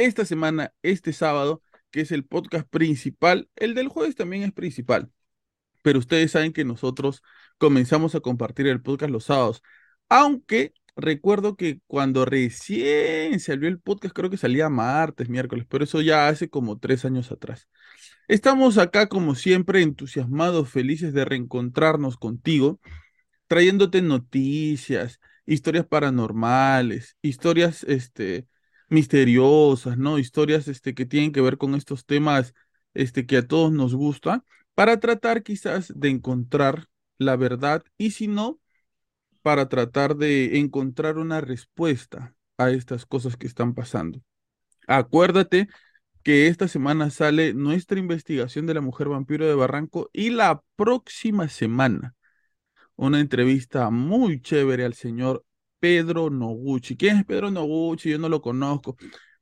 Esta 0.00 0.24
semana, 0.24 0.72
este 0.80 1.12
sábado, 1.12 1.62
que 1.90 2.00
es 2.00 2.10
el 2.10 2.24
podcast 2.24 2.66
principal, 2.70 3.50
el 3.54 3.74
del 3.74 3.88
jueves 3.88 4.16
también 4.16 4.42
es 4.42 4.50
principal, 4.50 5.10
pero 5.82 5.98
ustedes 5.98 6.30
saben 6.30 6.54
que 6.54 6.64
nosotros 6.64 7.22
comenzamos 7.58 8.14
a 8.14 8.20
compartir 8.20 8.66
el 8.66 8.80
podcast 8.80 9.12
los 9.12 9.24
sábados, 9.24 9.62
aunque 10.08 10.72
recuerdo 10.96 11.54
que 11.54 11.80
cuando 11.86 12.24
recién 12.24 13.38
salió 13.40 13.68
el 13.68 13.78
podcast, 13.78 14.14
creo 14.14 14.30
que 14.30 14.38
salía 14.38 14.70
martes, 14.70 15.28
miércoles, 15.28 15.66
pero 15.68 15.84
eso 15.84 16.00
ya 16.00 16.28
hace 16.28 16.48
como 16.48 16.78
tres 16.78 17.04
años 17.04 17.30
atrás. 17.30 17.68
Estamos 18.26 18.78
acá, 18.78 19.06
como 19.06 19.34
siempre, 19.34 19.82
entusiasmados, 19.82 20.70
felices 20.70 21.12
de 21.12 21.26
reencontrarnos 21.26 22.16
contigo, 22.16 22.80
trayéndote 23.48 24.00
noticias, 24.00 25.20
historias 25.44 25.86
paranormales, 25.86 27.18
historias 27.20 27.84
este, 27.84 28.46
misteriosas, 28.90 29.96
¿no? 29.96 30.18
Historias 30.18 30.68
este, 30.68 30.94
que 30.94 31.06
tienen 31.06 31.32
que 31.32 31.40
ver 31.40 31.56
con 31.56 31.74
estos 31.74 32.04
temas 32.04 32.54
este, 32.94 33.26
que 33.26 33.38
a 33.38 33.46
todos 33.46 33.72
nos 33.72 33.94
gusta, 33.94 34.44
para 34.74 35.00
tratar 35.00 35.42
quizás 35.42 35.92
de 35.96 36.10
encontrar 36.10 36.88
la 37.18 37.36
verdad 37.36 37.84
y 37.96 38.10
si 38.10 38.28
no, 38.28 38.60
para 39.42 39.68
tratar 39.68 40.16
de 40.16 40.58
encontrar 40.58 41.18
una 41.18 41.40
respuesta 41.40 42.34
a 42.58 42.70
estas 42.70 43.06
cosas 43.06 43.36
que 43.36 43.46
están 43.46 43.74
pasando. 43.74 44.20
Acuérdate 44.86 45.68
que 46.22 46.48
esta 46.48 46.68
semana 46.68 47.10
sale 47.10 47.54
nuestra 47.54 47.98
investigación 47.98 48.66
de 48.66 48.74
la 48.74 48.80
mujer 48.82 49.08
vampiro 49.08 49.46
de 49.46 49.54
Barranco 49.54 50.10
y 50.12 50.30
la 50.30 50.62
próxima 50.76 51.48
semana 51.48 52.14
una 52.96 53.20
entrevista 53.20 53.88
muy 53.88 54.42
chévere 54.42 54.84
al 54.84 54.92
señor 54.92 55.44
Pedro 55.80 56.30
Noguchi. 56.30 56.96
¿Quién 56.96 57.18
es 57.18 57.24
Pedro 57.24 57.50
Noguchi? 57.50 58.10
Yo 58.10 58.18
no 58.18 58.28
lo 58.28 58.42
conozco. 58.42 58.96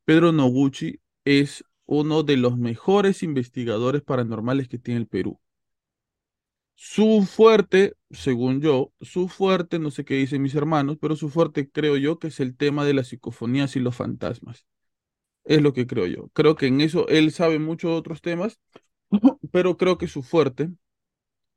Pedro 0.04 0.32
Noguchi 0.32 1.00
es 1.24 1.64
uno 1.86 2.22
de 2.22 2.36
los 2.36 2.56
mejores 2.58 3.22
investigadores 3.22 4.02
paranormales 4.02 4.68
que 4.68 4.78
tiene 4.78 5.00
el 5.00 5.08
Perú. 5.08 5.40
Su 6.74 7.26
fuerte, 7.28 7.94
según 8.10 8.60
yo, 8.60 8.92
su 9.00 9.28
fuerte, 9.28 9.78
no 9.80 9.90
sé 9.90 10.04
qué 10.04 10.14
dicen 10.14 10.42
mis 10.42 10.54
hermanos, 10.54 10.96
pero 11.00 11.16
su 11.16 11.28
fuerte 11.28 11.68
creo 11.68 11.96
yo 11.96 12.18
que 12.20 12.28
es 12.28 12.38
el 12.40 12.56
tema 12.56 12.84
de 12.84 12.94
las 12.94 13.08
psicofonías 13.08 13.74
y 13.76 13.80
los 13.80 13.96
fantasmas. 13.96 14.64
Es 15.44 15.62
lo 15.62 15.72
que 15.72 15.86
creo 15.86 16.06
yo. 16.06 16.28
Creo 16.34 16.56
que 16.56 16.66
en 16.68 16.80
eso 16.80 17.08
él 17.08 17.32
sabe 17.32 17.58
mucho 17.58 17.88
de 17.88 17.94
otros 17.94 18.22
temas, 18.22 18.60
pero 19.52 19.76
creo 19.76 19.98
que 19.98 20.08
su 20.08 20.22
fuerte 20.22 20.70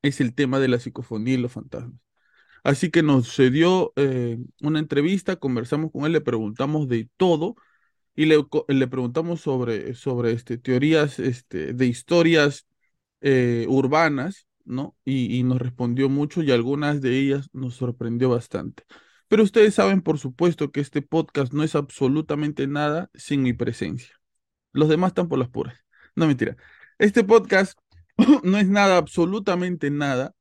es 0.04 0.22
el 0.22 0.36
tema 0.36 0.60
de 0.60 0.70
la 0.70 0.80
psicofonía 0.80 1.36
y 1.36 1.38
los 1.38 1.54
fantasmas. 1.54 2.00
Así 2.64 2.92
que 2.92 3.04
nos 3.04 3.34
cedió 3.36 3.94
eh, 3.96 4.38
una 4.62 4.80
entrevista, 4.80 5.36
conversamos 5.36 5.92
con 5.92 6.06
él, 6.06 6.14
le 6.14 6.22
preguntamos 6.22 6.88
de 6.88 7.10
todo 7.18 7.56
y 8.16 8.26
le, 8.26 8.44
le 8.68 8.88
preguntamos 8.88 9.42
sobre, 9.42 9.96
sobre 9.96 10.34
este, 10.34 10.58
teorías 10.58 11.20
este, 11.20 11.74
de 11.74 11.86
historias 11.88 12.68
eh, 13.22 13.66
urbanas 13.70 14.48
¿no? 14.66 14.96
Y, 15.06 15.44
nos 15.44 15.60
respondió 15.60 16.10
mucho 16.10 16.42
y 16.44 16.52
algunas 16.52 17.02
de 17.02 17.18
ellas 17.20 17.50
nos 17.54 17.76
sorprendió 17.76 18.30
bastante. 18.30 18.84
Pero 19.28 19.44
ustedes 19.44 19.76
saben, 19.76 20.02
por 20.02 20.20
supuesto, 20.20 20.72
que 20.72 20.82
este 20.82 21.02
podcast 21.02 21.54
no 21.54 21.64
es 21.64 21.76
absolutamente 21.76 22.68
nada 22.68 23.10
sin 23.14 23.44
mi 23.44 23.54
presencia. 23.54 24.16
Los 24.74 24.90
demás 24.90 25.10
están 25.10 25.30
por 25.30 25.40
las 25.40 25.50
puras. 25.50 25.78
No 26.16 26.28
mentira. 26.28 26.58
Este 27.00 27.24
podcast 27.24 27.78
no 28.44 28.58
es 28.58 28.68
nada, 28.68 28.98
absolutamente 28.98 29.90
nada, 29.92 30.34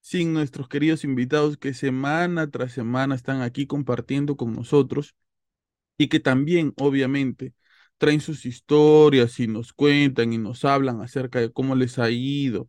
sin 0.00 0.32
nuestros 0.32 0.68
queridos 0.68 1.04
invitados 1.04 1.56
que 1.56 1.74
semana 1.74 2.50
tras 2.50 2.72
semana 2.72 3.14
están 3.14 3.42
aquí 3.42 3.66
compartiendo 3.66 4.36
con 4.36 4.52
nosotros 4.54 5.14
y 5.98 6.08
que 6.08 6.20
también, 6.20 6.72
obviamente, 6.78 7.54
traen 7.98 8.20
sus 8.20 8.46
historias 8.46 9.38
y 9.40 9.46
nos 9.46 9.72
cuentan 9.72 10.32
y 10.32 10.38
nos 10.38 10.64
hablan 10.64 11.02
acerca 11.02 11.40
de 11.40 11.52
cómo 11.52 11.74
les 11.76 11.98
ha 11.98 12.10
ido, 12.10 12.68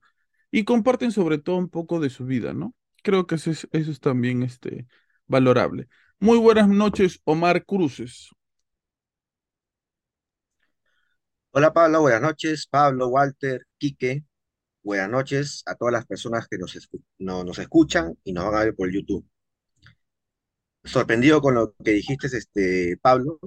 y 0.51 0.65
comparten 0.65 1.11
sobre 1.11 1.37
todo 1.37 1.55
un 1.57 1.69
poco 1.69 1.99
de 1.99 2.09
su 2.09 2.25
vida, 2.25 2.53
¿no? 2.53 2.75
Creo 3.03 3.25
que 3.27 3.35
eso 3.35 3.51
es, 3.51 3.67
eso 3.71 3.91
es 3.91 3.99
también 4.01 4.43
este, 4.43 4.87
valorable. 5.27 5.87
Muy 6.19 6.37
buenas 6.37 6.67
noches, 6.67 7.21
Omar 7.23 7.65
Cruces. 7.65 8.29
Hola 11.51 11.73
Pablo, 11.73 12.01
buenas 12.01 12.21
noches. 12.21 12.67
Pablo, 12.67 13.07
Walter, 13.07 13.65
Quique, 13.77 14.23
buenas 14.83 15.09
noches 15.09 15.63
a 15.65 15.75
todas 15.75 15.93
las 15.93 16.05
personas 16.05 16.47
que 16.47 16.57
nos, 16.57 16.77
no, 17.19 17.43
nos 17.43 17.59
escuchan 17.59 18.17
y 18.23 18.33
nos 18.33 18.45
van 18.45 18.55
a 18.55 18.63
ver 18.65 18.75
por 18.75 18.91
YouTube. 18.91 19.25
Sorprendido 20.83 21.41
con 21.41 21.55
lo 21.55 21.73
que 21.83 21.91
dijiste, 21.91 22.27
este, 22.27 22.97
Pablo, 23.01 23.39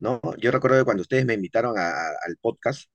¿no? 0.00 0.20
Yo 0.38 0.50
recuerdo 0.50 0.78
que 0.78 0.84
cuando 0.84 1.02
ustedes 1.02 1.24
me 1.24 1.34
invitaron 1.34 1.78
al 1.78 2.36
podcast, 2.40 2.88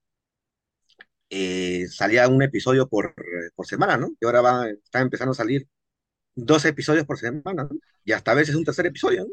eh, 1.30 1.86
salía 1.88 2.28
un 2.28 2.42
episodio 2.42 2.88
por, 2.88 3.14
por 3.54 3.66
semana, 3.66 3.96
¿no? 3.96 4.10
Y 4.20 4.26
ahora 4.26 4.40
van, 4.42 4.68
están 4.84 5.02
empezando 5.02 5.32
a 5.32 5.34
salir 5.34 5.66
dos 6.34 6.64
episodios 6.64 7.06
por 7.06 7.18
semana, 7.18 7.64
¿no? 7.64 7.70
Y 8.04 8.12
hasta 8.12 8.32
a 8.32 8.34
veces 8.34 8.54
un 8.54 8.64
tercer 8.64 8.86
episodio, 8.86 9.24
¿no? 9.24 9.30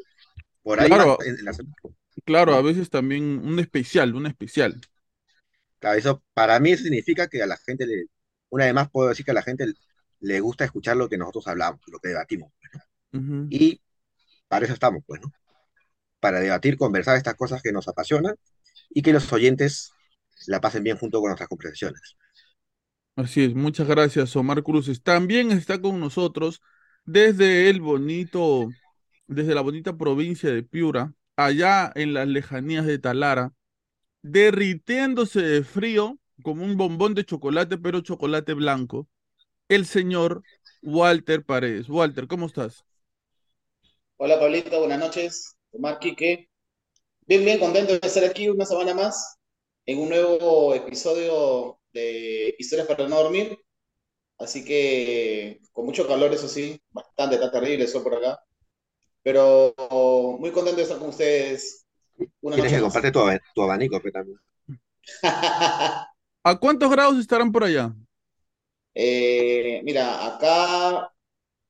Por 0.61 0.79
ahí 0.79 0.87
claro, 0.87 1.17
en, 1.25 1.43
la 1.43 1.51
Claro, 2.25 2.53
a 2.55 2.61
veces 2.61 2.89
también 2.89 3.23
un 3.23 3.59
especial, 3.59 4.15
un 4.15 4.27
especial. 4.27 4.79
Claro, 5.79 5.97
eso 5.97 6.23
para 6.33 6.59
mí 6.59 6.75
significa 6.77 7.27
que 7.27 7.41
a 7.41 7.47
la 7.47 7.57
gente 7.57 7.85
le, 7.85 8.07
una 8.49 8.65
vez 8.65 8.73
más 8.73 8.89
puedo 8.89 9.09
decir 9.09 9.25
que 9.25 9.31
a 9.31 9.35
la 9.35 9.41
gente 9.41 9.73
le 10.19 10.39
gusta 10.39 10.65
escuchar 10.65 10.97
lo 10.97 11.09
que 11.09 11.17
nosotros 11.17 11.47
hablamos, 11.47 11.81
lo 11.87 11.99
que 11.99 12.09
debatimos. 12.09 12.51
Pues, 12.71 12.83
y 13.49 13.81
para 14.47 14.65
eso 14.65 14.73
estamos, 14.73 15.03
pues, 15.05 15.21
¿no? 15.21 15.31
Para 16.19 16.39
debatir, 16.39 16.77
conversar 16.77 17.17
estas 17.17 17.35
cosas 17.35 17.61
que 17.61 17.71
nos 17.71 17.87
apasionan 17.87 18.35
y 18.89 19.01
que 19.01 19.13
los 19.13 19.31
oyentes 19.31 19.91
la 20.47 20.61
pasen 20.61 20.83
bien 20.83 20.97
junto 20.97 21.19
con 21.19 21.29
nuestras 21.29 21.49
conversaciones. 21.49 22.15
Así 23.15 23.43
es, 23.43 23.55
muchas 23.55 23.87
gracias, 23.87 24.35
Omar 24.35 24.63
Cruces. 24.63 25.01
También 25.01 25.51
está 25.51 25.81
con 25.81 25.99
nosotros 25.99 26.61
desde 27.05 27.69
el 27.69 27.81
bonito, 27.81 28.69
desde 29.27 29.55
la 29.55 29.61
bonita 29.61 29.97
provincia 29.97 30.51
de 30.51 30.61
Piura, 30.63 31.13
allá 31.35 31.91
en 31.95 32.13
las 32.13 32.27
lejanías 32.27 32.85
de 32.85 32.99
Talara, 32.99 33.53
derritiéndose 34.21 35.41
de 35.41 35.63
frío 35.63 36.19
como 36.43 36.63
un 36.63 36.77
bombón 36.77 37.13
de 37.13 37.25
chocolate, 37.25 37.77
pero 37.77 38.01
chocolate 38.01 38.53
blanco, 38.53 39.07
el 39.69 39.85
señor 39.85 40.43
Walter 40.81 41.43
Paredes. 41.43 41.89
Walter, 41.89 42.27
¿cómo 42.27 42.47
estás? 42.47 42.85
Hola, 44.17 44.39
Pablito, 44.39 44.79
buenas 44.79 44.99
noches. 44.99 45.57
Omar 45.71 45.99
Quique. 45.99 46.49
Bien, 47.21 47.43
bien, 47.43 47.59
contento 47.59 47.93
de 47.93 48.07
estar 48.07 48.23
aquí 48.23 48.49
una 48.49 48.65
semana 48.65 48.93
más 48.93 49.37
en 49.85 49.99
un 49.99 50.09
nuevo 50.09 50.73
episodio 50.73 51.79
de 51.93 52.55
Historias 52.57 52.87
para 52.87 53.07
no 53.07 53.21
dormir. 53.23 53.57
Así 54.37 54.63
que 54.63 55.59
con 55.71 55.85
mucho 55.85 56.07
calor, 56.07 56.33
eso 56.33 56.47
sí, 56.47 56.79
bastante, 56.91 57.35
está 57.35 57.51
terrible 57.51 57.85
eso 57.85 58.03
por 58.03 58.15
acá. 58.15 58.39
Pero 59.23 59.73
muy 60.39 60.51
contento 60.51 60.77
de 60.77 60.83
estar 60.83 60.99
con 60.99 61.09
ustedes. 61.09 61.85
Tienes 62.41 62.71
que 62.71 62.81
comparte 62.81 63.11
tu, 63.11 63.19
tu 63.53 63.61
abanico, 63.61 64.01
que 64.01 64.11
también. 64.11 64.39
¿A 66.49 66.57
cuántos 66.57 66.89
grados 66.89 67.19
estarán 67.19 67.51
por 67.51 67.65
allá? 67.65 67.93
Eh, 68.95 69.81
mira, 69.83 70.25
acá 70.25 71.11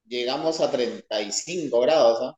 llegamos 0.05 0.61
a 0.61 0.69
35 0.69 1.79
grados, 1.81 2.19
¿ah? 2.21 2.37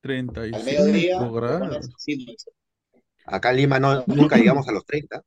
35 0.00 0.56
Al 0.56 0.64
mediodía, 0.64 1.18
grados. 1.30 1.88
Acá 3.24 3.52
en 3.52 3.56
Lima 3.56 3.78
no, 3.78 4.02
nunca 4.08 4.36
llegamos 4.36 4.66
a 4.66 4.72
los 4.72 4.84
30. 4.84 5.22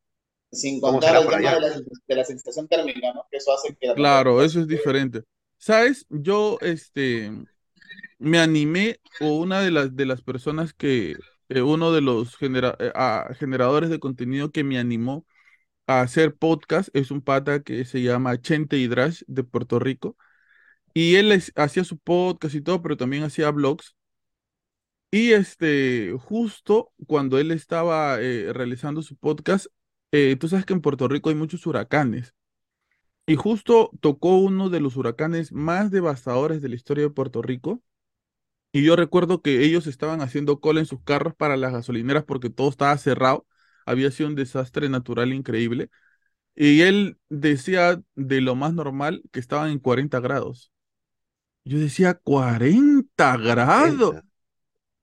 Sin 0.52 0.82
contar 0.82 1.16
el 1.16 1.30
tema 1.30 1.54
de 1.54 1.62
la, 1.62 1.82
de 2.08 2.16
la, 2.18 2.26
sensación 2.26 2.68
térmica, 2.68 3.14
¿no? 3.14 3.26
Que 3.32 3.38
eso 3.38 3.54
hace 3.54 3.74
que... 3.80 3.94
Claro, 3.94 4.44
eso 4.44 4.60
es 4.60 4.68
diferente. 4.68 5.24
¿Sabes? 5.58 6.06
Yo, 6.10 6.58
este, 6.60 7.32
me 8.20 8.40
animé, 8.40 9.00
o 9.22 9.38
una 9.38 9.62
de 9.62 9.72
las, 9.72 9.96
de 9.96 10.06
las 10.06 10.22
personas 10.24 10.74
que, 10.74 11.16
eh, 11.48 11.62
uno 11.62 11.94
de 11.94 12.02
los 12.02 12.36
eh, 12.42 12.94
generadores 13.40 13.90
de 13.90 14.00
contenido 14.00 14.52
que 14.52 14.66
me 14.66 14.78
animó 14.78 15.26
a 15.88 16.02
hacer 16.02 16.36
podcast 16.36 16.90
es 16.94 17.12
un 17.12 17.22
pata 17.22 17.64
que 17.64 17.86
se 17.86 18.02
llama 18.02 18.40
Chente 18.42 18.78
Hidrash 18.78 19.24
de 19.28 19.44
Puerto 19.44 19.80
Rico. 19.80 20.18
Y 20.94 21.16
él 21.16 21.32
hacía 21.56 21.84
su 21.84 21.98
podcast 22.00 22.56
y 22.56 22.62
todo, 22.62 22.82
pero 22.82 22.98
también 22.98 23.24
hacía 23.24 23.52
blogs. 23.52 23.96
Y 25.12 25.32
este, 25.32 26.14
justo 26.20 26.92
cuando 27.08 27.40
él 27.40 27.52
estaba 27.52 28.20
eh, 28.22 28.52
realizando 28.54 29.02
su 29.02 29.16
podcast, 29.18 29.68
tú 30.40 30.48
sabes 30.48 30.66
que 30.66 30.74
en 30.74 30.82
Puerto 30.82 31.08
Rico 31.08 31.30
hay 31.30 31.36
muchos 31.36 31.66
huracanes. 31.68 32.34
Y 33.28 33.36
justo 33.36 33.92
tocó 34.02 34.38
uno 34.38 34.70
de 34.70 34.80
los 34.80 34.96
huracanes 34.98 35.52
más 35.52 35.92
devastadores 35.92 36.62
de 36.62 36.70
la 36.70 36.76
historia 36.76 37.04
de 37.06 37.10
Puerto 37.12 37.42
Rico, 37.42 37.84
y 38.72 38.84
yo 38.84 38.96
recuerdo 38.96 39.42
que 39.42 39.64
ellos 39.66 39.88
estaban 39.88 40.22
haciendo 40.22 40.60
cola 40.60 40.80
en 40.80 40.86
sus 40.86 41.02
carros 41.04 41.34
para 41.36 41.58
las 41.58 41.74
gasolineras 41.74 42.26
porque 42.26 42.50
todo 42.50 42.70
estaba 42.70 42.98
cerrado. 42.98 43.48
Había 43.88 44.12
sido 44.12 44.30
un 44.30 44.36
desastre 44.36 44.90
natural 44.90 45.34
increíble. 45.34 45.90
Y 46.56 46.82
él 46.82 47.18
decía 47.30 48.02
de 48.16 48.42
lo 48.42 48.56
más 48.56 48.74
normal 48.74 49.22
que 49.32 49.40
estaban 49.40 49.70
en 49.72 49.80
40 49.80 50.20
grados. 50.20 50.72
Yo 51.64 51.80
decía, 51.80 52.16
40 52.16 53.38
grados. 53.38 54.16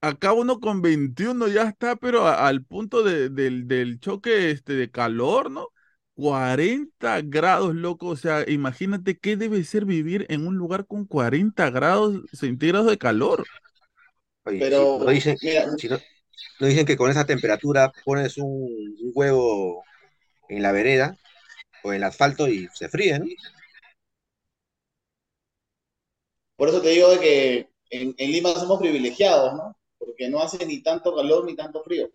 Acá 0.00 0.32
uno 0.32 0.60
con 0.60 0.82
21 0.82 1.48
ya 1.48 1.62
está, 1.62 1.96
pero 1.96 2.26
al 2.26 2.64
punto 2.64 3.02
del, 3.02 3.98
choque 4.00 4.50
este, 4.50 4.74
de 4.74 4.90
calor, 4.90 5.50
¿no? 5.50 5.68
40 6.14 7.22
grados, 7.22 7.74
loco. 7.74 8.08
O 8.08 8.16
sea, 8.16 8.44
imagínate 8.48 9.18
qué 9.18 9.36
debe 9.36 9.62
ser 9.64 9.84
vivir 9.84 10.26
en 10.28 10.46
un 10.46 10.56
lugar 10.56 10.86
con 10.86 11.06
40 11.06 11.70
grados 11.70 12.20
centígrados 12.32 12.88
de 12.88 12.98
calor. 12.98 13.46
pero 14.44 14.98
no 14.98 15.10
dicen, 15.10 15.36
no, 15.88 15.98
dicen 16.60 16.86
que 16.86 16.96
con 16.96 17.10
esa 17.10 17.24
temperatura 17.24 17.92
pones 18.04 18.38
un, 18.38 18.94
huevo 19.14 19.84
en 20.48 20.62
la 20.62 20.72
vereda 20.72 21.16
o 21.82 21.92
en 21.92 21.96
el 21.96 22.04
asfalto 22.04 22.48
y 22.48 22.68
se 22.74 22.88
fríe, 22.88 23.18
¿no? 23.18 23.26
Por 26.56 26.68
eso 26.68 26.80
te 26.80 26.90
digo 26.90 27.10
de 27.10 27.18
que 27.18 27.68
en, 27.90 28.14
en 28.16 28.32
Lima 28.32 28.54
somos 28.54 28.80
privilegiados, 28.80 29.54
¿no? 29.54 29.76
Porque 29.98 30.28
no 30.28 30.40
hace 30.40 30.64
ni 30.64 30.82
tanto 30.82 31.14
calor 31.14 31.44
ni 31.44 31.56
tanto 31.56 31.82
frío. 31.82 32.10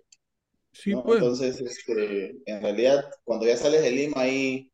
Sí, 0.72 0.94
pues. 0.96 1.20
Entonces, 1.20 1.60
este, 1.60 2.38
en 2.46 2.62
realidad, 2.62 3.10
cuando 3.24 3.46
ya 3.46 3.58
sales 3.58 3.82
de 3.82 3.92
Lima, 3.92 4.22
ahí 4.22 4.72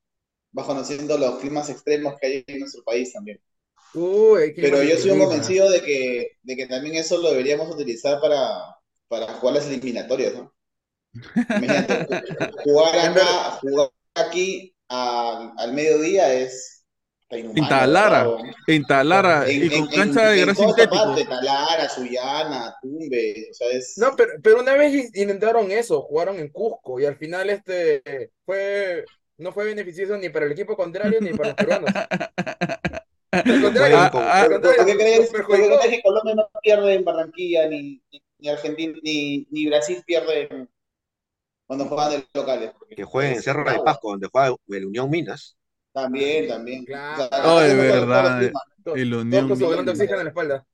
vas 0.51 0.65
conociendo 0.65 1.17
los 1.17 1.39
climas 1.39 1.69
extremos 1.69 2.15
que 2.19 2.27
hay 2.27 2.43
en 2.47 2.59
nuestro 2.59 2.83
país 2.83 3.11
también. 3.11 3.41
Pero 4.55 4.83
yo 4.83 4.97
soy 4.97 5.17
convencido 5.17 5.69
de 5.69 5.81
que, 5.81 6.37
de 6.43 6.55
que 6.55 6.67
también 6.67 6.95
eso 6.95 7.17
lo 7.17 7.29
deberíamos 7.31 7.73
utilizar 7.73 8.19
para, 8.19 8.74
para 9.07 9.27
jugar 9.33 9.55
las 9.55 9.67
eliminatorias, 9.67 10.33
¿no? 10.33 10.53
jugar 12.63 12.99
acá, 12.99 13.59
jugar 13.61 13.89
aquí 14.15 14.75
al 14.87 15.73
mediodía 15.73 16.33
es 16.33 16.75
en 17.29 17.67
Talara, 17.67 18.27
en 18.67 18.83
Talara, 18.85 19.51
y 19.51 19.67
con 19.69 19.87
cancha 19.87 20.29
de 20.29 20.41
grasa 20.41 20.63
sintético. 20.63 21.15
Talara, 21.27 21.89
Suyana, 21.89 22.75
Tumbe, 22.81 23.47
o 23.49 23.53
sea, 23.53 23.67
es... 23.71 23.97
No, 23.97 24.15
pero, 24.15 24.33
pero 24.43 24.61
una 24.61 24.73
vez 24.73 25.09
intentaron 25.15 25.71
eso, 25.71 26.03
jugaron 26.03 26.37
en 26.37 26.49
Cusco, 26.49 26.99
y 26.99 27.05
al 27.05 27.15
final 27.17 27.49
este 27.49 28.31
fue, 28.45 29.05
no 29.37 29.51
fue 29.51 29.65
beneficioso 29.65 30.15
ni 30.17 30.29
para 30.29 30.45
el 30.45 30.51
equipo 30.51 30.75
contrario 30.75 31.19
ni 31.19 31.31
para 31.31 31.49
los 31.49 31.55
peruanos. 31.55 31.89
Al 33.31 33.61
contrario, 33.61 33.97
ah, 33.99 34.47
¿por 34.49 34.85
qué 34.85 34.95
crees 34.95 35.29
que 35.29 36.01
Colombia 36.01 36.35
no 36.35 36.47
pierde 36.61 36.93
en 36.93 37.03
Barranquilla, 37.03 37.67
ni, 37.67 38.01
ni 38.09 38.21
Argentina, 38.47 38.97
ni, 39.03 39.47
ni 39.49 39.67
Brasil 39.67 40.03
pierde 40.05 40.67
cuando 41.65 41.85
juegan 41.85 42.11
de 42.11 42.27
locales? 42.33 42.71
Que 42.95 43.03
jueguen 43.03 43.33
en 43.33 43.41
Cerro 43.41 43.69
de 43.69 43.79
Pasco, 43.79 44.11
donde 44.11 44.29
juega 44.31 44.55
el 44.67 44.85
Unión 44.85 45.09
Minas. 45.09 45.57
También, 45.91 46.47
también. 46.47 46.85
Claro. 46.85 47.29
Oh, 47.43 47.59
de 47.59 47.73
verdad. 47.73 48.51
El 48.95 49.13
Unión. 49.13 49.51
En 49.51 49.85
la 49.85 50.23
espalda. 50.23 50.65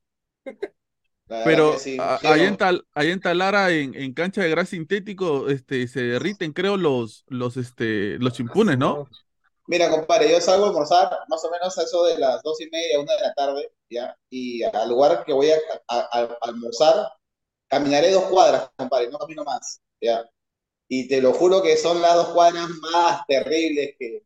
Pero 1.45 1.77
ahí, 2.23 2.41
en 2.41 2.57
tal, 2.57 2.85
ahí 2.93 3.09
en 3.09 3.21
Talara, 3.21 3.71
en, 3.71 3.95
en, 3.95 4.13
cancha 4.13 4.41
de 4.41 4.49
gras 4.49 4.67
sintético, 4.67 5.47
este, 5.47 5.87
se 5.87 6.01
derriten, 6.01 6.51
creo, 6.51 6.75
los, 6.75 7.23
los, 7.27 7.55
este, 7.55 8.17
los 8.19 8.33
chimpunes, 8.33 8.77
¿no? 8.77 9.07
Mira, 9.67 9.89
compadre, 9.89 10.29
yo 10.29 10.41
salgo 10.41 10.65
a 10.65 10.67
almorzar 10.69 11.09
más 11.29 11.45
o 11.45 11.51
menos 11.51 11.77
a 11.77 11.83
eso 11.83 12.03
de 12.03 12.17
las 12.17 12.43
dos 12.43 12.59
y 12.59 12.69
media, 12.69 12.99
una 12.99 13.13
de 13.13 13.21
la 13.21 13.33
tarde, 13.33 13.71
¿ya? 13.89 14.17
Y 14.29 14.61
al 14.63 14.89
lugar 14.89 15.23
que 15.25 15.31
voy 15.31 15.51
a, 15.51 15.57
a 15.87 16.37
almorzar, 16.41 17.07
caminaré 17.71 18.11
dos 18.11 18.25
cuadras, 18.25 18.69
compadre, 18.75 19.09
no 19.09 19.17
camino 19.17 19.45
más, 19.45 19.81
¿ya? 20.01 20.29
Y 20.89 21.07
te 21.07 21.21
lo 21.21 21.31
juro 21.31 21.63
que 21.63 21.77
son 21.77 22.01
las 22.01 22.15
dos 22.15 22.27
cuadras 22.29 22.67
más 22.91 23.25
terribles 23.25 23.95
que, 23.97 24.23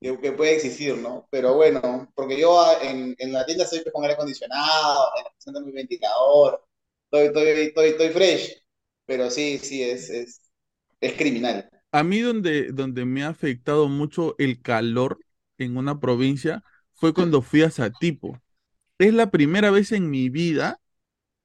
que, 0.00 0.32
puede 0.32 0.54
existir, 0.54 0.96
¿no? 0.96 1.26
Pero 1.28 1.54
bueno, 1.54 2.08
porque 2.14 2.38
yo 2.38 2.64
en, 2.80 3.16
en 3.18 3.32
la 3.32 3.44
tienda 3.44 3.66
siempre 3.66 3.90
con 3.90 4.04
aire 4.04 4.14
acondicionado, 4.14 5.10
en 5.46 5.66
mi 5.66 5.72
ventilador, 5.72 6.64
estoy, 7.10 7.26
estoy, 7.26 7.48
estoy, 7.66 7.88
estoy 7.88 8.08
fresh, 8.10 8.62
pero 9.04 9.30
sí, 9.32 9.58
sí, 9.58 9.82
es, 9.82 10.08
es, 10.08 10.40
es 11.00 11.12
criminal. 11.14 11.68
A 11.90 12.04
mí 12.04 12.20
donde, 12.20 12.70
donde 12.70 13.04
me 13.04 13.24
ha 13.24 13.28
afectado 13.28 13.88
mucho 13.88 14.36
el 14.38 14.62
calor 14.62 15.18
en 15.58 15.76
una 15.76 15.98
provincia 15.98 16.62
fue 16.94 17.12
cuando 17.12 17.42
fui 17.42 17.62
a 17.62 17.70
Satipo. 17.70 18.40
Es 18.98 19.12
la 19.12 19.32
primera 19.32 19.72
vez 19.72 19.90
en 19.90 20.08
mi 20.08 20.28
vida 20.28 20.80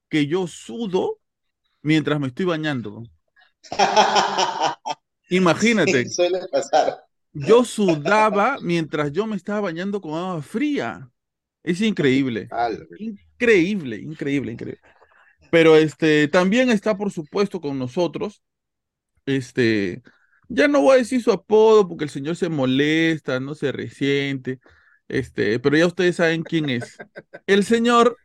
que 0.07 0.27
yo 0.27 0.45
sudo 0.45 1.20
mientras 1.81 2.19
me 2.19 2.27
estoy 2.27 2.45
bañando. 2.45 3.03
Imagínate. 5.29 6.09
suele 6.09 6.47
pasar 6.51 7.05
yo 7.33 7.63
sudaba 7.63 8.57
mientras 8.61 9.11
yo 9.11 9.25
me 9.25 9.35
estaba 9.35 9.61
bañando 9.61 10.01
con 10.01 10.13
agua 10.13 10.41
fría. 10.41 11.09
Es 11.63 11.81
increíble. 11.81 12.49
Increíble, 12.99 13.97
increíble, 13.97 14.51
increíble. 14.53 14.81
Pero 15.49 15.75
este 15.75 16.27
también 16.27 16.69
está, 16.69 16.97
por 16.97 17.11
supuesto, 17.11 17.61
con 17.61 17.77
nosotros. 17.77 18.41
Este, 19.25 20.01
ya 20.47 20.67
no 20.67 20.81
voy 20.81 20.95
a 20.95 20.97
decir 20.97 21.21
su 21.21 21.31
apodo 21.31 21.87
porque 21.87 22.05
el 22.05 22.09
señor 22.09 22.35
se 22.35 22.49
molesta, 22.49 23.39
no 23.39 23.55
se 23.55 23.71
resiente. 23.71 24.59
Este, 25.07 25.59
pero 25.59 25.77
ya 25.77 25.87
ustedes 25.87 26.17
saben 26.17 26.43
quién 26.43 26.69
es. 26.69 26.97
El 27.45 27.63
señor 27.63 28.17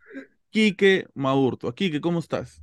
Quique 0.50 1.06
Maurto. 1.14 1.72
Quique, 1.74 2.00
¿cómo 2.00 2.20
estás? 2.20 2.62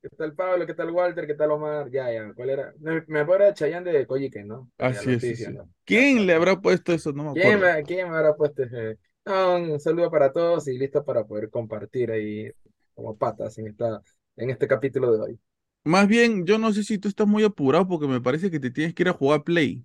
¿Qué 0.00 0.08
tal 0.10 0.34
Pablo? 0.34 0.66
¿Qué 0.66 0.74
tal 0.74 0.90
Walter? 0.90 1.26
¿Qué 1.26 1.34
tal 1.34 1.50
Omar? 1.52 1.90
Ya, 1.90 2.12
ya, 2.12 2.32
¿cuál 2.34 2.50
era? 2.50 2.72
Me, 2.78 3.02
me 3.08 3.20
acuerdo 3.20 3.46
de 3.46 3.54
Chayán 3.54 3.84
de 3.84 4.06
Coyique, 4.06 4.44
¿no? 4.44 4.70
Así 4.78 5.12
es. 5.12 5.50
¿Quién 5.84 6.26
le 6.26 6.34
habrá 6.34 6.60
puesto 6.60 6.92
eso? 6.92 7.12
No 7.12 7.24
me 7.24 7.30
¿Quién 7.32 7.38
acuerdo. 7.38 7.60
Me, 7.60 7.84
¿Quién 7.84 8.10
me 8.10 8.16
habrá 8.16 8.34
puesto 8.36 8.62
ese? 8.64 8.98
un 9.26 9.78
saludo 9.80 10.10
para 10.10 10.32
todos 10.32 10.66
y 10.68 10.78
listo 10.78 11.04
para 11.04 11.24
poder 11.24 11.50
compartir 11.50 12.10
ahí 12.10 12.50
como 12.94 13.16
patas 13.16 13.58
en, 13.58 13.68
esta, 13.68 14.02
en 14.36 14.50
este 14.50 14.66
capítulo 14.66 15.12
de 15.12 15.20
hoy. 15.20 15.40
Más 15.84 16.06
bien, 16.06 16.46
yo 16.46 16.56
no 16.58 16.72
sé 16.72 16.84
si 16.84 16.98
tú 16.98 17.08
estás 17.08 17.26
muy 17.26 17.42
apurado 17.44 17.88
porque 17.88 18.06
me 18.06 18.20
parece 18.20 18.48
que 18.50 18.60
te 18.60 18.70
tienes 18.70 18.94
que 18.94 19.02
ir 19.02 19.08
a 19.08 19.12
jugar 19.12 19.42
Play. 19.44 19.84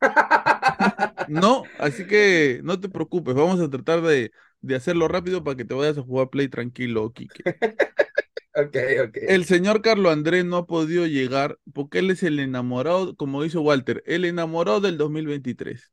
no, 1.26 1.72
así 1.78 2.06
que 2.06 2.60
no 2.64 2.80
te 2.80 2.88
preocupes, 2.88 3.34
vamos 3.34 3.60
a 3.60 3.68
tratar 3.70 4.00
de, 4.02 4.32
de 4.60 4.74
hacerlo 4.76 5.08
rápido 5.08 5.44
para 5.44 5.56
que 5.56 5.64
te 5.64 5.74
vayas 5.74 5.98
a 5.98 6.02
jugar 6.02 6.30
Play 6.30 6.48
tranquilo, 6.48 7.12
Kike. 7.12 7.44
El 8.54 9.44
señor 9.44 9.82
Carlos 9.82 10.12
Andrés 10.12 10.44
no 10.44 10.56
ha 10.56 10.66
podido 10.66 11.06
llegar 11.06 11.58
porque 11.72 12.00
él 12.00 12.10
es 12.10 12.22
el 12.22 12.40
enamorado, 12.40 13.14
como 13.16 13.42
dice 13.42 13.58
Walter, 13.58 14.02
el 14.06 14.24
enamorado 14.24 14.80
del 14.80 14.98
2023. 14.98 15.92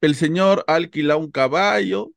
El 0.00 0.14
señor 0.14 0.64
ha 0.66 0.74
alquilado 0.76 1.20
un 1.20 1.30
caballo, 1.30 2.12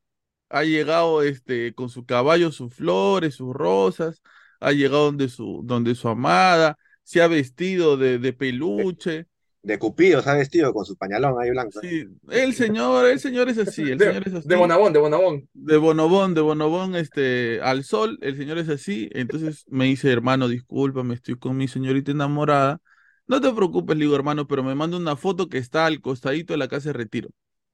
ha 0.50 0.64
llegado 0.64 1.24
este, 1.24 1.74
con 1.74 1.90
su 1.90 2.06
caballo, 2.06 2.52
sus 2.52 2.74
flores, 2.74 3.36
sus 3.36 3.54
rosas, 3.54 4.22
ha 4.60 4.72
llegado 4.72 5.06
donde 5.06 5.30
su, 5.30 5.62
donde 5.66 5.96
su 5.96 6.08
amada, 6.10 6.78
se 7.04 7.22
ha 7.22 7.28
vestido 7.28 7.98
de, 7.98 8.20
de 8.20 8.34
peluche. 8.34 9.28
De 9.68 9.78
Cupido 9.78 10.22
se 10.22 10.30
ha 10.30 10.34
vestido 10.34 10.74
con 10.74 10.86
su 10.86 10.96
pañalón 10.96 11.36
ahí 11.42 11.50
blanco. 11.50 11.80
Sí, 11.82 12.06
el 12.30 12.54
señor, 12.54 13.06
el 13.08 13.20
señor 13.20 13.50
es 13.50 13.58
así, 13.58 13.82
el 13.82 13.98
De, 13.98 14.06
señor 14.06 14.28
es 14.28 14.34
así. 14.34 14.48
de 14.48 14.56
Bonabón, 14.56 14.94
de 14.94 15.00
Bonabón. 15.00 15.50
De 15.54 15.76
Bonobón, 15.78 16.34
de 16.34 16.42
Bonobón, 16.42 16.96
este, 16.96 17.60
al 17.62 17.84
sol, 17.84 18.18
el 18.22 18.38
señor 18.38 18.58
es 18.60 18.70
así. 18.70 19.10
Entonces 19.12 19.66
me 19.68 19.86
dice, 19.86 20.10
hermano, 20.12 20.48
discúlpame, 20.48 21.16
estoy 21.16 21.36
con 21.36 21.58
mi 21.58 21.68
señorita 21.68 22.12
enamorada. 22.12 22.80
No 23.28 23.42
te 23.42 23.52
preocupes, 23.52 23.98
le 23.98 24.06
digo, 24.06 24.16
hermano, 24.16 24.48
pero 24.48 24.64
me 24.64 24.74
manda 24.74 24.96
una 24.96 25.18
foto 25.18 25.50
que 25.50 25.58
está 25.58 25.86
al 25.86 26.00
costadito 26.00 26.54
de 26.54 26.58
la 26.58 26.70
casa 26.70 26.90
de 26.90 26.94
retiro. 26.94 27.30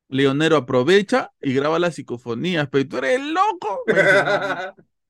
Leonero 0.10 0.58
aprovecha 0.58 1.32
y 1.42 1.54
graba 1.54 1.78
las 1.78 1.96
psicofonías, 1.96 2.68
pero 2.72 2.88
tú 2.88 2.98
eres 2.98 3.22
loco. 3.22 3.82
Dice, 3.88 4.02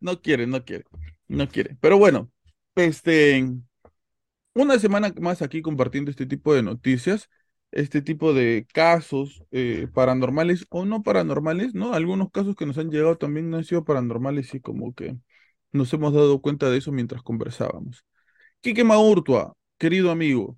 no 0.02 0.22
quiere, 0.22 0.48
no 0.48 0.66
quiere, 0.66 0.84
no 1.30 1.48
quiere. 1.48 1.78
Pero 1.80 1.98
bueno, 1.98 2.30
este, 2.76 3.46
una 4.54 4.80
semana 4.80 5.14
más 5.20 5.42
aquí 5.42 5.62
compartiendo 5.62 6.12
este 6.12 6.26
tipo 6.26 6.54
de 6.54 6.64
noticias, 6.64 7.30
este 7.72 8.02
tipo 8.02 8.34
de 8.34 8.68
casos 8.74 9.44
eh, 9.52 9.88
paranormales 9.94 10.66
o 10.70 10.86
no 10.86 11.04
paranormales, 11.04 11.74
¿no? 11.76 11.94
Algunos 11.94 12.32
casos 12.32 12.56
que 12.56 12.66
nos 12.66 12.78
han 12.78 12.92
llegado 12.92 13.18
también 13.18 13.50
no 13.50 13.58
han 13.58 13.64
sido 13.66 13.84
paranormales 13.86 14.54
y 14.54 14.62
como 14.62 14.94
que 14.94 15.18
nos 15.72 15.92
hemos 15.94 16.14
dado 16.14 16.42
cuenta 16.42 16.70
de 16.70 16.78
eso 16.78 16.92
mientras 16.92 17.24
conversábamos. 17.24 18.06
Quique 18.62 18.84
Maurtua, 18.84 19.56
querido 19.80 20.12
amigo, 20.12 20.58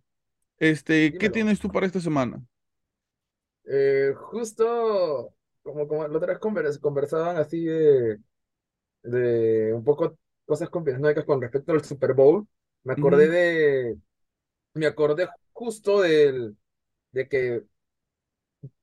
este, 0.60 1.18
¿qué 1.18 1.30
Dímelo. 1.30 1.32
tienes 1.32 1.60
tú 1.60 1.72
para 1.72 1.88
esta 1.88 2.02
semana? 2.02 2.42
Eh, 3.66 4.14
justo 4.16 5.34
como, 5.64 5.88
como 5.88 6.08
la 6.08 6.18
otra 6.18 6.34
vez 6.34 6.40
convers- 6.42 6.80
conversaban 6.80 7.38
así 7.38 7.66
de, 7.66 8.20
de 9.04 9.74
un 9.74 9.84
poco 9.84 10.18
cosas 10.46 10.70
conspiranoicas 10.70 11.26
con 11.26 11.42
respecto 11.42 11.74
al 11.74 11.84
Super 11.86 12.14
Bowl, 12.14 12.48
me 12.86 12.94
acordé 12.94 13.30
de, 13.30 13.98
me 14.76 14.88
acordé 14.88 15.30
justo 15.54 16.02
del, 16.02 16.58
de 17.12 17.30
que 17.30 17.64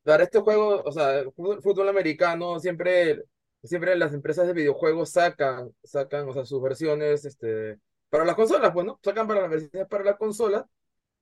para 0.02 0.24
este 0.24 0.40
juego, 0.40 0.82
o 0.84 0.92
sea, 0.92 1.24
fútbol, 1.34 1.88
americano, 1.88 2.58
siempre, 2.60 3.22
siempre 3.62 3.96
las 3.96 4.12
empresas 4.14 4.46
de 4.46 4.52
videojuegos 4.52 5.10
sacan, 5.10 5.72
sacan, 5.84 6.28
o 6.28 6.32
sea, 6.32 6.44
sus 6.44 6.62
versiones, 6.62 7.24
este, 7.24 7.78
para 8.10 8.24
las 8.24 8.34
consolas, 8.36 8.72
pues, 8.72 8.86
¿no? 8.86 8.98
Sacan 9.02 9.26
para 9.28 9.42
las 9.42 9.50
versiones 9.50 9.88
para 9.88 10.04
la 10.04 10.16
consola 10.16 10.68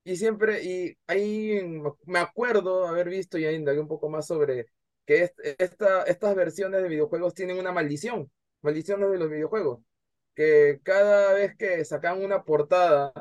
y 0.05 0.17
siempre, 0.17 0.63
y 0.63 0.97
ahí 1.07 1.61
me 2.05 2.19
acuerdo 2.19 2.87
haber 2.87 3.09
visto 3.09 3.37
y 3.37 3.45
ahí 3.45 3.55
indagué 3.55 3.79
un 3.81 3.87
poco 3.89 4.09
más 4.09 4.27
sobre 4.27 4.67
que 5.05 5.23
est- 5.25 5.39
esta, 5.59 6.03
estas 6.03 6.35
versiones 6.35 6.83
de 6.83 6.89
videojuegos 6.89 7.33
tienen 7.35 7.59
una 7.59 7.71
maldición, 7.73 8.31
maldiciones 8.61 9.11
de 9.11 9.19
los 9.19 9.29
videojuegos, 9.29 9.81
que 10.35 10.79
cada 10.83 11.33
vez 11.33 11.55
que 11.57 11.83
sacan 11.85 12.23
una 12.23 12.43
portada 12.43 13.13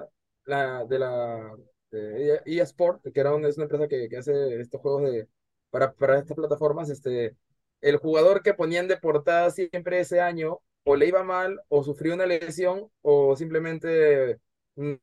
la, 0.44 0.84
de 0.84 0.98
la 0.98 1.52
de 1.90 2.40
EA 2.46 2.64
Sport, 2.64 3.02
que 3.12 3.20
era 3.20 3.34
una, 3.34 3.48
es 3.48 3.56
una 3.56 3.64
empresa 3.64 3.88
que, 3.88 4.08
que 4.08 4.16
hace 4.18 4.60
estos 4.60 4.80
juegos 4.80 5.02
de, 5.10 5.28
para, 5.70 5.92
para 5.92 6.18
estas 6.18 6.36
plataformas, 6.36 6.88
este, 6.90 7.36
el 7.80 7.96
jugador 7.96 8.42
que 8.42 8.54
ponían 8.54 8.88
de 8.88 8.96
portada 8.98 9.50
siempre 9.50 10.00
ese 10.00 10.20
año 10.20 10.60
o 10.84 10.96
le 10.96 11.06
iba 11.08 11.22
mal 11.24 11.60
o 11.68 11.82
sufrió 11.84 12.14
una 12.14 12.26
lesión 12.26 12.90
o 13.02 13.36
simplemente 13.36 14.38
no, 14.76 14.98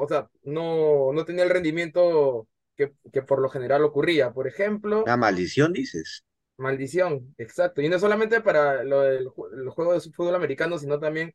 o 0.00 0.08
sea, 0.08 0.30
no, 0.44 1.12
no 1.12 1.24
tenía 1.24 1.44
el 1.44 1.50
rendimiento 1.50 2.48
que, 2.76 2.92
que 3.12 3.22
por 3.22 3.40
lo 3.40 3.48
general 3.48 3.84
ocurría. 3.84 4.32
Por 4.32 4.46
ejemplo, 4.48 5.10
Una 5.10 5.16
maldición, 5.16 5.72
dices. 5.72 6.24
maldición, 6.56 7.34
exacto. 7.38 7.80
Y 7.82 7.88
no 7.88 7.98
solamente 7.98 8.40
para 8.40 8.84
lo 8.84 9.04
el 9.04 9.28
juego 9.70 9.92
de 9.94 10.00
fútbol 10.00 10.34
americano, 10.34 10.78
sino 10.78 10.98
también, 11.00 11.34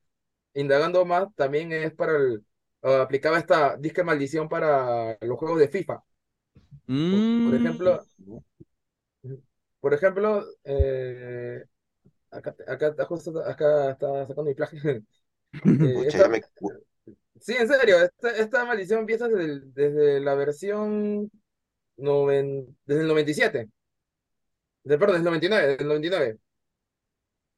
indagando 0.53 1.05
más, 1.05 1.27
también 1.35 1.71
es 1.73 1.93
para 1.93 2.13
el, 2.17 2.45
uh, 2.83 2.89
aplicaba 3.01 3.37
esta 3.39 3.77
disque 3.77 4.03
maldición 4.03 4.49
para 4.49 5.17
los 5.21 5.37
juegos 5.39 5.59
de 5.59 5.69
FIFA. 5.69 6.03
Por, 7.09 7.25
por 7.41 7.53
Mm, 7.53 7.55
ejemplo, 7.55 8.05
por 9.79 9.93
ejemplo, 9.93 10.43
eh, 10.63 11.63
acá, 12.31 12.55
acá, 12.67 12.95
justo 13.07 13.39
acá 13.45 13.91
está 13.91 14.27
sacando 14.27 14.43
mi 14.45 14.55
plagio. 14.55 14.81
Eh, 15.81 16.03
Pucha, 16.07 16.09
esta, 16.09 16.23
ya 16.23 16.27
me... 16.29 16.41
Sí, 17.39 17.53
en 17.55 17.67
serio, 17.67 17.97
esta, 18.03 18.31
esta 18.31 18.65
maldición 18.65 19.01
empieza 19.01 19.27
desde, 19.27 19.61
desde 19.73 20.19
la 20.21 20.33
versión 20.35 21.31
noven- 21.97 22.77
desde 22.85 23.01
el 23.03 23.07
97, 23.07 23.69
de, 24.83 24.97
perdón, 24.97 25.15
desde 25.15 25.19
el 25.19 25.25
99, 25.25 25.67
desde 25.67 25.81
el 25.83 25.87
99, 25.89 26.39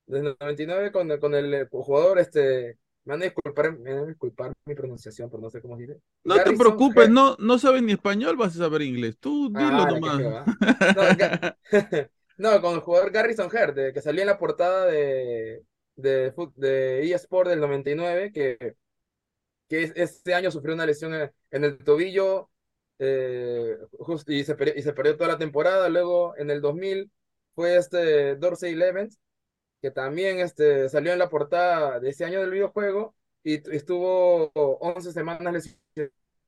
desde 0.09 0.29
el 0.29 0.37
99 0.39 0.91
con, 0.91 1.11
el- 1.11 1.19
con 1.19 1.35
el 1.35 1.53
eh, 1.53 1.67
jugador, 1.71 2.19
este, 2.19 2.77
me 3.05 3.13
van 3.13 3.21
a 3.21 3.25
disculpar, 3.25 3.77
me 3.79 3.93
van 3.93 4.03
a 4.03 4.07
disculpar 4.07 4.53
mi 4.65 4.75
pronunciación, 4.75 5.29
pero 5.29 5.41
no 5.41 5.49
sé 5.49 5.61
cómo 5.61 5.75
se 5.77 5.83
dice, 5.83 5.99
No 6.23 6.35
te 6.43 6.57
preocupes, 6.57 7.09
no, 7.09 7.35
no 7.39 7.57
sabes 7.59 7.81
ni 7.81 7.93
español, 7.93 8.35
vas 8.35 8.55
a 8.55 8.59
saber 8.59 8.81
inglés. 8.81 9.17
Tú 9.19 9.49
dilo 9.49 9.61
ah, 9.61 9.91
nomás. 9.91 10.45
¿ah? 10.45 11.57
No, 12.37 12.61
con 12.61 12.75
el 12.75 12.79
jugador 12.79 13.11
Garrison 13.11 13.49
Heard, 13.53 13.73
de- 13.75 13.93
que 13.93 14.01
salió 14.01 14.21
en 14.21 14.27
la 14.27 14.37
portada 14.37 14.85
de, 14.85 15.63
de, 15.97 16.33
de 16.55 17.11
eSport 17.11 17.49
del 17.49 17.59
99, 17.59 18.31
que 18.31 18.75
que 19.69 19.83
es- 19.83 19.93
este 19.95 20.33
año 20.33 20.51
sufrió 20.51 20.73
una 20.73 20.85
lesión 20.85 21.13
en, 21.13 21.31
en 21.51 21.63
el 21.63 21.77
tobillo 21.77 22.49
eh, 22.97 23.77
y, 24.27 24.43
se 24.43 24.55
perdió, 24.55 24.73
y 24.75 24.81
se 24.81 24.93
perdió 24.93 25.15
toda 25.15 25.29
la 25.29 25.37
temporada. 25.37 25.87
Luego 25.89 26.35
en 26.37 26.49
el 26.49 26.61
2000 26.61 27.11
fue 27.55 27.77
este 27.77 28.35
Dorsey 28.35 28.75
Levens, 28.75 29.17
que 29.81 29.91
también 29.91 30.39
este, 30.39 30.89
salió 30.89 31.13
en 31.13 31.19
la 31.19 31.29
portada 31.29 31.99
de 31.99 32.09
ese 32.09 32.25
año 32.25 32.41
del 32.41 32.51
videojuego 32.51 33.15
y 33.43 33.55
estuvo 33.75 34.51
11 34.53 35.11
semanas 35.13 35.53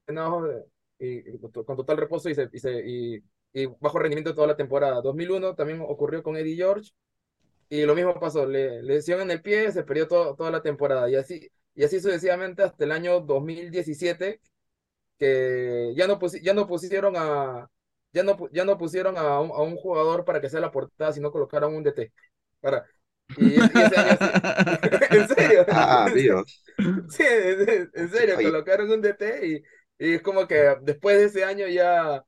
lesionado 0.08 0.52
eh, 0.52 0.66
y, 1.00 1.36
y 1.36 1.40
con 1.40 1.52
to- 1.52 1.64
total 1.66 1.98
reposo 1.98 2.30
y, 2.30 2.36
se, 2.36 2.50
y, 2.52 2.60
se- 2.60 2.84
y- 2.88 3.24
bajo 3.80 4.00
rendimiento 4.00 4.34
toda 4.36 4.48
la 4.48 4.56
temporada. 4.58 5.02
2001 5.02 5.56
también 5.56 5.82
ocurrió 5.82 6.24
con 6.24 6.38
Eddie 6.38 6.56
George 6.56 6.92
y 7.70 7.86
lo 7.86 7.96
mismo 7.96 8.20
pasó, 8.20 8.46
le, 8.46 8.82
lesión 8.84 9.22
en 9.22 9.32
el 9.32 9.42
pie, 9.42 9.72
se 9.72 9.84
perdió 9.84 10.08
todo- 10.08 10.36
toda 10.36 10.52
la 10.52 10.62
temporada 10.62 11.10
y 11.10 11.16
así, 11.16 11.50
y 11.76 11.84
así 11.84 12.00
sucesivamente 12.00 12.64
hasta 12.64 12.84
el 12.84 12.92
año 12.92 13.22
2017 13.22 14.42
que 15.20 15.94
ya 15.96 16.08
no, 16.08 16.20
pusi- 16.20 16.42
ya 16.44 16.54
no 16.54 16.68
pusieron 16.68 17.16
a 17.18 17.70
ya 18.14 18.24
no, 18.24 18.38
ya 18.52 18.66
no 18.66 18.78
pusieron 18.78 19.18
a 19.18 19.40
un, 19.40 19.52
a 19.52 19.62
un 19.62 19.76
jugador 19.78 20.26
para 20.26 20.42
que 20.42 20.50
sea 20.50 20.60
la 20.60 20.72
portada, 20.72 21.14
sino 21.14 21.32
colocaron 21.32 21.76
un 21.76 21.84
DT. 21.84 22.14
Para, 22.60 22.86
y, 23.38 23.82
ese 23.82 23.98
año 23.98 24.18
sí. 24.22 24.32
En 25.12 25.28
serio. 25.28 25.66
Ah, 25.70 26.10
En 26.10 26.14
serio. 26.14 26.36
Dios. 26.36 26.64
Sí, 27.08 27.24
en, 27.28 27.92
en 27.94 28.10
serio, 28.12 28.36
Oye. 28.36 28.42
colocaron 28.42 28.92
un 28.92 29.02
DT 29.02 29.48
y, 29.48 29.64
y 30.06 30.14
es 30.16 30.22
como 30.22 30.48
que 30.48 30.76
después 30.84 31.18
de 31.18 31.26
ese 31.26 31.44
año 31.46 31.68
ya, 31.68 32.24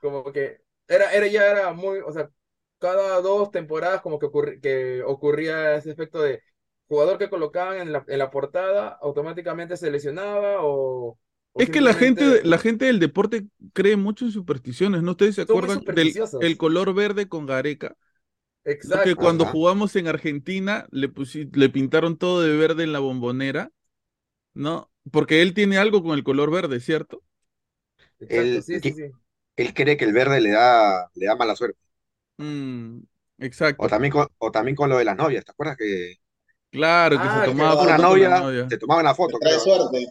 como 0.00 0.32
que 0.32 0.60
era, 0.88 1.12
era 1.12 1.26
ya 1.28 1.50
era 1.50 1.72
muy, 1.74 2.00
o 2.00 2.12
sea, 2.12 2.30
cada 2.78 3.20
dos 3.22 3.50
temporadas 3.50 4.02
como 4.02 4.18
que, 4.18 4.26
ocurri- 4.26 4.60
que 4.60 5.02
ocurría 5.04 5.74
ese 5.76 5.90
efecto 5.92 6.22
de 6.22 6.42
jugador 6.88 7.18
que 7.18 7.30
colocaban 7.30 7.78
en 7.80 7.92
la, 7.92 8.04
en 8.08 8.18
la 8.18 8.30
portada 8.30 8.88
automáticamente 9.02 9.76
se 9.76 9.90
lesionaba 9.90 10.58
o, 10.64 11.18
o 11.52 11.62
Es 11.62 11.68
que 11.70 11.80
la 11.82 11.92
gente, 11.94 12.42
la 12.44 12.58
gente 12.58 12.86
del 12.86 13.00
deporte 13.00 13.46
cree 13.74 13.96
mucho 13.96 14.24
en 14.24 14.32
supersticiones, 14.32 15.02
¿no? 15.02 15.10
¿Ustedes 15.12 15.34
se 15.34 15.42
acuerdan 15.42 15.84
del 15.86 16.18
el 16.38 16.56
color 16.56 16.94
verde 16.94 17.28
con 17.28 17.44
Gareca? 17.46 17.96
Exacto. 18.64 19.16
cuando 19.16 19.46
Ajá. 19.46 19.46
jugamos 19.46 19.96
en 19.96 20.08
Argentina 20.08 20.86
le, 20.90 21.10
le 21.52 21.68
pintaron 21.70 22.16
todo 22.18 22.42
de 22.42 22.56
verde 22.56 22.84
en 22.84 22.92
la 22.92 22.98
bombonera, 23.00 23.72
¿no? 24.54 24.90
Porque 25.12 25.42
él 25.42 25.54
tiene 25.54 25.78
algo 25.78 26.02
con 26.02 26.14
el 26.18 26.24
color 26.24 26.50
verde, 26.52 26.80
¿cierto? 26.80 27.22
Exacto, 28.20 28.60
Él, 28.60 28.62
sí, 28.62 28.80
sí, 28.80 28.92
sí. 28.94 29.10
él 29.56 29.74
cree 29.74 29.96
que 29.96 30.04
el 30.04 30.12
verde 30.12 30.40
le 30.40 30.50
da, 30.52 31.10
le 31.14 31.26
da 31.26 31.36
mala 31.36 31.56
suerte. 31.56 31.78
Mm, 32.38 33.02
O 33.76 33.88
exacto. 33.88 33.92
también 33.92 34.12
con, 34.12 34.28
o 34.38 34.50
también 34.52 34.76
con 34.76 34.88
lo 34.90 34.98
de 34.98 35.04
las 35.04 35.16
novias, 35.16 35.44
¿te 35.44 35.50
acuerdas 35.52 35.76
que 35.76 36.14
Claro, 36.70 37.20
que 37.20 37.30
se 37.30 37.42
Ah, 37.42 37.50
que 37.54 37.64
tomaba 37.64 37.76
una 37.82 37.98
foto 37.98 38.16
con 38.18 38.20
la 38.20 38.30
novia, 38.32 38.68
tomaban 38.78 39.04
la 39.04 39.14
Que 39.26 39.34
foto, 39.34 39.38
trae 39.38 39.58
suerte. 39.58 40.06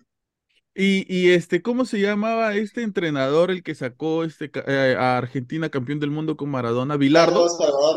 Y, 0.82 1.06
y 1.14 1.32
este, 1.32 1.62
¿cómo 1.62 1.84
se 1.84 2.00
llamaba 2.00 2.56
este 2.56 2.84
entrenador, 2.84 3.52
el 3.52 3.64
que 3.64 3.76
sacó 3.76 4.24
este 4.24 4.50
eh, 4.66 4.96
a 4.98 5.18
Argentina 5.18 5.70
campeón 5.70 6.00
del 6.00 6.10
mundo 6.10 6.38
con 6.38 6.50
Maradona? 6.50 6.94
Salvador 6.94 7.00
Vilardo. 7.00 7.50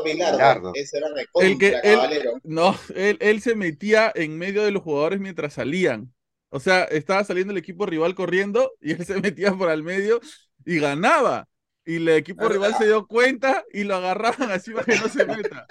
Bilardo. 0.02 0.72
Ese 0.74 0.98
era 0.98 1.06
El 1.36 1.58
que 1.58 1.70
recontra 1.70 2.16
él, 2.16 2.30
no, 2.42 2.74
él, 2.96 3.18
él 3.20 3.40
se 3.40 3.54
metía 3.54 4.10
en 4.12 4.36
medio 4.36 4.64
de 4.64 4.72
los 4.72 4.82
jugadores 4.82 5.20
mientras 5.20 5.52
salían. 5.52 6.12
O 6.48 6.58
sea, 6.58 6.82
estaba 6.82 7.22
saliendo 7.22 7.52
el 7.52 7.58
equipo 7.58 7.86
rival 7.86 8.16
corriendo 8.16 8.72
y 8.80 8.94
él 8.94 9.06
se 9.06 9.14
metía 9.22 9.54
por 9.54 9.68
al 9.68 9.84
medio 9.84 10.20
y 10.64 10.80
ganaba. 10.80 11.46
Y 11.84 11.96
el 11.96 12.08
equipo 12.08 12.46
Ah, 12.46 12.48
rival 12.48 12.72
ah, 12.74 12.78
se 12.78 12.86
dio 12.86 13.06
cuenta 13.06 13.64
y 13.72 13.84
lo 13.84 13.94
agarraban 13.94 14.50
así 14.50 14.72
para 14.72 14.86
que 14.86 14.98
no 14.98 15.08
se 15.08 15.24
meta. 15.24 15.66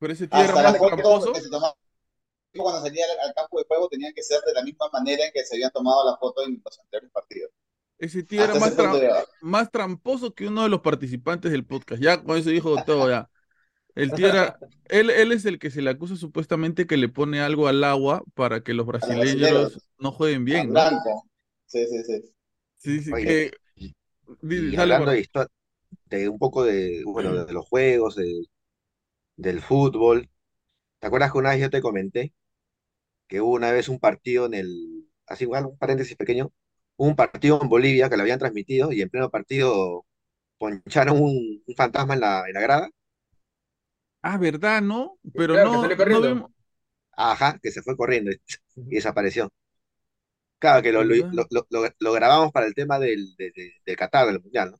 Pero 0.00 0.12
ese 0.12 0.26
tío 0.26 0.40
era 0.40 0.54
Hasta 0.54 0.72
más 0.72 0.80
tramposo. 0.80 1.32
Que 2.52 2.60
cuando 2.60 2.80
salía 2.82 3.04
al, 3.06 3.28
al 3.28 3.34
campo 3.34 3.58
de 3.58 3.64
juego 3.66 3.88
tenían 3.88 4.12
que 4.14 4.22
ser 4.22 4.40
de 4.46 4.54
la 4.54 4.62
misma 4.62 4.88
manera 4.92 5.24
en 5.26 5.32
que 5.32 5.44
se 5.44 5.56
habían 5.56 5.70
tomado 5.72 6.04
la 6.10 6.16
foto 6.18 6.44
en 6.44 6.60
los 6.64 6.78
anteriores 6.80 7.10
partidos. 7.12 7.50
Ese 7.98 8.22
tío 8.22 8.42
era 8.44 8.54
más, 8.56 8.74
tra- 8.76 9.02
más 9.40 9.70
tramposo 9.70 10.34
que 10.34 10.46
uno 10.48 10.62
de 10.62 10.68
los 10.70 10.80
participantes 10.80 11.52
del 11.52 11.66
podcast. 11.66 12.00
Ya 12.02 12.22
con 12.22 12.38
eso 12.38 12.50
dijo 12.50 12.82
todo 12.82 13.08
ya. 13.10 13.30
El 13.96 14.14
tío 14.14 14.28
era, 14.28 14.60
él, 14.86 15.10
él 15.10 15.32
es 15.32 15.44
el 15.46 15.58
que 15.58 15.70
se 15.70 15.82
le 15.82 15.90
acusa 15.90 16.16
supuestamente 16.16 16.86
que 16.86 16.96
le 16.98 17.08
pone 17.08 17.40
algo 17.40 17.68
al 17.68 17.84
agua 17.84 18.24
para 18.34 18.62
que 18.64 18.74
los 18.74 18.86
brasileños 18.86 19.50
brasileños, 19.50 19.82
no 19.98 20.12
jueguen 20.12 20.44
bien, 20.46 20.68
¿no? 20.68 20.84
Blanco. 20.84 21.24
Sí, 21.66 21.86
sí, 21.86 22.04
sí. 22.04 22.34
Sí, 22.78 23.02
sí. 23.02 23.12
Oye, 23.12 23.52
y, 23.74 23.94
y 24.52 24.76
hablando 24.76 25.10
de, 25.12 25.26
de 26.06 26.28
un 26.28 26.38
poco 26.38 26.64
de, 26.64 27.02
bueno, 27.06 27.44
de 27.46 27.52
los 27.52 27.66
juegos, 27.68 28.16
de, 28.16 28.44
del 29.36 29.60
fútbol, 29.60 30.30
¿te 31.00 31.08
acuerdas 31.08 31.32
que 31.32 31.38
una 31.38 31.50
vez 31.50 31.60
yo 31.60 31.70
te 31.70 31.82
comenté 31.82 32.34
que 33.30 33.42
hubo 33.42 33.54
una 33.54 33.72
vez 33.72 33.88
un 33.90 34.00
partido 34.00 34.46
en 34.46 34.54
el, 34.54 35.08
así 35.28 35.44
igual, 35.46 35.66
un 35.68 35.78
paréntesis 35.78 36.16
pequeño, 36.16 36.52
un 36.98 37.16
partido 37.16 37.60
en 37.62 37.70
Bolivia 37.70 38.10
que 38.10 38.18
lo 38.18 38.24
habían 38.24 38.40
transmitido 38.40 38.92
y 38.92 39.02
en 39.02 39.10
pleno 39.10 39.30
partido 39.30 40.06
poncharon 40.58 41.20
un, 41.22 41.62
un 41.66 41.76
fantasma 41.76 42.14
en 42.14 42.20
la, 42.20 42.44
en 42.48 42.54
la 42.54 42.60
grada? 42.62 42.90
Ah, 44.22 44.36
¿verdad? 44.38 44.82
¿No? 44.82 45.18
Pero 45.34 45.58
no, 45.58 45.96
no 46.04 46.20
vimos... 46.22 46.50
Ajá, 47.12 47.58
que 47.62 47.70
se 47.72 47.82
fue 47.82 47.96
corriendo 47.96 48.30
y 48.32 48.40
desapareció. 48.76 49.50
Claro, 50.58 50.82
que 50.82 50.92
lo, 50.92 51.02
lo, 51.04 51.16
lo, 51.70 51.88
lo, 51.98 52.12
grabamos 52.12 52.52
para 52.52 52.66
el 52.66 52.74
tema 52.74 52.98
del, 52.98 53.34
de, 53.36 53.50
de, 53.52 53.72
del 53.84 53.96
Qatar, 53.96 54.26
del 54.26 54.40
Mundial, 54.42 54.70
¿no? 54.72 54.78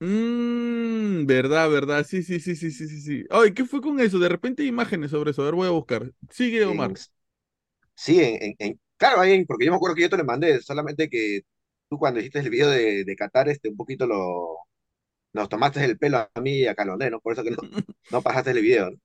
Mmm, 0.00 1.24
verdad, 1.26 1.70
verdad, 1.70 2.04
sí, 2.06 2.22
sí, 2.22 2.40
sí, 2.40 2.56
sí, 2.56 2.70
sí, 2.70 2.88
sí, 2.88 3.00
sí. 3.00 3.24
Ay, 3.30 3.54
¿qué 3.54 3.64
fue 3.64 3.80
con 3.80 3.98
eso? 4.00 4.18
De 4.18 4.28
repente 4.28 4.62
hay 4.62 4.68
imágenes 4.68 5.10
sobre 5.12 5.30
eso, 5.30 5.42
a 5.42 5.44
ver, 5.46 5.54
voy 5.54 5.68
a 5.68 5.70
buscar. 5.70 6.12
Sigue, 6.30 6.64
Omar. 6.64 6.92
Sí, 7.94 8.20
en, 8.20 8.54
en, 8.58 8.80
claro, 8.96 9.20
ahí, 9.20 9.44
porque 9.44 9.64
yo 9.66 9.70
me 9.72 9.76
acuerdo 9.76 9.96
que 9.96 10.02
yo 10.02 10.10
te 10.10 10.16
lo 10.16 10.24
mandé, 10.24 10.60
solamente 10.62 11.08
que 11.08 11.42
tú 11.88 11.98
cuando 11.98 12.20
hiciste 12.20 12.40
el 12.40 12.50
video 12.50 12.70
de, 12.70 13.04
de 13.04 13.16
Qatar, 13.16 13.48
este, 13.48 13.68
un 13.68 13.76
poquito 13.76 14.06
lo, 14.06 14.58
nos 15.32 15.48
tomaste 15.48 15.84
el 15.84 15.98
pelo 15.98 16.18
a 16.18 16.40
mí 16.40 16.58
y 16.60 16.66
a 16.66 16.74
Calondé, 16.74 17.10
¿no? 17.10 17.20
Por 17.20 17.32
eso 17.34 17.42
que 17.44 17.50
no, 17.50 17.58
no 18.10 18.22
pasaste 18.22 18.52
el 18.52 18.62
video, 18.62 18.90
¿no? 18.90 18.98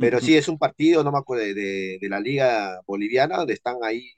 Pero 0.00 0.20
sí, 0.20 0.36
es 0.36 0.48
un 0.48 0.58
partido, 0.58 1.04
no 1.04 1.12
me 1.12 1.18
acuerdo, 1.18 1.44
de, 1.44 1.54
de, 1.54 1.98
de 2.00 2.08
la 2.08 2.20
Liga 2.20 2.80
Boliviana, 2.86 3.38
donde 3.38 3.54
están 3.54 3.76
ahí 3.82 4.12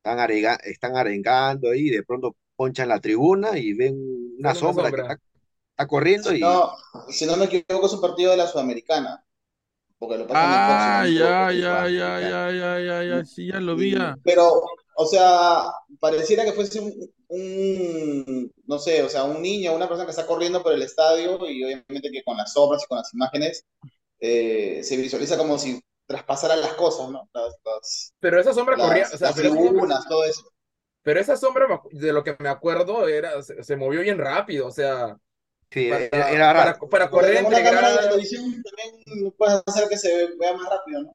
están, 0.00 0.18
arega, 0.18 0.54
están 0.64 0.96
arengando 0.96 1.70
ahí, 1.70 1.90
de 1.90 2.02
pronto 2.02 2.36
ponchan 2.56 2.88
la 2.88 3.00
tribuna 3.00 3.58
y 3.58 3.74
ven 3.74 3.96
una, 4.38 4.54
sombra, 4.54 4.84
sombra, 4.84 4.90
que 4.90 5.12
está, 5.12 5.24
está 5.70 5.86
corriendo. 5.86 6.30
Si, 6.30 6.36
y... 6.36 6.40
no, 6.40 6.70
si 7.08 7.26
no 7.26 7.36
me 7.36 7.44
equivoco, 7.44 7.86
es 7.86 7.92
un 7.92 8.00
partido 8.00 8.30
de 8.30 8.38
la 8.38 8.46
Sudamericana. 8.46 9.24
Porque 10.00 10.16
lo 10.16 10.26
ah, 10.30 11.04
ya, 11.06 11.52
ya, 11.52 11.86
ya, 11.86 12.20
ya, 12.20 12.50
ya, 12.50 12.80
ya, 12.80 13.02
ya, 13.04 13.24
sí, 13.26 13.48
ya 13.48 13.60
lo 13.60 13.76
vi. 13.76 13.92
Ya. 13.92 14.16
Pero, 14.24 14.62
o 14.96 15.06
sea, 15.06 15.64
pareciera 16.00 16.42
que 16.42 16.54
fuese 16.54 16.80
un, 16.80 17.12
un, 17.28 18.50
no 18.64 18.78
sé, 18.78 19.02
o 19.02 19.10
sea, 19.10 19.24
un 19.24 19.42
niño, 19.42 19.74
una 19.74 19.86
persona 19.86 20.06
que 20.06 20.12
está 20.12 20.26
corriendo 20.26 20.62
por 20.62 20.72
el 20.72 20.80
estadio 20.80 21.46
y 21.50 21.62
obviamente 21.64 22.10
que 22.10 22.22
con 22.24 22.38
las 22.38 22.54
sombras 22.54 22.82
y 22.82 22.86
con 22.86 22.96
las 22.96 23.12
imágenes 23.12 23.66
eh, 24.20 24.80
se 24.82 24.96
visualiza 24.96 25.36
como 25.36 25.58
si 25.58 25.78
traspasaran 26.06 26.62
las 26.62 26.72
cosas, 26.72 27.10
¿no? 27.10 27.28
Las, 27.34 27.54
las, 27.62 28.14
pero 28.20 28.40
esa 28.40 28.54
sombra 28.54 28.78
las, 28.78 28.86
corría, 28.86 29.04
o 29.04 29.18
sea, 29.18 29.28
las 29.28 29.36
tribunas, 29.36 30.08
todo 30.08 30.24
eso. 30.24 30.50
Pero 31.02 31.20
esa 31.20 31.36
sombra, 31.36 31.82
de 31.90 32.12
lo 32.14 32.24
que 32.24 32.36
me 32.38 32.48
acuerdo, 32.48 33.06
era, 33.06 33.42
se, 33.42 33.62
se 33.62 33.76
movió 33.76 34.00
bien 34.00 34.16
rápido, 34.16 34.66
o 34.66 34.70
sea. 34.70 35.14
Sí, 35.70 35.88
para, 35.88 36.04
era, 36.06 36.30
era 36.30 36.54
para, 36.54 36.78
para, 36.78 37.10
correr 37.10 37.36
entre 37.36 37.60
una 37.60 37.62
cámara 37.62 37.92
de 37.92 38.08
televisión 38.08 38.62
también 38.62 39.32
puedes 39.38 39.62
hacer 39.66 39.88
que 39.88 39.96
se 39.96 40.34
vea 40.36 40.56
más 40.56 40.68
rápido, 40.68 41.02
¿no? 41.02 41.14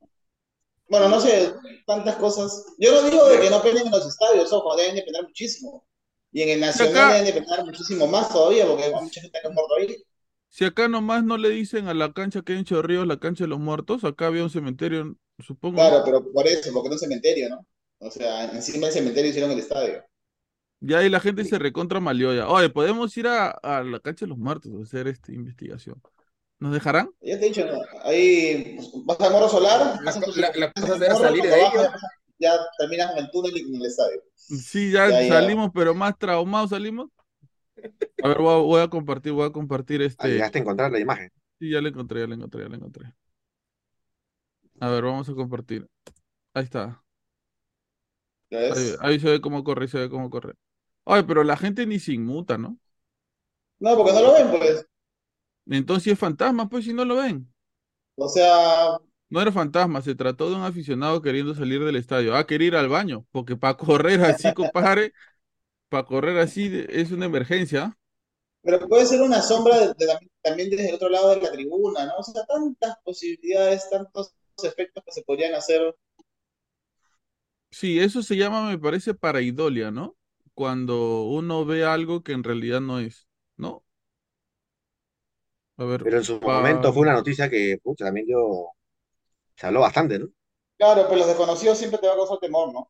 Bueno, 0.87 1.09
no 1.09 1.19
sé, 1.19 1.53
tantas 1.85 2.15
cosas. 2.15 2.65
Yo 2.77 2.91
no 2.91 3.09
digo 3.09 3.27
de 3.27 3.39
que 3.39 3.49
no 3.49 3.61
peleen 3.61 3.87
en 3.87 3.91
los 3.91 4.05
estadios, 4.05 4.53
ojo, 4.53 4.75
deben 4.75 4.95
depender 4.95 5.23
muchísimo. 5.23 5.85
Y 6.31 6.43
en 6.43 6.49
el 6.49 6.59
Nacional 6.59 6.95
acá, 6.95 7.13
deben 7.13 7.25
depender 7.25 7.65
muchísimo 7.65 8.07
más 8.07 8.29
todavía, 8.29 8.67
porque 8.67 8.83
hay 8.83 8.93
mucha 8.93 9.21
gente 9.21 9.39
que 9.41 9.47
ha 9.47 9.51
muerto 9.51 9.75
ahí. 9.79 9.95
Si 10.49 10.63
acá 10.63 10.87
nomás 10.87 11.23
no 11.23 11.37
le 11.37 11.49
dicen 11.49 11.87
a 11.87 11.93
la 11.93 12.13
cancha 12.13 12.41
que 12.41 12.53
hay 12.53 12.59
en 12.59 12.65
Chorrillos 12.65 13.07
la 13.07 13.19
cancha 13.19 13.45
de 13.45 13.49
los 13.49 13.59
muertos, 13.59 14.03
acá 14.03 14.27
había 14.27 14.43
un 14.43 14.49
cementerio, 14.49 15.17
supongo. 15.39 15.77
Claro, 15.77 16.03
pero 16.05 16.31
por 16.31 16.47
eso, 16.47 16.71
porque 16.71 16.89
no 16.89 16.95
es 16.95 17.01
un 17.01 17.07
cementerio, 17.07 17.49
¿no? 17.49 17.67
O 17.99 18.11
sea, 18.11 18.45
encima 18.51 18.87
del 18.87 18.93
cementerio 18.93 19.31
hicieron 19.31 19.51
el 19.51 19.59
estadio. 19.59 20.03
Ya 20.81 20.99
ahí 20.99 21.09
la 21.09 21.19
gente 21.19 21.43
sí. 21.43 21.49
se 21.49 21.59
recontra 21.59 21.99
malioya. 21.99 22.47
Oye, 22.47 22.69
podemos 22.69 23.15
ir 23.17 23.27
a, 23.27 23.49
a, 23.49 23.83
la 23.83 23.99
cancha 23.99 24.25
de 24.25 24.29
los 24.29 24.37
muertos 24.37 24.71
a 24.73 24.83
hacer 24.83 25.07
esta 25.07 25.31
investigación. 25.31 26.01
¿Nos 26.59 26.73
dejarán? 26.73 27.09
Ya 27.21 27.39
te 27.39 27.45
he 27.45 27.49
dicho, 27.49 27.65
¿no? 27.65 27.79
ahí 28.03 28.77
vas 29.05 29.19
al 29.19 29.31
morro 29.31 29.49
solar, 29.49 29.99
la, 30.03 30.11
la, 30.35 30.51
la 30.55 30.71
cosa 30.71 30.97
será 30.97 31.15
salir 31.15 31.43
de 31.43 31.53
ahí. 31.53 31.71
Ya 32.37 32.53
terminas 32.77 33.11
en 33.11 33.25
el 33.25 33.31
túnel 33.31 33.57
y 33.57 33.61
en 33.61 33.75
el 33.75 33.85
estadio. 33.85 34.21
Sí, 34.35 34.91
ya, 34.91 35.09
ya 35.09 35.27
salimos, 35.27 35.67
ya. 35.67 35.71
pero 35.73 35.93
más 35.93 36.17
traumados 36.17 36.69
salimos. 36.69 37.09
A 38.23 38.27
ver, 38.27 38.37
voy 38.37 38.53
a, 38.53 38.57
voy 38.57 38.81
a, 38.81 38.87
compartir, 38.89 39.31
voy 39.31 39.45
a 39.45 39.51
compartir 39.51 40.01
este. 40.01 40.27
Llegaste 40.27 40.59
a 40.59 40.61
encontrar 40.61 40.91
la 40.91 40.99
imagen. 40.99 41.31
Sí, 41.59 41.69
ya 41.69 41.81
la 41.81 41.89
encontré, 41.89 42.21
ya 42.21 42.27
la 42.27 42.35
encontré, 42.35 42.63
ya 42.63 42.69
la 42.69 42.75
encontré. 42.75 43.13
A 44.79 44.89
ver, 44.89 45.03
vamos 45.03 45.29
a 45.29 45.33
compartir. 45.33 45.87
Ahí 46.53 46.63
está. 46.63 47.01
Ahí, 48.51 48.95
ahí, 48.99 49.19
se 49.19 49.29
ve 49.29 49.41
cómo 49.41 49.63
corre, 49.63 49.87
se 49.87 49.97
ve 49.97 50.09
cómo 50.09 50.29
corre. 50.29 50.53
Ay, 51.05 51.23
pero 51.23 51.43
la 51.43 51.55
gente 51.55 51.85
ni 51.85 51.99
se 51.99 52.13
inmuta, 52.13 52.57
¿no? 52.57 52.77
No, 53.79 53.95
porque 53.95 54.13
no 54.13 54.21
lo 54.21 54.33
ven, 54.33 54.49
pues. 54.49 54.87
Entonces 55.67 56.13
es 56.13 56.19
fantasma, 56.19 56.69
pues, 56.69 56.85
si 56.85 56.93
no 56.93 57.05
lo 57.05 57.17
ven. 57.17 57.51
O 58.17 58.27
sea. 58.29 58.97
No 59.29 59.41
era 59.41 59.51
fantasma, 59.51 60.01
se 60.01 60.15
trató 60.15 60.49
de 60.49 60.55
un 60.55 60.61
aficionado 60.63 61.21
queriendo 61.21 61.55
salir 61.55 61.83
del 61.83 61.95
estadio. 61.95 62.35
Ah, 62.35 62.45
quería 62.45 62.67
ir 62.67 62.75
al 62.75 62.89
baño, 62.89 63.25
porque 63.31 63.55
para 63.55 63.75
correr 63.75 64.21
así, 64.21 64.53
compadre, 64.53 65.13
para 65.89 66.05
correr 66.05 66.37
así 66.37 66.85
es 66.89 67.11
una 67.11 67.25
emergencia. 67.25 67.97
Pero 68.61 68.87
puede 68.87 69.05
ser 69.05 69.21
una 69.21 69.41
sombra 69.41 69.79
de, 69.79 69.87
de, 69.87 70.07
también 70.41 70.69
desde 70.69 70.89
el 70.89 70.95
otro 70.95 71.09
lado 71.09 71.29
de 71.31 71.41
la 71.41 71.51
tribuna, 71.51 72.05
¿no? 72.05 72.13
O 72.17 72.23
sea, 72.23 72.45
tantas 72.45 72.97
posibilidades, 73.03 73.89
tantos 73.89 74.33
efectos 74.63 75.03
que 75.03 75.11
se 75.11 75.23
podrían 75.23 75.53
hacer. 75.55 75.95
Sí, 77.71 77.99
eso 77.99 78.23
se 78.23 78.37
llama, 78.37 78.69
me 78.69 78.79
parece, 78.79 79.13
paraidolia, 79.13 79.91
¿no? 79.91 80.15
Cuando 80.55 81.23
uno 81.23 81.65
ve 81.65 81.85
algo 81.85 82.23
que 82.23 82.33
en 82.33 82.43
realidad 82.43 82.81
no 82.81 82.99
es, 82.99 83.27
¿no? 83.57 83.85
A 85.77 85.83
ver, 85.85 86.03
Pero 86.03 86.17
en 86.17 86.23
su 86.23 86.39
pa... 86.39 86.53
momento 86.57 86.91
fue 86.93 87.03
una 87.03 87.13
noticia 87.13 87.49
que 87.49 87.77
pucha, 87.83 88.05
también 88.05 88.27
yo 88.29 88.69
se 89.55 89.67
habló 89.67 89.81
bastante, 89.81 90.19
¿no? 90.19 90.27
Claro, 90.77 91.03
pero 91.09 91.17
los 91.17 91.27
desconocidos 91.27 91.77
siempre 91.77 91.99
te 91.99 92.07
va 92.07 92.13
a 92.13 92.15
causar 92.15 92.39
temor, 92.39 92.71
¿no? 92.73 92.89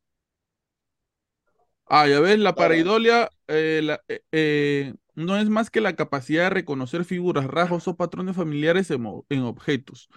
Ah, 1.88 2.08
ya 2.08 2.20
ves, 2.20 2.40
la 2.40 2.56
pareidolia 2.56 3.30
eh, 3.48 3.82
la, 3.84 4.02
eh, 4.08 4.22
eh, 4.32 4.94
no 5.14 5.38
es 5.38 5.50
más 5.50 5.70
que 5.70 5.82
la 5.82 5.96
capacidad 5.96 6.46
de 6.46 6.50
reconocer 6.50 7.06
figuras, 7.06 7.46
rasgos 7.46 7.88
o 7.88 7.96
patrones 7.96 8.36
familiares 8.36 8.90
en, 8.92 9.06
en, 9.30 9.44
objetos. 9.44 10.10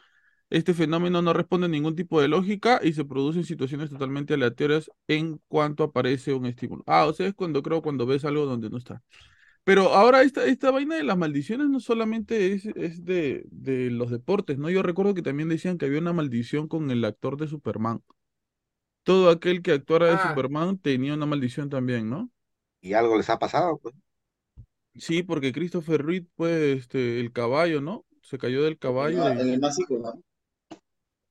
Este 0.50 0.72
fenómeno 0.72 1.20
no 1.20 1.32
responde 1.32 1.66
a 1.66 1.68
ningún 1.68 1.94
tipo 1.94 2.20
de 2.20 2.28
lógica 2.28 2.80
y 2.82 2.94
se 2.94 3.04
produce 3.04 3.40
en 3.40 3.44
situaciones 3.44 3.90
totalmente 3.90 4.34
aleatorias 4.34 4.90
en 5.06 5.40
cuanto 5.48 5.84
aparece 5.84 6.32
un 6.32 6.46
estímulo. 6.46 6.84
Ah, 6.86 7.06
o 7.06 7.12
sea, 7.12 7.26
es 7.26 7.34
cuando 7.34 7.62
creo 7.62 7.82
cuando 7.82 8.06
ves 8.06 8.24
algo 8.24 8.46
donde 8.46 8.70
no 8.70 8.78
está. 8.78 9.02
Pero 9.64 9.94
ahora 9.94 10.22
esta, 10.22 10.46
esta 10.46 10.70
vaina 10.70 10.96
de 10.96 11.04
las 11.04 11.18
maldiciones 11.18 11.68
no 11.68 11.80
solamente 11.80 12.52
es, 12.52 12.64
es 12.66 13.04
de, 13.04 13.44
de 13.50 13.90
los 13.90 14.10
deportes, 14.10 14.56
¿no? 14.56 14.70
Yo 14.70 14.82
recuerdo 14.82 15.12
que 15.12 15.22
también 15.22 15.50
decían 15.50 15.76
que 15.76 15.86
había 15.86 16.00
una 16.00 16.14
maldición 16.14 16.68
con 16.68 16.90
el 16.90 17.04
actor 17.04 17.36
de 17.36 17.48
Superman 17.48 18.02
todo 19.08 19.30
aquel 19.30 19.62
que 19.62 19.72
actuara 19.72 20.04
de 20.04 20.12
ah. 20.12 20.28
Superman 20.28 20.76
tenía 20.76 21.14
una 21.14 21.24
maldición 21.24 21.70
también, 21.70 22.10
¿no? 22.10 22.30
¿Y 22.82 22.92
algo 22.92 23.16
les 23.16 23.30
ha 23.30 23.38
pasado? 23.38 23.78
Pues? 23.78 23.94
Sí, 24.96 25.22
porque 25.22 25.50
Christopher 25.50 26.04
Reed, 26.04 26.26
pues, 26.34 26.78
este, 26.78 27.18
el 27.18 27.32
caballo, 27.32 27.80
¿no? 27.80 28.04
Se 28.20 28.36
cayó 28.36 28.62
del 28.62 28.76
caballo. 28.76 29.26
El, 29.26 29.58
¿no? 29.58 30.22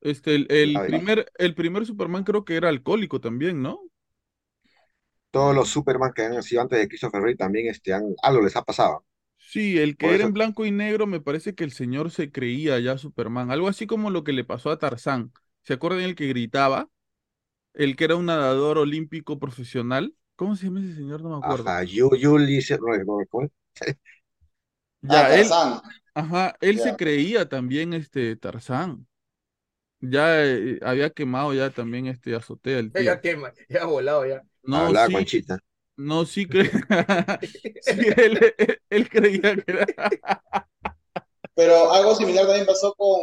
Este, 0.02 0.36
el, 0.36 0.48
el 0.50 0.80
primer, 0.86 1.32
el 1.38 1.56
primer 1.56 1.86
Superman 1.86 2.24
creo 2.24 2.46
que 2.46 2.56
era 2.56 2.70
alcohólico 2.70 3.20
también, 3.20 3.62
¿no? 3.62 3.82
Todos 5.32 5.56
los 5.56 5.70
Superman 5.70 6.14
que 6.16 6.24
han 6.24 6.42
sido 6.44 6.62
antes 6.62 6.80
de 6.80 6.88
Christopher 6.88 7.22
Reed 7.22 7.38
también 7.38 7.68
este, 7.68 7.94
han, 7.94 8.16
algo 8.24 8.42
les 8.42 8.56
ha 8.56 8.64
pasado. 8.64 9.06
Sí, 9.38 9.78
el 9.78 9.98
que 9.98 10.06
Por 10.08 10.16
era 10.16 10.18
eso... 10.24 10.28
en 10.28 10.34
blanco 10.34 10.66
y 10.66 10.72
negro 10.72 11.08
me 11.08 11.22
parece 11.22 11.56
que 11.56 11.64
el 11.64 11.72
señor 11.72 12.12
se 12.12 12.32
creía 12.32 12.80
ya 12.80 12.98
Superman, 12.98 13.52
algo 13.52 13.68
así 13.68 13.88
como 13.88 14.10
lo 14.10 14.24
que 14.24 14.34
le 14.34 14.44
pasó 14.44 14.72
a 14.72 14.80
Tarzán. 14.80 15.32
¿Se 15.64 15.74
acuerdan 15.74 16.02
el 16.02 16.16
que 16.16 16.28
gritaba? 16.28 16.90
el 17.78 17.96
que 17.96 18.06
era 18.06 18.16
un 18.16 18.26
nadador 18.26 18.78
olímpico 18.80 19.40
profesional. 19.40 20.16
¿Cómo 20.36 20.56
se 20.56 20.66
llama 20.66 20.82
ese 20.82 20.96
señor? 20.96 21.22
No 21.22 21.30
me 21.30 21.38
acuerdo. 21.38 21.70
Ajá, 21.70 21.84
Yuli, 21.84 22.60
ya, 25.02 25.26
ah, 25.26 25.36
él, 25.36 25.48
ajá, 26.16 26.56
él 26.60 26.76
yeah. 26.76 26.84
se 26.84 26.96
creía 26.96 27.48
también 27.48 27.94
este 27.94 28.36
Tarzán. 28.36 29.08
Ya 30.00 30.46
eh, 30.46 30.80
había 30.84 31.10
quemado 31.10 31.54
ya 31.54 31.72
también 31.72 32.08
este 32.08 32.36
azotea 32.36 32.80
el 32.80 32.92
tío. 32.92 33.02
Ya 33.02 33.20
quema, 33.20 33.52
ya 33.70 33.86
volado 33.86 34.26
ya. 34.26 34.44
No, 34.64 34.78
Hablaba 34.78 35.08
sí, 35.08 35.14
Conchita. 35.14 35.60
No, 35.96 36.26
sí 36.26 36.48
creía. 36.48 36.72
sí, 37.82 37.96
él, 38.18 38.54
él, 38.58 38.82
él, 38.90 39.10
creía 39.10 39.56
que 39.56 39.64
era. 39.72 39.88
Pero 41.56 41.92
algo 41.92 42.16
similar 42.16 42.46
también 42.46 42.68
pasó 42.68 42.94
con 42.94 43.18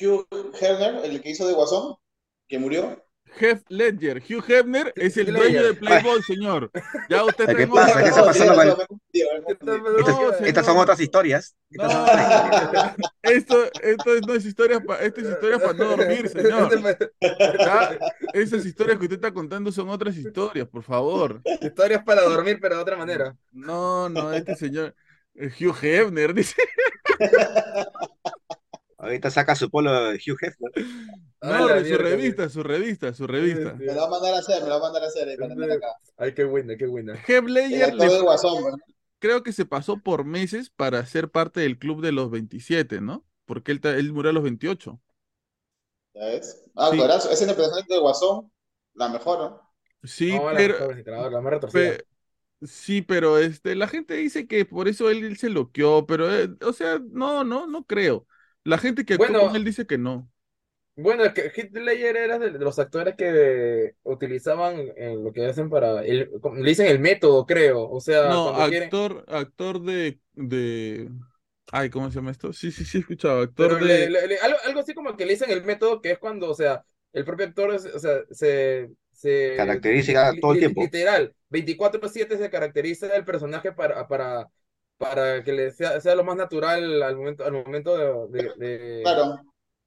Hugh 0.00 0.26
Herner, 0.60 1.04
el 1.04 1.20
que 1.20 1.30
hizo 1.30 1.46
de 1.46 1.54
Guasón, 1.54 1.96
que 2.48 2.58
murió. 2.58 3.04
Hef 3.38 3.62
Ledger. 3.68 4.22
Hugh 4.22 4.44
Hefner 4.46 4.92
es 4.96 5.16
el 5.16 5.32
dueño 5.32 5.62
de 5.62 5.74
Playboy, 5.74 6.22
señor. 6.22 6.70
Ya 7.08 7.24
usted 7.24 7.46
¿Qué 7.56 7.62
está 7.62 7.74
pasa? 7.74 8.02
¿Qué 8.02 8.08
está 8.08 8.24
pasando 8.24 8.86
con 8.86 9.00
No, 9.60 10.32
Estas, 10.46 10.66
son 10.66 10.76
otras 10.76 11.00
historias. 11.00 11.56
No, 11.70 12.06
esto, 13.22 13.64
esto 13.82 14.10
no 14.26 14.34
es 14.34 14.44
historia 14.44 14.80
para 14.80 15.02
esto 15.04 15.20
es 15.20 15.28
historia 15.30 15.58
para 15.58 15.72
no 15.72 15.96
dormir, 15.96 16.28
señor. 16.28 16.70
¿Ya? 17.58 17.98
Esas 18.32 18.64
historias 18.64 18.98
que 18.98 19.04
usted 19.04 19.16
está 19.16 19.32
contando 19.32 19.72
son 19.72 19.88
otras 19.88 20.16
historias, 20.16 20.68
por 20.68 20.82
favor. 20.82 21.40
Historias 21.60 22.02
para 22.04 22.22
dormir, 22.22 22.58
pero 22.60 22.76
de 22.76 22.82
otra 22.82 22.96
manera. 22.96 23.36
No, 23.52 24.08
no, 24.08 24.32
este 24.32 24.54
señor 24.56 24.94
eh, 25.34 25.50
Hugh 25.60 25.76
Hefner 25.82 26.34
dice. 26.34 26.54
Ahorita 29.00 29.30
saca 29.30 29.54
su 29.56 29.70
polo 29.70 29.92
de 29.92 30.16
Hugh 30.16 30.36
Hefner. 30.42 30.72
No, 31.42 31.68
Ah, 31.70 31.84
su 31.84 31.96
revista, 31.98 32.48
su 32.48 32.62
revista, 32.62 33.14
su 33.14 33.26
revista. 33.26 33.74
Me 33.74 33.94
lo 33.94 34.00
va 34.02 34.06
a 34.06 34.10
mandar 34.10 34.34
a 34.34 34.38
hacer, 34.38 34.62
me 34.62 34.68
lo 34.68 34.74
va 34.80 34.88
a 34.88 34.90
mandar 34.92 35.04
a 35.04 35.06
hacer. 35.06 35.28
eh, 35.28 35.34
acá. 35.74 35.86
Ay, 36.18 36.34
qué 36.34 36.44
buena, 36.44 36.76
qué 36.76 36.86
buena. 36.86 37.14
Actor 37.82 37.96
le- 37.98 38.78
creo 39.18 39.42
que 39.42 39.52
se 39.52 39.64
pasó 39.66 40.02
por 40.02 40.24
meses 40.24 40.70
para 40.70 41.04
ser 41.06 41.30
parte 41.30 41.60
del 41.60 41.78
club 41.78 42.02
de 42.02 42.12
los 42.12 42.30
27, 42.30 43.00
¿no? 43.00 43.24
Porque 43.46 43.72
él, 43.72 43.80
él 43.84 44.12
murió 44.12 44.30
a 44.30 44.34
los 44.34 44.42
28. 44.42 45.00
¿Ya 46.14 46.24
ves? 46.26 46.64
Ah, 46.76 46.88
Sí. 46.90 46.96
actorazo. 46.96 47.30
Esa 47.30 47.44
interpretación 47.44 47.86
de 47.88 47.98
Guasón, 47.98 48.52
la 48.94 49.08
mejor, 49.08 49.38
¿no? 49.38 49.70
Sí, 50.04 50.38
No, 50.38 50.50
la 50.52 50.58
pero, 50.58 50.74
mejor, 51.06 51.32
la 51.32 51.40
más 51.40 51.52
retorcida. 51.52 51.96
pe- 51.98 52.06
sí, 52.62 53.02
pero 53.02 53.38
este, 53.38 53.74
la 53.76 53.88
gente 53.88 54.14
dice 54.16 54.46
que 54.48 54.64
por 54.66 54.88
eso 54.88 55.10
él, 55.10 55.24
él 55.24 55.36
se 55.38 55.50
loqueó, 55.50 56.06
pero, 56.06 56.34
eh, 56.34 56.50
o 56.62 56.72
sea, 56.74 57.00
no, 57.12 57.44
no, 57.44 57.66
no 57.66 57.84
creo. 57.86 58.26
La 58.64 58.78
gente 58.78 59.04
que 59.04 59.18
Bueno. 59.18 59.40
con 59.40 59.54
él 59.56 59.64
dice 59.64 59.86
que 59.86 59.98
no. 59.98 60.30
Bueno, 60.96 61.24
es 61.24 61.32
que 61.32 61.70
Ledger 61.72 62.16
era 62.16 62.38
de, 62.38 62.50
de 62.50 62.58
los 62.58 62.78
actores 62.78 63.14
que 63.16 63.94
utilizaban 64.02 64.76
en 64.96 65.24
lo 65.24 65.32
que 65.32 65.46
hacen 65.46 65.70
para, 65.70 66.02
el, 66.04 66.30
le 66.56 66.68
dicen 66.68 66.86
el 66.88 66.98
método, 67.00 67.46
creo, 67.46 67.88
o 67.88 68.00
sea, 68.00 68.34
No, 68.34 68.40
cuando 68.42 68.66
quieren, 68.66 68.92
actor, 68.92 69.24
actor 69.28 69.80
de, 69.82 70.20
de, 70.34 71.10
ay, 71.72 71.88
¿cómo 71.90 72.10
se 72.10 72.16
llama 72.16 72.30
esto? 72.32 72.52
Sí, 72.52 72.70
sí, 72.70 72.84
sí, 72.84 72.98
he 72.98 73.00
escuchado, 73.00 73.40
actor 73.42 73.78
pero 73.78 73.78
de, 73.78 74.08
le- 74.08 74.10
le- 74.10 74.26
le- 74.26 74.38
algo, 74.40 74.58
algo 74.64 74.80
así 74.80 74.94
como 74.94 75.16
que 75.16 75.26
le 75.26 75.32
dicen 75.32 75.50
el 75.50 75.64
método, 75.64 76.00
que 76.00 76.12
es 76.12 76.18
cuando, 76.18 76.50
o 76.50 76.54
sea, 76.54 76.84
el 77.12 77.24
propio 77.24 77.46
actor, 77.46 77.74
es- 77.74 77.84
o 77.86 77.98
sea, 77.98 78.20
se, 78.30 78.90
se 79.12 79.56
Caracteriza 79.56 80.34
todo 80.40 80.52
el 80.52 80.58
tiempo. 80.58 80.82
literal, 80.82 81.34
24/7 81.50 82.38
se 82.38 82.50
caracteriza 82.50 83.14
el 83.16 83.24
personaje 83.24 83.72
para, 83.72 84.08
para, 84.08 84.48
para 85.00 85.42
que 85.44 85.52
le 85.52 85.72
sea, 85.72 86.00
sea 86.00 86.14
lo 86.14 86.24
más 86.24 86.36
natural 86.36 87.02
al 87.02 87.16
momento, 87.16 87.44
al 87.44 87.52
momento 87.52 88.28
de, 88.28 88.42
de- 88.42 88.54
de- 88.66 89.02
Claro. 89.02 89.40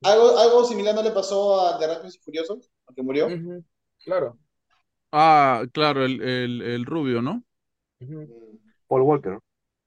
Algo, 0.04 0.38
algo 0.38 0.66
similar 0.66 0.96
no 0.96 1.04
le 1.04 1.12
pasó 1.12 1.62
a 1.68 1.80
The 1.80 1.88
Rápidos 1.88 2.16
y 2.18 2.20
Furiosos, 2.20 2.72
al 2.88 2.96
que 2.96 3.04
murió. 3.04 3.28
Claro. 4.04 4.38
ah, 5.12 5.64
claro, 5.74 6.06
el, 6.06 6.22
el, 6.22 6.62
el 6.62 6.86
rubio, 6.86 7.22
¿no? 7.22 7.44
Paul 8.88 9.02
Walker. 9.04 9.40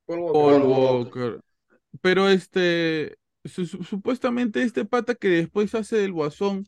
Paul 0.06 0.20
Walker. 0.20 1.10
Paul. 1.12 1.42
Pero 2.02 2.28
este, 2.28 3.18
su- 3.44 3.66
su- 3.66 3.84
supuestamente 3.84 4.62
este 4.62 4.84
pata 4.84 5.14
que 5.14 5.28
después 5.28 5.74
hace 5.74 6.04
el 6.04 6.12
Guasón, 6.12 6.66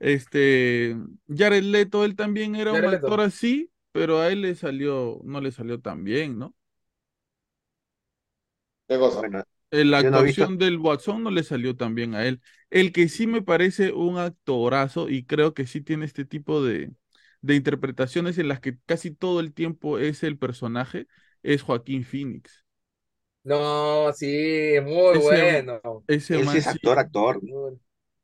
este, 0.00 0.96
Jared 1.28 1.64
Leto, 1.64 2.04
él 2.04 2.16
también 2.16 2.56
era 2.56 2.72
un 2.72 2.82
Leto. 2.82 2.96
actor 2.96 3.20
así, 3.22 3.72
pero 3.92 4.20
a 4.20 4.28
él 4.30 4.42
le 4.42 4.54
salió, 4.56 5.20
no 5.24 5.40
le 5.40 5.52
salió 5.52 5.80
tan 5.80 6.04
bien, 6.04 6.38
¿no? 6.38 6.54
¿Qué 8.88 8.98
cosa? 8.98 9.20
Bueno, 9.20 9.44
Eh, 9.70 9.84
La 9.84 9.98
no 10.00 10.22
actuación 10.22 10.58
del 10.58 10.78
Guasón 10.78 11.22
no 11.24 11.30
le 11.30 11.42
salió 11.42 11.76
tan 11.76 11.94
bien 11.94 12.14
a 12.14 12.24
él. 12.26 12.40
El 12.70 12.92
que 12.92 13.08
sí 13.08 13.26
me 13.26 13.42
parece 13.42 13.92
un 13.92 14.18
actorazo 14.18 15.08
y 15.08 15.24
creo 15.26 15.54
que 15.54 15.66
sí 15.66 15.80
tiene 15.82 16.06
este 16.06 16.24
tipo 16.24 16.62
de, 16.64 16.92
de 17.42 17.54
interpretaciones 17.54 18.38
en 18.38 18.48
las 18.48 18.60
que 18.60 18.78
casi 18.86 19.10
todo 19.10 19.40
el 19.40 19.52
tiempo 19.54 19.98
es 19.98 20.22
el 20.22 20.38
personaje, 20.38 21.06
es 21.42 21.62
Joaquín 21.62 22.04
Phoenix. 22.04 22.64
No, 23.44 24.12
sí, 24.12 24.74
muy 24.82 25.18
Ese- 25.18 25.18
bueno. 25.18 25.80
Ese 26.06 26.38
él 26.38 26.46
man 26.46 26.58
sí 26.58 26.60
es 26.60 26.66
sí- 26.66 26.78
actor, 26.78 26.98
actor. 26.98 27.40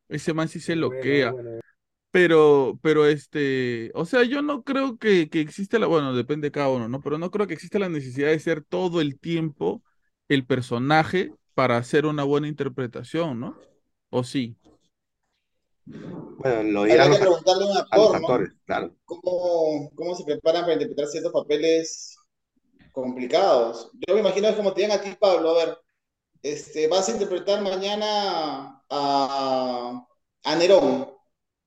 Ese 0.08 0.34
man 0.34 0.48
sí 0.48 0.60
se 0.60 0.76
loquea. 0.76 1.34
bueno. 1.34 1.60
Pero, 2.12 2.78
pero 2.82 3.06
este, 3.06 3.92
o 3.94 4.06
sea, 4.06 4.24
yo 4.24 4.42
no 4.42 4.64
creo 4.64 4.98
que, 4.98 5.30
que 5.30 5.40
existe 5.40 5.78
la, 5.78 5.86
bueno, 5.88 6.14
depende 6.14 6.48
de 6.48 6.52
cada 6.52 6.70
uno, 6.70 6.88
¿no? 6.88 7.02
Pero 7.02 7.18
no 7.18 7.30
creo 7.30 7.46
que 7.46 7.54
exista 7.54 7.78
la 7.78 7.88
necesidad 7.90 8.28
de 8.30 8.40
ser 8.40 8.64
todo 8.64 9.00
el 9.02 9.18
tiempo 9.20 9.82
el 10.28 10.46
personaje 10.46 11.34
para 11.54 11.76
hacer 11.78 12.06
una 12.06 12.24
buena 12.24 12.48
interpretación, 12.48 13.40
¿no? 13.40 13.60
¿O 14.10 14.24
sí? 14.24 14.58
Bueno, 16.38 16.62
lo 16.64 16.84
dirán 16.84 17.10
los, 17.10 17.18
preguntarle 17.18 17.64
a 17.64 17.66
un 17.72 17.76
a 17.90 17.98
los 17.98 18.12
actor, 18.12 18.20
¿no? 18.20 18.28
actores, 18.28 18.52
claro. 18.66 18.94
¿Cómo, 19.06 19.90
cómo 19.96 20.14
se 20.16 20.24
preparan 20.24 20.62
para 20.62 20.74
interpretar 20.74 21.06
ciertos 21.08 21.32
papeles 21.32 22.16
complicados? 22.92 23.90
Yo 24.08 24.14
me 24.14 24.20
imagino 24.22 24.48
es 24.48 24.56
como 24.56 24.74
te 24.74 24.82
digan 24.82 24.98
a 24.98 25.02
ti, 25.02 25.16
Pablo, 25.20 25.50
a 25.52 25.66
ver, 25.66 25.78
este, 26.42 26.88
vas 26.88 27.08
a 27.08 27.12
interpretar 27.12 27.62
mañana 27.62 28.82
a, 28.90 30.06
a 30.44 30.56
Nerón, 30.56 31.08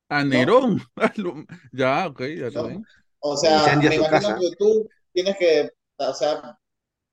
A 0.10 0.24
Nerón. 0.24 0.82
Lo- 1.18 1.46
Ya, 1.72 2.08
ok, 2.08 2.22
ya 2.38 2.48
está 2.48 2.62
¿no? 2.62 2.64
bien. 2.64 2.88
O 3.20 3.36
sea, 3.38 3.82
me 3.88 3.96
imagino 3.96 4.28
casa. 4.28 4.36
que 4.36 4.56
tú 4.58 4.90
tienes 5.14 5.38
que, 5.38 5.70
o 5.98 6.14
sea, 6.14 6.58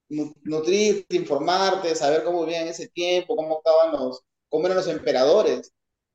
nutrirte, 0.09 1.17
informarte, 1.17 1.95
saber 1.95 2.25
cómo 2.25 2.45
vivían 2.45 2.63
en 2.65 2.69
ese 2.69 2.89
tiempo, 2.89 3.37
cómo 3.37 3.59
estaban 3.59 3.93
los, 3.93 4.23
cómo 4.49 4.67
eran 4.67 4.77
los 4.79 4.89
emperadores, 4.89 5.73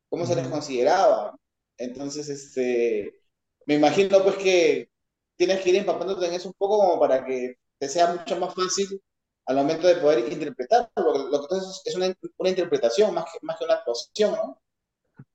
cómo 0.10 0.26
se 0.26 0.36
les 0.36 0.48
consideraba. 0.48 1.38
Entonces, 1.78 2.30
este, 2.30 3.14
me 3.66 3.76
imagino 3.76 4.24
pues 4.24 4.36
que 4.38 4.90
tienes 5.36 5.62
que 5.62 5.70
ir 5.70 5.76
empapándote 5.78 6.28
en 6.28 6.34
eso 6.34 6.50
un 6.50 6.56
poco 6.58 6.80
como 6.80 7.00
para 7.00 7.26
que 7.26 7.56
te 7.80 7.90
sea 7.90 8.14
mucho 8.14 8.38
más 8.40 8.54
fácil 8.54 9.02
al 9.46 9.56
momento 9.56 9.88
de 9.88 9.96
poder 9.96 10.32
interpretar. 10.32 10.92
Lo 10.96 11.14
que, 11.14 11.20
lo 11.20 11.30
que 11.32 11.46
entonces 11.56 11.82
es 11.86 11.96
una, 11.96 12.14
una 12.38 12.50
interpretación 12.50 13.14
más 13.14 13.26
que, 13.32 13.40
más 13.46 13.58
que 13.58 13.66
una 13.66 13.76
actuación, 13.76 14.32
¿no? 14.34 14.62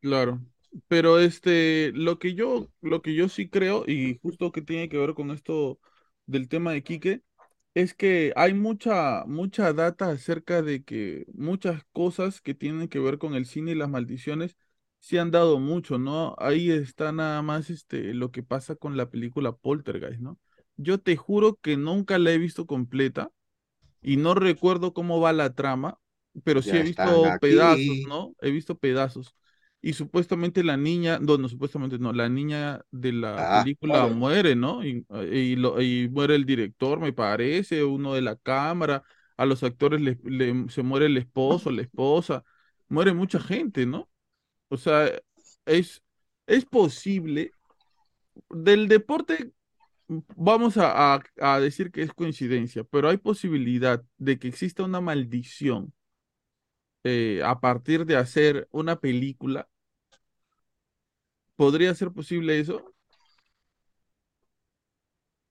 Claro. 0.01 0.41
Pero 0.89 1.21
este, 1.21 1.93
lo 1.95 2.19
que 2.19 2.35
yo, 2.35 2.69
lo 2.81 3.01
que 3.03 3.15
yo 3.15 3.29
sí 3.29 3.49
creo, 3.49 3.85
y 3.87 4.19
justo 4.23 4.53
que 4.53 4.63
tiene 4.63 4.89
que 4.89 4.99
ver 4.99 5.15
con 5.15 5.31
esto 5.31 5.79
del 6.27 6.49
tema 6.49 6.73
de 6.73 6.83
Quique, 6.83 7.23
es 7.75 7.95
que 7.95 8.33
hay 8.37 8.55
mucha, 8.55 9.25
mucha 9.27 9.73
data 9.73 10.11
acerca 10.11 10.63
de 10.63 10.85
que 10.85 11.27
muchas 11.35 11.85
cosas 11.93 12.41
que 12.41 12.55
tienen 12.55 12.89
que 12.89 12.99
ver 13.01 13.19
con 13.19 13.35
el 13.35 13.47
cine 13.47 13.73
y 13.73 13.75
las 13.75 13.89
maldiciones 13.91 14.57
se 15.01 15.19
han 15.21 15.31
dado 15.31 15.59
mucho, 15.61 15.99
¿no? 15.99 16.35
Ahí 16.39 16.71
está 16.71 17.13
nada 17.13 17.43
más 17.43 17.71
este, 17.71 18.15
lo 18.15 18.31
que 18.31 18.43
pasa 18.43 18.77
con 18.77 18.97
la 18.97 19.11
película 19.11 19.53
Poltergeist, 19.57 20.21
¿no? 20.21 20.39
Yo 20.77 20.99
te 21.01 21.17
juro 21.17 21.57
que 21.61 21.77
nunca 21.77 22.19
la 22.19 22.33
he 22.33 22.39
visto 22.39 22.67
completa 22.67 23.31
y 24.03 24.17
no 24.17 24.35
recuerdo 24.35 24.95
cómo 24.95 25.21
va 25.21 25.33
la 25.33 25.55
trama, 25.55 25.99
pero 26.45 26.63
sí 26.63 26.77
Ya 26.77 26.79
he 26.79 26.83
visto 26.83 27.11
están 27.11 27.27
aquí. 27.27 27.35
pedazos, 27.37 28.05
¿no? 28.05 28.35
He 28.41 28.51
visto 28.51 28.79
pedazos. 28.79 29.35
Y 29.87 29.93
supuestamente 29.93 30.65
la 30.65 30.77
niña, 30.79 31.19
no, 31.21 31.37
no, 31.37 31.47
supuestamente 31.49 31.99
no, 31.99 32.13
la 32.15 32.29
niña 32.31 32.83
de 32.91 33.13
la 33.13 33.45
Ah, 33.45 33.71
película 33.91 34.09
muere. 34.09 34.09
muere, 34.09 34.57
¿no? 34.57 34.83
Y, 34.85 35.07
y, 35.31 35.57
lo- 35.57 35.81
y 35.83 36.09
muere 36.09 36.37
el 36.37 36.47
director, 36.47 37.01
me 37.01 37.13
parece, 37.13 37.85
uno 37.85 38.15
de 38.15 38.23
la 38.23 38.37
cámara, 38.37 39.03
a 39.37 39.45
los 39.47 39.63
actores 39.63 40.01
le- 40.01 40.19
le- 40.25 40.71
se 40.71 40.83
muere 40.83 41.07
el 41.07 41.19
esposo, 41.19 41.71
la 41.71 41.83
esposa, 41.83 42.45
muere 42.89 43.13
mucha 43.13 43.39
gente, 43.41 43.85
¿no? 43.87 44.11
O 44.69 44.77
sea, 44.79 45.11
es, 45.67 46.03
es 46.47 46.65
posible. 46.67 47.55
Del 48.51 48.89
deporte, 48.89 49.53
vamos 50.37 50.77
a, 50.79 51.15
a- 51.17 51.23
a 51.41 51.61
decir 51.61 51.91
que 51.93 52.03
es 52.03 52.13
coincidencia, 52.15 52.85
pero 52.85 53.09
hay 53.11 53.19
posibilidad 53.19 54.05
de 54.19 54.39
que 54.39 54.49
exista 54.49 54.85
una 54.85 55.01
maldición 55.03 55.95
eh, 57.05 57.43
a 57.45 57.61
partir 57.61 58.07
de 58.07 58.17
hacer 58.17 58.69
una 58.71 59.01
película. 59.01 59.69
¿Podría 61.57 61.95
ser 61.95 62.13
posible 62.13 62.61
eso? 62.61 62.95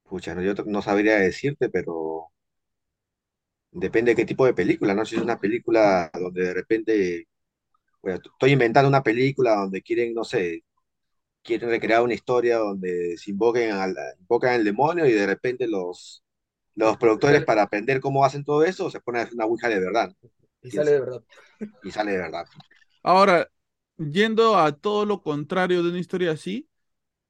Pucha, 0.06 0.34
no, 0.34 0.42
yo 0.42 0.54
no 0.66 0.82
sabría 0.82 1.18
decirte, 1.20 1.68
pero 1.70 2.32
depende 3.72 4.12
de 4.12 4.16
qué 4.16 4.26
tipo 4.26 4.46
de 4.46 4.54
película, 4.54 4.94
¿no? 4.94 5.06
Si 5.06 5.16
es 5.16 5.22
una 5.22 5.40
película 5.40 6.10
donde 6.14 6.44
de 6.44 6.54
repente, 6.54 7.28
bueno, 8.02 8.20
estoy 8.24 8.52
inventando 8.54 8.90
una 8.90 9.04
película 9.04 9.56
donde 9.58 9.82
quieren, 9.82 10.14
no 10.14 10.24
sé, 10.26 10.64
quieren 11.44 11.70
recrear 11.70 12.04
una 12.04 12.14
historia 12.16 12.58
donde 12.58 13.18
se 13.18 13.32
invoquen 13.32 13.72
al, 13.74 13.96
invocan 14.22 14.54
al 14.56 14.64
demonio 14.66 15.08
y 15.08 15.14
de 15.14 15.28
repente 15.28 15.68
los, 15.68 16.24
los 16.76 16.98
productores 16.98 17.44
para 17.46 17.64
aprender 17.64 18.02
cómo 18.02 18.26
hacen 18.26 18.44
todo 18.46 18.64
eso 18.66 18.90
se 18.92 19.02
ponen 19.02 19.22
a 19.22 19.24
hacer 19.26 19.36
una 19.36 19.46
ouija 19.48 19.70
de 19.70 19.80
verdad 19.80 20.14
Y 20.64 20.72
sale 20.72 20.92
de 20.92 21.00
verdad. 21.00 21.24
y 21.82 21.92
sale 21.92 22.12
de 22.14 22.18
verdad. 22.18 22.46
Ahora, 23.04 23.50
yendo 23.98 24.58
a 24.58 24.72
todo 24.74 25.06
lo 25.06 25.22
contrario 25.22 25.84
de 25.84 25.90
una 25.90 26.00
historia 26.00 26.32
así, 26.32 26.70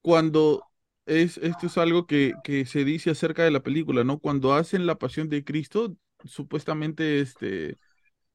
cuando 0.02 0.65
es, 1.06 1.38
esto 1.39 1.67
es 1.67 1.78
algo 1.78 2.08
que, 2.08 2.34
que 2.43 2.65
se 2.65 2.86
dice 2.86 3.12
acerca 3.12 3.43
de 3.43 3.52
la 3.52 3.63
película, 3.63 4.04
¿no? 4.04 4.19
Cuando 4.19 4.54
hacen 4.54 4.86
La 4.88 4.97
Pasión 4.99 5.30
de 5.30 5.43
Cristo, 5.43 5.95
supuestamente 6.26 7.19
este, 7.21 7.80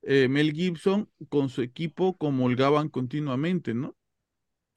eh, 0.02 0.28
Mel 0.28 0.52
Gibson 0.52 1.10
con 1.30 1.48
su 1.50 1.62
equipo 1.62 2.16
comulgaban 2.18 2.88
continuamente, 2.90 3.74
¿no? 3.74 3.96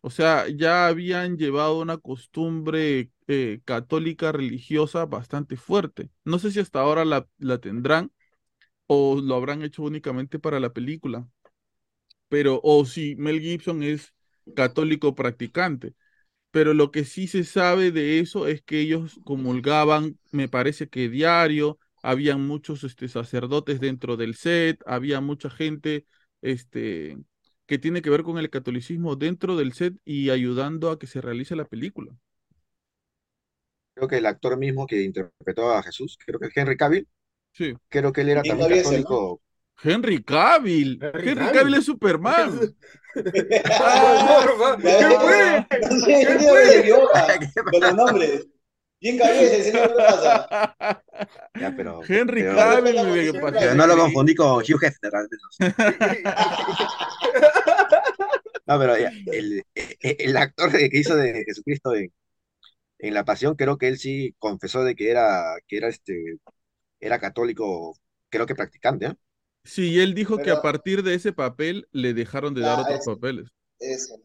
O 0.01 0.09
sea, 0.09 0.47
ya 0.49 0.87
habían 0.87 1.37
llevado 1.37 1.79
una 1.79 1.97
costumbre 1.97 3.11
eh, 3.27 3.61
católica 3.65 4.31
religiosa 4.31 5.05
bastante 5.05 5.57
fuerte. 5.57 6.09
No 6.25 6.39
sé 6.39 6.51
si 6.51 6.59
hasta 6.59 6.79
ahora 6.81 7.05
la, 7.05 7.27
la 7.37 7.59
tendrán 7.59 8.11
o 8.87 9.21
lo 9.21 9.35
habrán 9.35 9.63
hecho 9.63 9.83
únicamente 9.83 10.39
para 10.39 10.59
la 10.59 10.73
película. 10.73 11.27
Pero, 12.31 12.61
o 12.63 12.85
si 12.85 13.15
Mel 13.17 13.41
Gibson 13.41 13.83
es 13.83 14.15
católico 14.55 15.15
practicante. 15.15 15.95
Pero 16.51 16.73
lo 16.73 16.91
que 16.91 17.05
sí 17.05 17.27
se 17.27 17.43
sabe 17.43 17.91
de 17.91 18.19
eso 18.19 18.47
es 18.47 18.63
que 18.63 18.81
ellos 18.81 19.19
comulgaban, 19.25 20.19
me 20.31 20.49
parece 20.49 20.89
que 20.89 21.09
diario, 21.09 21.79
habían 22.03 22.47
muchos 22.47 22.83
este, 22.85 23.09
sacerdotes 23.09 23.81
dentro 23.81 24.17
del 24.17 24.35
set, 24.35 24.81
había 24.87 25.21
mucha 25.21 25.49
gente 25.49 26.05
este, 26.41 27.17
que 27.67 27.79
tiene 27.79 28.01
que 28.01 28.09
ver 28.09 28.23
con 28.23 28.37
el 28.37 28.49
catolicismo 28.49 29.17
dentro 29.17 29.57
del 29.57 29.73
set 29.73 29.95
y 30.05 30.29
ayudando 30.29 30.89
a 30.89 30.99
que 30.99 31.07
se 31.07 31.21
realice 31.21 31.55
la 31.57 31.65
película. 31.65 32.15
Creo 33.93 34.07
que 34.07 34.17
el 34.17 34.25
actor 34.25 34.57
mismo 34.57 34.87
que 34.87 35.03
interpretó 35.03 35.71
a 35.71 35.83
Jesús, 35.83 36.17
creo 36.25 36.39
que 36.39 36.47
es 36.47 36.57
Henry 36.57 36.77
Cavill, 36.77 37.07
sí. 37.53 37.75
creo 37.89 38.13
que 38.13 38.21
él 38.21 38.29
era 38.29 38.41
también 38.41 38.69
católico. 38.83 39.41
Henry 39.83 40.23
Cavill. 40.23 40.99
Henry, 41.01 41.51
Cavill. 41.51 41.73
es 41.75 41.85
Superman. 41.85 42.75
ah, 43.79 44.77
¿Qué 44.79 45.09
fue? 45.19 45.65
¿Qué 45.69 45.79
fue? 46.39 47.71
Con 47.71 47.81
los 47.81 47.95
nombres. 47.95 48.47
Bien 48.99 49.17
no 49.17 49.23
pasa. 49.95 51.03
Ya, 51.59 51.73
pero. 51.75 52.01
Henry 52.07 52.43
Cavill, 52.43 53.31
pero 53.41 53.75
no 53.75 53.87
lo 53.87 53.97
confundí 53.97 54.35
con 54.35 54.57
Hugh 54.57 54.83
Hefner, 54.83 55.11
No, 58.67 58.77
pero 58.79 58.95
el, 58.95 59.65
el, 60.01 60.37
actor 60.37 60.71
que 60.71 60.89
hizo 60.93 61.15
de 61.15 61.43
Jesucristo 61.45 61.95
en, 61.95 62.13
en, 62.99 63.13
La 63.13 63.25
Pasión, 63.25 63.55
creo 63.55 63.77
que 63.77 63.87
él 63.87 63.97
sí 63.97 64.35
confesó 64.39 64.83
de 64.83 64.95
que 64.95 65.09
era, 65.09 65.55
que 65.67 65.77
era 65.77 65.87
este, 65.89 66.37
era 66.99 67.19
católico, 67.19 67.97
creo 68.29 68.45
que 68.45 68.55
practicante, 68.55 69.07
¿eh? 69.07 69.15
Sí, 69.63 69.99
él 69.99 70.13
dijo 70.13 70.37
que 70.37 70.51
a 70.51 70.61
partir 70.61 71.03
de 71.03 71.13
ese 71.13 71.33
papel 71.33 71.87
le 71.91 72.13
dejaron 72.13 72.53
de 72.53 72.61
dar 72.61 72.79
ah, 72.79 72.81
otros 72.81 73.05
papeles. 73.05 73.49
Eso. 73.79 74.15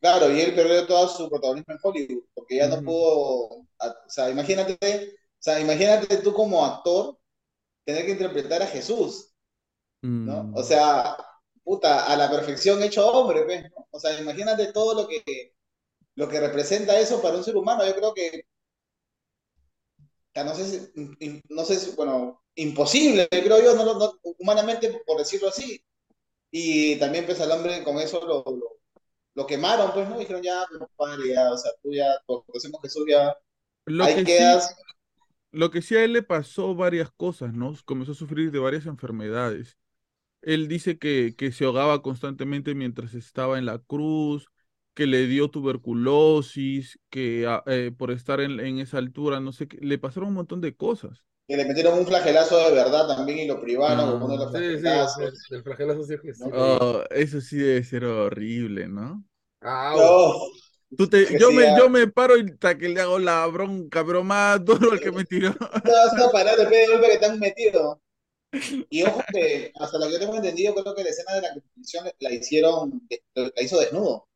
Claro, 0.00 0.34
y 0.34 0.40
él 0.40 0.54
perdió 0.54 0.86
todo 0.86 1.08
su 1.08 1.28
protagonismo 1.28 1.74
en 1.74 1.80
Hollywood, 1.82 2.24
porque 2.34 2.56
ya 2.56 2.68
no 2.68 2.82
pudo, 2.82 3.08
o 3.48 3.66
sea, 4.08 4.30
imagínate, 4.30 4.74
o 4.74 5.42
sea, 5.42 5.60
imagínate 5.60 6.16
tú 6.18 6.32
como 6.32 6.64
actor 6.64 7.18
tener 7.84 8.06
que 8.06 8.12
interpretar 8.12 8.62
a 8.62 8.66
Jesús, 8.66 9.34
¿no? 10.00 10.44
Mm. 10.44 10.56
O 10.56 10.62
sea, 10.62 11.16
puta, 11.62 12.06
a 12.06 12.16
la 12.16 12.30
perfección 12.30 12.82
hecho 12.82 13.06
hombre, 13.06 13.42
pues, 13.44 13.64
O 13.90 14.00
sea, 14.00 14.18
imagínate 14.18 14.72
todo 14.72 14.94
lo 15.02 15.06
que, 15.06 15.54
lo 16.14 16.28
que 16.28 16.40
representa 16.40 16.98
eso 16.98 17.20
para 17.20 17.36
un 17.36 17.44
ser 17.44 17.56
humano. 17.56 17.86
Yo 17.86 17.94
creo 17.94 18.14
que, 18.14 18.44
no 20.34 20.54
sé 20.54 20.64
si, 20.64 21.42
no 21.48 21.64
sé 21.64 21.76
si, 21.76 21.90
bueno, 21.94 22.42
imposible, 22.62 23.28
creo 23.28 23.62
yo, 23.62 23.74
no, 23.74 24.18
humanamente, 24.38 25.02
por 25.06 25.18
decirlo 25.18 25.48
así. 25.48 25.82
Y 26.50 26.96
también, 26.96 27.26
pues, 27.26 27.40
al 27.40 27.52
hombre 27.52 27.82
con 27.84 27.98
eso 27.98 28.24
lo 28.26 28.44
lo 29.34 29.46
quemaron, 29.46 29.92
pues, 29.92 30.08
¿no? 30.08 30.18
Dijeron, 30.18 30.42
ya, 30.42 30.66
padre, 30.96 31.28
ya, 31.28 31.52
o 31.52 31.56
sea, 31.56 31.70
tú 31.82 31.92
ya, 31.92 32.06
conocemos 32.26 32.80
Jesús, 32.82 33.04
ya, 33.08 33.36
lo 33.86 34.04
ahí 34.04 34.16
que 34.16 34.24
quedas. 34.24 34.76
lo 35.52 35.70
que 35.70 35.82
sí 35.82 35.96
a 35.96 36.04
él 36.04 36.12
le 36.12 36.22
pasó 36.22 36.74
varias 36.74 37.10
cosas, 37.10 37.54
¿no? 37.54 37.74
Comenzó 37.84 38.12
a 38.12 38.16
sufrir 38.16 38.50
de 38.50 38.58
varias 38.58 38.86
enfermedades. 38.86 39.78
Él 40.42 40.68
dice 40.68 40.98
que, 40.98 41.34
que 41.36 41.52
se 41.52 41.64
ahogaba 41.64 42.02
constantemente 42.02 42.74
mientras 42.74 43.14
estaba 43.14 43.58
en 43.58 43.66
la 43.66 43.78
cruz, 43.78 44.48
que 44.94 45.06
le 45.06 45.26
dio 45.26 45.50
tuberculosis, 45.50 46.98
que 47.10 47.46
ah, 47.46 47.62
eh, 47.66 47.92
por 47.96 48.10
estar 48.10 48.40
en, 48.40 48.58
en, 48.58 48.78
esa 48.78 48.98
altura, 48.98 49.40
no 49.40 49.52
sé, 49.52 49.68
qué, 49.68 49.78
le 49.80 49.98
pasaron 49.98 50.30
un 50.30 50.34
montón 50.36 50.60
de 50.60 50.74
cosas. 50.76 51.24
Que 51.50 51.56
le 51.56 51.64
metieron 51.64 51.98
un 51.98 52.06
flagelazo 52.06 52.56
de 52.68 52.72
verdad 52.76 53.08
también 53.08 53.40
y 53.40 53.46
lo 53.48 53.60
privaron. 53.60 54.22
Ah, 54.22 55.08
sí, 55.08 55.24
sí, 55.34 55.54
el 55.56 55.64
flagelazo 55.64 56.04
sí, 56.04 56.14
oh, 56.54 57.02
eso 57.10 57.40
sí 57.40 57.56
debe 57.56 57.82
ser 57.82 58.04
horrible, 58.04 58.86
¿no? 58.86 59.24
Ah, 59.60 59.94
no. 59.96 60.96
Tú 60.96 61.08
te, 61.08 61.36
yo, 61.40 61.50
me, 61.50 61.76
yo 61.76 61.90
me 61.90 62.06
paro 62.06 62.38
y 62.38 62.48
hasta 62.52 62.78
que 62.78 62.88
le 62.88 63.00
hago 63.00 63.18
la 63.18 63.44
bronca, 63.48 64.06
pero 64.06 64.22
más 64.22 64.64
duro 64.64 64.92
el 64.92 65.00
que 65.00 65.10
me 65.10 65.24
tiró. 65.24 65.50
No 65.84 65.90
vas 65.90 66.22
a 66.22 66.30
parar 66.30 66.56
de 66.56 66.66
de 66.66 66.86
golpe 66.86 67.08
que 67.10 67.18
te 67.18 67.26
han 67.26 67.40
metido. 67.40 68.00
Y 68.88 69.02
ojo 69.02 69.20
que, 69.32 69.72
hasta 69.74 69.98
lo 69.98 70.06
que 70.06 70.12
yo 70.12 70.18
tengo 70.20 70.36
entendido, 70.36 70.72
creo 70.72 70.94
que 70.94 71.02
la 71.02 71.10
escena 71.10 71.34
de 71.34 71.42
la 71.42 71.54
competición 71.54 72.08
la 72.20 72.32
hicieron, 72.32 73.08
la 73.34 73.60
hizo 73.60 73.80
desnudo. 73.80 74.28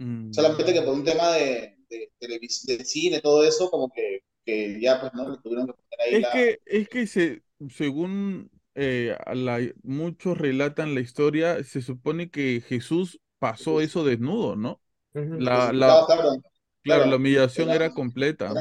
Mm. 0.00 0.34
Solamente 0.34 0.70
que 0.70 0.82
por 0.82 0.92
un 0.92 1.04
tema 1.04 1.32
de, 1.32 1.78
de, 1.88 2.10
de, 2.20 2.84
cine, 2.84 3.22
todo 3.22 3.42
eso, 3.42 3.70
como 3.70 3.88
que, 3.90 4.20
que 4.44 4.80
ya 4.80 5.00
pues 5.00 5.12
no 5.14 5.30
le 5.30 5.38
tuvieron 5.38 5.66
que 5.66 5.72
poner 5.72 6.00
ahí 6.00 6.22
es 6.22 6.28
Que, 6.28 6.60
es 6.66 6.88
que 6.88 7.06
se, 7.06 7.42
según 7.70 8.50
eh, 8.74 9.16
la, 9.32 9.60
muchos 9.82 10.36
relatan 10.36 10.94
la 10.94 11.00
historia, 11.00 11.62
se 11.64 11.82
supone 11.82 12.30
que 12.30 12.62
Jesús 12.66 13.20
pasó 13.38 13.80
eso 13.80 14.04
desnudo, 14.04 14.56
¿no? 14.56 14.80
La, 15.12 15.72
la, 15.72 16.04
claro, 16.82 17.06
la 17.06 17.16
humillación 17.16 17.70
era, 17.70 17.90
completa. 17.90 18.52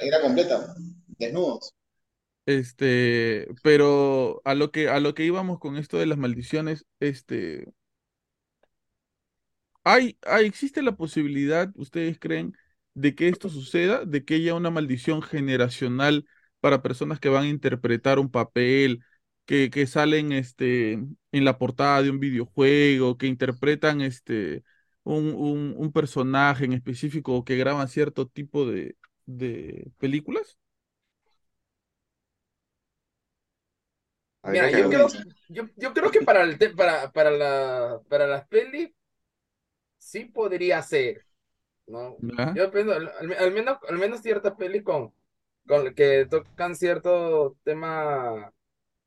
Era, 0.00 0.22
completa, 0.22 0.74
desnudos. 1.18 1.74
Este, 2.46 3.46
pero 3.62 4.40
a 4.44 4.54
lo 4.54 4.70
que 4.70 4.88
a 4.88 5.00
lo 5.00 5.14
que 5.14 5.24
íbamos 5.24 5.58
con 5.58 5.76
esto 5.76 5.98
de 5.98 6.06
las 6.06 6.16
maldiciones, 6.16 6.86
este, 6.98 7.66
hay, 9.84 10.18
hay 10.22 10.46
existe 10.46 10.82
la 10.82 10.96
posibilidad, 10.96 11.70
ustedes 11.74 12.18
creen, 12.18 12.56
de 12.94 13.14
que 13.14 13.28
esto 13.28 13.48
suceda, 13.48 14.04
de 14.04 14.24
que 14.24 14.34
haya 14.36 14.54
una 14.54 14.70
maldición 14.70 15.22
generacional 15.22 16.26
para 16.60 16.82
personas 16.82 17.20
que 17.20 17.28
van 17.28 17.44
a 17.44 17.48
interpretar 17.48 18.18
un 18.18 18.30
papel, 18.30 19.04
que, 19.46 19.70
que 19.70 19.86
salen 19.86 20.32
este, 20.32 20.92
en 20.92 21.44
la 21.44 21.58
portada 21.58 22.02
de 22.02 22.10
un 22.10 22.20
videojuego, 22.20 23.16
que 23.16 23.26
interpretan 23.26 24.00
este, 24.00 24.64
un, 25.04 25.74
un, 25.76 25.92
personaje 25.92 26.64
en 26.66 26.74
específico 26.74 27.34
o 27.34 27.44
que 27.44 27.56
graban 27.56 27.88
cierto 27.88 28.26
tipo 28.28 28.66
de, 28.66 28.96
de 29.26 29.90
películas? 29.98 30.58
Mira, 34.44 34.70
yo 34.70 34.88
creo, 34.88 35.08
yo, 35.48 35.68
yo 35.76 35.92
creo 35.92 36.10
que 36.10 36.22
para, 36.22 36.42
el 36.42 36.58
para, 36.74 37.10
para, 37.12 37.30
la, 37.30 38.00
para 38.08 38.26
las 38.26 38.46
pelis 38.48 38.90
sí 39.98 40.24
podría 40.26 40.80
ser, 40.82 41.24
¿no? 41.88 42.16
Yo 42.54 42.70
pienso, 42.70 42.92
al, 42.92 43.52
menos, 43.52 43.78
al 43.88 43.98
menos 43.98 44.20
ciertas 44.20 44.54
pelis 44.54 44.82
con, 44.82 45.12
con 45.66 45.94
que 45.94 46.26
tocan 46.30 46.76
cierto 46.76 47.56
tema 47.64 48.52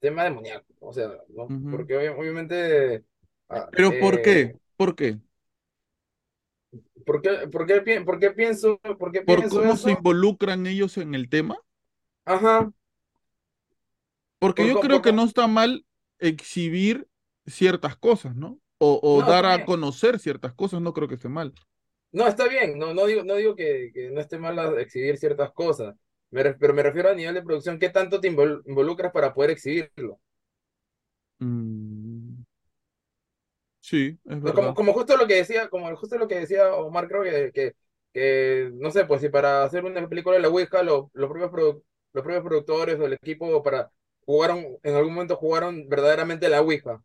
tema 0.01 0.23
demoníaco, 0.23 0.65
o 0.79 0.91
sea, 0.91 1.11
¿no? 1.29 1.47
Porque 1.69 1.95
obviamente... 2.09 3.05
Ah, 3.47 3.69
¿Pero 3.71 3.91
por 4.01 4.21
qué? 4.21 4.41
Eh, 4.41 4.59
¿Por 4.75 4.95
qué? 4.95 5.19
¿Por 7.05 7.21
qué, 7.21 7.47
por 7.51 7.65
qué, 7.65 8.01
por 8.01 8.19
qué 8.19 8.31
pienso, 8.31 8.79
por 8.79 9.11
qué 9.11 9.21
¿Por 9.21 9.47
cómo 9.47 9.77
se 9.77 9.91
involucran 9.91 10.65
ellos 10.65 10.97
en 10.97 11.13
el 11.13 11.29
tema? 11.29 11.57
Ajá. 12.25 12.71
Porque 14.39 14.67
yo 14.67 14.79
creo 14.79 15.01
que 15.01 15.13
no 15.13 15.23
está 15.23 15.47
mal 15.47 15.85
exhibir 16.19 17.07
ciertas 17.45 17.95
cosas, 17.95 18.35
¿no? 18.35 18.59
O, 18.79 18.99
o 19.03 19.21
dar 19.21 19.45
a 19.45 19.65
conocer 19.65 20.17
ciertas 20.17 20.53
cosas, 20.53 20.81
no 20.81 20.93
creo 20.93 21.07
que 21.07 21.15
esté 21.15 21.29
mal. 21.29 21.53
No, 22.11 22.27
está 22.27 22.47
bien, 22.47 22.77
no, 22.77 22.93
no 22.93 23.05
digo, 23.05 23.23
no 23.23 23.35
digo 23.35 23.55
que, 23.55 23.91
que 23.93 24.11
no 24.11 24.19
esté 24.19 24.37
mal 24.37 24.77
exhibir 24.79 25.17
ciertas 25.17 25.51
cosas, 25.53 25.95
pero 26.29 26.73
me 26.73 26.83
refiero 26.83 27.09
a 27.09 27.15
nivel 27.15 27.35
de 27.35 27.41
producción, 27.41 27.79
¿qué 27.79 27.89
tanto 27.89 28.19
te 28.19 28.27
involucras 28.27 29.11
para 29.11 29.33
poder 29.33 29.51
exhibirlo? 29.51 30.19
Mm. 31.39 32.43
Sí, 33.79 34.17
es 34.25 34.41
verdad. 34.41 34.53
Como, 34.53 34.73
como, 34.75 34.93
justo 34.93 35.17
lo 35.17 35.27
que 35.27 35.35
decía, 35.35 35.67
como 35.69 35.93
justo 35.95 36.17
lo 36.17 36.27
que 36.27 36.35
decía 36.35 36.73
Omar, 36.75 37.07
creo 37.07 37.23
que, 37.23 37.51
que, 37.51 37.73
que 38.13 38.69
no 38.75 38.91
sé, 38.91 39.05
pues 39.05 39.21
si 39.21 39.29
para 39.29 39.63
hacer 39.63 39.83
una 39.83 40.07
película 40.07 40.35
de 40.35 40.41
la 40.41 40.49
Ouija, 40.49 40.83
los, 40.83 41.05
los, 41.13 41.29
propios, 41.29 41.77
los 42.13 42.23
propios 42.23 42.43
productores 42.43 42.99
o 42.99 43.05
el 43.05 43.13
equipo 43.13 43.63
para 43.63 43.91
jugaron, 44.25 44.77
en 44.83 44.95
algún 44.95 45.13
momento 45.15 45.35
jugaron 45.35 45.89
verdaderamente 45.89 46.47
la 46.47 46.61
Ouija. 46.61 47.01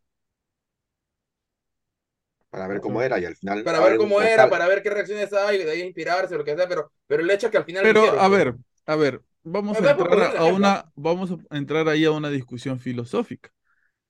Para 2.49 2.67
ver 2.67 2.81
cómo 2.81 3.01
era 3.01 3.19
y 3.19 3.25
al 3.25 3.35
final. 3.35 3.63
Para 3.63 3.79
ver 3.79 3.97
cómo 3.97 4.21
era, 4.21 4.49
para 4.49 4.67
ver 4.67 4.81
qué 4.81 4.89
reacciones 4.89 5.31
hay, 5.33 5.63
de 5.63 5.71
ahí 5.71 5.81
inspirarse, 5.81 6.37
lo 6.37 6.43
que 6.43 6.55
sea, 6.55 6.67
pero, 6.67 6.91
pero 7.05 7.23
el 7.23 7.29
hecho 7.29 7.47
es 7.47 7.51
que 7.51 7.57
al 7.57 7.65
final. 7.65 7.83
Pero, 7.83 8.19
a 8.19 8.27
ver, 8.29 8.55
a 8.85 8.95
ver, 8.95 9.21
vamos 9.43 9.79
a 9.81 9.91
entrar 9.91 10.37
a 10.37 10.45
una, 10.45 10.91
vamos 10.95 11.31
a 11.49 11.57
entrar 11.57 11.87
ahí 11.89 12.05
a 12.05 12.11
una 12.11 12.29
discusión 12.29 12.79
filosófica. 12.79 13.51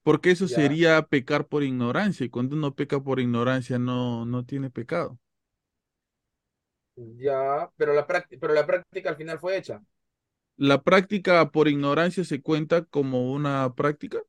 Porque 0.04 0.32
eso 0.32 0.47
sería 0.47 1.02
pecar 1.02 1.47
por 1.47 1.63
ignorancia, 1.63 2.26
y 2.26 2.30
cuando 2.30 2.56
uno 2.56 2.73
peca 2.73 3.02
por 3.02 3.19
ignorancia 3.19 3.78
no, 3.78 4.26
no 4.26 4.45
tiene 4.45 4.69
pecado. 4.69 5.19
Ya, 6.95 7.69
pero 7.76 7.93
la, 7.93 8.08
pero 8.08 8.54
la 8.54 8.65
práctica 8.65 9.10
al 9.10 9.17
final 9.17 9.39
fue 9.39 9.58
hecha. 9.58 9.82
¿La 10.58 10.82
práctica 10.82 11.52
por 11.52 11.67
ignorancia 11.67 12.23
se 12.23 12.41
cuenta 12.41 12.84
como 12.84 13.32
una 13.32 13.73
práctica? 13.76 14.19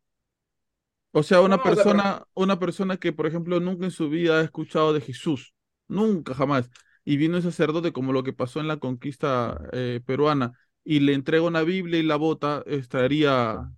O 1.18 1.22
sea, 1.24 1.40
una 1.40 1.60
persona, 1.60 2.22
una 2.34 2.60
persona 2.60 2.96
que, 2.96 3.12
por 3.12 3.26
ejemplo, 3.26 3.58
nunca 3.58 3.84
en 3.84 3.90
su 3.90 4.08
vida 4.08 4.38
ha 4.38 4.44
escuchado 4.44 4.92
de 4.92 5.00
Jesús, 5.00 5.52
nunca, 5.88 6.32
jamás. 6.32 6.70
Y 7.04 7.16
vino 7.16 7.36
un 7.36 7.42
sacerdote 7.42 7.92
como 7.92 8.12
lo 8.12 8.22
que 8.22 8.32
pasó 8.32 8.60
en 8.60 8.68
la 8.68 8.76
conquista 8.76 9.60
eh, 9.72 10.00
peruana 10.06 10.52
y 10.84 11.00
le 11.00 11.14
entrega 11.14 11.42
una 11.42 11.64
Biblia 11.64 11.98
y 11.98 12.04
la 12.04 12.14
bota, 12.14 12.62
¿estaría 12.66 13.68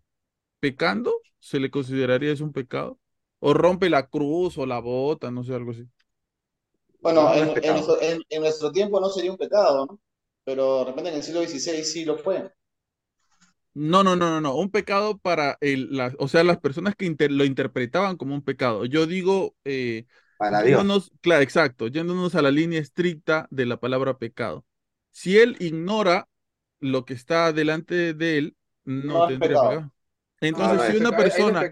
pecando? 0.58 1.14
¿Se 1.38 1.60
le 1.60 1.70
consideraría 1.70 2.30
eso 2.30 2.44
un 2.44 2.52
pecado? 2.52 2.98
¿O 3.38 3.54
rompe 3.54 3.88
la 3.88 4.08
cruz 4.08 4.58
o 4.58 4.66
la 4.66 4.78
bota, 4.78 5.30
no 5.30 5.42
sé, 5.42 5.54
algo 5.54 5.70
así? 5.70 5.88
Bueno, 7.00 7.32
en, 7.32 7.46
nuestro, 8.42 8.70
tiempo 8.70 9.00
no 9.00 9.08
sería 9.08 9.30
un 9.30 9.38
pecado, 9.38 9.86
¿no? 9.86 10.00
Pero 10.44 10.80
de 10.80 10.84
repente 10.84 11.08
en 11.08 11.16
el 11.16 11.22
siglo 11.22 11.40
XVI 11.40 11.84
sí 11.84 12.04
lo 12.04 12.18
fue. 12.18 12.52
No, 13.74 14.02
no, 14.02 14.16
no, 14.16 14.30
no, 14.30 14.40
no. 14.40 14.56
Un 14.56 14.70
pecado 14.70 15.18
para 15.18 15.56
el, 15.60 15.90
o 16.18 16.28
sea, 16.28 16.42
las 16.44 16.58
personas 16.58 16.94
que 16.96 17.14
lo 17.28 17.44
interpretaban 17.44 18.16
como 18.16 18.34
un 18.34 18.42
pecado. 18.42 18.84
Yo 18.84 19.06
digo, 19.06 19.54
eh, 19.64 20.06
para 20.38 20.62
Dios. 20.62 21.12
Claro, 21.20 21.42
exacto, 21.42 21.88
yéndonos 21.88 22.34
a 22.34 22.42
la 22.42 22.50
línea 22.50 22.80
estricta 22.80 23.46
de 23.50 23.66
la 23.66 23.78
palabra 23.78 24.18
pecado. 24.18 24.64
Si 25.10 25.38
él 25.38 25.56
ignora 25.60 26.28
lo 26.80 27.04
que 27.04 27.14
está 27.14 27.52
delante 27.52 28.14
de 28.14 28.38
él, 28.38 28.56
no, 28.84 29.28
tendría 29.28 29.48
pecado. 29.48 29.92
Entonces, 30.40 30.90
si 30.90 30.96
una 30.96 31.16
persona, 31.16 31.70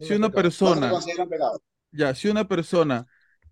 si 0.00 0.14
una 0.14 0.30
persona, 0.30 0.92
ya, 1.92 2.14
si 2.14 2.28
una 2.28 2.48
persona 2.48 3.06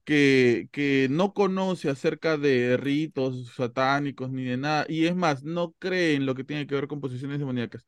que, 0.07 0.71
que 0.73 1.09
no 1.11 1.35
conoce 1.35 1.90
acerca 1.90 2.38
de 2.38 2.79
ritos 2.79 3.55
satánicos 3.57 4.31
ni 4.33 4.45
de 4.45 4.59
nada, 4.59 4.87
y 4.88 5.07
es 5.07 5.16
más, 5.16 5.45
no 5.45 5.75
cree 5.81 6.14
en 6.16 6.27
lo 6.27 6.37
que 6.37 6.45
tiene 6.45 6.66
que 6.69 6.77
ver 6.77 6.88
con 6.88 7.03
posesiones 7.03 7.40
demoníacas, 7.40 7.85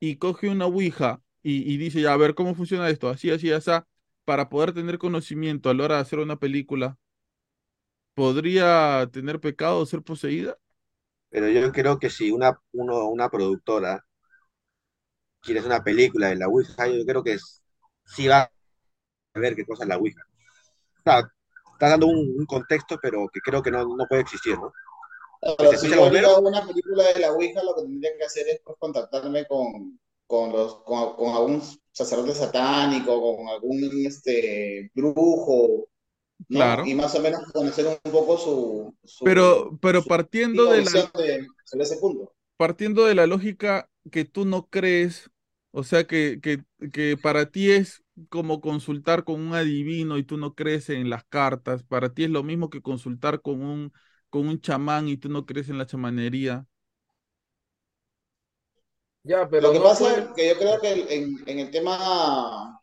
y 0.00 0.16
coge 0.16 0.50
una 0.50 0.66
ouija 0.66 1.22
y, 1.42 1.78
dice, 1.78 2.02
ya, 2.02 2.12
a 2.14 2.16
ver, 2.18 2.34
¿cómo 2.34 2.54
funciona 2.54 2.90
esto? 2.90 3.08
Así, 3.08 3.30
así, 3.30 3.52
así, 3.52 3.70
para 4.26 4.50
poder 4.50 4.74
tener 4.74 4.98
conocimiento 4.98 5.70
a 5.70 5.74
la 5.74 5.84
hora 5.84 5.96
de 5.96 6.02
hacer 6.02 6.20
una 6.20 6.38
película, 6.38 6.98
¿podría 8.14 9.08
tener 9.12 9.40
pecado 9.40 9.80
o 9.80 9.86
ser 9.86 10.02
poseída? 10.02 10.58
Pero 11.30 11.48
yo 11.48 11.72
creo 11.72 11.98
que 11.98 12.10
si 12.10 12.30
una, 12.30 12.60
uno, 12.72 13.08
una 13.08 13.30
productora 13.30 14.04
quiere 15.40 15.60
hacer 15.60 15.72
una 15.72 15.82
película 15.84 16.28
de 16.28 16.36
la 16.36 16.48
Ouija, 16.48 16.86
yo 16.88 17.04
creo 17.04 17.24
que 17.24 17.38
sí 18.04 18.28
va 18.28 18.50
a 19.34 19.40
ver 19.40 19.56
qué 19.56 19.64
cosa 19.66 19.84
es 19.84 19.88
la 19.88 19.98
Ouija. 19.98 20.22
O 21.06 21.37
está 21.78 21.90
dando 21.90 22.08
un, 22.08 22.44
contexto, 22.46 22.98
pero 23.00 23.28
que 23.32 23.40
creo 23.40 23.62
que 23.62 23.70
no, 23.70 23.84
no 23.84 24.06
puede 24.08 24.22
existir, 24.22 24.58
¿no? 24.58 24.72
si 25.78 25.88
yo 25.88 26.04
hago 26.04 26.48
una 26.48 26.66
película 26.66 27.04
de 27.12 27.20
la 27.20 27.32
Ouija, 27.32 27.62
lo 27.62 27.76
que 27.76 27.82
tendría 27.82 28.16
que 28.16 28.24
hacer 28.24 28.48
es 28.48 28.60
pues, 28.64 28.76
contactarme 28.80 29.46
con, 29.46 30.00
con, 30.26 30.50
los, 30.50 30.82
con, 30.82 31.14
con, 31.14 31.32
algún 31.32 31.62
sacerdote 31.92 32.34
satánico, 32.34 33.36
con 33.36 33.46
algún 33.46 34.04
este, 34.04 34.90
brujo, 34.92 35.86
¿no? 36.48 36.58
Claro. 36.58 36.84
Y 36.84 36.96
más 36.96 37.14
o 37.14 37.20
menos 37.20 37.42
conocer 37.52 37.86
un 37.86 38.10
poco 38.10 38.36
su... 38.36 38.94
pero 39.24 39.78
pero 39.80 40.02
partiendo 40.02 40.72
de 40.72 40.84
la... 40.84 41.12
De, 41.14 41.46
ese 41.80 41.96
punto. 41.98 42.32
Partiendo 42.56 43.04
de 43.04 43.14
la 43.14 43.28
lógica 43.28 43.88
que 44.10 44.24
tú 44.24 44.44
no 44.44 44.66
crees, 44.66 45.30
o 45.70 45.84
sea, 45.84 46.08
que, 46.08 46.40
que, 46.42 46.64
que 46.90 47.16
para 47.16 47.52
ti 47.52 47.70
es 47.70 48.02
como 48.28 48.60
consultar 48.60 49.24
con 49.24 49.40
un 49.40 49.54
adivino 49.54 50.18
y 50.18 50.24
tú 50.24 50.36
no 50.36 50.54
crees 50.54 50.88
en 50.90 51.10
las 51.10 51.24
cartas, 51.24 51.82
para 51.82 52.12
ti 52.12 52.24
es 52.24 52.30
lo 52.30 52.42
mismo 52.42 52.70
que 52.70 52.82
consultar 52.82 53.42
con 53.42 53.62
un, 53.62 53.92
con 54.30 54.48
un 54.48 54.60
chamán 54.60 55.08
y 55.08 55.16
tú 55.16 55.28
no 55.28 55.46
crees 55.46 55.68
en 55.68 55.78
la 55.78 55.86
chamanería. 55.86 56.66
Ya, 59.24 59.48
pero 59.48 59.68
lo 59.68 59.72
que 59.72 59.80
pasa 59.80 60.16
es 60.16 60.28
que 60.34 60.48
yo 60.48 60.58
creo 60.58 60.80
que 60.80 61.14
en, 61.14 61.36
en, 61.46 61.58
el 61.58 61.70
tema, 61.70 62.78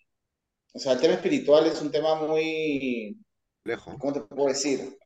o 0.74 0.80
sea, 0.80 0.94
el 0.94 1.00
tema 1.00 1.16
espiritual 1.16 1.66
es 1.66 1.82
un 1.82 1.92
tema 1.92 2.16
muy 2.16 3.18
lejos. 3.64 3.96
¿Cómo 4.00 4.14
te 4.14 4.22
puedo 4.22 4.50
decir? 4.50 4.98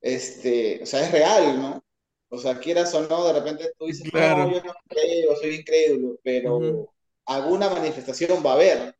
Este, 0.00 0.82
o 0.82 0.86
sea, 0.86 1.04
es 1.04 1.12
real, 1.12 1.60
¿no? 1.60 1.84
O 2.30 2.38
sea, 2.38 2.58
quieras 2.58 2.94
o 2.94 3.06
no, 3.08 3.26
de 3.26 3.32
repente 3.32 3.72
tú 3.78 3.86
dices, 3.86 4.12
no, 4.12 4.52
yo 4.52 4.62
no 4.62 4.72
creo, 4.88 5.36
soy 5.36 5.56
incrédulo, 5.56 6.18
pero 6.22 6.92
alguna 7.26 7.68
manifestación 7.68 8.42
va 8.44 8.52
a 8.52 8.54
haber. 8.54 8.96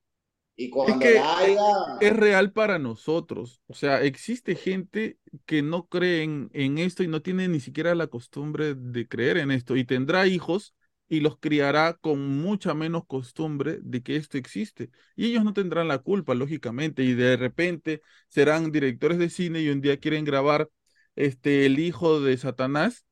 Y 0.60 0.68
cuando 0.68 1.02
es 1.06 1.58
es 2.02 2.12
real 2.14 2.52
para 2.52 2.78
nosotros. 2.78 3.62
O 3.66 3.72
sea, 3.72 4.02
existe 4.02 4.54
gente 4.56 5.16
que 5.46 5.62
no 5.62 5.88
cree 5.88 6.22
en, 6.22 6.76
esto 6.76 7.02
y 7.02 7.08
no 7.08 7.22
tiene 7.22 7.48
ni 7.48 7.60
siquiera 7.60 7.94
la 7.94 8.08
costumbre 8.08 8.74
de 8.74 9.08
creer 9.08 9.38
en 9.38 9.52
esto 9.52 9.74
y 9.74 9.84
tendrá 9.84 10.26
hijos 10.26 10.74
y 11.08 11.20
los 11.20 11.38
criará 11.38 11.94
con 11.94 12.42
mucha 12.42 12.74
menos 12.74 13.06
costumbre 13.06 13.78
de 13.80 14.02
que 14.02 14.16
esto 14.16 14.36
existe. 14.36 14.90
Y 15.16 15.28
ellos 15.28 15.44
no 15.44 15.54
tendrán 15.54 15.88
la 15.88 15.96
culpa, 15.96 16.34
lógicamente, 16.34 17.04
y 17.04 17.14
de 17.14 17.38
repente 17.38 18.02
serán 18.28 18.70
directores 18.70 19.16
de 19.16 19.30
cine 19.30 19.62
y 19.62 19.70
un 19.70 19.80
día 19.80 19.98
quieren 19.98 20.26
grabar 20.26 20.68
este, 21.16 21.64
el 21.64 21.78
hijo 21.78 22.20
de 22.20 22.36
Satanás 22.36 23.06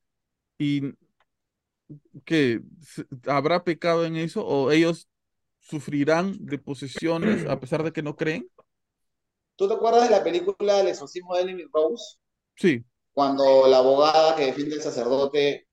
y 0.59 0.93
que 2.25 2.61
habrá 3.25 3.63
pecado 3.63 4.05
en 4.05 4.17
eso 4.17 4.45
o 4.45 4.69
ellos 4.69 5.09
sufrirán 5.69 6.35
de 6.39 6.57
posesiones 6.57 7.45
a 7.47 7.59
pesar 7.59 7.83
de 7.83 7.91
que 7.91 8.01
no 8.01 8.15
creen. 8.15 8.49
¿Tú 9.55 9.67
te 9.67 9.73
acuerdas 9.73 10.03
de 10.03 10.15
la 10.15 10.23
película 10.23 10.79
El 10.79 10.87
exorcismo 10.87 11.35
de 11.35 11.41
Emily 11.41 11.67
Rose? 11.71 12.17
Sí. 12.55 12.83
Cuando 13.13 13.67
la 13.67 13.77
abogada 13.77 14.35
que 14.35 14.45
defiende 14.45 14.75
al 14.75 14.81
sacerdote 14.81 15.67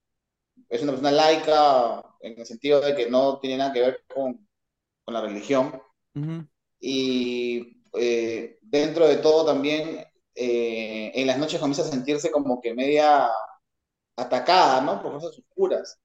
es 0.69 0.83
una 0.83 0.93
persona 0.93 1.13
laica 1.13 2.03
en 2.21 2.39
el 2.39 2.47
sentido 2.47 2.81
de 2.81 2.95
que 2.95 3.09
no 3.09 3.39
tiene 3.39 3.59
nada 3.59 3.73
que 3.73 3.81
ver 3.81 4.05
con, 4.13 4.49
con 5.05 5.15
la 5.15 5.21
religión. 5.21 5.81
Y 6.81 7.83
eh, 7.93 8.59
dentro 8.63 9.07
de 9.07 9.17
todo 9.17 9.47
también 9.47 10.05
eh, 10.35 11.13
en 11.15 11.27
las 11.27 11.39
noches 11.39 11.61
comienza 11.61 11.83
a 11.83 11.87
sentirse 11.87 12.31
como 12.31 12.61
que 12.61 12.75
media 12.75 13.29
atacada, 14.17 14.81
¿no? 14.81 15.01
Por 15.01 15.13
fuerzas 15.13 15.39
oscuras. 15.39 15.99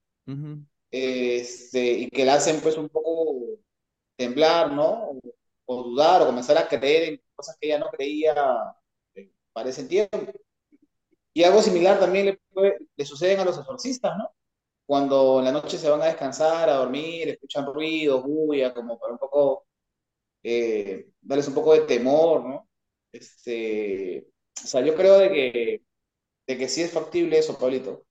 este, 0.92 1.92
y 1.94 2.10
que 2.10 2.26
la 2.26 2.36
hacen 2.36 2.60
pues 2.62 2.78
un 2.78 2.90
poco 2.90 3.60
temblar, 4.22 4.72
¿no? 4.72 5.20
O, 5.66 5.84
dudar 5.84 6.22
o 6.22 6.28
comenzar 6.28 6.58
a 6.58 6.68
creer 6.68 7.04
en 7.10 7.22
cosas 7.36 7.58
que 7.60 7.68
ella 7.68 7.80
no 7.80 7.90
creía 7.90 8.36
eh, 9.16 9.32
para 9.54 9.70
ese 9.70 9.86
tiempo. 9.86 10.18
Y 11.34 11.44
algo 11.44 11.62
similar 11.62 12.00
también 12.00 12.38
le, 12.98 13.06
suceden 13.06 13.40
a 13.40 13.46
los 13.46 13.58
exorcistas, 13.58 14.18
¿no? 14.18 14.30
Cuando 14.86 15.40
en 15.40 15.46
la 15.46 15.52
noche 15.52 15.78
se 15.78 15.90
van 15.90 16.02
a 16.02 16.08
descansar, 16.08 16.70
a 16.70 16.76
dormir, 16.76 17.30
escuchan 17.30 17.66
ruidos, 17.66 18.24
bulla, 18.24 18.74
como 18.74 19.00
para 19.00 19.14
un 19.14 19.20
poco, 19.20 19.66
eh, 20.44 21.08
darles 21.22 21.48
un 21.48 21.54
poco 21.56 21.74
de 21.74 21.82
temor, 21.82 22.44
¿no? 22.44 22.70
Este, 23.12 24.28
o 24.64 24.68
sea, 24.68 24.82
yo 24.82 24.94
creo 24.96 25.18
de 25.20 25.30
que, 25.32 25.82
de 26.48 26.58
que 26.58 26.68
sí 26.68 26.82
es 26.82 26.92
factible 26.92 27.38
eso, 27.38 27.58
Pablito. 27.58 28.06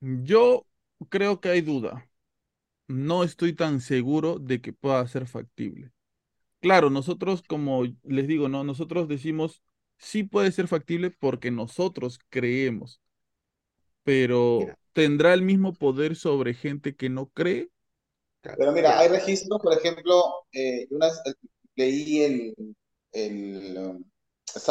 Yo 0.00 0.66
creo 1.10 1.40
que 1.40 1.50
hay 1.50 1.60
duda 1.60 2.08
no 2.86 3.24
estoy 3.24 3.54
tan 3.54 3.80
seguro 3.80 4.38
de 4.38 4.60
que 4.60 4.72
pueda 4.72 5.06
ser 5.06 5.26
factible. 5.26 5.92
Claro, 6.60 6.90
nosotros, 6.90 7.42
como 7.46 7.84
les 8.04 8.26
digo, 8.26 8.48
no, 8.48 8.64
nosotros 8.64 9.08
decimos 9.08 9.62
sí 9.98 10.22
puede 10.24 10.52
ser 10.52 10.68
factible 10.68 11.10
porque 11.10 11.50
nosotros 11.50 12.18
creemos, 12.28 13.00
pero 14.02 14.60
¿tendrá 14.92 15.34
el 15.34 15.42
mismo 15.42 15.72
poder 15.72 16.16
sobre 16.16 16.54
gente 16.54 16.94
que 16.94 17.08
no 17.08 17.26
cree? 17.30 17.70
Pero 18.42 18.72
mira, 18.72 18.98
hay 18.98 19.08
registros, 19.08 19.60
por 19.62 19.72
ejemplo, 19.72 20.46
eh, 20.52 20.86
una 20.90 21.06
vez 21.06 21.20
eh, 21.24 21.34
leí 21.76 22.22
el, 22.22 22.54
el 23.12 23.78
um, 23.78 24.04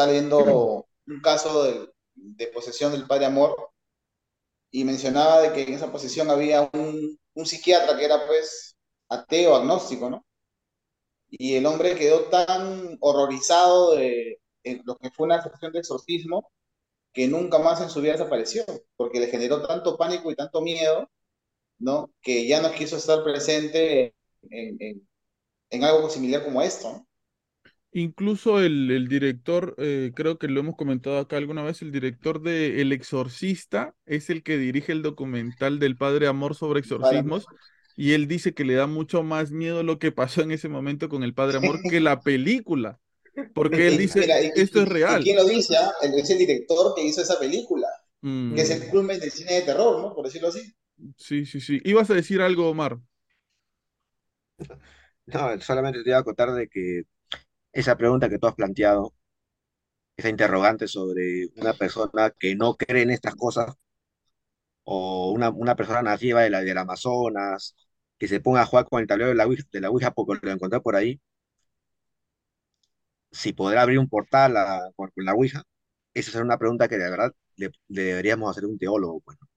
leyendo 0.08 0.88
un 1.08 1.22
caso 1.22 1.64
de, 1.64 1.90
de 2.14 2.48
posesión 2.48 2.92
del 2.92 3.08
Padre 3.08 3.26
Amor 3.26 3.73
y 4.74 4.84
mencionaba 4.86 5.42
de 5.42 5.54
que 5.54 5.62
en 5.64 5.76
esa 5.76 5.92
posesión 5.92 6.32
había 6.32 6.70
un 6.74 7.46
psiquiatra 7.46 7.96
que 7.96 8.06
era 8.06 8.26
pues 8.26 8.76
ateo, 9.08 9.56
agnóstico, 9.56 10.10
¿no? 10.10 10.26
Y 11.30 11.56
el 11.56 11.66
hombre 11.68 11.96
quedó 11.96 12.26
tan 12.30 12.98
horrorizado 13.00 13.96
de, 13.96 14.40
lo 14.86 14.96
que 14.98 15.12
fue 15.12 15.28
una 15.28 15.44
sesión 15.44 15.72
de 15.74 15.80
exorcismo 15.80 16.52
que 17.14 17.28
nunca 17.28 17.60
más 17.60 17.82
en 17.82 17.90
su 17.90 18.02
vida 18.02 18.14
desapareció, 18.14 18.66
porque 18.98 19.20
le 19.20 19.28
generó 19.28 19.66
tanto 19.68 19.98
pánico 19.98 20.32
y 20.32 20.36
tanto 20.36 20.62
miedo, 20.62 21.10
¿no? 21.80 22.12
Que 22.22 22.48
ya 22.48 22.62
no 22.62 22.72
quiso 22.72 22.98
estar 22.98 23.24
presente 23.24 24.16
en, 24.50 25.84
algo 25.84 26.10
similar 26.10 26.44
como 26.44 26.62
esto, 26.64 26.94
¿no? 26.94 27.08
Incluso 27.96 28.60
el, 28.60 29.08
director, 29.08 29.76
eh, 29.78 30.12
creo 30.16 30.40
que 30.40 30.48
lo 30.48 30.60
hemos 30.60 30.76
comentado 30.76 31.20
acá 31.20 31.38
alguna 31.38 31.62
vez, 31.62 31.84
el 31.84 31.92
director 31.92 32.42
de 32.42 32.82
El 32.82 32.92
Exorcista 32.92 33.94
es 34.08 34.32
el 34.32 34.42
que 34.42 34.58
dirige 34.58 34.92
el 34.92 35.04
documental 35.04 35.78
del 35.78 35.96
Padre 35.96 36.26
Amor 36.26 36.56
sobre 36.56 36.80
exorcismos 36.80 37.46
y 37.96 38.14
él 38.14 38.28
dice 38.28 38.56
que 38.56 38.66
le 38.66 38.74
da 38.74 38.88
mucho 38.88 39.22
más 39.22 39.52
miedo 39.52 39.84
lo 39.84 40.00
que 40.00 40.12
pasó 40.12 40.42
en 40.42 40.52
ese 40.52 40.70
momento 40.70 41.08
con 41.08 41.24
el 41.24 41.36
Padre 41.36 41.58
Amor 41.58 41.80
que 41.88 42.00
la 42.00 42.22
película, 42.22 43.00
porque 43.54 43.88
él 43.88 43.98
dice, 44.00 44.28
esto 44.56 44.82
es 44.82 44.88
real. 44.88 45.22
¿Quién 45.22 45.36
lo 45.36 45.46
dice? 45.46 45.78
Ah? 45.78 45.92
Es 46.02 46.30
el 46.32 46.40
director 46.40 46.96
que 46.96 47.04
hizo 47.04 47.22
esa 47.22 47.40
película, 47.40 47.88
que 48.22 48.62
es 48.62 48.72
el 48.72 48.88
mm. 48.88 48.90
culmen 48.90 49.20
del 49.20 49.32
cine 49.32 49.54
de 49.54 49.62
terror, 49.62 50.02
¿no? 50.02 50.16
Por 50.16 50.26
decirlo 50.26 50.48
así. 50.48 50.74
Sí, 51.18 51.46
sí, 51.46 51.62
sí. 51.62 51.80
¿Ibas 51.84 52.10
a 52.10 52.16
decir 52.16 52.42
algo, 52.42 52.70
Omar? 52.70 52.98
No, 55.26 55.60
solamente 55.62 56.04
te 56.04 56.10
iba 56.10 56.20
a 56.20 56.24
contar 56.24 56.54
de 56.54 56.68
que 56.68 57.04
esa 57.74 57.98
pregunta 57.98 58.30
que 58.30 58.40
tú 58.40 58.48
has 58.48 58.56
planteado, 58.56 59.14
esa 60.18 60.30
interrogante 60.30 60.88
sobre 60.88 61.50
una 61.58 61.74
persona 61.74 62.32
que 62.32 62.56
no 62.56 62.76
cree 62.76 63.04
en 63.04 63.12
estas 63.12 63.36
cosas, 63.36 63.76
o 64.84 65.32
una, 65.32 65.50
una 65.50 65.76
persona 65.76 66.02
nativa 66.02 66.42
de 66.42 66.50
la, 66.50 66.62
del 66.62 66.78
Amazonas, 66.78 67.76
que 68.18 68.28
se 68.28 68.40
ponga 68.40 68.62
a 68.62 68.66
jugar 68.66 68.86
con 68.90 69.02
el 69.02 69.08
tablero 69.08 69.30
de 69.30 69.36
la 69.36 69.46
de 69.48 69.82
la 69.82 69.90
Ouija 69.90 70.12
porque 70.12 70.46
lo 70.46 70.52
encontré 70.54 70.80
por 70.82 70.96
ahí, 70.96 71.20
si 73.32 73.54
podrá 73.54 73.82
abrir 73.82 74.00
un 74.00 74.08
portal 74.10 74.54
con, 74.96 75.12
la 75.18 75.34
Ouija, 75.34 75.64
esa 76.14 76.32
será 76.32 76.44
una 76.46 76.58
pregunta 76.58 76.88
que 76.88 76.98
de 76.98 77.10
verdad 77.10 77.34
le, 77.58 77.72
deberíamos 77.88 78.50
hacer 78.52 78.66
a 78.66 78.68
un 78.68 78.78
teólogo, 78.78 79.22
pues, 79.22 79.38
¿no? 79.42 79.48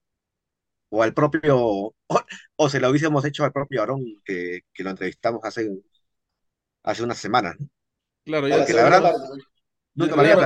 O 0.89 1.03
al 1.03 1.13
propio, 1.13 1.57
o, 1.59 1.95
o 2.57 2.69
se 2.69 2.79
lo 2.79 2.89
hubiésemos 2.89 3.25
hecho 3.25 3.43
al 3.43 3.51
propio 3.53 3.81
Aarón, 3.81 4.03
que, 4.25 4.61
que 4.73 4.83
lo 4.83 4.89
entrevistamos 4.91 5.41
hace, 5.43 5.69
hace 6.83 7.03
unas 7.03 7.17
semanas, 7.19 7.55
¿no? 7.59 7.67
Claro, 8.27 8.47
hacer 8.49 8.77
la 8.77 8.83
verdad, 8.83 9.09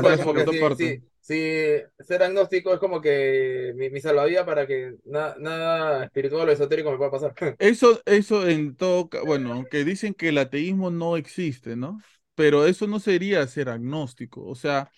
pues, 0.01 0.15
esa 0.15 0.25
por 0.25 0.25
porque 0.25 0.47
si, 0.47 0.57
parte. 0.57 0.73
si, 0.73 1.03
si 1.19 2.05
ser 2.05 2.23
agnóstico 2.23 2.73
es 2.73 2.79
como 2.79 3.01
que 3.01 3.73
mi, 3.75 3.89
mi 3.89 4.01
salvavidas 4.01 4.45
para 4.45 4.67
que 4.67 4.95
na- 5.05 5.35
nada 5.39 6.05
espiritual 6.05 6.49
o 6.49 6.51
esotérico 6.51 6.91
me 6.91 6.97
pueda 6.97 7.11
pasar. 7.11 7.33
Eso, 7.59 8.01
eso 8.05 8.47
en 8.49 8.75
todo, 8.75 9.09
bueno, 9.25 9.53
aunque 9.53 9.83
dicen 9.85 10.13
que 10.15 10.29
el 10.29 10.37
ateísmo 10.39 10.89
no 10.89 11.15
existe, 11.15 11.75
¿no? 11.75 12.03
Pero 12.33 12.65
eso 12.65 12.87
no 12.87 12.99
sería 12.99 13.45
ser 13.47 13.69
agnóstico. 13.69 14.43
O 14.47 14.55
sea, 14.55 14.89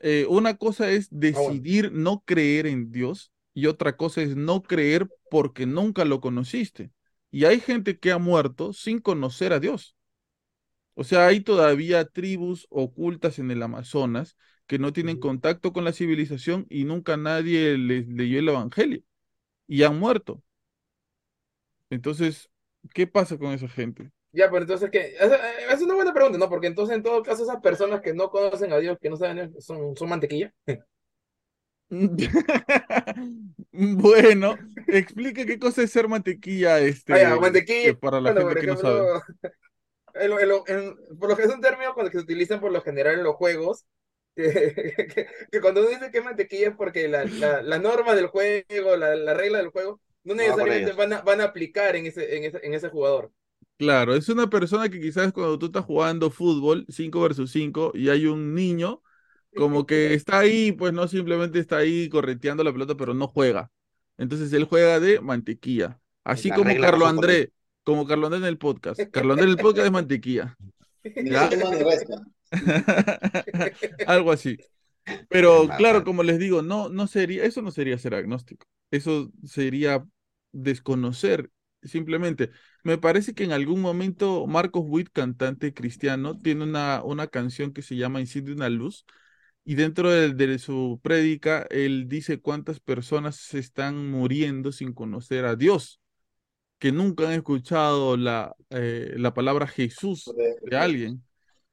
eh, 0.00 0.26
una 0.30 0.58
cosa 0.58 0.90
es 0.90 1.08
Ah, 1.32 1.40
bueno. 1.40 1.60
decidir 1.60 1.92
no 1.92 2.22
creer 2.26 2.66
en 2.68 2.92
Dios 2.92 3.32
y 3.54 3.66
otra 3.66 3.96
cosa 3.98 4.22
es 4.22 4.36
no 4.36 4.64
creer 4.64 5.10
porque 5.30 5.66
nunca 5.66 6.04
lo 6.06 6.20
conociste. 6.22 6.92
Y 7.32 7.46
hay 7.46 7.60
gente 7.60 7.98
que 8.00 8.12
ha 8.12 8.18
muerto 8.18 8.72
sin 8.74 9.00
conocer 9.00 9.52
a 9.54 9.60
Dios. 9.60 9.96
O 10.98 11.04
sea, 11.04 11.26
hay 11.28 11.40
todavía 11.42 12.04
tribus 12.06 12.66
ocultas 12.70 13.38
en 13.38 13.50
el 13.52 13.62
Amazonas 13.62 14.36
que 14.66 14.78
no 14.80 14.92
tienen 14.92 15.18
contacto 15.20 15.72
con 15.72 15.84
la 15.84 15.92
civilización 15.92 16.66
y 16.70 16.84
nunca 16.84 17.16
nadie 17.16 17.78
les 17.78 18.08
leyó 18.08 18.38
el 18.40 18.48
Evangelio 18.48 19.02
y 19.68 19.84
han 19.84 19.98
muerto. 19.98 20.42
Entonces, 21.90 22.50
¿qué 22.94 23.06
pasa 23.06 23.38
con 23.38 23.52
esa 23.52 23.68
gente? 23.68 24.10
Ya, 24.32 24.50
pero 24.50 24.62
entonces 24.62 24.90
esa, 24.92 25.36
esa 25.60 25.72
es 25.74 25.80
una 25.82 25.94
buena 25.94 26.12
pregunta, 26.12 26.38
¿no? 26.38 26.48
Porque 26.50 26.66
entonces 26.66 26.94
en 26.96 27.02
todo 27.02 27.22
caso 27.22 27.42
esas 27.44 27.60
personas 27.62 28.02
que 28.02 28.12
no 28.14 28.30
conocen 28.30 28.72
a 28.72 28.78
Dios, 28.78 28.98
que 29.00 29.08
no 29.10 29.16
saben, 29.16 29.54
son, 29.60 29.96
son 29.96 30.08
mantequilla. 30.08 30.52
Bueno, 33.72 34.58
explica 34.86 35.46
qué 35.46 35.58
cosa 35.58 35.82
es 35.82 35.90
ser 35.92 36.08
mantequilla, 36.08 36.80
ya, 37.08 37.36
este, 37.36 37.40
mantequilla. 37.40 37.90
eh, 37.90 37.94
para 37.94 38.20
la 38.20 38.32
Bueno, 38.32 38.40
gente 38.46 38.58
que 38.58 38.66
no 38.66 38.76
sabe. 38.76 39.08
En 40.20 40.30
lo- 40.30 40.40
en 40.40 40.48
lo- 40.48 40.64
en- 40.68 40.96
por 41.18 41.28
lo 41.30 41.36
que 41.36 41.42
es 41.44 41.54
un 41.54 41.60
término 41.60 41.94
con 41.94 42.04
el 42.06 42.10
que 42.12 42.18
se 42.18 42.24
utilizan 42.24 42.60
por 42.60 42.72
lo 42.72 42.82
general 42.82 43.14
en 43.18 43.24
los 43.24 43.36
juegos, 43.36 43.86
que, 44.36 44.94
que- 45.14 45.26
que 45.50 45.60
cuando 45.60 45.80
uno 45.80 45.90
dice 45.90 46.10
que 46.10 46.20
mantequilla 46.22 46.68
es 46.68 46.76
porque 46.76 47.08
la, 47.08 47.24
la, 47.26 47.62
la 47.62 47.78
norma 47.78 48.14
del 48.14 48.28
juego, 48.28 48.96
la, 48.96 49.14
la 49.16 49.34
regla 49.34 49.58
del 49.58 49.70
juego, 49.70 50.00
no 50.24 50.34
necesariamente 50.34 50.92
van 50.92 51.12
a, 51.14 51.20
van 51.22 51.40
a 51.40 51.44
aplicar 51.44 51.96
en 51.96 52.06
ese, 52.06 52.36
en 52.36 52.44
ese, 52.44 52.60
en 52.66 52.74
ese 52.74 52.88
jugador. 52.90 53.32
Claro, 53.76 54.14
es 54.16 54.28
una 54.28 54.50
persona 54.50 54.88
que 54.88 55.00
quizás 55.00 55.32
cuando 55.32 55.56
tú 55.58 55.66
estás 55.66 55.84
jugando 55.84 56.30
fútbol 56.30 56.84
5 56.88 57.20
versus 57.20 57.52
5 57.52 57.92
y 57.94 58.08
hay 58.08 58.26
un 58.26 58.52
niño 58.54 59.02
como 59.54 59.86
que 59.86 60.14
está 60.14 60.40
ahí, 60.40 60.72
pues 60.72 60.92
no 60.92 61.06
simplemente 61.08 61.60
está 61.60 61.78
ahí 61.78 62.08
correteando 62.08 62.64
la 62.64 62.72
pelota, 62.72 62.96
pero 62.96 63.14
no 63.14 63.28
juega. 63.28 63.70
Entonces 64.16 64.52
él 64.52 64.64
juega 64.64 64.98
de 65.00 65.20
mantequilla. 65.20 66.00
Así 66.24 66.50
Las 66.50 66.58
como 66.58 66.76
Carlo. 66.76 67.06
André, 67.06 67.52
como 67.88 68.06
Carlo 68.06 68.26
André 68.26 68.40
en 68.40 68.44
el 68.44 68.58
podcast. 68.58 69.00
Carlo 69.12 69.32
André 69.32 69.46
en 69.46 69.52
el 69.52 69.56
podcast 69.56 69.86
es 69.86 69.92
mantequilla. 69.92 70.58
Algo 74.06 74.30
así. 74.30 74.58
Pero 75.30 75.66
claro, 75.78 76.04
como 76.04 76.22
les 76.22 76.38
digo, 76.38 76.60
no, 76.60 76.90
no 76.90 77.06
sería, 77.06 77.44
eso 77.44 77.62
no 77.62 77.70
sería 77.70 77.96
ser 77.96 78.14
agnóstico. 78.14 78.66
Eso 78.90 79.32
sería 79.42 80.04
desconocer, 80.52 81.50
simplemente. 81.82 82.50
Me 82.84 82.98
parece 82.98 83.32
que 83.32 83.44
en 83.44 83.52
algún 83.52 83.80
momento 83.80 84.46
Marcos 84.46 84.84
Witt, 84.86 85.08
cantante 85.10 85.72
cristiano, 85.72 86.38
tiene 86.38 86.64
una, 86.64 87.02
una 87.02 87.28
canción 87.28 87.72
que 87.72 87.80
se 87.80 87.96
llama 87.96 88.20
Enciende 88.20 88.52
una 88.52 88.68
luz. 88.68 89.06
Y 89.64 89.76
dentro 89.76 90.10
de, 90.10 90.34
de 90.34 90.58
su 90.58 91.00
prédica, 91.02 91.66
él 91.70 92.06
dice 92.06 92.38
cuántas 92.38 92.80
personas 92.80 93.36
se 93.36 93.58
están 93.58 94.10
muriendo 94.10 94.72
sin 94.72 94.92
conocer 94.92 95.46
a 95.46 95.56
Dios, 95.56 96.02
que 96.78 96.92
nunca 96.92 97.26
han 97.28 97.34
escuchado 97.34 98.16
la, 98.16 98.54
eh, 98.70 99.14
la 99.16 99.34
palabra 99.34 99.66
Jesús 99.66 100.36
de 100.64 100.76
alguien. 100.76 101.24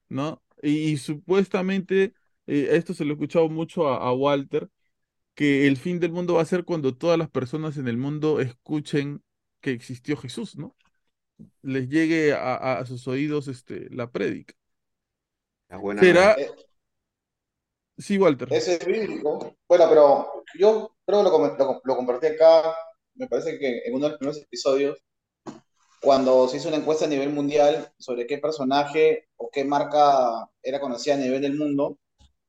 ¿no? 0.10 0.44
Y, 0.64 0.92
y 0.94 0.98
supuestamente, 0.98 2.14
eh, 2.48 2.70
esto 2.72 2.94
se 2.94 3.06
lo 3.06 3.12
he 3.12 3.14
escuchado 3.16 3.50
mucho 3.50 3.88
a, 3.90 3.98
a 4.08 4.14
Walter, 4.14 4.70
que 5.36 5.68
el 5.68 5.78
fin 5.78 6.00
del 6.00 6.12
mundo 6.14 6.36
va 6.36 6.42
a 6.44 6.46
ser 6.46 6.66
cuando 6.66 6.96
todas 6.98 7.18
las 7.20 7.30
personas 7.30 7.78
en 7.78 7.88
el 7.88 7.98
mundo 7.98 8.40
escuchen 8.42 9.24
que 9.62 9.72
existió 9.72 10.18
Jesús, 10.18 10.58
¿no? 10.58 10.76
Les 11.64 11.90
llegue 11.90 12.34
a, 12.34 12.56
a- 12.56 12.80
a 12.80 12.86
sus 12.86 13.08
oídos 13.08 13.48
este, 13.50 13.90
la 13.92 14.12
prédica. 14.12 14.56
¿Será? 16.00 16.34
Eh, 16.42 16.50
Sí, 17.98 18.18
Walter. 18.18 18.50
Ese 18.50 18.76
es 18.76 18.86
bíblico. 18.86 19.56
Bueno, 19.68 19.86
pero 19.90 20.44
yo 20.60 20.96
creo 21.06 21.24
que 21.24 21.64
lo, 21.64 21.82
lo 21.84 21.96
compartí 21.96 22.28
acá, 22.28 22.76
me 23.16 23.28
parece 23.28 23.58
que 23.60 23.84
en 23.86 23.94
uno 23.94 24.06
de 24.06 24.10
los 24.12 24.20
primeros 24.20 24.42
episodios, 24.42 25.00
cuando 26.02 26.48
se 26.48 26.58
hizo 26.58 26.68
una 26.68 26.78
encuesta 26.78 27.06
a 27.06 27.10
nivel 27.10 27.30
mundial 27.30 27.92
sobre 27.98 28.28
qué 28.28 28.38
personaje 28.38 29.28
o 29.38 29.50
qué 29.52 29.64
marca 29.64 30.50
era 30.62 30.80
conocida 30.80 31.16
a 31.16 31.18
nivel 31.18 31.42
del 31.42 31.58
mundo, 31.58 31.98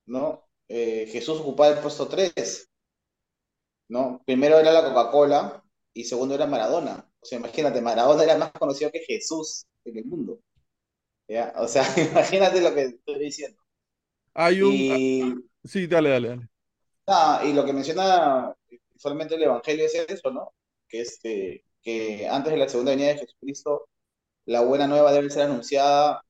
¿no? 0.07 0.47
Eh, 0.69 1.09
Jesús 1.11 1.41
ocupaba 1.41 1.75
el 1.75 1.81
puesto 1.81 2.09
3, 2.09 2.69
¿no? 3.89 4.23
Primero 4.27 4.59
era 4.59 4.73
la 4.73 4.85
Coca-Cola 4.85 5.63
y 5.95 6.05
segundo 6.05 6.35
era 6.35 6.47
Maradona. 6.47 7.11
O 7.21 7.25
sea, 7.27 7.39
imagínate, 7.39 7.81
Maradona 7.81 8.25
era 8.25 8.37
más 8.37 8.53
conocido 8.53 8.91
que 8.91 9.01
Jesús 9.01 9.67
en 9.85 9.99
el 9.99 10.05
mundo. 10.05 10.41
¿ya? 11.29 11.55
O 11.57 11.67
sea, 11.67 11.85
imagínate 12.13 12.61
lo 12.61 12.75
que 12.75 12.83
estoy 12.83 13.19
diciendo. 13.19 13.61
Hay 14.35 14.61
un... 14.61 14.73
Y, 14.73 15.47
Sí, 15.67 15.87
dale, 15.87 16.11
dale, 16.11 16.29
dale. 16.29 16.49
Ah, 17.09 17.43
y 17.45 17.53
lo 17.53 17.65
que 17.65 17.73
menciona 17.73 18.55
usualmente 18.97 19.35
el 19.37 19.43
Evangelio 19.45 19.87
es 19.87 19.95
eso, 19.95 20.31
¿no? 20.33 20.55
Que, 20.89 21.03
este, 21.03 21.65
que 21.83 22.29
antes 22.29 22.53
de 22.53 22.59
la 22.59 22.69
segunda 22.69 22.93
venida 22.93 23.09
de 23.09 23.19
Jesucristo, 23.19 23.89
la 24.47 24.63
buena 24.63 24.87
nueva 24.89 25.13
debe 25.13 25.31
ser 25.31 25.45
anunciada 25.45 26.23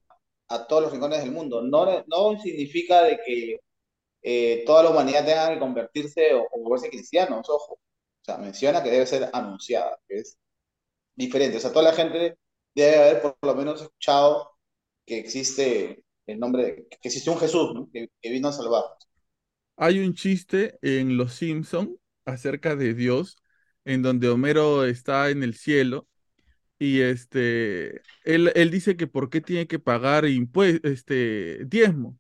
a 0.48 0.66
todos 0.66 0.84
los 0.84 0.92
rincones 0.92 1.20
del 1.22 1.32
mundo. 1.32 1.62
No, 1.62 2.04
no 2.08 2.40
significa 2.40 3.02
de 3.04 3.20
que 3.26 3.60
eh, 4.22 4.64
toda 4.66 4.84
la 4.84 4.90
humanidad 4.90 5.24
tenga 5.26 5.50
que 5.54 5.60
convertirse 5.60 6.34
o, 6.34 6.44
o 6.52 6.60
volverse 6.62 6.90
cristianos, 6.90 7.48
ojo. 7.50 7.74
O 7.74 7.80
sea, 8.24 8.38
menciona 8.38 8.82
que 8.82 8.90
debe 8.90 9.06
ser 9.06 9.30
anunciada, 9.32 9.98
que 10.08 10.18
es 10.20 10.38
diferente. 11.14 11.56
O 11.58 11.60
sea, 11.60 11.72
toda 11.72 11.84
la 11.90 11.92
gente 11.94 12.38
debe 12.74 12.96
haber 12.98 13.22
por 13.22 13.36
lo 13.42 13.54
menos 13.54 13.82
escuchado 13.82 14.52
que 15.06 15.18
existe 15.18 16.04
el 16.26 16.38
nombre, 16.40 16.64
de- 16.64 16.88
que 16.88 17.08
existe 17.08 17.30
un 17.30 17.38
Jesús, 17.38 17.74
¿no? 17.74 17.88
Que, 17.92 18.08
que 18.20 18.30
vino 18.30 18.48
a 18.48 18.52
salvar. 18.52 18.84
Hay 19.76 20.00
un 20.00 20.14
chiste 20.14 20.78
en 20.82 21.16
Los 21.16 21.34
Simpson 21.34 21.98
acerca 22.26 22.76
de 22.76 22.94
Dios, 22.94 23.36
en 23.84 24.02
donde 24.02 24.28
Homero 24.28 24.84
está 24.84 25.30
en 25.30 25.42
el 25.42 25.54
cielo 25.54 26.08
y 26.78 27.00
este, 27.02 28.02
él, 28.24 28.52
él 28.54 28.70
dice 28.70 28.96
que 28.96 29.06
por 29.06 29.30
qué 29.30 29.40
tiene 29.40 29.66
que 29.66 29.78
pagar 29.78 30.24
impue- 30.26 30.80
este, 30.84 31.64
diezmo. 31.66 32.18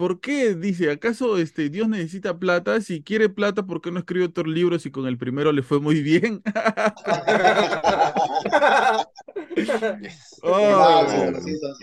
¿Por 0.00 0.20
qué? 0.20 0.54
Dice, 0.54 0.90
¿acaso 0.90 1.36
este, 1.38 1.68
Dios 1.68 1.86
necesita 1.88 2.38
plata? 2.38 2.80
Si 2.80 3.02
quiere 3.02 3.28
plata, 3.28 3.66
¿por 3.66 3.82
qué 3.82 3.90
no 3.92 3.98
escribe 3.98 4.24
otros 4.26 4.46
libros 4.48 4.82
si 4.82 4.90
con 4.90 5.06
el 5.06 5.18
primero 5.18 5.52
le 5.52 5.62
fue 5.62 5.78
muy 5.80 6.02
bien? 6.02 6.42
Oh, 10.42 11.32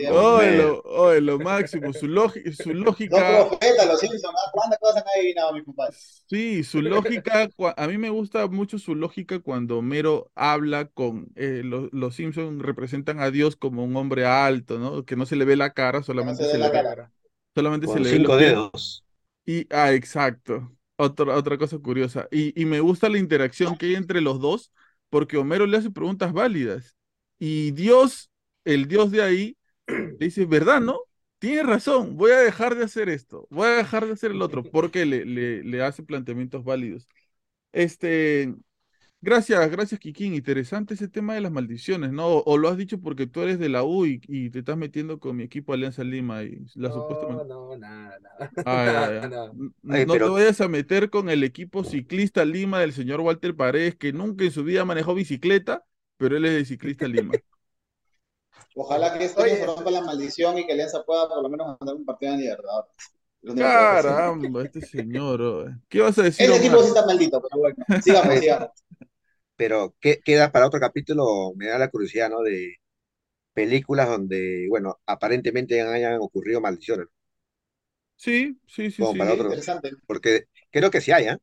oh, 0.05 0.41
lo, 0.49 0.81
oh, 0.85 1.13
lo 1.19 1.39
máximo, 1.39 1.93
su, 1.93 2.07
su 2.53 2.73
lógica, 2.73 3.47
profetas, 3.49 3.87
los 3.87 3.99
Simpsons. 3.99 4.35
¿Cuántas 4.51 4.79
cosas 4.79 4.97
han 5.03 5.09
adivinado, 5.19 5.53
mi 5.53 5.63
compadre? 5.63 5.95
sí, 6.29 6.63
su 6.63 6.81
lógica, 6.81 7.49
a 7.77 7.87
mí 7.87 7.97
me 7.97 8.09
gusta 8.09 8.47
mucho 8.47 8.77
su 8.79 8.95
lógica 8.95 9.39
cuando 9.39 9.77
Homero 9.79 10.31
habla 10.35 10.87
con, 10.89 11.31
eh, 11.35 11.61
lo- 11.63 11.89
los 11.91 12.15
Simpson 12.15 12.59
representan 12.59 13.19
a 13.19 13.31
Dios 13.31 13.55
como 13.55 13.83
un 13.83 13.95
hombre 13.95 14.25
alto, 14.25 14.79
¿no? 14.79 15.05
Que 15.05 15.15
no 15.15 15.25
se 15.25 15.35
le 15.35 15.45
ve 15.45 15.55
la 15.55 15.73
cara, 15.73 16.03
solamente 16.03 16.45
se 16.45 16.51
se 16.51 16.57
ve 16.57 16.59
la 16.59 16.71
cara. 16.71 17.11
Solamente 17.57 17.87
se 17.87 17.99
le 17.99 18.09
cinco 18.09 18.37
dedos. 18.37 19.03
Y, 19.45 19.67
ah, 19.71 19.93
exacto. 19.93 20.71
Otra, 20.97 21.35
otra 21.35 21.57
cosa 21.57 21.77
curiosa. 21.79 22.27
Y, 22.31 22.59
y 22.59 22.65
me 22.65 22.79
gusta 22.79 23.09
la 23.09 23.17
interacción 23.17 23.77
que 23.77 23.87
hay 23.87 23.95
entre 23.95 24.21
los 24.21 24.39
dos, 24.39 24.71
porque 25.09 25.37
Homero 25.37 25.65
le 25.65 25.77
hace 25.77 25.91
preguntas 25.91 26.33
válidas. 26.33 26.95
Y 27.39 27.71
Dios, 27.71 28.31
el 28.65 28.87
Dios 28.87 29.11
de 29.11 29.21
ahí, 29.21 29.57
le 29.87 30.25
dice, 30.27 30.45
¿verdad, 30.45 30.81
no? 30.81 30.99
Tienes 31.39 31.65
razón, 31.67 32.17
voy 32.17 32.31
a 32.31 32.39
dejar 32.39 32.75
de 32.75 32.83
hacer 32.83 33.09
esto, 33.09 33.47
voy 33.51 33.67
a 33.67 33.77
dejar 33.77 34.07
de 34.07 34.13
hacer 34.13 34.31
el 34.31 34.41
otro, 34.41 34.63
porque 34.63 35.05
le, 35.05 35.23
le, 35.23 35.63
le 35.63 35.83
hace 35.83 36.01
planteamientos 36.01 36.63
válidos. 36.63 37.07
Este, 37.71 38.55
Gracias, 39.19 39.71
gracias, 39.71 39.99
Kikín. 39.99 40.35
Interesante 40.35 40.93
ese 40.93 41.07
tema 41.07 41.33
de 41.33 41.41
las 41.41 41.51
maldiciones, 41.51 42.11
¿no? 42.11 42.37
O, 42.37 42.57
lo 42.57 42.69
has 42.69 42.77
dicho 42.77 43.01
porque 43.01 43.25
tú 43.25 43.41
eres 43.41 43.57
de 43.57 43.67
la 43.67 43.83
U 43.83 44.05
y, 44.05 44.19
te 44.51 44.59
estás 44.59 44.77
metiendo 44.77 45.19
con 45.19 45.35
mi 45.35 45.43
equipo 45.43 45.73
Alianza 45.73 46.03
Lima 46.03 46.43
y 46.43 46.65
la 46.75 46.89
no, 46.89 47.43
No, 47.43 47.77
nada, 47.77 48.19
nada. 48.65 49.51
no, 49.81 50.13
te 50.13 50.19
vayas 50.19 50.61
a 50.61 50.67
meter 50.67 51.09
con 51.09 51.29
el 51.29 51.43
equipo 51.43 51.83
ciclista 51.83 52.45
Lima 52.45 52.79
del 52.79 52.93
señor 52.93 53.21
Walter 53.21 53.55
Paredes, 53.55 53.95
que 53.95 54.13
nunca 54.13 54.45
en 54.45 54.51
su 54.51 54.63
vida 54.63 54.85
manejó 54.85 55.15
bicicleta, 55.15 55.83
pero 56.17 56.37
él 56.37 56.45
es 56.45 56.53
de 56.53 56.65
ciclista 56.65 57.07
Lima. 57.07 57.33
Ojalá 58.75 59.17
que 59.17 59.25
este 59.25 59.55
se 59.55 59.65
rompa 59.65 59.89
la 59.89 60.01
maldición 60.01 60.59
y 60.59 60.67
que 60.67 60.73
Alianza 60.73 61.03
pueda 61.03 61.27
por 61.27 61.41
lo 61.41 61.49
menos 61.49 61.75
mandar 61.79 61.95
un 61.95 62.05
partido 62.05 62.33
de 62.33 62.37
Libertadores. 62.37 63.16
Caramba, 63.55 64.63
este 64.63 64.81
señor. 64.81 65.41
Oh, 65.41 65.65
¿Qué 65.87 66.01
vas 66.01 66.17
a 66.17 66.23
decir? 66.23 66.49
El 66.49 66.57
equipo 66.57 66.81
sí 66.81 66.89
está 66.89 67.05
maldito, 67.05 67.41
pero 67.41 67.61
bueno, 67.61 67.77
sigamos, 68.03 68.39
sigamos. 68.39 68.69
Pero 69.55 69.95
¿qué 69.99 70.19
queda 70.23 70.51
para 70.51 70.67
otro 70.67 70.79
capítulo? 70.79 71.53
Me 71.55 71.67
da 71.67 71.77
la 71.77 71.89
curiosidad, 71.89 72.29
¿no? 72.29 72.41
De 72.41 72.75
películas 73.53 74.07
donde, 74.07 74.67
bueno, 74.69 74.99
aparentemente 75.05 75.81
hayan 75.81 76.19
ocurrido 76.21 76.61
maldiciones. 76.61 77.07
Sí, 78.15 78.59
sí, 78.67 78.91
sí. 78.91 79.01
Como 79.01 79.17
para 79.17 79.33
otro. 79.33 79.49
Porque 80.05 80.45
creo 80.71 80.91
que 80.91 81.01
sí 81.01 81.11
hay, 81.11 81.27
¿eh? 81.27 81.37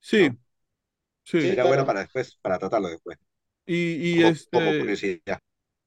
Sí. 0.00 0.30
Sí. 1.24 1.40
Sería 1.40 1.64
bueno 1.64 1.84
para 1.84 2.00
después, 2.00 2.38
para 2.40 2.58
tratarlo 2.58 2.88
después. 2.88 3.18
Y, 3.66 4.18
y 4.18 4.22
este. 4.22 4.78
curiosidad. 4.78 5.40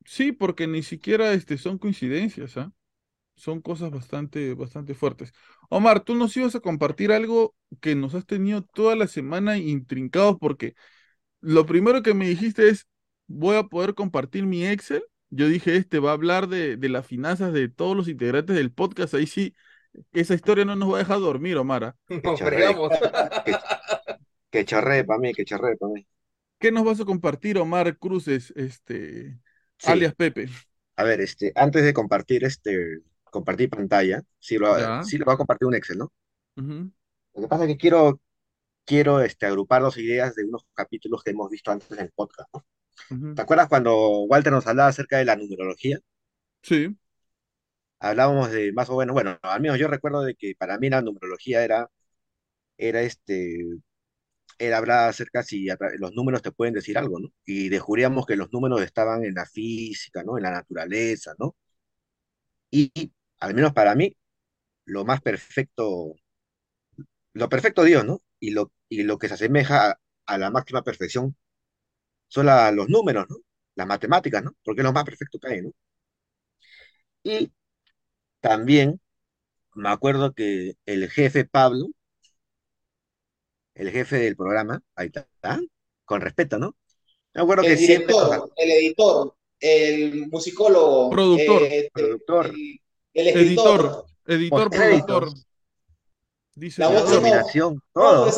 Sí, 0.05 0.32
porque 0.32 0.67
ni 0.67 0.84
siquiera 0.84 1.34
este, 1.34 1.57
son 1.57 1.78
coincidencias, 1.78 2.57
¿ah? 2.57 2.74
Son 3.39 3.61
cosas 3.61 3.89
bastante, 3.89 4.53
bastante 4.53 4.93
fuertes. 4.93 5.31
Omar, 5.69 6.01
tú 6.01 6.13
nos 6.13 6.35
ibas 6.35 6.55
a 6.55 6.59
compartir 6.59 7.11
algo 7.11 7.55
que 7.79 7.95
nos 7.95 8.13
has 8.13 8.25
tenido 8.25 8.63
toda 8.63 8.95
la 8.95 9.07
semana 9.07 9.57
intrincados 9.57 10.37
porque 10.39 10.75
lo 11.39 11.65
primero 11.65 12.03
que 12.03 12.13
me 12.13 12.27
dijiste 12.27 12.67
es, 12.67 12.87
voy 13.27 13.55
a 13.55 13.63
poder 13.63 13.93
compartir 13.93 14.45
mi 14.45 14.65
Excel. 14.65 15.03
Yo 15.29 15.47
dije, 15.47 15.77
este 15.77 15.99
va 15.99 16.09
a 16.09 16.13
hablar 16.13 16.47
de, 16.47 16.77
las 16.89 17.05
finanzas 17.05 17.53
de 17.53 17.69
todos 17.69 17.95
los 17.95 18.09
integrantes 18.09 18.55
del 18.55 18.73
podcast. 18.73 19.13
Ahí 19.13 19.25
sí, 19.25 19.55
esa 20.11 20.33
historia 20.33 20.65
no 20.65 20.75
nos 20.75 20.91
va 20.91 20.95
a 20.97 20.99
dejar 20.99 21.19
dormir, 21.19 21.55
Omar. 21.57 21.95
Que 24.51 24.65
chorre 24.65 25.03
para 25.05 25.19
mí, 25.19 25.33
que 25.33 25.45
chorre 25.45 25.77
para 25.77 25.93
mí. 25.93 26.07
¿Qué 26.57 26.71
nos 26.71 26.83
vas 26.83 26.99
a 26.99 27.05
compartir, 27.05 27.57
Omar 27.57 27.97
Cruces, 27.97 28.51
este, 28.55 29.39
alias 29.85 30.13
Pepe? 30.15 30.49
A 30.97 31.03
ver, 31.03 31.21
este, 31.21 31.53
antes 31.55 31.83
de 31.83 31.93
compartir 31.93 32.43
este, 32.43 32.99
compartir 33.30 33.69
pantalla, 33.69 34.21
sí 34.39 34.57
lo, 34.57 35.03
sí 35.03 35.17
lo 35.17 35.25
va 35.25 35.34
a 35.34 35.38
compartir 35.38 35.67
un 35.67 35.75
Excel, 35.75 35.97
¿no? 35.99 36.11
Lo 36.55 37.41
que 37.41 37.47
pasa 37.47 37.63
es 37.63 37.69
que 37.69 37.77
quiero, 37.77 38.19
quiero 38.86 39.21
este, 39.21 39.45
agrupar 39.45 39.82
dos 39.82 39.97
ideas 39.97 40.36
de 40.36 40.45
unos 40.45 40.65
capítulos 40.73 41.23
que 41.23 41.32
hemos 41.32 41.49
visto 41.49 41.71
antes 41.71 41.91
en 41.91 41.99
el 41.99 42.11
podcast, 42.11 42.49
¿no? 42.53 42.65
¿Te 43.34 43.41
acuerdas 43.41 43.69
cuando 43.69 44.21
Walter 44.23 44.51
nos 44.51 44.67
hablaba 44.67 44.89
acerca 44.89 45.17
de 45.17 45.25
la 45.25 45.36
numerología? 45.36 45.99
Sí. 46.61 46.95
Hablábamos 47.99 48.51
de 48.51 48.71
más 48.73 48.89
o 48.89 48.97
menos, 48.97 49.13
bueno, 49.13 49.38
al 49.41 49.61
menos 49.61 49.77
yo 49.80 49.88
recuerdo 49.88 50.21
de 50.23 50.36
que 50.36 50.55
para 50.57 50.77
mí 50.80 50.89
la 50.89 51.01
numerología 51.01 51.63
era, 51.63 51.89
era 52.77 53.01
este, 53.01 53.59
era 54.59 54.77
hablar 54.77 55.09
acerca 55.09 55.43
si 55.43 55.67
los 55.97 56.13
números 56.13 56.41
te 56.41 56.51
pueden 56.51 56.73
decir 56.73 56.97
algo, 56.97 57.19
¿no? 57.19 57.30
Y 57.45 57.69
descubríamos 57.69 58.25
que 58.25 58.36
los 58.36 58.51
números 58.53 58.82
estaban 58.82 59.23
en 59.23 59.34
la 59.34 59.45
física, 59.45 60.23
¿no? 60.23 60.38
En 60.38 60.43
la 60.43 60.51
naturaleza, 60.51 61.34
¿no? 61.39 61.55
Y 62.71 62.91
al 63.39 63.53
menos 63.53 63.73
para 63.73 63.95
mí, 63.95 64.15
lo 64.85 65.05
más 65.05 65.21
perfecto, 65.21 66.15
lo 67.33 67.49
perfecto 67.49 67.83
Dios, 67.83 68.05
¿no? 68.05 68.21
Y 68.39 68.51
lo, 68.51 68.71
y 68.89 69.03
lo 69.03 69.17
que 69.17 69.27
se 69.27 69.35
asemeja 69.35 69.99
a, 70.25 70.37
la 70.37 70.51
máxima 70.51 70.83
perfección 70.83 71.35
son 72.27 72.47
los 72.75 72.89
números, 72.89 73.25
¿no? 73.29 73.37
Las 73.75 73.87
matemáticas, 73.87 74.43
¿no? 74.43 74.55
Porque 74.63 74.81
es 74.81 74.85
lo 74.85 74.93
más 74.93 75.05
perfecto 75.05 75.39
que 75.39 75.47
hay, 75.47 75.61
¿no? 75.61 75.71
Y 77.23 77.51
también 78.39 78.99
me 79.75 79.89
acuerdo 79.89 80.33
que 80.33 80.75
el 80.85 81.09
jefe 81.09 81.45
Pablo, 81.45 81.87
el 83.75 83.91
jefe 83.91 84.17
del 84.17 84.35
programa, 84.35 84.81
ahí 84.95 85.11
está, 85.13 85.59
con 86.05 86.21
respeto, 86.21 86.57
¿no? 86.57 86.75
Me 87.33 87.41
acuerdo 87.41 87.63
el 87.63 87.69
que 87.69 87.75
director, 87.75 88.51
El 88.57 88.71
editor, 88.71 89.35
el 89.59 90.27
musicólogo, 90.27 91.09
productor, 91.09 91.63
eh, 91.63 91.89
productor. 91.93 92.47
El 92.47 92.81
escritor. 93.28 94.05
Editor, 94.26 94.70
editor, 94.70 94.70
productor. 94.70 95.30
Dice 96.55 96.82
la 96.82 96.89
voz 96.89 97.09
dominación, 97.09 97.82
todo. 97.93 98.32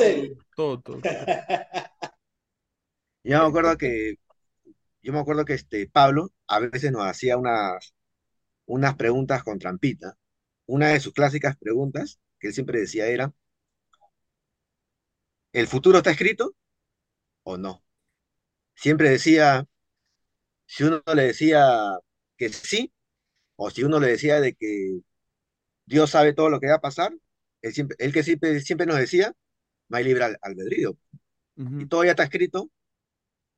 Todo, 0.55 0.79
todo. 0.81 1.01
Yo 3.23 3.39
me 3.39 3.47
acuerdo 3.47 3.77
que, 3.77 4.15
yo 5.03 5.13
me 5.13 5.19
acuerdo 5.19 5.45
que 5.45 5.53
este 5.53 5.87
Pablo 5.87 6.31
a 6.47 6.59
veces 6.59 6.91
nos 6.91 7.05
hacía 7.05 7.37
unas, 7.37 7.93
unas 8.65 8.95
preguntas 8.95 9.43
con 9.43 9.59
trampita. 9.59 10.17
Una 10.65 10.89
de 10.89 10.99
sus 10.99 11.13
clásicas 11.13 11.57
preguntas, 11.57 12.19
que 12.39 12.47
él 12.47 12.53
siempre 12.53 12.79
decía 12.79 13.07
era, 13.07 13.33
¿el 15.53 15.67
futuro 15.67 15.99
está 15.99 16.11
escrito 16.11 16.55
o 17.43 17.57
no? 17.57 17.83
Siempre 18.75 19.09
decía, 19.09 19.67
si 20.65 20.83
uno 20.83 21.03
le 21.13 21.23
decía 21.23 21.97
que 22.37 22.49
sí, 22.49 22.91
o 23.63 23.69
si 23.69 23.83
uno 23.83 23.99
le 23.99 24.07
decía 24.07 24.41
de 24.41 24.55
que 24.55 25.01
Dios 25.85 26.09
sabe 26.11 26.33
todo 26.33 26.49
lo 26.49 26.59
que 26.59 26.67
va 26.67 26.75
a 26.75 26.81
pasar, 26.81 27.13
él, 27.61 27.73
siempre, 27.73 27.95
él 27.99 28.11
que 28.13 28.23
siempre, 28.23 28.59
siempre 28.61 28.87
nos 28.87 28.97
decía, 28.97 29.35
no 29.89 29.97
hay 29.97 30.03
libre 30.03 30.35
albedrío. 30.41 30.97
Y 31.55 31.85
todo 31.87 32.03
ya 32.03 32.11
está 32.11 32.23
escrito, 32.23 32.71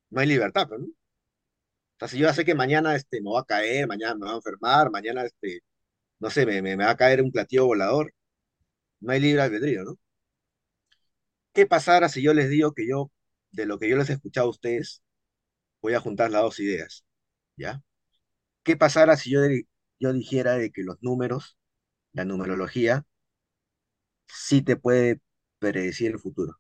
no 0.09 0.19
hay 0.19 0.27
libertad, 0.27 0.67
¿no? 0.69 0.87
O 0.87 0.93
sea, 1.99 2.07
si 2.09 2.17
yo 2.17 2.27
ya 2.27 2.33
sé 2.33 2.43
que 2.43 2.55
mañana 2.55 2.95
este, 2.95 3.21
me 3.21 3.31
va 3.31 3.41
a 3.41 3.45
caer, 3.45 3.87
mañana 3.87 4.15
me 4.15 4.25
va 4.25 4.33
a 4.33 4.35
enfermar, 4.35 4.91
mañana, 4.91 5.23
este, 5.23 5.61
no 6.19 6.29
sé, 6.29 6.45
me, 6.45 6.61
me, 6.61 6.75
va 6.75 6.91
a 6.91 6.97
caer 6.97 7.21
un 7.21 7.31
platillo 7.31 7.65
volador, 7.67 8.13
no 9.01 9.13
hay 9.13 9.21
libre 9.21 9.41
albedrío, 9.43 9.83
¿no? 9.85 9.99
¿Qué 11.53 11.65
pasara 11.65 12.09
si 12.09 12.21
yo 12.21 12.33
les 12.33 12.49
digo 12.49 12.73
que 12.73 12.87
yo, 12.87 13.11
de 13.51 13.65
lo 13.65 13.79
que 13.79 13.89
yo 13.89 13.97
les 13.97 14.09
he 14.09 14.13
escuchado 14.13 14.47
a 14.47 14.49
ustedes, 14.51 15.01
voy 15.81 15.93
a 15.93 15.99
juntar 16.01 16.31
las 16.31 16.41
dos 16.41 16.59
ideas, 16.59 17.05
¿ya? 17.57 17.81
¿Qué 18.63 18.77
pasara 18.77 19.17
si 19.17 19.31
yo 19.31 19.41
yo 20.03 20.11
dijera 20.11 20.57
de 20.57 20.69
que 20.69 20.83
los 20.83 21.01
números, 21.01 21.57
la 22.11 22.25
numerología, 22.25 23.05
sí 24.27 24.61
te 24.61 24.75
puede 24.75 25.21
predecir 25.59 26.11
el 26.11 26.19
futuro. 26.19 26.59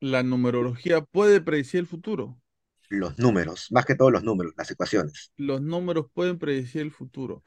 La 0.00 0.24
numerología 0.24 1.02
puede 1.02 1.40
predecir 1.40 1.78
el 1.78 1.86
futuro. 1.86 2.36
Los 2.88 3.16
números, 3.16 3.68
más 3.70 3.86
que 3.86 3.94
todos 3.94 4.10
los 4.10 4.24
números, 4.24 4.54
las 4.56 4.72
ecuaciones. 4.72 5.32
Los 5.36 5.62
números 5.62 6.06
pueden 6.12 6.36
predecir 6.40 6.82
el 6.82 6.90
futuro. 6.90 7.44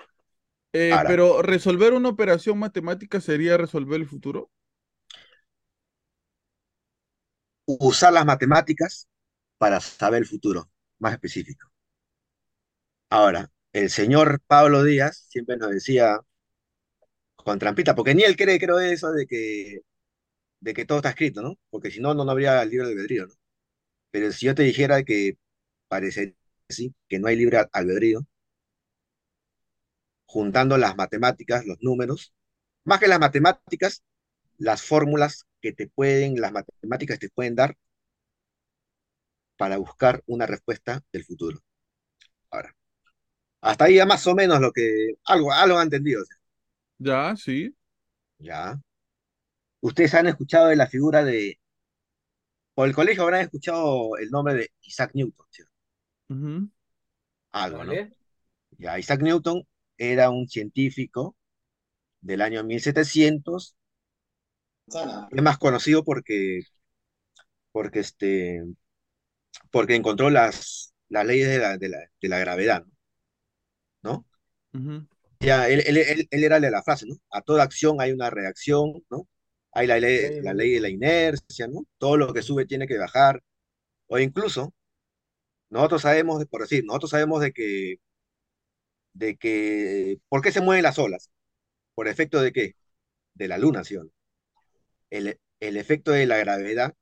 Eh, 0.71 0.95
pero 1.05 1.41
resolver 1.41 1.91
una 1.91 2.07
operación 2.07 2.57
matemática 2.57 3.19
sería 3.19 3.57
resolver 3.57 3.99
el 3.99 4.07
futuro. 4.07 4.49
Usar 7.65 8.13
las 8.13 8.25
matemáticas 8.25 9.09
para 9.57 9.81
saber 9.81 10.21
el 10.21 10.27
futuro, 10.27 10.69
más 10.99 11.11
específico. 11.11 11.69
Ahora, 13.09 13.51
el 13.75 13.89
señor 13.89 14.41
Pablo 14.47 14.83
Díaz 14.83 15.27
siempre 15.29 15.57
nos 15.57 15.69
decía 15.71 16.19
con 17.35 17.59
trampita, 17.59 17.95
porque 17.95 18.15
ni 18.15 18.23
él 18.23 18.35
cree, 18.37 18.59
creo, 18.59 18.79
eso 18.79 19.11
de 19.11 19.27
que, 19.27 19.81
de 20.61 20.73
que 20.73 20.85
todo 20.85 20.99
está 20.99 21.09
escrito, 21.11 21.41
¿no? 21.41 21.55
Porque 21.71 21.91
si 21.91 22.01
no, 22.01 22.13
no, 22.15 22.29
habría 22.31 22.63
el 22.63 22.69
libre 22.71 22.87
albedrío, 22.87 23.27
¿no? 23.27 23.35
Pero 24.11 24.31
si 24.31 24.47
yo 24.47 24.55
te 24.55 24.63
dijera 24.63 25.03
que 25.03 25.37
parece 25.89 26.35
sí, 26.69 26.95
que 27.09 27.19
no 27.19 27.27
hay 27.29 27.37
libre 27.37 27.65
albedrío, 27.73 28.27
juntando 30.25 30.77
las 30.77 30.95
matemáticas, 30.95 31.65
los 31.65 31.77
números, 31.81 32.33
más 32.85 32.99
que 32.99 33.07
las 33.07 33.19
matemáticas, 33.19 34.03
las 34.57 34.83
fórmulas 34.83 35.45
que 35.61 35.73
te 35.73 35.87
pueden, 35.87 36.39
las 36.41 36.51
matemáticas 36.53 37.19
te 37.19 37.29
pueden 37.29 37.55
dar 37.55 37.77
para 39.57 39.77
buscar 39.77 40.23
una 40.27 40.45
respuesta 40.45 41.01
del 41.11 41.25
futuro. 41.25 41.59
Ahora, 42.51 42.75
hasta 43.65 43.85
ahí 43.85 43.95
ya 43.95 44.05
más 44.05 44.25
o 44.27 44.35
menos 44.35 44.59
lo 44.61 44.71
que, 44.71 45.15
algo, 45.25 45.51
algo 45.51 45.77
han 45.77 45.85
entendido. 45.85 46.23
Ya, 46.99 47.35
sí. 47.35 47.75
Ya. 48.37 48.79
Ustedes 49.81 50.13
han 50.13 50.27
escuchado 50.27 50.67
de 50.67 50.75
la 50.75 50.87
figura 50.87 51.23
de, 51.23 51.59
por 52.75 52.87
el 52.87 52.93
colegio 52.93 53.23
habrán 53.23 53.41
escuchado 53.41 54.17
el 54.17 54.29
nombre 54.29 54.53
de 54.53 54.71
Isaac 54.83 55.11
Newton, 55.13 55.45
¿cierto? 55.49 55.73
Algo, 57.53 57.83
¿no? 57.85 57.93
Ya, 58.77 58.99
Isaac 58.99 59.21
Newton 59.21 59.63
era 59.97 60.29
un 60.29 60.47
científico 60.47 61.35
del 62.21 62.41
año 62.41 62.63
1700. 62.63 63.75
Es 65.31 65.41
más 65.41 65.57
conocido 65.57 66.03
porque, 66.03 66.61
porque, 67.71 67.99
este, 67.99 68.61
porque 69.71 69.95
encontró 69.95 70.29
las, 70.29 70.93
las 71.09 71.25
leyes 71.25 71.47
de 71.47 71.59
la, 71.59 71.77
de 71.77 71.89
la, 71.89 71.99
de 72.21 72.29
la 72.29 72.39
gravedad. 72.39 72.85
¿no? 72.85 72.94
¿No? 74.05 74.25
Ya, 75.39 75.69
él, 75.69 76.27
era 76.31 76.59
de 76.59 76.71
la 76.71 76.81
frase, 76.83 77.05
¿no? 77.07 77.15
A 77.31 77.41
toda 77.41 77.63
acción 77.63 78.01
hay 78.01 78.11
una 78.11 78.29
reacción, 78.29 79.03
¿no? 79.09 79.27
Hay 79.73 79.87
la 79.87 79.99
ley, 79.99 80.41
la 80.41 80.53
ley 80.53 80.71
de 80.73 80.79
la 80.81 80.89
inercia, 80.89 81.67
¿no? 81.67 81.85
Todo 81.97 82.17
lo 82.17 82.33
que 82.33 82.41
sube 82.41 82.65
tiene 82.65 82.87
que 82.87 82.97
bajar. 82.97 83.43
O 84.07 84.19
incluso, 84.19 84.73
nosotros 85.69 86.03
sabemos, 86.03 86.45
por 86.47 86.61
decir, 86.61 86.83
nosotros 86.85 87.11
sabemos 87.11 87.41
de 87.41 87.53
que, 87.53 87.97
de 89.13 89.37
que, 89.37 90.19
¿por 90.29 90.41
qué 90.41 90.51
se 90.51 90.61
mueven 90.61 90.83
las 90.83 90.99
olas? 90.99 91.29
¿Por 91.95 92.07
efecto 92.09 92.41
de 92.41 92.53
qué? 92.53 92.75
De 93.35 93.47
la 93.49 93.57
luna, 93.59 93.83
¿sí 93.85 93.97
El, 95.09 95.39
el 95.59 95.77
efecto 95.77 96.11
de 96.11 96.27
la 96.27 96.37
gravedad 96.37 96.93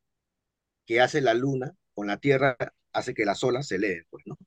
que 0.85 1.01
hace 1.01 1.21
la 1.21 1.33
luna 1.33 1.75
con 1.93 2.07
la 2.07 2.17
Tierra 2.17 2.57
hace 2.93 3.13
que 3.13 3.25
las 3.25 3.43
olas 3.43 3.67
se 3.67 3.75
eleven, 3.75 4.05
pues, 4.09 4.25
¿no? 4.27 4.37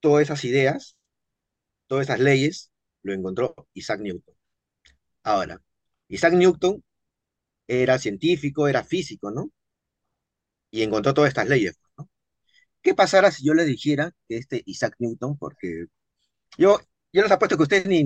Todas 0.00 0.22
esas 0.24 0.44
ideas, 0.44 0.96
todas 1.88 2.06
esas 2.06 2.20
leyes, 2.20 2.72
lo 3.02 3.12
encontró 3.14 3.54
Isaac 3.74 4.00
Newton. 4.00 4.34
Ahora, 5.24 5.62
Isaac 6.08 6.34
Newton 6.34 6.84
era 7.68 7.98
científico, 7.98 8.68
era 8.68 8.84
físico, 8.84 9.30
¿no? 9.30 9.52
Y 10.70 10.82
encontró 10.82 11.14
todas 11.14 11.28
estas 11.28 11.48
leyes, 11.48 11.78
¿no? 11.96 12.08
¿Qué 12.82 12.94
pasara 12.94 13.30
si 13.32 13.44
yo 13.46 13.54
le 13.54 13.64
dijera 13.64 14.12
que 14.28 14.38
este 14.38 14.62
Isaac 14.66 14.96
Newton, 14.98 15.38
porque 15.38 15.86
yo, 16.58 16.80
yo 17.12 17.22
les 17.22 17.32
apuesto 17.32 17.56
que 17.56 17.64
ustedes 17.64 17.86
ni, 17.86 18.04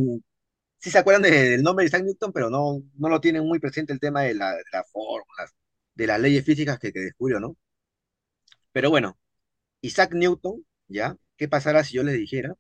sí 0.83 0.91
se 0.91 0.99
acuerdan 0.99 1.23
del 1.23 1.63
nombre 1.63 1.85
de 1.85 1.89
Isaac 1.89 2.05
Newton, 2.05 2.33
pero 2.33 2.51
no, 2.51 2.83
no 2.99 3.09
lo 3.09 3.21
tienen 3.21 3.45
muy 3.47 3.61
presente 3.61 3.93
el 3.93 4.01
tema 4.01 4.23
de, 4.23 4.35
la, 4.35 4.55
las 4.73 4.91
fórmulas, 4.93 5.53
de 5.95 6.07
las 6.09 6.21
leyes 6.21 6.45
físicas 6.45 6.79
que, 6.79 6.93
descubrió, 6.93 7.41
¿no? 7.41 7.57
Pero 8.73 8.91
bueno, 8.91 9.19
Isaac 9.83 10.15
Newton, 10.15 10.67
¿ya? 10.89 11.17
¿Qué 11.37 11.49
pasará 11.49 11.85
si 11.85 11.97
yo 11.97 12.03
le 12.05 12.13
dijera 12.13 12.55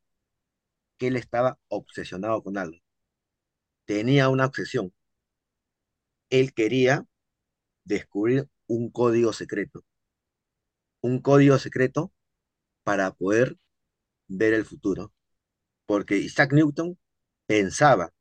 que 0.98 1.08
él 1.08 1.16
estaba 1.16 1.58
obsesionado 1.68 2.42
con 2.42 2.58
algo? 2.58 2.78
Tenía 3.84 4.28
una 4.28 4.46
obsesión. 4.46 4.92
Él 6.30 6.52
quería 6.52 7.06
descubrir 7.84 8.48
un 8.66 8.90
código 8.90 9.32
secreto. 9.32 9.84
Un 11.00 11.20
código 11.20 11.58
secreto 11.58 12.12
para 12.84 13.12
poder 13.12 13.56
ver 14.28 14.54
el 14.54 14.64
futuro. 14.64 15.12
Porque 15.86 16.16
Isaac 16.18 16.52
Newton 16.52 16.98
pensaba, 17.46 18.12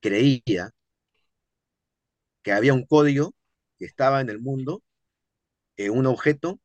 creía 0.00 0.72
que 2.42 2.52
había 2.52 2.74
un 2.74 2.86
código 2.86 3.34
que 3.78 3.84
estaba 3.86 4.20
en 4.20 4.30
el 4.30 4.40
mundo, 4.40 4.82
en 5.76 5.92
un 5.92 6.06
objeto 6.06 6.60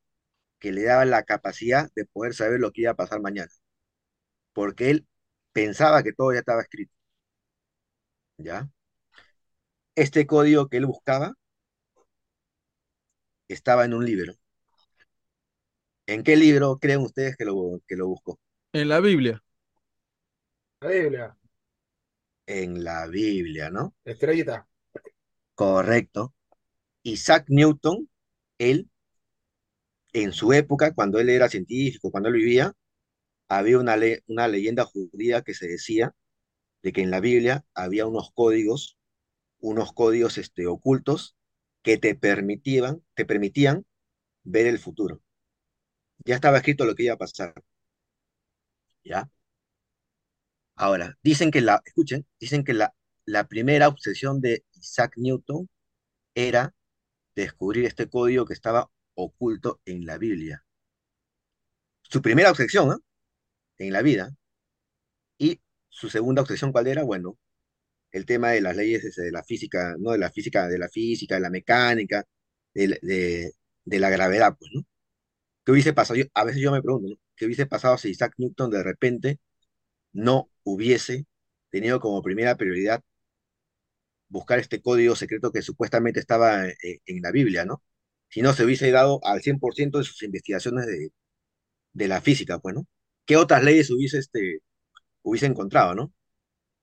que 0.60 0.72
le 0.74 0.84
daba 0.84 1.06
la 1.06 1.24
capacidad 1.24 1.92
de 1.96 2.06
poder 2.06 2.34
saber 2.34 2.60
lo 2.60 2.72
que 2.72 2.82
iba 2.82 2.92
a 2.92 2.96
pasar 2.96 3.22
mañana. 3.22 3.52
Porque 4.54 4.90
él 4.90 5.08
pensaba 5.56 6.04
que 6.04 6.12
todo 6.12 6.34
ya 6.34 6.40
estaba 6.40 6.62
escrito. 6.62 6.94
¿Ya? 8.38 8.70
Este 9.96 10.28
código 10.28 10.68
que 10.68 10.78
él 10.78 10.86
buscaba 10.86 11.34
estaba 13.48 13.86
en 13.86 13.94
un 13.94 14.06
libro. 14.06 14.34
¿En 16.08 16.24
qué 16.24 16.36
libro 16.36 16.78
creen 16.78 17.00
ustedes 17.00 17.38
que 17.38 17.46
lo, 17.46 17.80
que 17.88 17.96
lo 17.96 18.08
buscó? 18.08 18.38
En 18.74 18.90
la 18.90 19.00
Biblia. 19.00 19.42
La 20.82 20.90
Biblia. 20.90 21.38
En 22.48 22.84
la 22.84 23.08
Biblia, 23.08 23.70
¿no? 23.70 23.96
Estrellita. 24.04 24.68
Correcto. 25.56 26.36
Isaac 27.04 27.46
Newton, 27.48 28.10
él 28.58 28.90
en 30.12 30.34
su 30.34 30.52
época, 30.52 30.94
cuando 30.94 31.20
él 31.20 31.30
era 31.30 31.48
científico, 31.48 32.12
cuando 32.12 32.28
él 32.28 32.36
vivía, 32.36 32.74
había 33.48 33.80
una, 33.80 33.96
una 34.28 34.48
leyenda 34.48 34.86
judía 34.86 35.42
que 35.42 35.54
se 35.54 35.68
decía 35.68 36.16
de 36.84 36.94
que 36.94 37.02
en 37.02 37.12
la 37.12 37.20
Biblia 37.20 37.66
había 37.74 38.06
unos 38.06 38.32
códigos, 38.34 38.98
unos 39.60 39.94
códigos 39.94 40.38
este, 40.38 40.68
ocultos 40.68 41.36
que 41.82 41.98
te 41.98 42.16
permitían, 42.16 43.04
te 43.16 43.26
permitían 43.26 43.86
ver 44.44 44.68
el 44.68 44.80
futuro. 44.80 45.22
Ya 46.26 46.36
estaba 46.36 46.58
escrito 46.58 46.86
lo 46.86 46.96
que 46.96 47.04
iba 47.04 47.14
a 47.16 47.18
pasar. 47.18 47.54
¿Ya? 49.04 49.30
Ahora, 50.76 51.18
dicen 51.24 51.52
que 51.52 51.62
la, 51.62 51.82
escuchen, 51.86 52.26
dicen 52.40 52.64
que 52.64 52.74
la, 52.74 52.94
la 53.26 53.48
primera 53.48 53.88
obsesión 53.88 54.42
de 54.42 54.66
Isaac 54.74 55.14
Newton 55.18 55.70
era 56.36 56.74
descubrir 57.36 57.86
este 57.86 58.10
código 58.10 58.46
que 58.46 58.54
estaba 58.54 58.90
oculto 59.16 59.82
en 59.86 60.06
la 60.06 60.18
Biblia. 60.18 60.66
Su 62.04 62.22
primera 62.22 62.52
obsesión 62.52 62.92
¿eh? 62.92 62.96
En 63.78 63.94
la 63.94 64.02
vida. 64.02 64.36
Y 65.38 65.62
su 65.90 66.10
segunda 66.10 66.42
obsesión, 66.42 66.72
¿cuál 66.72 66.88
era? 66.88 67.04
Bueno, 67.04 67.38
el 68.12 68.26
tema 68.26 68.52
de 68.52 68.62
las 68.62 68.76
leyes 68.78 69.16
de 69.16 69.32
la 69.32 69.44
física, 69.44 69.96
no 70.00 70.12
de 70.12 70.20
la 70.20 70.32
física, 70.32 70.68
de 70.68 70.80
la 70.80 70.90
física, 70.90 71.36
de 71.36 71.42
la 71.42 71.50
mecánica, 71.50 72.26
de, 72.74 73.54
la 73.86 74.10
gravedad, 74.10 74.56
pues, 74.60 74.72
¿no? 74.74 74.84
¿Qué 75.66 75.72
hubiese 75.72 75.94
pasado? 75.94 76.20
a 76.34 76.44
veces 76.46 76.62
yo 76.62 76.72
me 76.72 76.82
pregunto, 76.82 77.10
¿no? 77.10 77.16
¿Qué 77.36 77.46
hubiese 77.46 77.66
pasado 77.68 77.98
si 77.98 78.10
Isaac 78.10 78.36
Newton 78.38 78.72
de 78.72 78.84
repente 78.84 79.40
no 80.14 80.50
hubiese 80.64 81.28
tenido 81.72 82.00
como 82.00 82.22
primera 82.24 82.58
prioridad 82.58 83.04
buscar 84.30 84.60
este 84.60 84.82
código 84.82 85.16
secreto 85.16 85.52
que 85.52 85.62
supuestamente 85.62 86.20
estaba 86.20 86.68
eh, 86.68 86.76
en 87.06 87.22
la 87.22 87.32
Biblia, 87.32 87.66
¿no? 87.66 87.84
si 88.30 88.42
no 88.42 88.54
se 88.54 88.66
hubiese 88.66 88.92
dado 88.92 89.20
al 89.24 89.42
100% 89.42 89.98
de 90.00 90.04
sus 90.04 90.22
investigaciones 90.24 90.86
de, 90.88 91.12
de, 91.94 92.08
la 92.08 92.22
física, 92.22 92.60
pues, 92.60 92.76
¿no? 92.76 92.88
¿Qué 93.26 93.38
otras 93.38 93.64
leyes 93.64 93.90
hubiese, 93.92 94.20
este, 94.20 94.60
hubiese 95.24 95.48
encontrado, 95.48 95.96
¿no? 95.96 96.14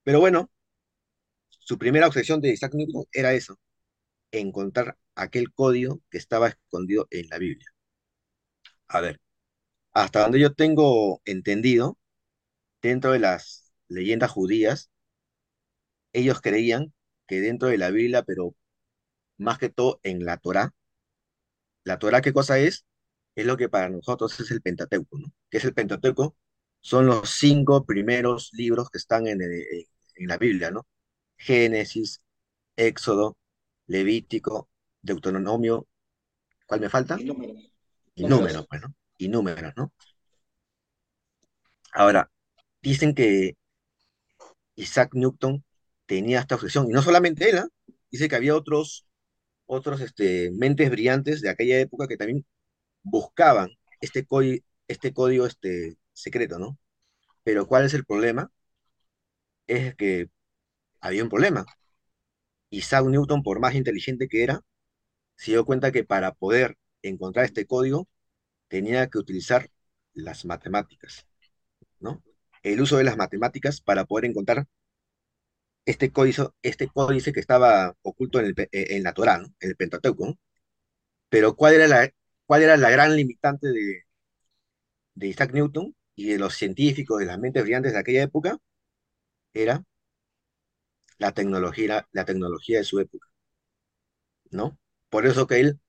Pero 0.04 0.20
bueno, 0.20 0.50
su 1.60 1.78
primera 1.78 2.08
obsesión 2.08 2.40
de 2.42 2.50
Isaac 2.52 2.74
Newton 2.74 3.04
era 3.12 3.32
eso, 3.32 3.58
encontrar 4.32 4.98
aquel 5.16 5.52
código 5.54 6.02
que 6.10 6.18
estaba 6.18 6.48
escondido 6.48 7.08
en 7.10 7.28
la 7.28 7.38
Biblia. 7.38 7.68
A 8.88 9.00
ver, 9.00 9.20
hasta 9.94 10.22
donde 10.22 10.40
yo 10.40 10.54
tengo 10.54 11.22
entendido, 11.26 11.98
dentro 12.82 13.12
de 13.12 13.20
las 13.20 13.72
leyendas 13.88 14.30
judías, 14.32 14.90
ellos 16.14 16.40
creían 16.40 16.92
que 17.26 17.40
dentro 17.42 17.68
de 17.68 17.76
la 17.78 17.90
Biblia, 17.90 18.22
pero 18.22 18.54
más 19.38 19.58
que 19.58 19.68
todo 19.70 20.00
en 20.04 20.24
la 20.24 20.38
Torá, 20.38 20.74
la 21.84 21.98
Torah, 21.98 22.20
¿qué 22.22 22.32
cosa 22.32 22.58
es? 22.58 22.84
Es 23.34 23.46
lo 23.46 23.56
que 23.56 23.68
para 23.68 23.88
nosotros 23.88 24.38
es 24.40 24.50
el 24.50 24.62
Pentateuco, 24.62 25.18
¿no? 25.18 25.32
¿Qué 25.50 25.58
es 25.58 25.64
el 25.64 25.74
Pentateuco? 25.74 26.36
Son 26.80 27.06
los 27.06 27.30
cinco 27.30 27.84
primeros 27.84 28.50
libros 28.52 28.90
que 28.90 28.98
están 28.98 29.26
en, 29.26 29.40
en 29.42 30.28
la 30.28 30.38
Biblia, 30.38 30.70
¿no? 30.70 30.86
Génesis, 31.36 32.20
Éxodo, 32.76 33.36
Levítico, 33.86 34.68
Deuteronomio, 35.00 35.86
¿cuál 36.66 36.80
me 36.80 36.88
falta? 36.88 37.16
Y 37.20 37.24
números. 37.24 37.72
Y 38.14 38.24
números, 38.24 38.66
pues, 38.68 38.82
¿no? 38.82 38.94
Y 39.18 39.28
números, 39.28 39.72
¿no? 39.76 39.92
Ahora, 41.92 42.30
dicen 42.80 43.14
que 43.14 43.56
Isaac 44.76 45.10
Newton 45.14 45.64
tenía 46.06 46.40
esta 46.40 46.54
obsesión, 46.56 46.86
y 46.88 46.92
no 46.92 47.02
solamente 47.02 47.50
él, 47.50 47.58
¿eh? 47.58 47.94
dice 48.10 48.28
que 48.28 48.36
había 48.36 48.56
otros 48.56 49.06
otros 49.66 50.00
este, 50.00 50.50
mentes 50.52 50.90
brillantes 50.90 51.40
de 51.40 51.48
aquella 51.48 51.78
época 51.80 52.06
que 52.08 52.16
también 52.16 52.44
buscaban 53.02 53.70
este, 54.00 54.26
este 54.88 55.12
código 55.14 55.46
este, 55.46 55.96
secreto, 56.12 56.58
¿no? 56.58 56.78
Pero 57.44 57.66
¿cuál 57.66 57.84
es 57.86 57.94
el 57.94 58.04
problema? 58.04 58.52
Es 59.66 59.94
que 59.96 60.28
había 61.00 61.24
un 61.24 61.30
problema. 61.30 61.66
Isaac 62.70 63.04
Newton, 63.06 63.42
por 63.42 63.60
más 63.60 63.74
inteligente 63.74 64.28
que 64.28 64.42
era, 64.42 64.60
se 65.36 65.52
dio 65.52 65.64
cuenta 65.66 65.92
que 65.92 66.04
para 66.04 66.32
poder 66.34 66.78
encontrar 67.02 67.44
este 67.46 67.66
código 67.66 68.08
tenía 68.68 69.08
que 69.10 69.18
utilizar 69.18 69.70
las 70.14 70.44
matemáticas, 70.46 71.26
¿no? 72.00 72.22
El 72.62 72.80
uso 72.82 72.98
de 72.98 73.04
las 73.04 73.16
matemáticas 73.16 73.80
para 73.80 74.04
poder 74.06 74.26
encontrar 74.26 74.66
este 75.84 76.12
códice, 76.12 76.48
este 76.62 76.88
códice 76.88 77.32
que 77.32 77.40
estaba 77.40 77.96
oculto 78.02 78.40
en, 78.40 78.46
el, 78.46 78.54
eh, 78.58 78.68
en 78.96 79.02
la 79.02 79.12
Torá, 79.14 79.36
en 79.36 79.70
el 79.70 79.76
Pentateuco. 79.76 80.38
Pero 81.28 81.56
¿cuál 81.56 81.74
era, 81.74 81.88
la, 81.88 82.10
¿cuál 82.46 82.62
era 82.62 82.76
la 82.76 82.90
gran 82.90 83.16
limitante 83.16 83.68
de, 83.68 84.04
de 85.14 85.28
Isaac 85.28 85.52
Newton 85.52 85.94
y 86.14 86.28
de 86.28 86.38
los 86.38 86.54
científicos, 86.54 87.18
de 87.18 87.26
las 87.26 87.38
mentes 87.38 87.62
brillantes 87.62 87.92
de 87.92 87.98
aquella 87.98 88.22
época? 88.22 88.58
Era 89.54 89.84
la 91.18 91.32
tecnología, 91.32 92.06
la 92.12 92.24
tecnología 92.24 92.78
de 92.78 92.84
su 92.84 93.00
época. 93.00 93.28
¿No? 94.50 94.78
Por 95.08 95.26
eso 95.26 95.46
que 95.46 95.60
él 95.60 95.80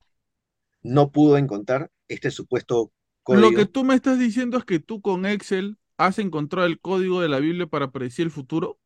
no 0.81 1.11
pudo 1.11 1.37
encontrar 1.37 1.91
este 2.07 2.31
supuesto 2.31 2.91
código. 3.23 3.49
Lo 3.49 3.55
que 3.55 3.65
tú 3.65 3.83
me 3.83 3.95
estás 3.95 4.19
diciendo 4.19 4.57
es 4.57 4.65
que 4.65 4.79
tú 4.79 5.01
con 5.01 5.25
Excel 5.25 5.77
has 5.97 6.19
encontrado 6.19 6.67
el 6.67 6.79
código 6.79 7.21
de 7.21 7.29
la 7.29 7.39
Biblia 7.39 7.67
para 7.67 7.91
predecir 7.91 8.25
el 8.25 8.31
futuro. 8.31 8.79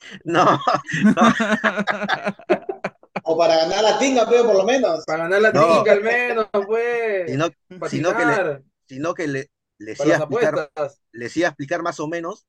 No, 0.24 0.58
O 3.30 3.36
para 3.36 3.56
ganar 3.56 3.82
la 3.82 3.98
tinga, 3.98 4.26
pero 4.26 4.44
por 4.46 4.56
lo 4.56 4.64
menos. 4.64 5.04
Para 5.04 5.24
ganar 5.24 5.42
la 5.42 5.52
tinga 5.52 5.92
al 5.92 6.02
menos, 6.02 6.48
pues. 6.66 7.30
Sino, 7.30 7.50
sino 7.90 8.16
que 8.16 8.24
le, 8.24 8.64
sino 8.86 9.12
que 9.12 9.28
le, 9.28 9.50
les, 9.76 10.00
iba 10.00 10.16
explicar, 10.16 10.70
les 11.12 11.36
iba 11.36 11.48
a 11.48 11.50
explicar 11.50 11.82
más 11.82 12.00
o 12.00 12.08
menos 12.08 12.46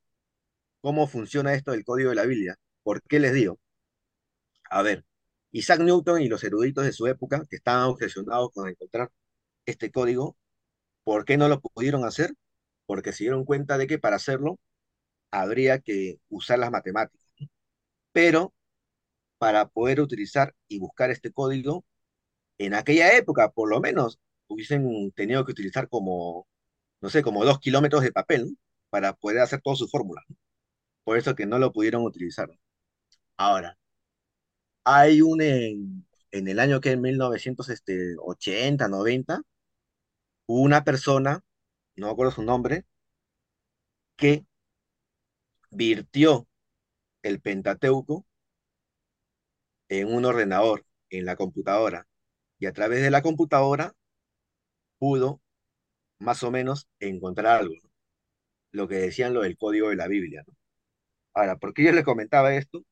cómo 0.80 1.06
funciona 1.08 1.54
esto 1.54 1.72
del 1.72 1.84
código 1.84 2.12
de 2.12 2.16
la 2.16 2.26
Biblia. 2.26 2.56
¿Por 2.82 3.02
qué 3.04 3.20
les 3.20 3.34
digo? 3.34 3.60
A 4.70 4.82
ver, 4.82 5.04
Isaac 5.52 5.82
Newton 5.82 6.22
y 6.22 6.30
los 6.30 6.46
eruditos 6.46 6.86
de 6.86 6.94
su 6.94 7.08
época, 7.08 7.44
que 7.50 7.58
estaban 7.58 7.90
obsesionados 7.90 8.52
con 8.54 8.70
encontrar 8.70 9.12
este 9.66 9.92
código, 9.92 10.38
¿por 11.04 11.26
qué 11.26 11.36
no 11.36 11.50
lo 11.50 11.60
pudieron 11.60 12.06
hacer? 12.06 12.32
Porque 12.86 13.12
se 13.12 13.26
dieron 13.26 13.44
cuenta 13.44 13.78
de 13.78 13.86
que 13.86 14.00
para 14.00 14.16
hacerlo 14.16 14.60
habría 15.30 15.80
que 15.80 16.20
usar 16.30 16.58
las 16.58 16.72
matemáticas. 16.72 17.28
Pero 18.14 18.54
para 19.40 19.70
poder 19.70 20.02
utilizar 20.02 20.56
y 20.68 20.80
buscar 20.80 21.12
este 21.12 21.32
código, 21.34 21.86
en 22.60 22.76
aquella 22.76 23.18
época, 23.18 23.52
por 23.52 23.70
lo 23.70 23.82
menos, 23.82 24.20
hubiesen 24.48 25.12
tenido 25.14 25.46
que 25.46 25.54
utilizar 25.54 25.90
como, 25.90 26.48
no 27.02 27.10
sé, 27.10 27.24
como 27.24 27.46
dos 27.46 27.60
kilómetros 27.60 28.04
de 28.04 28.12
papel 28.12 28.58
para 28.90 29.14
poder 29.14 29.40
hacer 29.42 29.62
todas 29.62 29.80
sus 29.80 29.92
fórmulas. 29.92 30.26
Por 31.04 31.18
eso 31.18 31.36
que 31.36 31.46
no 31.48 31.60
lo 31.60 31.74
pudieron 31.74 32.04
utilizar. 32.04 32.50
Ahora, 33.38 33.78
hay 34.84 35.22
un 35.22 35.42
en, 35.42 36.06
el 36.32 36.60
año 36.60 36.82
que 36.82 36.92
en 36.92 37.02
1980, 37.02 38.88
90, 38.88 39.42
hubo 40.48 40.62
una 40.62 40.84
persona, 40.84 41.44
no 41.96 42.08
me 42.08 42.12
acuerdo 42.14 42.32
su 42.34 42.44
nombre, 42.44 42.86
que 44.18 44.46
virtió 45.72 46.48
el 47.24 47.42
Pentateuco 47.42 48.26
en 49.90 50.14
un 50.14 50.26
ordenador, 50.26 50.86
en 51.10 51.26
la 51.26 51.36
computadora, 51.36 52.08
y 52.60 52.68
a 52.68 52.74
través 52.74 53.02
de 53.04 53.12
la 53.12 53.22
computadora 53.22 53.94
pudo 54.98 55.42
más 56.20 56.44
o 56.44 56.52
menos 56.52 56.90
encontrar 57.00 57.62
algo, 57.62 57.76
lo 58.72 58.88
que 58.88 58.96
decían 58.98 59.34
lo 59.34 59.42
del 59.42 59.58
código 59.58 59.90
de 59.90 59.96
la 59.96 60.08
Biblia. 60.08 60.44
Ahora, 61.34 61.58
¿por 61.58 61.74
qué 61.74 61.84
yo 61.86 61.92
le 61.94 62.04
comentaba 62.04 62.56
esto? 62.56 62.86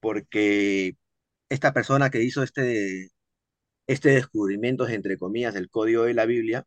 Porque 0.00 0.96
esta 1.48 1.72
persona 1.72 2.10
que 2.10 2.22
hizo 2.22 2.42
este, 2.42 3.10
este 3.86 4.10
descubrimiento, 4.10 4.88
entre 4.88 5.18
comillas, 5.18 5.54
del 5.54 5.70
código 5.70 6.04
de 6.04 6.14
la 6.14 6.26
Biblia, 6.26 6.66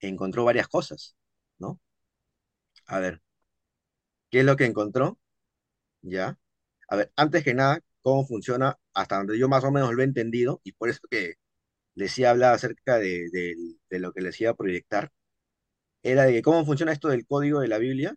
encontró 0.00 0.44
varias 0.44 0.68
cosas, 0.68 1.16
¿no? 1.58 1.80
A 2.86 2.98
ver, 3.00 3.20
¿qué 4.30 4.40
es 4.40 4.44
lo 4.44 4.56
que 4.56 4.64
encontró? 4.66 5.18
¿Ya? 6.02 6.38
A 6.88 6.96
ver, 6.96 7.12
antes 7.16 7.44
que 7.44 7.54
nada, 7.54 7.80
cómo 8.04 8.26
funciona, 8.26 8.78
hasta 8.94 9.18
donde 9.18 9.38
yo 9.38 9.48
más 9.50 9.64
o 9.64 9.72
menos 9.72 9.92
lo 9.94 10.02
he 10.02 10.06
entendido, 10.06 10.60
y 10.64 10.72
por 10.72 10.90
eso 10.90 11.00
que 11.10 11.34
decía 11.94 12.30
hablar 12.30 12.54
acerca 12.54 12.98
de, 12.98 13.28
de 13.90 13.98
lo 14.00 14.12
que 14.12 14.22
les 14.22 14.40
iba 14.40 14.52
a 14.52 14.54
proyectar, 14.56 15.12
era 16.04 16.24
de 16.26 16.42
cómo 16.42 16.64
funciona 16.64 16.92
esto 16.92 17.08
del 17.08 17.26
código 17.26 17.60
de 17.60 17.68
la 17.68 17.78
Biblia. 17.78 18.14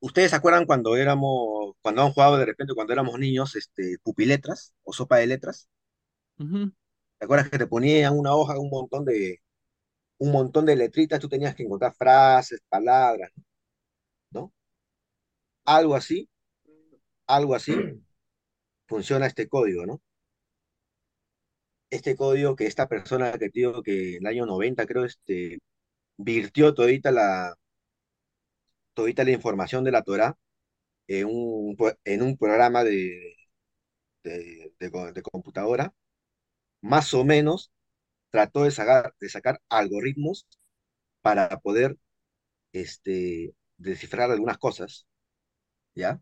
¿Ustedes 0.00 0.30
se 0.30 0.36
acuerdan 0.36 0.66
cuando 0.66 0.96
éramos, 0.96 1.74
cuando 1.80 2.02
han 2.02 2.12
jugado 2.12 2.36
de 2.36 2.44
repente, 2.46 2.74
cuando 2.74 2.92
éramos 2.92 3.18
niños, 3.18 3.54
este, 3.56 3.98
pupiletras 4.02 4.74
o 4.82 4.92
sopa 4.92 5.16
de 5.18 5.26
letras? 5.28 5.68
¿Te 7.18 7.24
acuerdas 7.24 7.48
que 7.50 7.58
te 7.58 7.66
ponían 7.66 8.18
una 8.18 8.34
hoja 8.34 8.58
un 8.58 8.68
montón 8.70 9.04
de, 9.04 9.40
un 10.18 10.32
montón 10.32 10.66
de 10.66 10.76
letritas, 10.76 11.20
tú 11.20 11.28
tenías 11.28 11.54
que 11.56 11.64
encontrar 11.64 11.94
frases, 11.94 12.60
palabras, 12.68 13.30
¿no? 14.30 14.52
Algo 15.64 15.94
así, 15.96 16.28
algo 17.36 17.54
así 17.54 17.74
funciona 18.86 19.26
este 19.26 19.48
código, 19.48 19.86
¿no? 19.86 20.00
Este 21.90 22.16
código 22.16 22.56
que 22.56 22.66
esta 22.66 22.88
persona 22.88 23.32
que 23.38 23.48
digo 23.52 23.82
que 23.82 24.16
en 24.16 24.22
el 24.22 24.26
año 24.26 24.46
90 24.46 24.86
creo, 24.86 25.04
este, 25.04 25.58
virtió 26.18 26.74
todita 26.74 27.10
la, 27.12 27.54
todita 28.94 29.24
la 29.24 29.30
información 29.32 29.84
de 29.84 29.90
la 29.92 30.02
Torah 30.02 30.36
en 31.08 31.26
un, 31.28 31.76
en 32.04 32.22
un 32.22 32.36
programa 32.38 32.84
de, 32.84 33.36
de, 34.24 34.72
de 34.80 35.22
computadora, 35.22 35.94
más 36.82 37.14
o 37.14 37.24
menos 37.24 37.72
trató 38.30 38.64
de 38.64 38.72
sacar, 38.72 39.14
de 39.20 39.28
sacar 39.30 39.60
algoritmos 39.70 40.46
para 41.22 41.60
poder 41.60 41.98
este, 42.72 43.54
descifrar 43.78 44.30
algunas 44.30 44.58
cosas. 44.58 45.06
¿Ya? 45.94 46.20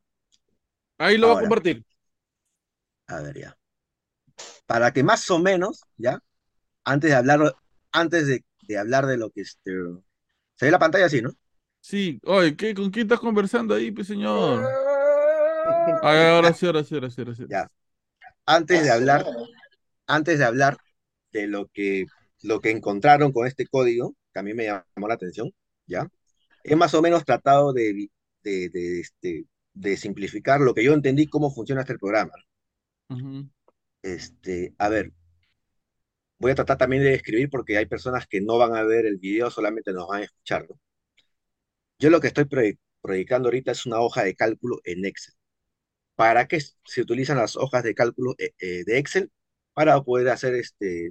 Ahí 1.01 1.17
lo 1.17 1.29
voy 1.29 1.39
a 1.39 1.41
compartir. 1.41 1.83
A 3.07 3.23
ver, 3.23 3.39
ya. 3.39 3.57
Para 4.67 4.93
que 4.93 5.03
más 5.03 5.31
o 5.31 5.39
menos, 5.39 5.81
¿ya? 5.97 6.23
Antes 6.85 7.11
de 7.11 7.17
hablar, 7.17 7.57
antes 7.91 8.27
de, 8.27 8.79
hablar 8.79 9.07
de 9.07 9.17
lo 9.17 9.31
que 9.31 9.41
este. 9.41 9.73
Se 10.57 10.67
ve 10.67 10.71
la 10.71 10.79
pantalla 10.79 11.07
así, 11.07 11.23
¿no? 11.23 11.31
Sí, 11.81 12.21
oye, 12.25 12.55
¿qué, 12.55 12.75
¿con 12.75 12.91
quién 12.91 13.07
estás 13.07 13.19
conversando 13.19 13.75
ahí, 13.75 13.91
pues, 13.91 14.09
señor? 14.09 14.63
ahora 16.03 16.53
sí, 16.53 16.67
ahora 16.67 16.85
sí, 16.85 16.95
ahora 16.95 17.11
sí, 17.11 17.21
ahora 17.23 17.35
sí. 17.35 17.45
Ya. 17.49 17.71
Antes 18.45 18.83
de 18.83 18.91
hablar, 18.91 19.25
antes 20.07 20.39
de 20.39 20.45
hablar 20.45 20.77
de 21.33 21.47
lo 21.47 21.69
que, 21.69 22.05
lo 22.43 22.61
que 22.61 22.73
encontraron 22.73 23.33
con 23.33 23.47
este 23.47 23.67
código, 23.67 24.15
que 24.35 24.41
a 24.41 24.43
mí 24.43 24.53
me 24.53 24.65
llamó 24.65 25.09
la 25.09 25.15
atención, 25.15 25.51
¿ya? 25.87 26.07
He 26.63 26.77
más 26.77 26.93
o 26.93 27.01
menos 27.01 27.25
tratado 27.25 27.73
de, 27.73 28.11
de, 28.43 29.01
este, 29.01 29.29
de 29.29 29.47
simplificar 29.97 30.61
lo 30.61 30.75
que 30.75 30.85
yo 30.85 30.93
entendí 30.95 31.27
cómo 31.29 31.53
funciona 31.53 31.83
este 31.83 31.99
programa. 31.99 32.33
este, 34.03 34.75
a 34.79 34.89
ver, 34.89 35.13
voy 36.39 36.53
a 36.53 36.55
tratar 36.55 36.79
también 36.79 37.03
de 37.03 37.15
escribir 37.15 37.51
porque 37.51 37.77
hay 37.77 37.87
personas 37.87 38.27
que 38.27 38.41
no 38.41 38.59
van 38.59 38.75
a 38.77 38.83
ver 38.83 39.07
el 39.07 39.19
video, 39.19 39.51
solamente 39.51 39.93
nos 39.93 40.09
van 40.09 40.23
a 40.23 40.25
escuchar. 40.25 40.67
Yo 41.99 42.11
lo 42.11 42.21
que 42.21 42.29
estoy 42.29 42.47
proyectando 43.03 43.49
ahorita 43.49 43.73
es 43.73 43.87
una 43.87 44.01
hoja 44.01 44.25
de 44.25 44.35
cálculo 44.35 44.81
en 44.85 45.05
Excel. 45.05 45.35
¿Para 46.17 46.47
qué 46.49 46.61
se 46.61 47.01
utilizan 47.03 47.39
las 47.39 47.57
hojas 47.57 47.83
de 47.85 47.95
cálculo 47.95 48.35
eh, 48.39 48.53
eh, 48.59 48.85
de 48.85 48.99
Excel? 48.99 49.31
para 49.75 50.01
poder 50.03 50.29
hacer 50.29 50.55
este, 50.55 51.11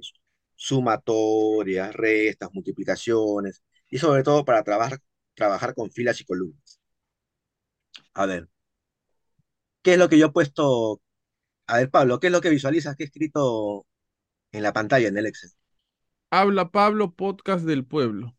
sumatorias, 0.54 1.94
restas, 1.94 2.50
multiplicaciones 2.52 3.62
y 3.90 3.98
sobre 3.98 4.22
todo 4.22 4.44
para 4.44 4.62
trabajar, 4.62 5.00
trabajar 5.34 5.74
con 5.74 5.90
filas 5.90 6.20
y 6.20 6.24
columnas. 6.24 6.80
A 8.14 8.26
ver, 8.26 8.48
¿qué 9.82 9.92
es 9.94 9.98
lo 9.98 10.08
que 10.08 10.18
yo 10.18 10.26
he 10.26 10.32
puesto? 10.32 11.00
A 11.66 11.78
ver, 11.78 11.90
Pablo, 11.90 12.20
¿qué 12.20 12.28
es 12.28 12.32
lo 12.32 12.40
que 12.40 12.50
visualizas 12.50 12.96
que 12.96 13.04
he 13.04 13.06
escrito 13.06 13.86
en 14.52 14.62
la 14.62 14.72
pantalla 14.72 15.08
en 15.08 15.16
el 15.16 15.26
Excel? 15.26 15.50
Habla 16.30 16.70
Pablo, 16.70 17.14
podcast 17.14 17.64
del 17.64 17.84
pueblo. 17.84 18.36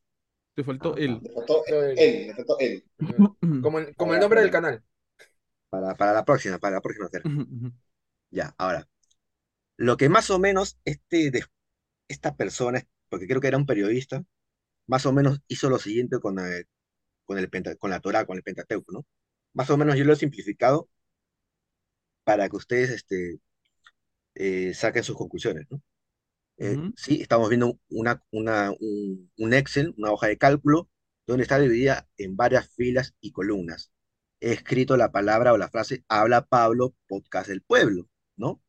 Te 0.53 0.63
faltó 0.63 0.95
él. 0.97 1.21
Te 1.23 1.33
faltó 1.33 1.63
él, 1.65 1.95
te 1.95 2.33
faltó 2.35 2.59
él. 2.59 2.83
Como, 3.61 3.79
el, 3.79 3.95
como 3.95 4.13
el 4.13 4.19
nombre 4.19 4.41
del 4.41 4.51
canal. 4.51 4.83
Para, 5.69 5.95
para 5.95 6.13
la 6.13 6.25
próxima, 6.25 6.57
para 6.57 6.75
la 6.75 6.81
próxima. 6.81 7.09
Ya, 8.33 8.55
ahora. 8.57 8.87
Lo 9.75 9.97
que 9.97 10.07
más 10.07 10.29
o 10.29 10.39
menos 10.39 10.77
este, 10.85 11.31
esta 12.07 12.37
persona, 12.37 12.81
porque 13.09 13.27
creo 13.27 13.41
que 13.41 13.47
era 13.49 13.57
un 13.57 13.65
periodista, 13.65 14.23
más 14.87 15.05
o 15.05 15.11
menos 15.11 15.41
hizo 15.49 15.69
lo 15.69 15.79
siguiente 15.79 16.19
con, 16.21 16.37
con, 17.25 17.37
el 17.37 17.49
con 17.77 17.89
la 17.89 17.99
Torah, 17.99 18.25
con 18.25 18.37
el 18.37 18.43
Pentateuco, 18.43 18.93
¿no? 18.93 19.05
Más 19.53 19.69
o 19.69 19.77
menos 19.77 19.97
yo 19.97 20.05
lo 20.05 20.13
he 20.13 20.15
simplificado 20.15 20.87
para 22.23 22.49
que 22.49 22.55
ustedes 22.57 22.89
este, 22.91 23.39
eh, 24.35 24.73
saquen 24.73 25.03
sus 25.03 25.17
conclusiones, 25.17 25.67
¿no? 25.69 25.81
Eh, 26.57 26.77
sí, 26.95 27.21
estamos 27.21 27.49
viendo 27.49 27.79
una, 27.89 28.23
una, 28.31 28.71
un, 28.79 29.31
un, 29.37 29.53
Excel, 29.53 29.93
una 29.97 30.11
hoja 30.11 30.27
de 30.27 30.37
cálculo, 30.37 30.89
donde 31.25 31.43
está 31.43 31.59
dividida 31.59 32.07
en 32.17 32.35
varias 32.35 32.69
filas 32.75 33.15
y 33.19 33.31
columnas. 33.31 33.91
He 34.39 34.51
escrito 34.53 34.97
la 34.97 35.11
palabra 35.11 35.53
o 35.53 35.57
la 35.57 35.69
frase 35.69 36.03
Habla 36.07 36.45
Pablo, 36.45 36.95
podcast 37.07 37.47
del 37.49 37.61
pueblo, 37.63 38.07
¿no? 38.35 38.61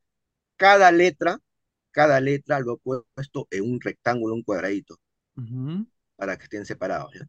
cada 0.62 0.92
letra, 0.92 1.40
cada 1.90 2.20
letra 2.20 2.61
lo 2.61 2.74
he 2.74 3.03
puesto 3.14 3.48
en 3.50 3.64
un 3.64 3.80
rectángulo, 3.80 4.34
un 4.34 4.44
cuadradito, 4.44 5.00
para 6.16 6.36
que 6.36 6.44
estén 6.44 6.66
separados, 6.66 7.12
¿ya? 7.14 7.26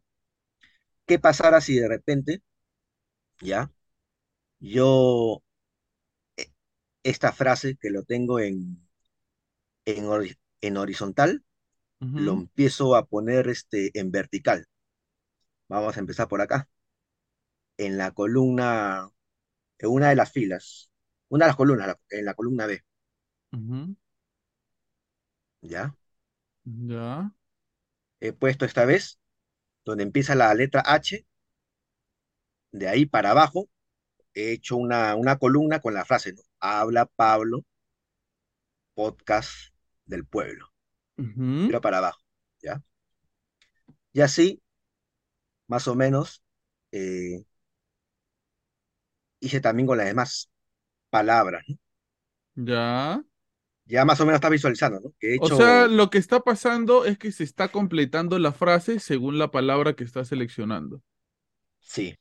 ¿Qué 1.06 1.18
pasará 1.18 1.60
si 1.60 1.74
de 1.78 1.88
repente, 1.88 2.42
ya, 3.40 3.70
yo, 4.60 5.42
esta 7.04 7.32
frase 7.32 7.76
que 7.76 7.90
lo 7.90 8.02
tengo 8.02 8.40
en, 8.40 8.84
en, 9.84 10.76
horizontal, 10.76 11.44
lo 12.00 12.32
empiezo 12.32 12.96
a 12.96 13.06
poner 13.06 13.48
este, 13.48 13.90
en 13.98 14.10
vertical. 14.10 14.66
Vamos 15.68 15.96
a 15.96 16.00
empezar 16.00 16.28
por 16.28 16.40
acá. 16.40 16.68
En 17.76 17.96
la 17.96 18.10
columna, 18.10 19.08
en 19.78 19.88
una 19.90 20.08
de 20.08 20.16
las 20.16 20.32
filas, 20.32 20.90
una 21.28 21.46
de 21.46 21.48
las 21.50 21.56
columnas, 21.56 21.96
en 22.10 22.24
la 22.24 22.34
columna 22.34 22.66
B. 22.66 22.82
¿Ya? 25.62 25.94
Ya. 26.64 27.32
He 28.20 28.32
puesto 28.32 28.64
esta 28.64 28.84
vez 28.84 29.18
donde 29.84 30.04
empieza 30.04 30.34
la 30.34 30.54
letra 30.54 30.82
H, 30.84 31.26
de 32.72 32.88
ahí 32.88 33.06
para 33.06 33.30
abajo, 33.30 33.68
he 34.34 34.52
hecho 34.52 34.76
una, 34.76 35.14
una 35.14 35.38
columna 35.38 35.80
con 35.80 35.94
la 35.94 36.04
frase, 36.04 36.34
Habla 36.66 37.04
Pablo, 37.04 37.62
podcast 38.94 39.52
del 40.06 40.24
pueblo. 40.24 40.72
Pero 41.14 41.82
para 41.82 41.98
abajo, 41.98 42.20
¿ya? 42.62 42.82
Y 44.14 44.22
así, 44.22 44.62
más 45.66 45.86
o 45.88 45.94
menos, 45.94 46.42
eh, 46.90 47.44
hice 49.40 49.60
también 49.60 49.86
con 49.86 49.98
las 49.98 50.06
demás 50.06 50.50
palabras, 51.10 51.66
Ya. 52.54 53.22
Ya 53.84 54.06
más 54.06 54.18
o 54.22 54.24
menos 54.24 54.38
estás 54.38 54.50
visualizando, 54.50 55.00
¿no? 55.00 55.14
Que 55.18 55.34
he 55.34 55.38
O 55.42 55.48
sea, 55.48 55.86
lo 55.86 56.08
que 56.08 56.16
está 56.16 56.40
pasando 56.40 57.04
es 57.04 57.18
que 57.18 57.30
se 57.30 57.44
está 57.44 57.68
completando 57.68 58.38
la 58.38 58.52
frase 58.52 59.00
según 59.00 59.38
la 59.38 59.50
palabra 59.50 59.96
que 59.96 60.04
está 60.04 60.24
seleccionando. 60.24 61.02
Sí. 61.80 62.16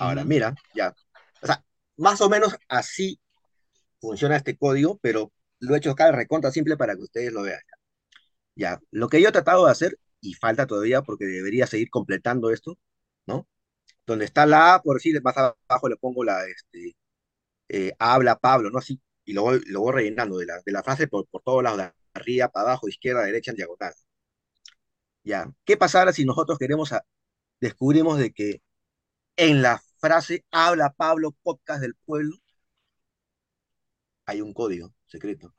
Ahora, 0.00 0.24
mira, 0.24 0.56
ya. 0.74 0.92
O 1.40 1.46
sea, 1.46 1.64
más 1.96 2.20
o 2.20 2.28
menos 2.28 2.56
así 2.68 3.20
funciona 4.00 4.36
este 4.36 4.56
código, 4.56 4.98
pero 5.02 5.32
lo 5.60 5.74
he 5.74 5.78
hecho 5.78 5.90
acá 5.92 6.12
recontra 6.12 6.50
simple 6.50 6.76
para 6.76 6.96
que 6.96 7.02
ustedes 7.02 7.32
lo 7.32 7.42
vean. 7.42 7.60
Ya, 8.54 8.80
lo 8.90 9.08
que 9.08 9.20
yo 9.20 9.28
he 9.28 9.32
tratado 9.32 9.66
de 9.66 9.72
hacer, 9.72 9.98
y 10.20 10.34
falta 10.34 10.66
todavía 10.66 11.02
porque 11.02 11.26
debería 11.26 11.66
seguir 11.66 11.90
completando 11.90 12.50
esto, 12.50 12.78
¿no? 13.26 13.48
Donde 14.06 14.24
está 14.26 14.46
la 14.46 14.74
A, 14.76 14.82
por 14.82 14.96
decir, 14.96 15.20
más 15.22 15.36
abajo 15.36 15.88
le 15.88 15.96
pongo 15.96 16.24
la, 16.24 16.46
este, 16.46 16.96
eh, 17.68 17.92
habla 17.98 18.38
Pablo, 18.38 18.70
¿no? 18.70 18.78
Así, 18.78 19.00
y 19.24 19.32
lo 19.34 19.42
voy, 19.42 19.62
lo 19.66 19.80
voy 19.82 19.94
rellenando 19.94 20.38
de 20.38 20.46
la, 20.46 20.60
de 20.64 20.72
la 20.72 20.82
frase 20.84 21.08
por, 21.08 21.26
por 21.28 21.42
todos 21.42 21.62
lados, 21.62 21.78
de 21.78 21.92
arriba, 22.14 22.48
para 22.48 22.70
abajo, 22.70 22.88
izquierda, 22.88 23.24
derecha, 23.24 23.52
en 23.52 23.58
diagonal. 23.58 23.94
Ya, 25.24 25.52
¿qué 25.64 25.76
pasará 25.76 26.12
si 26.12 26.24
nosotros 26.24 26.58
queremos, 26.58 26.92
a- 26.92 27.04
descubrimos 27.60 28.18
de 28.18 28.32
que 28.32 28.62
en 29.36 29.62
la 29.62 29.82
frase 29.98 30.44
habla 30.50 30.94
Pablo, 30.96 31.32
podcast 31.42 31.80
del 31.82 31.94
pueblo, 32.06 32.36
hay 34.26 34.40
un 34.40 34.52
código 34.52 34.92
secreto? 35.06 35.54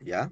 ¿Ya? 0.00 0.30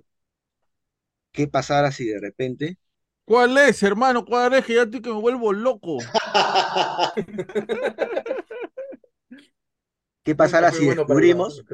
¿Qué 1.33 1.49
pasará 1.49 1.91
si 1.93 2.07
de 2.07 2.21
repente, 2.21 2.79
¿Cuál 3.25 3.57
es, 3.57 3.83
hermano? 3.83 4.25
¿Cuál 4.25 4.55
es? 4.55 4.67
Que 4.67 4.75
ya 4.75 4.83
estoy 4.83 5.01
que 5.01 5.11
me 5.11 5.21
vuelvo 5.21 5.53
loco. 5.53 5.99
qué 10.23 10.35
pasará 10.35 10.71
si 10.73 10.85
bueno 10.85 11.07
para 11.07 11.21
la, 11.21 11.27
descubrimos, 11.27 11.65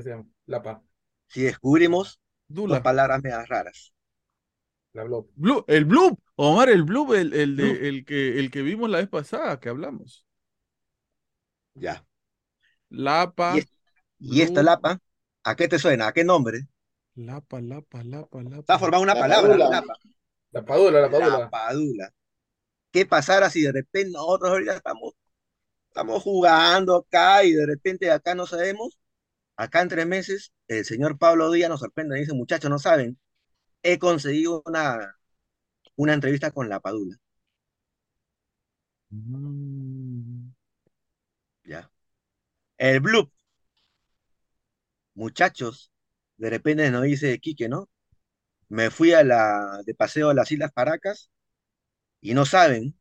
la 0.46 0.62
pa, 0.62 0.82
si 1.26 1.42
descubrimos 1.42 2.20
Dula. 2.46 2.82
palabras 2.82 3.22
medias 3.22 3.48
raras? 3.48 3.92
la 4.92 5.04
blob. 5.04 5.28
Blue, 5.34 5.64
el 5.68 5.84
Bloop. 5.84 6.18
Omar, 6.36 6.68
el 6.68 6.84
Bloop, 6.84 7.12
el, 7.12 7.32
el, 7.34 7.54
Bloop. 7.54 7.78
de, 7.80 7.88
el, 7.88 8.04
que, 8.04 8.38
el 8.38 8.50
que 8.50 8.62
vimos 8.62 8.90
la 8.90 8.98
vez 8.98 9.08
pasada, 9.08 9.60
que 9.60 9.68
hablamos. 9.68 10.26
Ya. 11.74 12.04
Lapa. 12.90 13.54
Y, 13.56 13.58
es- 13.60 13.72
y 14.28 14.42
esta 14.42 14.62
lapa, 14.62 15.00
¿a 15.44 15.56
qué 15.56 15.68
te 15.68 15.78
suena? 15.78 16.08
¿A 16.08 16.12
qué 16.12 16.24
nombre? 16.24 16.66
Lapa, 17.26 17.60
lapa, 17.60 18.02
lapa, 18.02 18.42
Está 18.60 18.78
lapa. 18.78 18.78
formada 18.78 19.02
una 19.02 19.18
La 19.18 19.18
palabra, 19.18 19.58
padula. 19.58 19.68
lapa. 19.68 19.94
La 20.52 20.64
padula, 20.64 21.00
la 21.02 21.10
La 21.10 21.10
padula. 21.10 21.50
padula. 21.50 22.12
¿Qué 22.92 23.06
pasará 23.06 23.50
si 23.50 23.62
de 23.62 23.72
repente 23.72 24.12
nosotros 24.12 24.50
ahorita 24.52 24.76
estamos, 24.76 25.14
estamos 25.88 26.22
jugando 26.22 26.96
acá 26.98 27.44
y 27.44 27.52
de 27.52 27.66
repente 27.66 28.10
acá 28.12 28.34
no 28.34 28.46
sabemos? 28.46 28.98
Acá 29.56 29.82
en 29.82 29.88
tres 29.90 30.06
meses, 30.06 30.52
el 30.68 30.84
señor 30.84 31.18
Pablo 31.18 31.50
Díaz 31.52 31.70
nos 31.70 31.80
sorprende 31.80 32.16
y 32.18 32.22
dice, 32.22 32.34
muchachos, 32.34 32.70
no 32.70 32.78
saben, 32.80 33.18
he 33.82 33.98
conseguido 33.98 34.62
una, 34.66 35.16
una 35.96 36.14
entrevista 36.14 36.50
con 36.52 36.68
la 36.68 36.80
padula. 36.80 37.16
Mm. 39.12 40.50
¿Ya? 41.64 41.90
El 42.78 43.00
bloop, 43.00 43.32
muchachos, 45.20 45.92
de 46.38 46.50
repente 46.50 46.90
nos 46.90 47.02
dice 47.04 47.38
Quique, 47.40 47.68
¿no? 47.68 47.88
Me 48.68 48.90
fui 48.90 49.12
a 49.14 49.24
la, 49.24 49.82
de 49.86 49.94
paseo 49.94 50.30
a 50.30 50.34
las 50.34 50.52
Islas 50.52 50.72
Paracas 50.72 51.30
y 52.22 52.34
no 52.34 52.46
saben, 52.46 52.96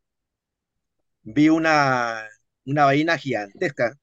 vi 1.22 1.48
una, 1.48 2.28
una 2.64 2.84
ballena 2.84 3.16
gigantesca 3.18 3.98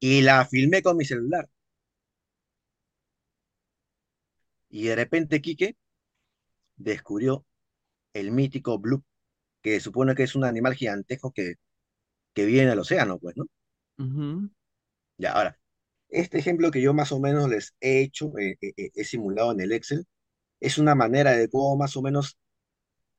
y 0.00 0.22
la 0.22 0.46
filmé 0.46 0.82
con 0.82 0.96
mi 0.96 1.04
celular. 1.04 1.48
Y 4.70 4.84
de 4.84 4.94
repente 4.94 5.40
Quique 5.42 5.76
descubrió 6.76 7.44
el 8.14 8.32
mítico 8.32 8.78
bloop, 8.78 9.04
que 9.62 9.80
supone 9.80 10.14
que 10.14 10.24
es 10.24 10.34
un 10.36 10.44
animal 10.44 10.74
gigantesco 10.74 11.32
que, 11.32 11.56
que 12.34 12.46
vive 12.46 12.62
en 12.62 12.70
el 12.70 12.80
océano, 12.80 13.18
pues, 13.18 13.36
¿no? 13.36 13.46
Ya, 15.18 15.32
ahora, 15.32 15.58
este 16.10 16.38
ejemplo 16.38 16.70
que 16.70 16.80
yo 16.82 16.94
más 16.94 17.12
o 17.12 17.20
menos 17.20 17.48
les 17.50 17.74
he 17.80 18.00
hecho, 18.00 18.36
eh, 18.38 18.58
eh, 18.60 18.72
eh, 18.76 18.90
he 18.94 19.04
simulado 19.04 19.52
en 19.52 19.60
el 19.60 19.72
Excel, 19.72 20.06
es 20.60 20.78
una 20.78 20.94
manera 20.94 21.32
de 21.32 21.48
cómo 21.48 21.76
más 21.76 21.96
o 21.96 22.02
menos 22.02 22.38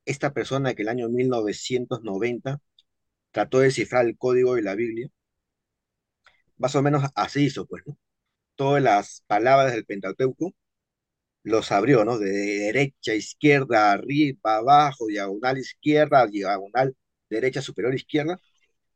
esta 0.05 0.33
persona 0.33 0.75
que 0.75 0.83
el 0.83 0.89
año 0.89 1.09
1990 1.09 2.59
trató 3.31 3.59
de 3.59 3.65
descifrar 3.67 4.05
el 4.07 4.17
código 4.17 4.55
de 4.55 4.63
la 4.63 4.75
Biblia, 4.75 5.09
más 6.57 6.75
o 6.75 6.81
menos 6.81 7.03
así 7.15 7.45
hizo, 7.45 7.65
pues, 7.67 7.83
¿no? 7.85 7.97
Todas 8.55 8.83
las 8.83 9.23
palabras 9.27 9.73
del 9.73 9.85
Pentateuco 9.85 10.53
los 11.43 11.71
abrió, 11.71 12.05
¿no? 12.05 12.19
De 12.19 12.29
derecha, 12.31 13.15
izquierda, 13.15 13.93
arriba, 13.93 14.57
abajo, 14.57 15.07
diagonal 15.07 15.57
izquierda, 15.59 16.27
diagonal 16.27 16.95
derecha, 17.29 17.61
superior 17.61 17.95
izquierda. 17.95 18.39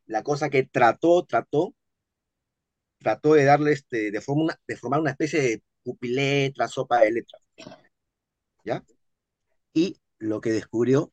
La 0.06 0.22
cosa 0.22 0.50
que 0.50 0.64
trató, 0.64 1.24
trató, 1.26 1.74
trató 3.02 3.34
de 3.34 3.44
darle 3.44 3.72
este, 3.72 4.10
de, 4.12 4.20
forma 4.20 4.44
una- 4.44 4.60
de 4.66 4.76
formar 4.76 5.00
una 5.00 5.10
especie 5.12 5.40
de 5.42 5.62
pupiletra, 5.84 6.68
sopa 6.68 7.00
de 7.00 7.12
letras, 7.12 7.42
¿ya? 8.64 8.84
Y 9.74 9.98
lo 10.18 10.40
que 10.40 10.52
descubrió 10.52 11.12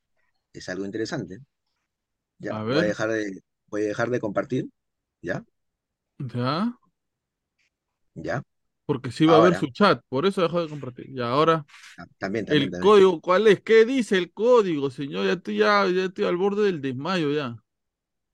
es 0.53 0.69
algo 0.69 0.85
interesante, 0.85 1.39
¿ya? 2.39 2.57
A 2.57 2.63
Voy 2.69 2.83
a 2.83 2.83
ver, 2.83 2.89
dejar 2.89 3.11
de, 3.11 3.41
voy 3.67 3.83
a 3.83 3.87
dejar 3.87 4.09
de 4.09 4.19
compartir, 4.19 4.69
¿ya? 5.21 5.45
ya. 6.33 6.73
¿Ya? 8.15 8.43
Porque 8.85 9.11
sí 9.11 9.25
va 9.27 9.35
a 9.35 9.37
haber 9.39 9.55
Ahora, 9.55 9.55
su 9.55 9.67
chat, 9.67 10.01
por 10.09 10.25
eso 10.25 10.41
dejó 10.41 10.61
de 10.61 10.69
compartir. 10.69 11.09
Y 11.09 11.21
ahora, 11.21 11.65
ah, 11.97 12.05
también, 12.17 12.45
también, 12.45 12.69
el 12.69 12.71
también. 12.71 12.93
código, 12.93 13.21
¿cuál 13.21 13.47
es? 13.47 13.61
¿Qué 13.61 13.85
dice 13.85 14.17
el 14.17 14.33
código, 14.33 14.91
señor? 14.91 15.25
Ya 15.27 15.33
estoy, 15.33 15.57
ya, 15.59 15.87
ya 15.89 16.05
estoy 16.05 16.25
al 16.25 16.37
borde 16.37 16.65
del 16.65 16.81
desmayo 16.81 17.31
ya. 17.33 17.57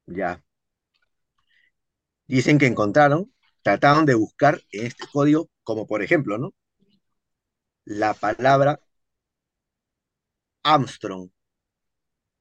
Ya. 0.08 0.42
Dicen 2.28 2.58
que 2.60 2.68
encontraron, 2.68 3.32
trataron 3.66 4.06
de 4.06 4.14
buscar 4.16 4.62
en 4.72 4.86
este 4.86 5.06
código, 5.12 5.50
como 5.64 5.88
por 5.88 6.04
ejemplo, 6.04 6.38
¿no? 6.38 6.54
La 7.86 8.14
palabra 8.14 8.80
Armstrong. 10.64 11.30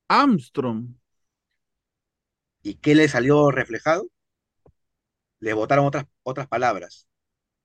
Armstrong. 0.09 0.97
¿Y 2.63 2.75
qué 2.77 2.95
le 2.95 3.09
salió 3.09 3.51
reflejado? 3.51 4.09
Le 5.39 5.53
botaron 5.55 5.87
otras, 5.87 6.07
otras 6.25 6.49
palabras. 6.49 7.07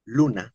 Luna. 0.05 0.53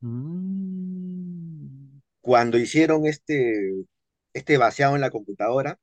Mm. 0.00 2.00
Cuando 2.20 2.58
hicieron 2.58 3.06
este, 3.06 3.72
este 4.34 4.58
vaciado 4.58 4.94
en 4.94 5.00
la 5.02 5.10
computadora, 5.10 5.78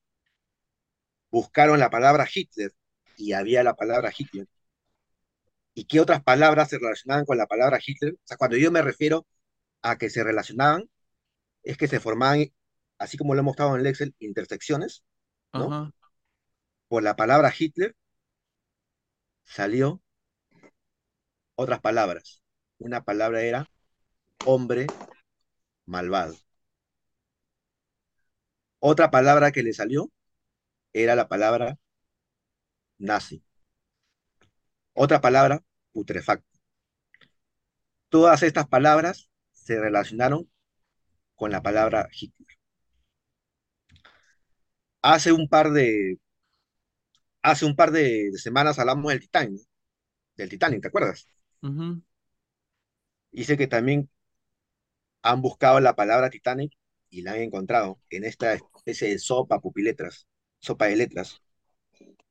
buscaron 1.32 1.80
la 1.80 1.90
palabra 1.90 2.28
Hitler 2.34 2.72
y 3.18 3.34
había 3.34 3.64
la 3.64 3.76
palabra 3.76 4.12
Hitler. 4.16 4.48
¿Y 5.74 5.86
qué 5.86 6.00
otras 6.00 6.24
palabras 6.24 6.70
se 6.70 6.78
relacionaban 6.78 7.26
con 7.26 7.38
la 7.38 7.48
palabra 7.48 7.80
Hitler? 7.86 8.14
O 8.14 8.28
sea, 8.28 8.38
cuando 8.38 8.58
yo 8.58 8.72
me 8.72 8.82
refiero 8.82 9.26
a 9.82 9.98
que 9.98 10.10
se 10.10 10.24
relacionaban, 10.24 10.90
es 11.64 11.78
que 11.78 11.88
se 11.88 12.00
formaban, 12.00 12.46
así 12.98 13.18
como 13.18 13.34
lo 13.34 13.40
hemos 13.42 13.52
mostrado 13.52 13.76
en 13.76 13.82
el 13.82 13.88
Excel, 13.88 14.16
intersecciones, 14.20 15.04
¿no? 15.54 15.74
Ajá. 15.74 15.92
Por 16.88 17.04
la 17.04 17.16
palabra 17.16 17.54
Hitler 17.58 17.96
salió 19.46 20.02
otras 21.56 21.80
palabras. 21.82 22.42
Una 22.78 23.04
palabra 23.04 23.42
era 23.42 23.70
hombre 24.46 24.88
malvado. 25.86 26.36
Otra 28.80 29.10
palabra 29.10 29.52
que 29.52 29.64
le 29.64 29.74
salió 29.74 30.12
era 30.94 31.16
la 31.16 31.28
palabra 31.28 31.78
nazi. 32.98 33.44
Otra 34.94 35.22
palabra, 35.22 35.64
putrefacto. 35.92 36.60
Todas 38.10 38.44
estas 38.44 38.68
palabras 38.68 39.30
se 39.52 39.80
relacionaron 39.80 40.50
con 41.36 41.52
la 41.52 41.62
palabra 41.64 42.08
Hitler. 42.12 42.48
Hace 45.02 45.32
un 45.32 45.50
par 45.50 45.72
de, 45.72 46.18
hace 47.42 47.66
un 47.66 47.76
par 47.76 47.92
de, 47.92 48.32
semanas 48.38 48.80
hablamos 48.80 49.12
del 49.12 49.20
Titanic, 49.20 49.62
del 50.36 50.50
Titanic, 50.50 50.82
¿te 50.82 50.88
acuerdas? 50.88 51.28
Dice 53.32 53.58
que 53.58 53.68
también 53.68 54.10
han 55.22 55.42
buscado 55.42 55.80
la 55.80 55.96
palabra 55.96 56.30
Titanic 56.30 56.74
y 57.10 57.22
la 57.22 57.34
han 57.34 57.42
encontrado 57.42 58.00
en 58.10 58.24
esta 58.26 58.54
especie 58.54 59.10
de 59.10 59.20
sopa 59.20 59.60
pupiletras, 59.60 60.28
sopa 60.60 60.86
de 60.88 60.96
letras. 60.98 61.42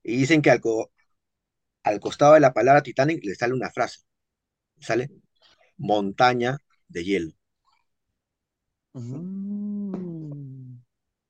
Y 0.03 0.17
dicen 0.17 0.43
que 0.43 0.51
al, 0.51 0.61
co- 0.61 0.93
al 1.85 2.01
costado 2.01 2.35
de 2.35 2.41
la 2.41 2.55
palabra 2.55 2.83
Titanic 2.83 3.25
le 3.25 3.35
sale 3.37 3.55
una 3.55 3.71
frase, 3.71 4.01
sale 4.81 5.11
montaña 5.79 6.59
de 6.89 7.05
hielo, 7.05 7.33
Mm. 8.95 10.81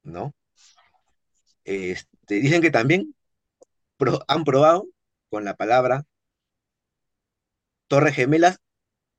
¿no? 0.05 0.35
Este, 1.65 2.37
dicen 2.37 2.63
que 2.63 2.71
también 2.71 3.15
pro- 3.99 4.25
han 4.29 4.45
probado 4.45 4.89
con 5.31 5.45
la 5.45 5.57
palabra 5.57 6.07
torres 7.89 8.15
gemelas 8.15 8.59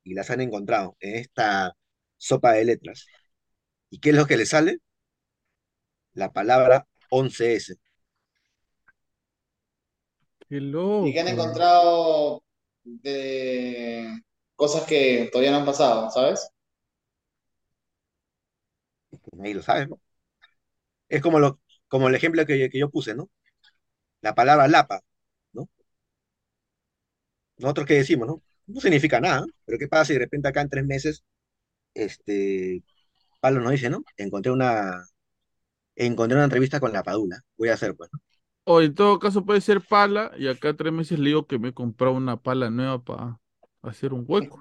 y 0.04 0.14
las 0.14 0.30
han 0.30 0.40
encontrado 0.40 0.96
en 1.00 1.16
esta 1.16 1.74
sopa 2.18 2.52
de 2.52 2.64
letras. 2.66 3.06
¿Y 3.90 4.00
qué 4.00 4.10
es 4.10 4.16
lo 4.16 4.26
que 4.26 4.36
le 4.36 4.46
sale? 4.46 4.78
La 6.14 6.32
palabra 6.32 6.88
11S. 7.10 7.76
Qué 10.54 10.60
loco. 10.60 11.04
Y 11.08 11.12
que 11.12 11.18
han 11.18 11.26
encontrado 11.26 12.44
de 12.84 14.22
cosas 14.54 14.84
que 14.84 15.28
todavía 15.32 15.50
no 15.50 15.56
han 15.58 15.64
pasado, 15.66 16.08
¿sabes? 16.12 16.48
Ahí 19.42 19.54
lo 19.54 19.62
sabes, 19.62 19.88
¿no? 19.88 20.00
Es 21.08 21.22
como, 21.22 21.38
lo, 21.40 21.60
como 21.88 22.08
el 22.08 22.14
ejemplo 22.14 22.44
que, 22.46 22.68
que 22.70 22.78
yo 22.78 22.90
puse, 22.90 23.14
¿no? 23.14 23.30
La 24.22 24.34
palabra 24.34 24.68
lapa, 24.68 25.02
¿no? 25.52 25.68
Nosotros 27.58 27.86
qué 27.86 27.94
decimos, 27.94 28.26
¿no? 28.28 28.42
No 28.66 28.80
significa 28.80 29.20
nada, 29.20 29.44
pero 29.64 29.78
¿qué 29.78 29.88
pasa 29.88 30.06
si 30.06 30.12
de 30.14 30.20
repente 30.20 30.48
acá 30.48 30.60
en 30.62 30.70
tres 30.70 30.84
meses, 30.86 31.24
este, 31.94 32.84
Pablo 33.40 33.60
nos 33.62 33.72
dice, 33.72 33.90
¿no? 33.90 34.04
Encontré 34.18 34.52
una, 34.52 35.06
encontré 35.96 36.36
una 36.36 36.44
entrevista 36.44 36.80
con 36.80 36.92
la 36.92 37.02
Padula, 37.02 37.42
voy 37.58 37.70
a 37.70 37.74
hacer, 37.74 37.96
pues, 37.96 38.10
¿no? 38.12 38.20
O 38.64 38.80
en 38.80 38.94
todo 38.94 39.18
caso 39.18 39.44
puede 39.44 39.60
ser 39.60 39.80
pala, 39.82 40.32
y 40.38 40.48
acá 40.48 40.74
tres 40.74 40.92
meses 40.92 41.18
le 41.18 41.28
digo 41.28 41.46
que 41.46 41.58
me 41.58 41.68
he 41.68 41.74
comprado 41.74 42.14
una 42.14 42.40
pala 42.40 42.70
nueva 42.70 43.02
para 43.02 43.40
hacer 43.82 44.12
un 44.12 44.24
hueco. 44.26 44.58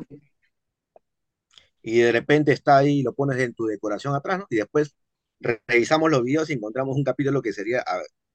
Y 1.81 1.99
de 1.99 2.11
repente 2.11 2.51
está 2.51 2.77
ahí, 2.77 3.01
lo 3.01 3.13
pones 3.13 3.39
en 3.39 3.53
tu 3.53 3.65
decoración 3.65 4.13
atrás, 4.13 4.39
¿no? 4.39 4.47
Y 4.49 4.57
después 4.57 4.95
revisamos 5.39 6.11
los 6.11 6.23
videos 6.23 6.49
y 6.49 6.53
encontramos 6.53 6.95
un 6.95 7.03
capítulo 7.03 7.41
que 7.41 7.53
sería, 7.53 7.83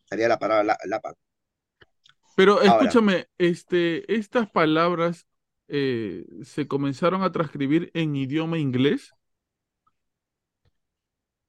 sería 0.05 0.29
la 0.29 0.39
palabra 0.39 0.77
lapa. 0.85 1.15
Pero 2.37 2.63
escúchame, 2.63 3.27
este, 3.37 4.15
estas 4.15 4.51
palabras 4.51 5.27
eh, 5.67 6.25
se 6.45 6.69
comenzaron 6.69 7.23
a 7.23 7.33
transcribir 7.33 7.91
en 7.95 8.17
idioma 8.17 8.59
inglés. 8.59 9.13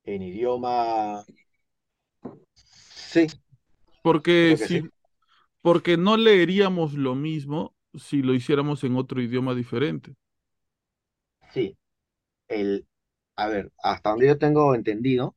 En 0.04 0.22
idioma. 0.24 1.24
Sí. 2.54 3.28
Porque 4.02 4.58
si, 4.58 4.84
porque 5.62 5.98
no 5.98 6.18
leeríamos 6.18 6.94
lo 6.94 7.16
mismo 7.16 7.76
si 7.96 8.22
lo 8.24 8.34
hiciéramos 8.34 8.84
en 8.84 8.98
otro 8.98 9.22
idioma 9.22 9.56
diferente. 9.56 10.16
Sí. 11.54 11.78
El, 12.50 12.88
a 13.38 13.48
ver, 13.50 13.72
hasta 13.84 14.12
donde 14.12 14.28
yo 14.28 14.38
tengo 14.40 14.76
entendido, 14.76 15.36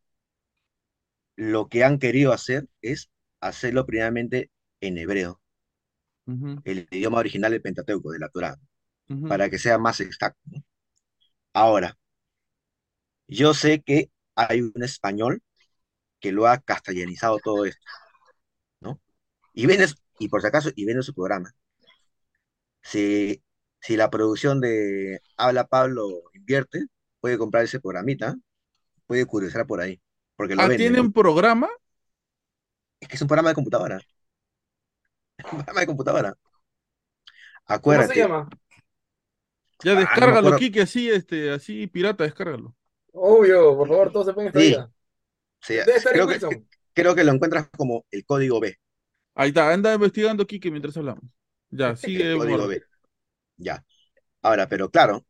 lo 1.37 1.69
que 1.69 1.85
han 1.85 1.99
querido 1.99 2.33
hacer 2.33 2.69
es 2.81 3.11
hacerlo 3.41 3.85
primeramente 3.87 4.51
en 4.81 4.97
hebreo, 4.99 5.41
el 6.65 6.89
idioma 6.91 7.19
original 7.19 7.53
del 7.53 7.63
Pentateuco, 7.63 8.11
de 8.11 8.19
la 8.19 8.29
Torah, 8.29 8.57
para 9.27 9.51
que 9.51 9.59
sea 9.59 9.79
más 9.79 10.01
exacto. 10.01 10.41
Ahora, 11.55 11.97
yo 13.29 13.55
sé 13.55 13.83
que 13.83 14.11
hay 14.35 14.61
un 14.63 14.83
español 14.83 15.43
que 16.21 16.33
lo 16.33 16.47
ha 16.49 16.61
castellanizado 16.61 17.39
todo 17.41 17.65
esto. 17.67 17.87
Y 19.53 19.67
ven, 19.67 19.85
y 20.19 20.29
por 20.29 20.41
si 20.41 20.47
acaso, 20.47 20.71
y 20.75 20.85
ven 20.85 21.03
su 21.03 21.15
programa. 21.15 21.53
Si, 22.83 23.43
si 23.81 23.97
la 23.97 24.11
producción 24.11 24.61
de 24.61 25.21
Habla 25.37 25.67
Pablo 25.67 26.25
invierte, 26.33 26.87
puede 27.21 27.39
comprar 27.39 27.65
ese 27.65 27.81
programita, 27.81 28.35
puede 29.07 29.27
curiosidad 29.27 29.67
por 29.67 29.81
ahí. 29.81 30.01
Porque 30.37 30.55
lo 30.55 30.63
ah, 30.63 30.69
¿tiene 30.71 31.01
un 31.01 31.13
programa? 31.13 31.69
Es 33.01 33.09
que 33.09 33.17
es 33.17 33.23
un 33.23 33.29
programa 33.29 33.51
de 33.51 33.55
computadora. 33.55 34.01
Es 35.39 35.45
un 35.47 35.59
programa 35.59 35.81
de 35.81 35.87
computadora. 35.87 36.35
Acuérdate. 37.65 38.09
¿Cómo 38.09 38.15
se 38.15 38.21
llama? 38.21 38.49
Ya 39.83 39.93
ah, 39.93 39.95
descárgalo, 39.97 40.57
Kike, 40.57 40.83
así, 40.83 41.11
este, 41.11 41.51
así 41.51 41.87
pirata, 41.87 42.25
descárgalo. 42.25 42.77
Obvio, 43.13 43.77
por 43.77 43.89
favor, 43.89 44.13
todos 44.13 44.27
se 44.27 44.33
pongan 44.33 44.49
esta 44.49 44.91
sí. 45.61 45.75
creo, 46.13 46.29
que, 46.29 46.65
creo 46.93 47.15
que 47.15 47.25
lo 47.25 47.33
encuentras 47.33 47.69
como 47.77 48.05
el 48.11 48.25
código 48.25 48.61
B. 48.61 48.79
Ahí 49.35 49.49
está, 49.49 49.73
anda 49.73 49.95
investigando 49.95 50.47
Kike 50.47 50.71
mientras 50.71 50.97
hablamos. 50.97 51.25
Ya, 51.71 51.97
sigue. 51.97 52.37
código 52.37 52.67
B. 52.67 52.83
Ya. 53.57 53.85
Ahora, 54.43 54.69
pero 54.69 54.91
claro, 54.91 55.25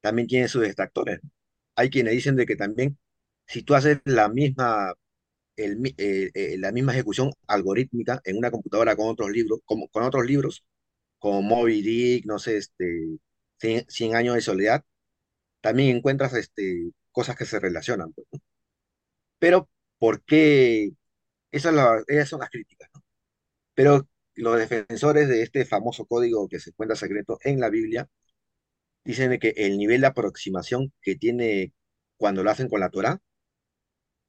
también 0.00 0.28
tiene 0.28 0.48
sus 0.48 0.62
detractores. 0.62 1.20
Hay 1.76 1.90
quienes 1.90 2.14
dicen 2.14 2.36
de 2.36 2.46
que 2.46 2.56
también, 2.56 2.98
si 3.46 3.62
tú 3.62 3.74
haces 3.74 4.00
la 4.04 4.28
misma, 4.28 4.94
el, 5.56 5.78
eh, 5.98 6.30
eh, 6.34 6.56
la 6.58 6.72
misma 6.72 6.92
ejecución 6.92 7.32
algorítmica 7.48 8.20
en 8.24 8.38
una 8.38 8.50
computadora 8.50 8.96
con 8.96 9.08
otros 9.08 9.30
libros, 9.30 9.60
con, 9.64 9.86
con 9.88 10.04
otros 10.04 10.26
libros, 10.26 10.64
como 11.18 11.42
Moby 11.42 11.82
Dick, 11.82 12.26
no 12.26 12.38
sé, 12.38 12.58
este, 12.58 13.18
100, 13.58 14.14
años 14.16 14.34
de 14.36 14.40
soledad, 14.42 14.84
también 15.60 15.96
encuentras 15.96 16.34
este, 16.34 16.92
cosas 17.12 17.36
que 17.36 17.46
se 17.46 17.60
relacionan. 17.60 18.12
Pues, 18.12 18.26
Pero, 19.38 19.68
¿por 19.98 20.22
qué? 20.24 20.90
Esas, 21.50 21.74
son 22.28 22.40
las 22.40 22.50
críticas. 22.50 22.87
Pero 23.78 24.08
los 24.34 24.58
defensores 24.58 25.28
de 25.28 25.42
este 25.42 25.64
famoso 25.64 26.04
código 26.06 26.48
que 26.48 26.58
se 26.58 26.70
encuentra 26.70 26.96
secreto 26.96 27.38
en 27.44 27.60
la 27.60 27.70
Biblia 27.70 28.08
dicen 29.04 29.38
que 29.38 29.50
el 29.56 29.78
nivel 29.78 30.00
de 30.02 30.08
aproximación 30.08 30.92
que 31.02 31.16
tiene 31.16 31.74
cuando 32.16 32.42
lo 32.44 32.50
hacen 32.50 32.68
con 32.68 32.80
la 32.80 32.90
Torah 32.90 33.20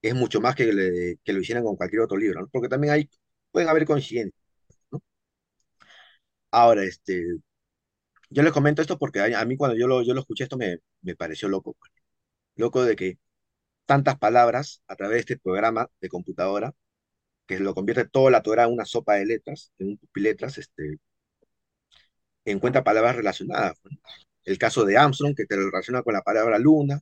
es 0.02 0.16
mucho 0.16 0.42
más 0.42 0.56
que, 0.56 0.72
lo 0.72 1.40
hicieran 1.42 1.64
con 1.64 1.76
cualquier 1.78 2.02
otro 2.02 2.18
libro. 2.18 2.48
Porque 2.52 2.70
también 2.70 2.94
hay, 2.94 3.10
pueden 3.52 3.70
haber 3.70 3.86
coincidencias. 3.86 4.40
Ahora, 6.52 6.84
este, 6.84 7.24
yo 8.30 8.44
les 8.44 8.54
comento 8.54 8.82
esto 8.82 8.98
porque 8.98 9.20
a, 9.22 9.46
mí 9.46 9.58
cuando 9.58 9.78
yo 9.78 9.88
lo, 9.88 10.02
escuché 10.20 10.44
esto 10.44 10.58
me, 10.58 10.78
me 11.02 11.16
pareció 11.16 11.50
loco. 11.50 11.76
Pues. 11.80 11.92
Loco 12.56 12.84
de 12.84 12.96
que 12.96 13.20
tantas 13.86 14.18
palabras 14.20 14.84
a 14.88 14.96
través 14.96 15.16
de 15.18 15.20
este 15.22 15.40
programa 15.40 15.90
de 16.02 16.10
computadora, 16.10 16.74
que 17.50 17.60
lo 17.60 17.74
convierte 17.74 18.06
toda 18.08 18.32
la 18.32 18.44
Torah 18.44 18.66
en 18.66 18.74
una 18.74 18.86
sopa 18.86 19.16
de 19.16 19.26
letras, 19.26 19.74
en 19.80 19.90
un 19.90 19.98
pupiletras, 19.98 20.60
este, 20.60 21.00
encuentra 22.46 22.84
palabras 22.84 23.16
relacionadas. 23.16 23.80
El 24.46 24.58
caso 24.60 24.86
de 24.86 24.98
Armstrong, 24.98 25.36
que 25.36 25.46
te 25.46 25.58
lo 25.58 25.66
relaciona 25.66 26.04
con 26.04 26.14
la 26.14 26.22
palabra 26.22 26.60
luna, 26.60 27.02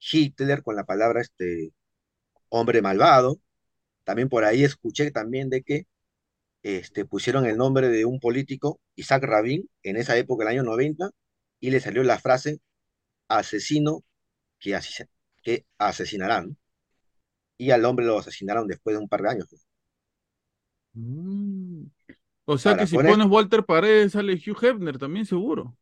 Hitler 0.00 0.62
con 0.62 0.76
la 0.76 0.84
palabra 0.84 1.20
este, 1.22 1.72
hombre 2.50 2.82
malvado. 2.82 3.40
También 4.04 4.28
por 4.28 4.44
ahí 4.44 4.64
escuché 4.64 5.10
también 5.12 5.50
de 5.50 5.62
que 5.62 5.86
este, 6.62 7.04
pusieron 7.04 7.46
el 7.46 7.56
nombre 7.56 7.88
de 7.88 8.04
un 8.04 8.20
político, 8.20 8.80
Isaac 8.96 9.24
Rabin, 9.24 9.68
en 9.82 9.96
esa 9.96 10.16
época, 10.16 10.44
el 10.44 10.50
año 10.50 10.64
90, 10.64 11.10
y 11.60 11.70
le 11.70 11.80
salió 11.80 12.04
la 12.04 12.18
frase 12.20 12.60
asesino 13.28 14.04
que 14.58 15.66
asesinarán. 15.78 16.56
Y 17.58 17.72
al 17.72 17.84
hombre 17.84 18.06
lo 18.06 18.18
asesinaron 18.18 18.68
después 18.68 18.96
de 18.96 19.02
un 19.02 19.08
par 19.08 19.22
de 19.22 19.30
años. 19.30 19.48
Mm. 20.92 21.84
O 22.44 22.58
sea 22.58 22.76
que 22.76 22.86
si 22.86 22.96
pones 22.96 23.26
Walter 23.26 23.64
Paredes 23.64 24.12
sale 24.12 24.34
Hugh 24.34 24.64
Hefner 24.64 24.98
también 24.98 25.24
seguro. 25.24 25.76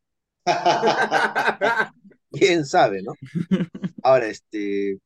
Quién 2.31 2.65
sabe, 2.65 3.01
¿no? 3.01 3.13
Ahora, 4.03 4.27
este. 4.27 4.99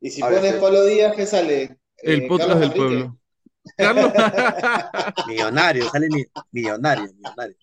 Y 0.00 0.10
si 0.10 0.20
pones 0.20 0.42
este 0.42 0.60
Pablo 0.60 0.84
Díaz, 0.84 1.14
¿qué 1.14 1.26
sale? 1.26 1.78
El 1.98 2.22
eh, 2.22 2.28
podcast 2.28 2.60
del 2.60 2.72
pueblo. 2.72 3.18
Carlos. 3.76 4.12
millonario, 5.26 5.90
sale 5.90 6.08
millonario, 6.52 7.12
millonario. 7.14 7.56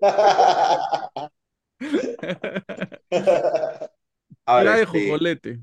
Ahora, 4.46 4.80
este, 4.80 5.60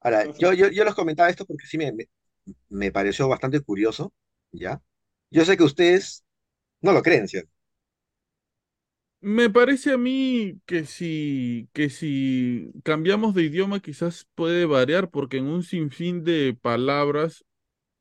ahora 0.00 0.24
yo, 0.38 0.52
yo, 0.52 0.68
yo 0.68 0.84
les 0.84 0.94
comentaba 0.94 1.30
esto 1.30 1.46
porque 1.46 1.66
sí 1.66 1.78
me, 1.78 1.92
me, 2.68 2.92
pareció 2.92 3.26
bastante 3.26 3.60
curioso, 3.60 4.12
¿ya? 4.58 4.82
Yo 5.30 5.44
sé 5.44 5.56
que 5.56 5.64
ustedes 5.64 6.24
no 6.82 6.92
lo 6.92 7.02
creen, 7.02 7.28
¿cierto? 7.28 7.50
Me 9.20 9.50
parece 9.50 9.92
a 9.92 9.98
mí 9.98 10.60
que 10.66 10.84
si, 10.84 11.68
que 11.72 11.88
cambiamos 12.84 13.34
de 13.34 13.42
idioma 13.42 13.80
quizás 13.80 14.26
puede 14.34 14.66
variar 14.66 15.10
porque 15.10 15.38
en 15.38 15.46
un 15.46 15.62
sinfín 15.64 16.22
de 16.22 16.56
palabras 16.60 17.44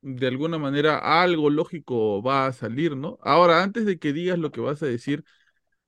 de 0.01 0.27
alguna 0.27 0.57
manera 0.59 1.21
algo 1.23 1.49
lógico 1.51 2.23
va 2.23 2.47
a 2.47 2.53
salir, 2.53 2.97
¿no? 2.97 3.19
Ahora, 3.23 3.63
antes 3.63 3.85
de 3.85 3.99
que 3.99 4.13
digas 4.13 4.39
lo 4.39 4.51
que 4.51 4.61
vas 4.61 4.83
a 4.83 4.87
decir, 4.87 5.23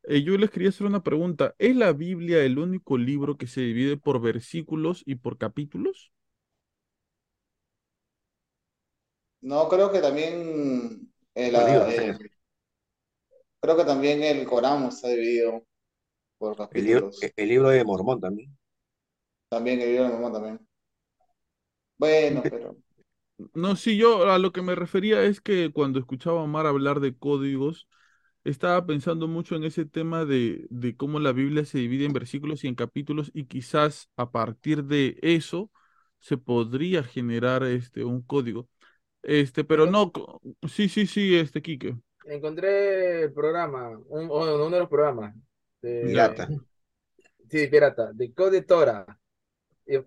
eh, 0.04 0.24
yo 0.24 0.38
les 0.38 0.52
quería 0.52 0.70
hacer 0.70 0.88
una 0.88 1.04
pregunta. 1.04 1.56
¿Es 1.60 1.76
la 1.76 1.94
Biblia 1.94 2.44
el 2.44 2.60
único 2.60 2.98
libro 2.98 3.38
que 3.38 3.48
se 3.48 3.62
divide 3.62 3.98
por 3.98 4.22
versículos 4.22 5.04
y 5.06 5.16
por 5.16 5.38
capítulos? 5.38 6.12
No, 9.48 9.70
creo 9.70 9.90
que 9.90 10.00
también 10.00 11.10
el, 11.34 11.56
eh, 11.56 12.18
creo 13.62 13.78
que 13.78 13.86
también 13.86 14.22
el 14.22 14.46
Corán 14.46 14.88
está 14.88 15.08
dividido 15.08 15.64
por 16.38 16.58
capítulos. 16.58 17.18
El 17.38 17.48
libro, 17.48 17.70
de 17.70 17.86
Mormón 17.86 18.20
también. 18.20 18.58
También 19.48 19.80
el 19.80 19.88
libro 19.88 20.04
de 20.04 20.10
Mormón 20.10 20.34
también. 20.34 20.68
Bueno, 21.98 22.44
pero 22.44 22.76
no, 23.54 23.78
sí, 23.78 23.96
yo 23.96 24.30
a 24.30 24.38
lo 24.38 24.52
que 24.52 24.62
me 24.62 24.76
refería 24.76 25.24
es 25.24 25.40
que 25.40 25.72
cuando 25.72 25.98
escuchaba 25.98 26.42
a 26.42 26.44
Omar 26.44 26.66
hablar 26.66 27.00
de 27.00 27.16
códigos, 27.16 27.88
estaba 28.44 28.86
pensando 28.86 29.30
mucho 29.30 29.56
en 29.56 29.64
ese 29.64 29.86
tema 29.86 30.26
de, 30.26 30.68
de 30.70 30.98
cómo 30.98 31.22
la 31.22 31.32
Biblia 31.32 31.64
se 31.64 31.78
divide 31.78 32.04
en 32.04 32.12
versículos 32.12 32.66
y 32.66 32.68
en 32.68 32.76
capítulos 32.76 33.32
y 33.34 33.46
quizás 33.46 34.10
a 34.18 34.30
partir 34.30 34.84
de 34.84 35.18
eso 35.22 35.72
se 36.20 36.38
podría 36.38 37.02
generar 37.04 37.64
este 37.64 38.04
un 38.04 38.22
código. 38.22 38.68
Este, 39.24 39.64
pero 39.64 39.86
no, 39.86 40.12
sí, 40.68 40.90
sí, 40.90 41.08
sí, 41.08 41.38
este 41.38 41.62
Quique. 41.62 41.98
Encontré 42.26 43.24
el 43.24 43.34
programa, 43.34 43.90
un, 44.10 44.30
uno 44.30 44.70
de 44.70 44.80
los 44.80 44.90
programas. 44.90 45.36
De, 45.82 46.04
pirata. 46.06 46.48
Sí, 47.50 47.68
pirata, 47.68 48.12
de 48.12 48.34
Code 48.34 48.62
Tora. 48.64 49.06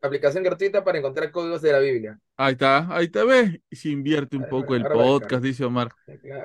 Aplicación 0.03 0.45
gratuita 0.45 0.85
para 0.85 0.99
encontrar 0.99 1.31
códigos 1.31 1.63
de 1.63 1.73
la 1.73 1.79
Biblia. 1.79 2.21
Ahí 2.37 2.53
está, 2.53 2.95
ahí 2.95 3.09
te 3.09 3.25
ves. 3.25 3.61
Se 3.71 3.89
invierte 3.89 4.37
un 4.37 4.47
poco 4.47 4.75
el 4.75 4.83
podcast, 4.83 5.43
dice 5.43 5.65
Omar. 5.65 5.89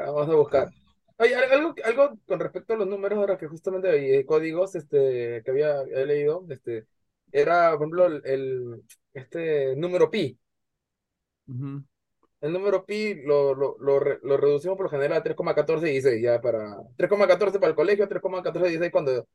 Vamos 0.06 0.30
a 0.30 0.36
buscar. 0.36 0.70
Oye, 1.18 1.36
algo, 1.36 1.76
algo 1.84 2.20
con 2.26 2.40
respecto 2.40 2.74
a 2.74 2.78
los 2.78 2.88
números, 2.88 3.18
ahora 3.18 3.38
que 3.38 3.48
justamente 3.48 3.90
hay 3.90 4.24
códigos 4.26 4.76
este, 4.76 5.42
que 5.44 5.52
había, 5.52 5.84
leído, 5.84 6.46
este, 6.50 6.88
era, 7.32 7.72
por 7.72 7.82
ejemplo, 7.82 8.06
el, 8.24 8.84
este 9.14 9.76
número 9.76 10.10
pi. 10.10 10.38
El 12.42 12.54
número 12.54 12.86
pi 12.86 13.16
lo, 13.24 13.56
lo, 13.56 13.76
lo, 13.80 14.00
lo, 14.00 14.38
reducimos 14.38 14.78
por 14.78 14.86
lo 14.86 14.90
general 14.90 15.14
a 15.14 15.24
3,1416, 15.24 16.22
ya 16.22 16.42
para 16.42 16.78
3,14 16.98 17.54
para 17.60 17.70
el 17.70 17.76
colegio, 17.76 18.08
3,1416 18.08 18.92
cuando 18.92 19.28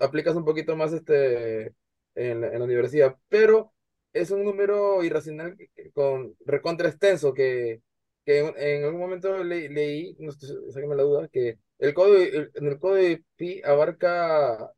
aplicas 0.00 0.34
un 0.36 0.44
poquito 0.44 0.76
más 0.76 0.92
este 0.92 1.74
en 2.14 2.40
la, 2.40 2.64
universidad, 2.64 3.16
pero 3.28 3.72
es 4.12 4.30
un 4.30 4.44
número 4.44 5.04
irracional 5.04 5.56
con 5.94 6.34
recontra 6.46 6.88
extenso 6.88 7.34
que, 7.34 7.82
que 8.24 8.38
en, 8.56 8.84
algún 8.84 9.00
momento 9.00 9.44
leí, 9.44 10.16
no 10.18 10.32
sé, 10.32 10.46
sáqueme 10.72 10.96
la 10.96 11.02
duda, 11.02 11.28
que 11.28 11.58
el 11.78 11.94
código, 11.94 12.48
en 12.54 12.66
el 12.66 12.78
código 12.78 13.08
de 13.08 13.24
pi 13.36 13.62
abarca 13.64 14.72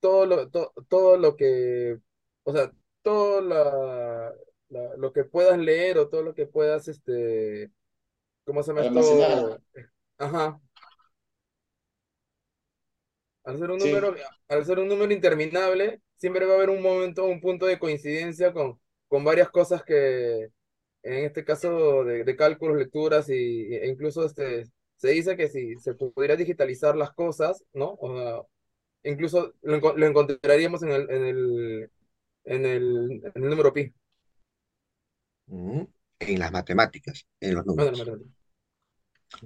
todo 0.00 0.26
lo, 0.26 0.48
todo 0.50 1.16
lo 1.18 1.36
que, 1.36 1.98
o 2.44 2.52
sea, 2.52 2.72
todo 3.02 3.40
la, 3.42 4.32
lo 4.70 5.12
que 5.12 5.24
puedas 5.24 5.58
leer 5.58 5.98
o 5.98 6.08
todo 6.08 6.22
lo 6.22 6.34
que 6.34 6.46
puedas, 6.46 6.88
este, 6.88 7.70
¿cómo 8.44 8.62
se 8.62 8.72
llama 8.72 8.86
esto? 8.86 9.60
Ajá, 10.18 10.60
al 13.48 13.58
ser 13.58 13.70
un 13.70 13.78
número, 13.78 14.14
al 14.48 14.64
ser 14.66 14.78
un 14.78 14.88
número 14.88 15.10
interminable, 15.10 16.02
siempre 16.16 16.44
va 16.44 16.52
a 16.52 16.56
haber 16.56 16.68
un 16.68 16.82
momento, 16.82 17.24
un 17.24 17.40
punto 17.40 17.64
de 17.64 17.78
coincidencia 17.78 18.52
con, 18.52 18.78
con 19.08 19.24
varias 19.24 19.48
cosas 19.48 19.82
que, 19.82 20.50
en 21.02 21.24
este 21.24 21.46
caso 21.46 22.04
de, 22.04 22.36
cálculos, 22.36 22.76
lecturas 22.76 23.30
y, 23.30 23.74
e 23.74 23.88
incluso 23.88 24.26
este, 24.26 24.64
se 24.96 25.08
dice 25.08 25.34
que 25.34 25.48
si 25.48 25.76
se 25.76 25.94
pudiera 25.94 26.36
digitalizar 26.36 26.94
las 26.94 27.12
cosas, 27.12 27.64
¿no? 27.72 27.96
O 28.00 28.46
incluso 29.02 29.54
lo, 29.62 29.76
encontraríamos 30.06 30.82
en 30.82 30.90
el, 30.90 31.10
en 31.10 31.24
el, 31.24 31.90
en 32.44 32.66
el, 32.66 33.22
en 33.34 33.42
el 33.44 33.50
número 33.50 33.72
pi. 33.72 33.94
En 35.50 36.38
las 36.38 36.52
matemáticas, 36.52 37.26
en 37.40 37.54
los 37.54 37.66
números. 37.66 38.02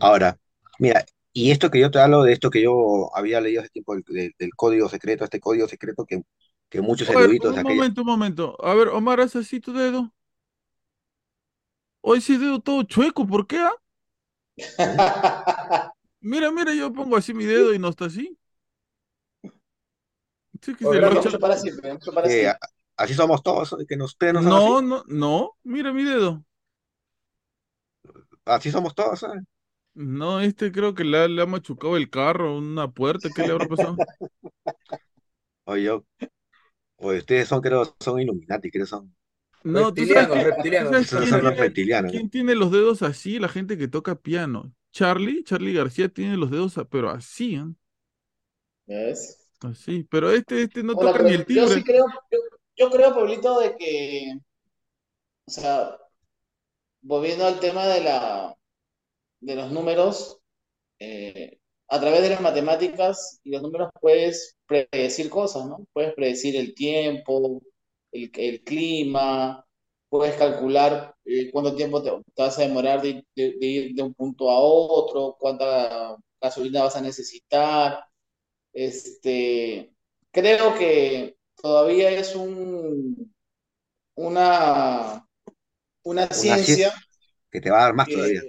Ahora, 0.01 0.39
mira, 0.79 1.05
y 1.33 1.51
esto 1.51 1.71
que 1.71 1.81
yo 1.81 1.91
te 1.91 1.99
hablo 1.99 2.23
de 2.23 2.33
esto 2.33 2.51
que 2.51 2.63
yo 2.63 3.11
había 3.15 3.41
leído 3.41 3.61
hace 3.61 3.71
tiempo 3.71 3.95
del, 3.95 4.35
código 4.57 4.89
secreto, 4.89 5.25
este 5.25 5.41
código 5.41 5.69
secreto 5.69 6.05
que, 6.05 6.23
que 6.69 6.81
muchos 6.81 7.09
eruditos 7.09 7.57
Un 7.57 7.63
momento, 7.63 8.01
un 8.03 8.07
momento. 8.07 8.65
A 8.65 8.75
ver, 8.75 8.89
Omar, 8.89 9.21
haz 9.21 9.37
así 9.37 9.61
tu 9.61 9.73
dedo. 9.73 10.13
Hoy 12.01 12.19
ese 12.19 12.37
dedo 12.39 12.61
todo 12.61 12.83
chueco, 12.83 13.27
¿por 13.27 13.47
qué? 13.47 13.59
Ah? 13.59 13.73
mira, 16.21 16.51
mira, 16.51 16.75
yo 16.75 16.93
pongo 16.93 17.17
así 17.17 17.33
mi 17.33 17.45
dedo 17.45 17.73
y 17.73 17.79
no 17.79 17.89
está 17.89 18.07
así. 18.07 18.37
Sí, 20.61 20.75
que 20.75 20.85
se 20.85 22.55
así 23.03 23.15
somos 23.15 23.43
todos, 23.43 23.77
que 23.89 23.97
nos, 23.97 24.17
no, 24.35 24.61
no, 24.61 24.81
no, 24.83 25.05
no, 25.09 25.53
mira 25.65 25.93
mi 25.93 26.05
dedo. 26.05 26.45
Así 28.45 28.71
somos 28.71 28.95
todos, 28.95 29.21
¿sabes? 29.21 29.43
No, 29.95 30.41
este 30.41 30.71
creo 30.73 30.95
que 30.95 31.05
le, 31.05 31.19
ha- 31.43 31.47
machucado 31.47 31.97
el 31.97 32.09
carro, 32.11 32.57
una 32.59 32.91
puerta, 32.93 33.33
¿qué 33.33 33.43
le 33.43 33.53
habrá 33.53 33.67
pasado? 33.69 34.03
Oye, 35.65 35.83
yo, 35.85 36.05
oye, 36.99 37.19
ustedes 37.19 37.49
son, 37.49 37.61
creo, 37.63 37.97
son 38.01 38.21
Illuminati, 38.21 38.71
creo 38.71 38.87
son, 38.87 39.15
No, 39.65 39.93
Reptilianos, 39.95 41.09
son, 41.09 41.43
los 41.45 41.57
reptilianos. 41.57 42.13
quién 42.13 42.29
tiene 42.31 42.55
los 42.55 42.73
dedos 42.73 43.03
así? 43.03 43.39
La 43.39 43.49
gente 43.49 43.79
que 43.79 43.89
toca 43.89 44.17
piano. 44.21 44.75
Charlie, 44.93 45.45
Charlie 45.45 45.73
García 45.73 46.09
tiene 46.09 46.37
los 46.37 46.51
dedos, 46.51 46.75
pero 46.91 47.11
así, 47.11 47.55
¿eh? 47.57 47.65
¿Ves? 48.87 49.51
Así, 49.61 50.05
pero 50.11 50.31
este, 50.33 50.63
este 50.63 50.83
no 50.83 50.99
toca 50.99 51.23
ni 51.23 51.33
el 51.35 51.45
yo 51.49 51.69
sí 51.69 51.83
creo, 51.85 52.05
yo, 52.31 52.39
creo, 52.91 53.14
Pablito, 53.14 53.61
de 53.61 53.76
que, 53.76 54.35
o 55.47 55.51
sea, 55.51 55.97
volviendo 57.03 57.47
al 57.47 57.61
tema 57.61 57.87
de 57.87 58.01
la, 58.03 58.57
de 59.41 59.55
los 59.57 59.70
números, 59.72 60.39
eh, 60.99 61.59
a 61.89 62.01
través 62.01 62.22
de 62.22 62.30
las 62.30 62.41
matemáticas 62.41 63.41
y 63.45 63.51
los 63.51 63.62
números 63.62 63.91
puedes 64.01 64.57
predecir 64.66 65.28
cosas, 65.30 65.66
¿no? 65.66 65.87
Puedes 65.93 66.14
predecir 66.14 66.57
el 66.57 66.74
tiempo, 66.74 67.61
el, 68.12 68.62
clima, 68.64 69.66
puedes 70.09 70.37
calcular 70.37 71.14
eh, 71.24 71.51
cuánto 71.53 71.74
tiempo 71.76 72.03
te, 72.03 72.11
vas 72.37 72.59
a 72.59 72.62
demorar 72.62 73.03
de, 73.03 73.24
ir 73.35 73.95
de 73.95 74.03
un 74.03 74.14
punto 74.14 74.51
a 74.51 74.59
otro, 74.61 75.37
cuánta 75.39 76.16
gasolina 76.41 76.85
vas 76.85 76.97
a 76.97 77.03
necesitar. 77.03 78.05
Este, 78.72 79.93
creo 80.30 80.74
que 80.78 81.37
todavía 81.63 82.11
es 82.11 82.35
un, 82.35 83.35
una, 84.17 85.27
una 86.03 86.27
ciencia 86.29 86.93
que 87.51 87.61
te 87.61 87.71
va 87.71 87.79
a 87.79 87.83
dar 87.85 87.95
más 87.95 88.09
todavía. 88.09 88.43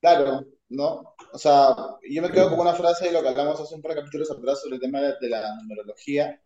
Claro, 0.00 0.44
¿no? 0.68 1.14
O 1.32 1.38
sea, 1.38 1.74
yo 2.08 2.22
me 2.22 2.30
quedo 2.30 2.50
con 2.50 2.60
una 2.60 2.74
frase 2.74 3.06
de 3.06 3.12
lo 3.12 3.22
que 3.22 3.28
hablamos 3.28 3.60
hace 3.60 3.74
un 3.74 3.82
par 3.82 3.94
de 3.94 4.00
capítulos 4.00 4.30
atrás 4.30 4.60
sobre 4.60 4.76
el 4.76 4.82
tema 4.82 5.00
de 5.00 5.28
la 5.28 5.54
numerología, 5.62 6.42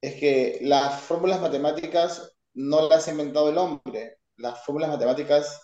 es 0.00 0.14
que 0.14 0.60
las 0.62 1.00
fórmulas 1.00 1.40
matemáticas 1.40 2.32
no 2.54 2.88
las 2.88 3.08
ha 3.08 3.10
inventado 3.10 3.50
el 3.50 3.58
hombre, 3.58 4.18
las 4.36 4.64
fórmulas 4.64 4.90
matemáticas 4.90 5.60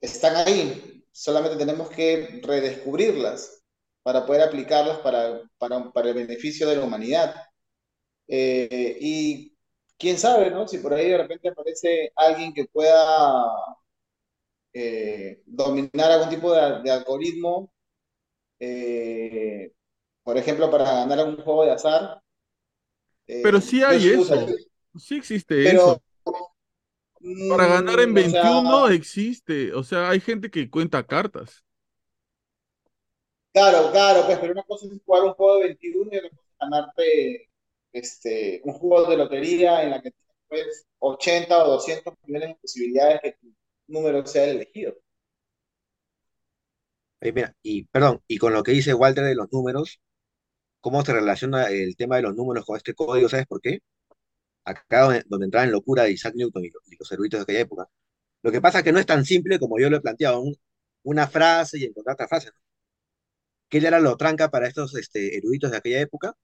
están 0.00 0.36
ahí, 0.36 1.04
solamente 1.12 1.56
tenemos 1.56 1.90
que 1.90 2.40
redescubrirlas 2.42 3.62
para 4.02 4.26
poder 4.26 4.42
aplicarlas 4.42 4.98
para, 4.98 5.42
para, 5.58 6.08
el 6.08 6.14
beneficio 6.14 6.68
de 6.68 6.76
la 6.76 6.84
humanidad. 6.84 7.34
Eh, 8.34 8.96
y 8.98 9.54
quién 9.98 10.16
sabe, 10.16 10.50
¿no? 10.50 10.66
Si 10.66 10.78
por 10.78 10.94
ahí 10.94 11.10
de 11.10 11.18
repente 11.18 11.50
aparece 11.50 12.10
alguien 12.16 12.54
que 12.54 12.64
pueda 12.64 13.44
eh, 14.72 15.42
dominar 15.44 16.10
algún 16.10 16.30
tipo 16.30 16.50
de, 16.54 16.90
algoritmo, 16.90 17.70
eh, 18.58 19.70
por 20.22 20.38
ejemplo, 20.38 20.70
para 20.70 20.84
ganar 20.84 21.18
algún 21.18 21.44
juego 21.44 21.66
de 21.66 21.72
azar. 21.72 22.22
Pero 23.26 23.60
sí 23.60 23.82
hay 23.82 24.08
eso, 24.08 24.46
sí 24.98 25.16
existe 25.18 25.68
eso. 25.68 26.02
Para 27.50 27.66
ganar 27.66 28.00
en 28.00 28.14
21 28.14 28.88
mm, 28.88 28.92
existe, 28.92 29.74
o 29.74 29.84
sea, 29.84 30.08
hay 30.08 30.20
gente 30.20 30.50
que 30.50 30.70
cuenta 30.70 31.06
cartas. 31.06 31.62
Claro, 33.52 33.90
claro, 33.92 34.24
pues, 34.24 34.38
pero 34.38 34.52
una 34.54 34.62
cosa 34.62 34.86
es 34.86 34.98
jugar 35.04 35.24
un 35.24 35.34
juego 35.34 35.58
de 35.58 35.64
21 35.66 36.10
y 36.10 36.16
otra 36.16 36.30
cosa 36.30 36.48
es 36.48 36.58
ganarte 36.58 37.51
este, 37.92 38.60
un 38.64 38.74
juego 38.74 39.10
de 39.10 39.16
lotería 39.16 39.82
en 39.82 39.90
la 39.90 40.02
que 40.02 40.12
tienes 40.48 40.86
80 40.98 41.48
pues, 41.48 41.68
o 41.68 41.72
200 41.72 42.14
millones 42.26 42.48
de 42.50 42.54
posibilidades 42.56 43.20
que 43.22 43.36
número 43.88 44.24
sea 44.26 44.44
el 44.44 44.56
elegido. 44.56 44.94
y 47.62 47.84
perdón, 47.84 48.20
y 48.26 48.38
con 48.38 48.52
lo 48.52 48.62
que 48.62 48.72
dice 48.72 48.94
Walter 48.94 49.24
de 49.24 49.34
los 49.34 49.52
números, 49.52 50.00
¿cómo 50.80 51.04
se 51.04 51.12
relaciona 51.12 51.66
el 51.70 51.96
tema 51.96 52.16
de 52.16 52.22
los 52.22 52.34
números 52.36 52.64
con 52.66 52.76
este 52.76 52.94
código? 52.94 53.28
¿Sabes 53.28 53.46
por 53.46 53.60
qué? 53.60 53.80
Acá 54.64 55.02
donde, 55.02 55.22
donde 55.26 55.46
entraba 55.46 55.64
en 55.66 55.72
locura 55.72 56.04
de 56.04 56.12
Isaac 56.12 56.34
Newton 56.36 56.64
y 56.64 56.70
los, 56.98 57.12
eruditos 57.12 57.40
de 57.40 57.42
aquella 57.44 57.60
época. 57.60 57.88
Lo 58.42 58.52
que 58.52 58.60
pasa 58.60 58.78
es 58.78 58.84
que 58.84 58.92
no 58.92 58.98
es 59.00 59.06
tan 59.06 59.24
simple 59.24 59.58
como 59.58 59.78
yo 59.80 59.90
lo 59.90 59.98
he 59.98 60.00
planteado, 60.00 60.42
una 61.04 61.28
frase 61.28 61.78
y 61.78 61.84
encontrar 61.84 62.14
otra 62.14 62.28
frase. 62.28 62.50
¿Qué 63.68 63.78
era 63.78 63.98
lo 64.00 64.16
tranca 64.16 64.50
para 64.50 64.68
estos 64.68 64.94
este, 64.94 65.36
eruditos 65.36 65.70
de 65.70 65.78
aquella 65.78 66.00
época? 66.00 66.36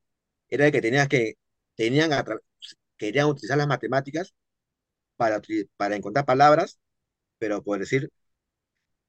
Era 0.51 0.71
que 0.71 0.81
tenías 0.81 1.09
que, 1.09 1.35
tenían 1.77 2.11
querían 2.97 3.29
utilizar 3.29 3.59
las 3.59 3.69
matemáticas 3.69 4.35
para, 5.17 5.41
para 5.77 5.97
encontrar 5.97 6.25
palabras 6.27 6.79
pero 7.39 7.63
por 7.63 7.79
decir 7.79 8.11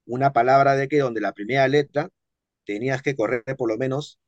una 0.06 0.34
palabra 0.34 0.76
de 0.76 0.88
que 0.88 1.00
donde 1.00 1.22
la 1.22 1.34
primera 1.34 1.68
letra 1.68 2.10
tenías 2.66 3.02
que 3.02 3.16
correr 3.16 3.44
por 3.58 3.70
lo 3.70 3.78
menos 3.78 4.20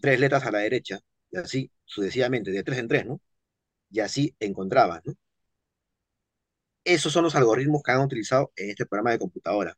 tres 0.00 0.20
letras 0.20 0.44
a 0.46 0.52
la 0.52 0.60
derecha, 0.60 1.00
y 1.30 1.38
así 1.38 1.72
sucesivamente, 1.84 2.50
de 2.52 2.62
tres 2.64 2.78
en 2.78 2.88
tres, 2.88 3.06
¿no? 3.06 3.20
Y 3.90 4.00
así 4.00 4.36
encontrabas, 4.40 5.02
¿no? 5.06 5.14
Esos 6.84 7.12
son 7.12 7.24
los 7.24 7.34
algoritmos 7.36 7.82
que 7.82 7.92
han 7.92 8.00
utilizado 8.00 8.52
en 8.56 8.70
este 8.70 8.86
programa 8.86 9.12
de 9.12 9.18
computadora, 9.18 9.76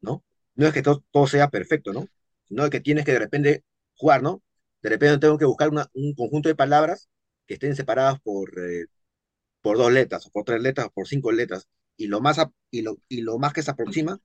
¿no? 0.00 0.24
No 0.54 0.66
es 0.66 0.74
que 0.74 0.82
todo, 0.82 1.04
todo 1.10 1.26
sea 1.26 1.50
perfecto, 1.50 1.92
¿no? 1.92 2.06
sino 2.48 2.70
que 2.70 2.80
tienes 2.80 3.04
que 3.04 3.12
de 3.12 3.18
repente 3.18 3.64
jugar, 3.96 4.22
¿no? 4.22 4.42
De 4.82 4.90
repente 4.90 5.18
tengo 5.18 5.38
que 5.38 5.44
buscar 5.44 5.70
un 5.70 6.14
conjunto 6.14 6.48
de 6.48 6.54
palabras 6.54 7.08
que 7.46 7.54
estén 7.54 7.76
separadas 7.76 8.20
por, 8.20 8.50
eh, 8.58 8.86
por 9.62 9.78
dos 9.78 9.92
letras, 9.92 10.26
o 10.26 10.30
por 10.30 10.44
tres 10.44 10.62
letras, 10.62 10.88
o 10.88 10.90
por 10.92 11.08
cinco 11.08 11.32
letras, 11.32 11.68
y 11.96 12.08
lo, 12.08 12.20
más 12.20 12.38
y, 12.70 12.82
lo, 12.82 12.98
y 13.08 13.22
lo 13.22 13.38
más 13.38 13.52
que 13.52 13.62
se 13.62 13.70
aproxima 13.70 14.20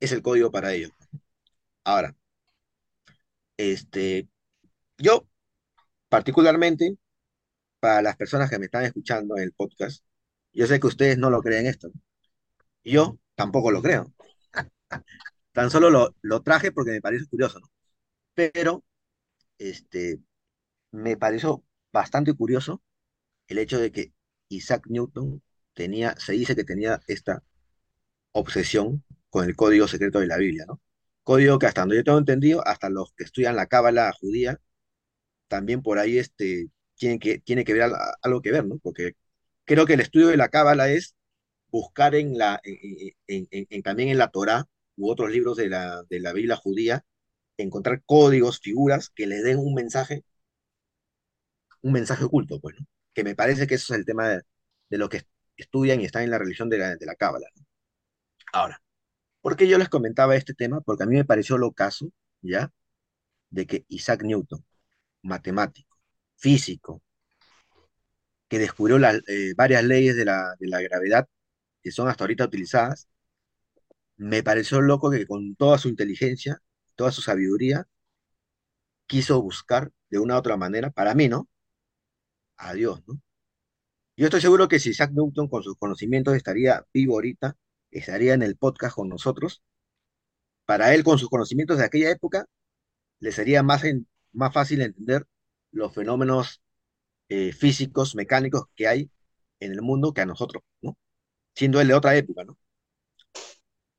es 0.00 0.12
el 0.12 0.22
código 0.22 0.50
para 0.50 0.74
ello. 0.74 0.90
Ahora, 1.84 2.16
este, 3.56 4.28
yo 4.98 5.26
particularmente, 6.08 6.96
para 7.80 8.02
las 8.02 8.16
personas 8.16 8.50
que 8.50 8.58
me 8.58 8.66
están 8.66 8.84
escuchando 8.84 9.36
en 9.36 9.44
el 9.44 9.52
podcast, 9.52 10.04
yo 10.52 10.66
sé 10.66 10.80
que 10.80 10.86
ustedes 10.88 11.18
no 11.18 11.30
lo 11.30 11.42
creen 11.42 11.66
esto. 11.66 11.90
Yo 12.84 13.18
tampoco 13.34 13.70
lo 13.72 13.82
creo. 13.82 14.12
Tan 15.52 15.70
solo 15.70 15.90
lo, 15.90 16.14
lo 16.22 16.42
traje 16.42 16.72
porque 16.72 16.92
me 16.92 17.00
parece 17.00 17.26
curioso, 17.26 17.60
¿no? 17.60 17.68
Pero, 18.34 18.84
este, 19.58 20.20
me 20.90 21.16
pareció 21.16 21.64
bastante 21.92 22.34
curioso 22.34 22.82
el 23.48 23.58
hecho 23.58 23.78
de 23.80 23.92
que 23.92 24.12
Isaac 24.48 24.86
Newton 24.88 25.42
tenía, 25.74 26.16
se 26.18 26.32
dice 26.34 26.56
que 26.56 26.64
tenía 26.64 27.00
esta 27.08 27.42
obsesión 28.32 29.04
con 29.30 29.46
el 29.46 29.56
código 29.56 29.88
secreto 29.88 30.20
de 30.20 30.26
la 30.28 30.38
Biblia, 30.38 30.64
¿no? 30.66 30.80
Código 31.22 31.58
que 31.58 31.66
hasta 31.66 31.82
donde 31.82 31.96
yo 31.96 32.04
tengo 32.04 32.18
entendido, 32.18 32.66
hasta 32.66 32.90
los 32.90 33.12
que 33.14 33.24
estudian 33.24 33.56
la 33.56 33.66
cábala 33.66 34.12
judía, 34.20 34.60
también 35.48 35.82
por 35.82 35.98
ahí 35.98 36.18
este, 36.18 36.68
tiene 36.96 37.18
que, 37.18 37.38
tiene 37.38 37.64
que 37.64 37.74
ver 37.74 37.90
algo 38.22 38.42
que 38.42 38.52
ver, 38.52 38.66
¿no? 38.66 38.78
Porque 38.78 39.12
creo 39.64 39.86
que 39.86 39.94
el 39.94 40.00
estudio 40.00 40.28
de 40.28 40.36
la 40.36 40.48
cábala 40.50 40.90
es 40.90 41.16
buscar 41.68 42.14
en 42.14 42.38
la, 42.38 42.60
en, 42.64 43.82
también 43.82 44.10
en 44.10 44.18
la 44.18 44.28
Torá 44.28 44.66
u 44.96 45.10
otros 45.10 45.30
libros 45.30 45.56
de 45.56 45.68
la, 45.68 46.04
de 46.08 46.20
la 46.20 46.32
Biblia 46.32 46.56
judía, 46.56 47.04
encontrar 47.56 48.02
códigos, 48.04 48.60
figuras 48.60 49.10
que 49.10 49.26
le 49.26 49.42
den 49.42 49.58
un 49.58 49.74
mensaje, 49.74 50.24
un 51.82 51.92
mensaje 51.92 52.24
oculto, 52.24 52.60
pues. 52.60 52.76
Que 53.14 53.24
me 53.24 53.34
parece 53.34 53.66
que 53.66 53.76
eso 53.76 53.94
es 53.94 54.00
el 54.00 54.06
tema 54.06 54.28
de, 54.28 54.42
lo 54.98 55.08
que 55.08 55.22
estudian 55.56 56.00
y 56.00 56.04
están 56.04 56.22
en 56.24 56.30
la 56.30 56.38
religión 56.38 56.68
de 56.70 56.78
la, 56.78 56.96
de 56.96 57.06
la 57.06 57.14
cábala. 57.16 57.46
Ahora, 58.52 58.82
¿por 59.42 59.56
qué 59.56 59.68
yo 59.68 59.78
les 59.78 59.88
comentaba 59.88 60.36
este 60.36 60.54
tema? 60.54 60.80
Porque 60.80 61.04
a 61.04 61.06
mí 61.06 61.16
me 61.16 61.24
pareció 61.24 61.58
lo 61.58 61.72
caso, 61.72 62.10
¿ya? 62.42 62.72
De 63.50 63.66
que 63.66 63.84
Isaac 63.88 64.22
Newton, 64.24 64.64
matemático, 65.22 65.98
físico, 66.36 67.02
que 68.48 68.58
descubrió 68.58 68.98
eh, 68.98 69.54
varias 69.56 69.84
leyes 69.84 70.16
de 70.16 70.24
la, 70.24 70.54
de 70.58 70.68
la 70.68 70.80
gravedad 70.80 71.28
que 71.82 71.90
son 71.90 72.08
hasta 72.08 72.24
ahorita 72.24 72.44
utilizadas, 72.44 73.08
me 74.16 74.42
pareció 74.42 74.80
loco 74.80 75.10
que 75.10 75.26
con 75.26 75.54
toda 75.56 75.78
su 75.78 75.88
inteligencia, 75.88 76.60
toda 76.96 77.12
su 77.12 77.22
sabiduría, 77.22 77.86
quiso 79.06 79.40
buscar 79.42 79.92
de 80.10 80.18
una 80.18 80.34
u 80.36 80.38
otra 80.38 80.56
manera, 80.56 80.90
para 80.90 81.14
mí, 81.14 81.28
¿no? 81.28 81.48
A 82.56 82.74
Dios, 82.74 83.02
¿no? 83.06 83.20
Yo 84.16 84.26
estoy 84.26 84.40
seguro 84.40 84.68
que 84.68 84.78
si 84.78 84.90
Isaac 84.90 85.10
Newton 85.12 85.48
con 85.48 85.62
sus 85.62 85.76
conocimientos 85.76 86.36
estaría 86.36 86.86
vivo 86.92 87.14
ahorita, 87.14 87.56
estaría 87.90 88.34
en 88.34 88.42
el 88.42 88.56
podcast 88.56 88.94
con 88.96 89.08
nosotros, 89.08 89.62
para 90.66 90.94
él 90.94 91.04
con 91.04 91.18
sus 91.18 91.28
conocimientos 91.28 91.78
de 91.78 91.84
aquella 91.84 92.10
época, 92.10 92.46
le 93.20 93.32
sería 93.32 93.62
más, 93.62 93.82
más 94.32 94.52
fácil 94.52 94.82
entender 94.82 95.26
los 95.72 95.94
fenómenos 95.94 96.62
eh, 97.28 97.52
físicos, 97.52 98.14
mecánicos 98.14 98.66
que 98.76 98.88
hay 98.88 99.10
en 99.60 99.72
el 99.72 99.82
mundo 99.82 100.14
que 100.14 100.22
a 100.22 100.26
nosotros, 100.26 100.62
¿no? 100.82 100.96
Siendo 101.54 101.80
él 101.80 101.88
de 101.88 101.94
otra 101.94 102.16
época, 102.16 102.44
¿no? 102.44 102.58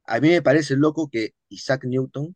A 0.06 0.20
mí 0.20 0.30
me 0.30 0.42
parece 0.42 0.76
loco 0.76 1.10
que 1.10 1.36
Isaac 1.50 1.84
Newton, 1.86 2.36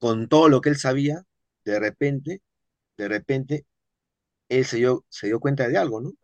con 0.00 0.28
todo 0.28 0.48
lo 0.48 0.60
que 0.62 0.70
él 0.70 0.78
sabía, 0.78 1.24
de 1.64 1.80
repente, 1.80 2.42
de 2.98 3.08
repente, 3.08 3.66
él 4.48 4.64
se 4.66 4.78
dio, 4.78 5.06
se 5.10 5.28
dio 5.28 5.40
cuenta 5.40 5.68
de 5.68 5.78
algo, 5.78 6.00
¿no? 6.02 6.14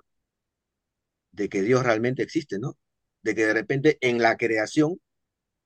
De 1.33 1.49
que 1.49 1.63
Dios 1.63 1.85
realmente 1.85 2.23
existe, 2.23 2.59
¿no? 2.59 2.77
De 3.23 3.35
que 3.35 3.47
de 3.47 3.55
repente 3.55 3.99
en 4.01 4.19
la 4.23 4.37
creación, 4.37 5.01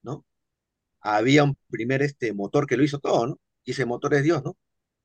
¿no? 0.02 0.26
Había 1.00 1.44
un 1.44 1.56
primer 1.70 2.02
este, 2.02 2.32
motor 2.34 2.66
que 2.66 2.76
lo 2.76 2.84
hizo 2.84 3.00
todo, 3.00 3.26
¿no? 3.28 3.40
Y 3.64 3.72
ese 3.72 3.86
motor 3.86 4.14
es 4.14 4.24
Dios, 4.24 4.44
¿no? 4.44 4.56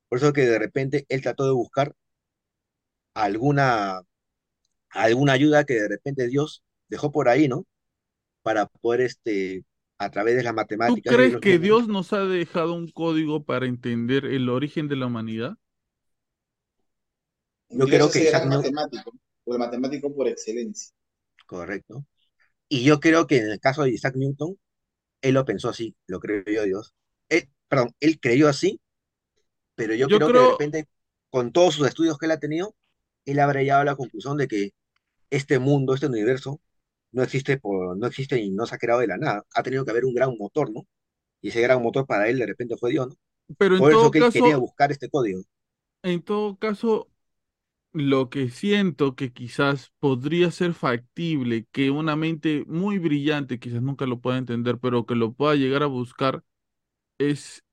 Por 0.10 0.20
eso 0.20 0.34
que 0.34 0.44
de 0.48 0.60
repente 0.60 1.06
él 1.10 1.22
trató 1.22 1.46
de 1.46 1.54
buscar 1.54 1.96
alguna, 3.14 4.02
alguna 4.90 5.34
ayuda 5.34 5.66
que 5.66 5.76
de 5.76 5.88
repente 5.90 6.28
Dios 6.28 6.64
dejó 6.90 7.12
por 7.12 7.30
ahí, 7.30 7.48
¿no? 7.48 7.66
Para 8.44 8.68
poder, 8.68 9.02
este, 9.02 9.66
a 9.98 10.10
través 10.12 10.36
de 10.36 10.44
las 10.44 10.54
matemáticas. 10.54 11.12
¿Tú 11.12 11.18
crees 11.18 11.38
que 11.38 11.60
Dios 11.60 11.88
nos 11.88 12.14
ha 12.14 12.26
dejado 12.26 12.74
un 12.74 12.92
código 12.92 13.44
para 13.44 13.66
entender 13.66 14.26
el 14.26 14.50
origen 14.50 14.88
de 14.88 14.96
la 14.96 15.06
humanidad? 15.06 15.58
Yo 17.70 17.86
creo 17.86 18.10
que 18.10 18.24
Isaac 18.24 18.46
matemático, 18.46 19.12
el 19.46 19.60
matemático 19.60 20.14
por 20.14 20.28
excelencia. 20.28 20.94
Correcto. 21.46 22.06
Y 22.68 22.84
yo 22.84 23.00
creo 23.00 23.28
que 23.28 23.38
en 23.38 23.52
el 23.52 23.60
caso 23.60 23.84
de 23.84 23.92
Isaac 23.92 24.16
Newton, 24.16 24.58
él 25.22 25.34
lo 25.34 25.46
pensó 25.46 25.70
así, 25.70 25.96
lo 26.08 26.20
creyó 26.20 26.64
Dios. 26.64 26.94
Él, 27.30 27.50
perdón, 27.68 27.92
él 28.00 28.20
creyó 28.20 28.48
así, 28.48 28.80
pero 29.76 29.94
yo, 29.94 30.08
creo, 30.08 30.28
que 30.28 30.40
de 30.40 30.50
repente, 30.50 30.88
con 31.30 31.52
todos 31.52 31.76
sus 31.76 31.88
estudios 31.88 32.18
que 32.18 32.26
él 32.26 32.32
ha 32.32 32.40
tenido, 32.40 32.76
él 33.26 33.40
habrá 33.40 33.62
llegado 33.62 33.82
a 33.82 33.86
la 33.86 33.96
conclusión 33.96 34.38
de 34.38 34.48
que 34.48 34.74
este 35.30 35.60
mundo, 35.60 35.94
este 35.94 36.08
universo, 36.08 36.62
no 37.16 37.24
existe, 37.24 37.58
por, 37.58 37.98
no 37.98 38.08
existe 38.08 38.40
y 38.40 38.52
no 38.52 38.66
se 38.66 38.76
ha 38.76 38.78
creado 38.78 39.00
de 39.00 39.08
la 39.08 39.18
nada. 39.18 39.44
Ha 39.54 39.64
tenido 39.64 39.86
que 39.86 39.92
haber 39.92 40.04
un 40.06 40.14
gran 40.14 40.36
motor, 40.38 40.70
¿no? 40.72 40.86
Y 41.42 41.48
ese 41.48 41.62
gran 41.62 41.82
motor 41.82 42.06
para 42.06 42.28
él 42.28 42.38
de 42.38 42.46
repente 42.46 42.76
fue 42.78 42.92
Dios, 42.92 43.08
¿no? 43.08 43.16
Pero 43.58 43.78
por 43.78 43.92
eso 43.92 44.12
que 44.12 44.20
él 44.20 44.32
quería 44.32 44.58
buscar 44.58 44.92
este 44.92 45.10
código. 45.10 45.42
En 46.04 46.22
todo 46.22 46.58
caso, 46.58 47.08
lo 47.94 48.30
que 48.30 48.50
siento 48.50 49.16
que 49.16 49.32
quizás 49.32 49.94
podría 50.00 50.52
ser 50.52 50.74
factible 50.74 51.68
que 51.72 51.90
una 51.90 52.18
mente 52.18 52.66
muy 52.68 53.00
brillante, 53.00 53.60
quizás 53.60 53.82
nunca 53.82 54.06
lo 54.06 54.20
pueda 54.20 54.38
entender, 54.38 54.78
pero 54.80 55.06
que 55.06 55.16
lo 55.16 55.32
pueda 55.32 55.56
llegar 55.56 55.84
a 55.84 55.88
buscar, 55.88 56.44
es 57.18 57.64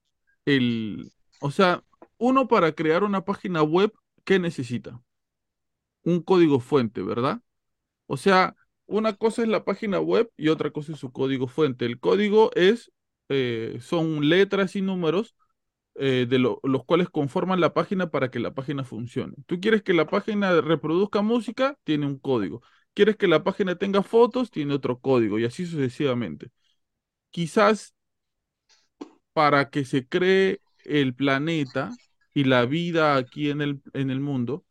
el, 0.45 1.11
o 1.41 1.51
sea, 1.51 1.83
uno 2.19 2.47
para 2.47 2.73
crear 2.73 3.03
una 3.03 3.25
página 3.25 3.65
web, 3.65 3.93
¿qué 4.25 4.39
necesita? 4.39 5.03
Un 6.05 6.23
código 6.23 6.61
fuente, 6.61 7.03
¿verdad? 7.03 7.41
O 8.07 8.17
sea, 8.17 8.55
una 8.93 9.15
cosa 9.15 9.43
es 9.43 9.49
la 9.49 9.65
página 9.65 10.01
web 10.01 10.31
y 10.37 10.49
otra 10.49 10.71
cosa 10.71 10.93
es 10.93 10.99
su 10.99 11.13
código 11.13 11.49
fuente. 11.49 11.87
El 11.87 11.99
código 11.99 12.51
es, 12.55 12.93
eh, 13.29 13.79
son 13.81 14.29
letras 14.29 14.77
y 14.77 14.83
números 14.83 15.35
eh, 15.95 16.27
de 16.29 16.39
los 16.39 16.85
cuales 16.87 17.11
conforman 17.11 17.61
la 17.61 17.75
página 17.75 18.11
para 18.11 18.31
que 18.31 18.39
la 18.41 18.55
página 18.55 18.85
funcione. 18.85 19.35
Tú 19.47 19.61
quieres 19.61 19.83
que 19.83 19.95
la 19.95 20.07
página 20.07 20.61
reproduzca 20.61 21.23
música, 21.23 21.77
tiene 21.85 22.07
un 22.07 22.19
código. 22.19 22.63
Quieres 22.95 23.17
que 23.17 23.29
la 23.29 23.43
página 23.45 23.77
tenga 23.77 24.03
fotos, 24.03 24.51
tiene 24.51 24.75
otro 24.75 25.01
código 25.01 25.39
y 25.39 25.45
así 25.45 25.67
sucesivamente. 25.67 26.51
Quizás 27.31 27.95
para 29.33 29.71
que 29.71 29.85
se 29.85 30.07
cree 30.07 30.61
el 30.85 31.15
planeta 31.15 31.91
y 32.35 32.45
la 32.45 32.67
vida 32.67 33.17
aquí 33.17 33.51
en 33.51 33.63
el, 33.63 33.83
en 33.95 34.11
el 34.11 34.21
mundo, 34.21 34.65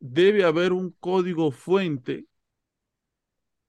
debe 0.00 0.44
haber 0.44 0.72
un 0.72 0.92
código 1.00 1.50
fuente 1.50 2.26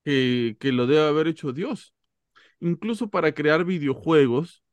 que, 0.03 0.57
que 0.59 0.71
lo 0.71 0.87
debe 0.87 1.07
haber 1.07 1.27
hecho 1.27 1.53
Dios. 1.53 1.93
Incluso 2.59 3.09
para 3.09 3.33
crear 3.33 3.65
videojuegos 3.65 4.63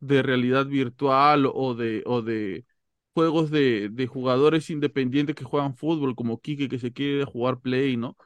de 0.00 0.22
realidad 0.22 0.66
virtual 0.66 1.46
o 1.52 1.74
de, 1.74 2.02
o 2.06 2.22
de 2.22 2.66
juegos 3.14 3.50
de, 3.50 3.88
de 3.90 4.06
jugadores 4.06 4.70
independientes 4.70 5.34
que 5.36 5.44
juegan 5.44 5.76
fútbol, 5.76 6.14
como 6.14 6.40
Kike 6.40 6.68
que 6.68 6.78
se 6.78 6.92
quiere 6.92 7.24
jugar 7.24 7.60
Play, 7.60 7.96
¿no? 7.96 8.16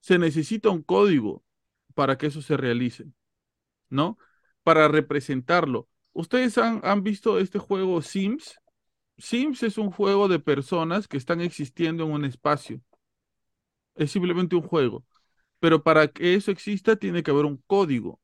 Se 0.00 0.18
necesita 0.18 0.70
un 0.70 0.82
código 0.82 1.44
para 1.94 2.18
que 2.18 2.26
eso 2.26 2.42
se 2.42 2.56
realice, 2.56 3.06
¿no? 3.90 4.18
Para 4.62 4.88
representarlo. 4.88 5.88
¿Ustedes 6.12 6.58
han, 6.58 6.80
han 6.84 7.02
visto 7.02 7.38
este 7.38 7.58
juego 7.58 8.02
Sims? 8.02 8.58
Sims 9.18 9.62
es 9.64 9.78
un 9.78 9.90
juego 9.90 10.28
de 10.28 10.40
personas 10.40 11.08
que 11.08 11.16
están 11.18 11.40
existiendo 11.40 12.04
en 12.04 12.12
un 12.12 12.24
espacio. 12.24 12.80
Es 13.96 14.12
simplemente 14.12 14.56
un 14.56 14.62
juego. 14.62 15.04
Pero 15.60 15.82
para 15.82 16.08
que 16.08 16.34
eso 16.34 16.50
exista 16.50 16.96
tiene 16.96 17.22
que 17.22 17.30
haber 17.30 17.46
un 17.46 17.58
código 17.66 18.20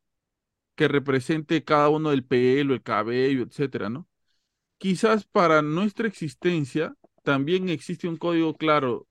que 0.76 0.88
represente 0.88 1.64
cada 1.64 1.88
uno 1.90 2.10
del 2.10 2.24
pelo, 2.24 2.74
el 2.74 2.82
cabello, 2.82 3.44
etcétera, 3.44 3.90
¿no? 3.90 4.08
Quizás 4.78 5.26
para 5.26 5.62
nuestra 5.62 6.08
existencia 6.08 6.96
también 7.22 7.68
existe 7.70 8.08
un 8.08 8.16
código 8.16 8.54
claro, 8.56 9.08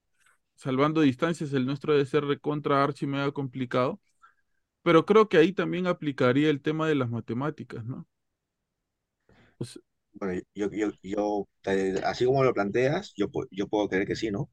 salvando 0.56 1.02
distancias, 1.02 1.54
el 1.54 1.66
nuestro 1.66 1.94
debe 1.94 2.06
ser 2.08 2.26
recontra 2.26 2.84
archi 2.84 3.08
mega 3.08 3.32
complicado, 3.34 4.02
pero 4.84 5.06
creo 5.06 5.30
que 5.30 5.38
ahí 5.38 5.54
también 5.54 5.88
aplicaría 5.88 6.50
el 6.50 6.62
tema 6.62 6.88
de 6.88 6.96
las 6.96 7.10
matemáticas, 7.10 7.86
¿no? 7.86 8.08
bueno, 10.14 10.42
yo, 10.56 10.70
yo, 10.72 10.90
yo 11.04 11.48
así 12.04 12.26
como 12.26 12.44
lo 12.44 12.54
planteas, 12.54 13.14
yo, 13.16 13.28
yo 13.52 13.68
puedo 13.68 13.88
creer 13.90 14.08
que 14.08 14.16
sí, 14.16 14.32
¿no? 14.32 14.50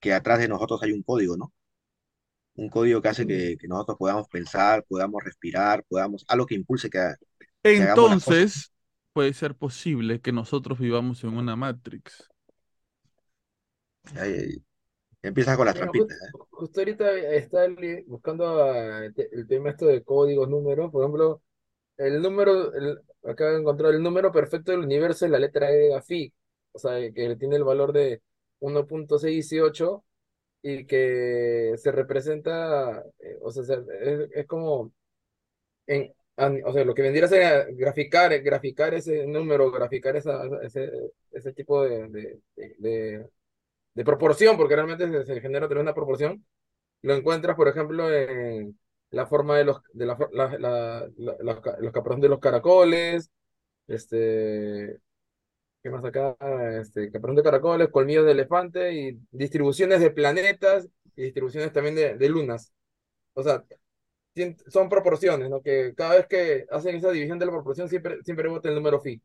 Que 0.00 0.12
atrás 0.14 0.38
de 0.38 0.46
nosotros 0.46 0.80
hay 0.84 0.92
un 0.92 1.02
código, 1.02 1.36
¿no? 1.36 1.52
Un 2.56 2.68
código 2.68 3.02
que 3.02 3.08
hace 3.08 3.26
que, 3.26 3.56
que 3.58 3.66
nosotros 3.66 3.98
podamos 3.98 4.28
pensar, 4.28 4.84
podamos 4.88 5.22
respirar, 5.24 5.84
podamos, 5.88 6.24
algo 6.28 6.46
que 6.46 6.54
impulse 6.54 6.88
que, 6.88 7.14
entonces, 7.64 8.72
puede 9.14 9.32
ser 9.32 9.54
posible 9.54 10.20
que 10.20 10.32
nosotros 10.32 10.78
vivamos 10.78 11.24
en 11.24 11.36
una 11.36 11.56
Matrix? 11.56 12.28
Empieza 15.22 15.56
con 15.56 15.64
las 15.64 15.74
trampitas. 15.74 16.18
¿eh? 16.18 16.38
Justo, 16.50 16.80
ahorita 16.80 17.10
está 17.16 17.66
buscando 18.06 18.66
el, 18.66 19.14
tema 19.48 19.70
esto 19.70 19.86
de 19.86 20.02
códigos, 20.02 20.48
números. 20.48 20.92
Por 20.92 21.02
ejemplo, 21.02 21.42
el 21.96 22.20
número, 22.20 22.74
el, 22.74 22.98
acá 23.24 23.50
he 23.52 23.56
encontrado 23.56 23.94
el 23.94 24.02
número 24.02 24.30
perfecto 24.30 24.72
del 24.72 24.82
universo 24.82 25.24
es 25.24 25.30
la 25.30 25.38
letra 25.38 25.70
E 25.70 25.76
de. 25.76 26.32
O 26.72 26.78
sea, 26.78 26.98
que 27.12 27.36
tiene 27.36 27.56
el 27.56 27.64
valor 27.64 27.94
de 27.94 28.20
1.618 28.60 30.02
y 30.64 30.86
que 30.86 31.74
se 31.76 31.92
representa, 31.92 33.04
eh, 33.20 33.38
o 33.42 33.52
sea, 33.52 33.64
es, 34.34 34.46
como, 34.46 34.92
en, 35.86 36.14
o 36.64 36.72
sea, 36.72 36.84
lo 36.84 36.94
que 36.94 37.02
vendría 37.02 37.26
a 37.26 37.28
ser 37.28 37.74
graficar, 37.74 38.40
graficar 38.42 38.94
ese 38.94 39.26
número, 39.26 39.70
graficar 39.70 40.16
esa, 40.16 40.42
ese, 40.62 40.90
ese 41.32 41.52
tipo 41.52 41.82
de, 41.84 42.40
de 42.56 43.26
de 43.94 44.04
proporción, 44.04 44.56
porque 44.56 44.76
realmente 44.76 45.24
se, 45.24 45.40
genera 45.40 45.68
tener 45.68 45.82
una 45.82 45.94
proporción, 45.94 46.44
lo 47.02 47.14
encuentras, 47.14 47.56
por 47.56 47.68
ejemplo, 47.68 48.12
en 48.12 48.78
la 49.10 49.26
forma 49.26 49.58
de 49.58 49.64
los, 49.64 49.78
de 49.92 50.06
la, 50.06 50.18
la, 50.32 51.08
los 51.16 51.92
caparones 51.92 52.22
de 52.22 52.28
los 52.28 52.40
caracoles, 52.40 53.30
este, 53.88 54.98
¿qué 55.84 55.90
más 55.90 56.04
acá? 56.04 56.36
Este, 56.80 57.12
caparazón 57.12 57.36
de 57.38 57.44
caracoles, 57.44 57.90
colmillos 57.90 58.26
de 58.26 58.32
elefante 58.32 58.94
y 58.94 59.20
distribuciones 59.32 60.00
de 60.00 60.12
planetas 60.12 60.88
y 61.16 61.24
distribuciones 61.24 61.72
también 61.74 61.96
de, 61.96 62.16
de 62.16 62.30
lunas. 62.30 62.74
O 63.34 63.42
sea, 63.42 63.64
son 64.68 64.88
proporciones, 64.88 65.50
¿no? 65.50 65.62
Que 65.62 65.94
cada 65.96 66.16
vez 66.16 66.26
que 66.28 66.66
hacen 66.70 66.96
esa 66.96 67.10
división 67.12 67.38
de 67.38 67.46
la 67.46 67.52
proporción 67.52 67.88
siempre, 67.88 68.22
siempre 68.24 68.48
vota 68.48 68.68
el 68.68 68.76
número 68.76 69.00
phi. 69.00 69.22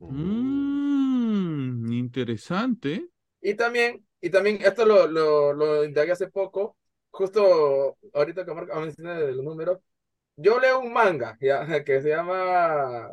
Mmm, 0.00 1.92
interesante. 1.92 2.92
Y 3.40 3.54
también, 3.54 4.06
y 4.20 4.30
también 4.30 4.58
esto 4.62 4.86
lo, 4.86 5.06
lo, 5.06 5.52
lo 5.52 5.84
indagué 5.84 6.12
hace 6.12 6.28
poco, 6.28 6.76
justo 7.10 7.98
ahorita 8.14 8.44
que 8.46 8.54
Marco 8.54 8.80
menciona 8.80 9.18
de 9.18 9.32
los 9.32 9.44
números, 9.44 9.80
yo 10.36 10.60
leo 10.60 10.80
un 10.80 10.92
manga 10.92 11.38
¿ya? 11.40 11.66
que 11.84 12.02
se 12.02 12.10
llama 12.10 13.10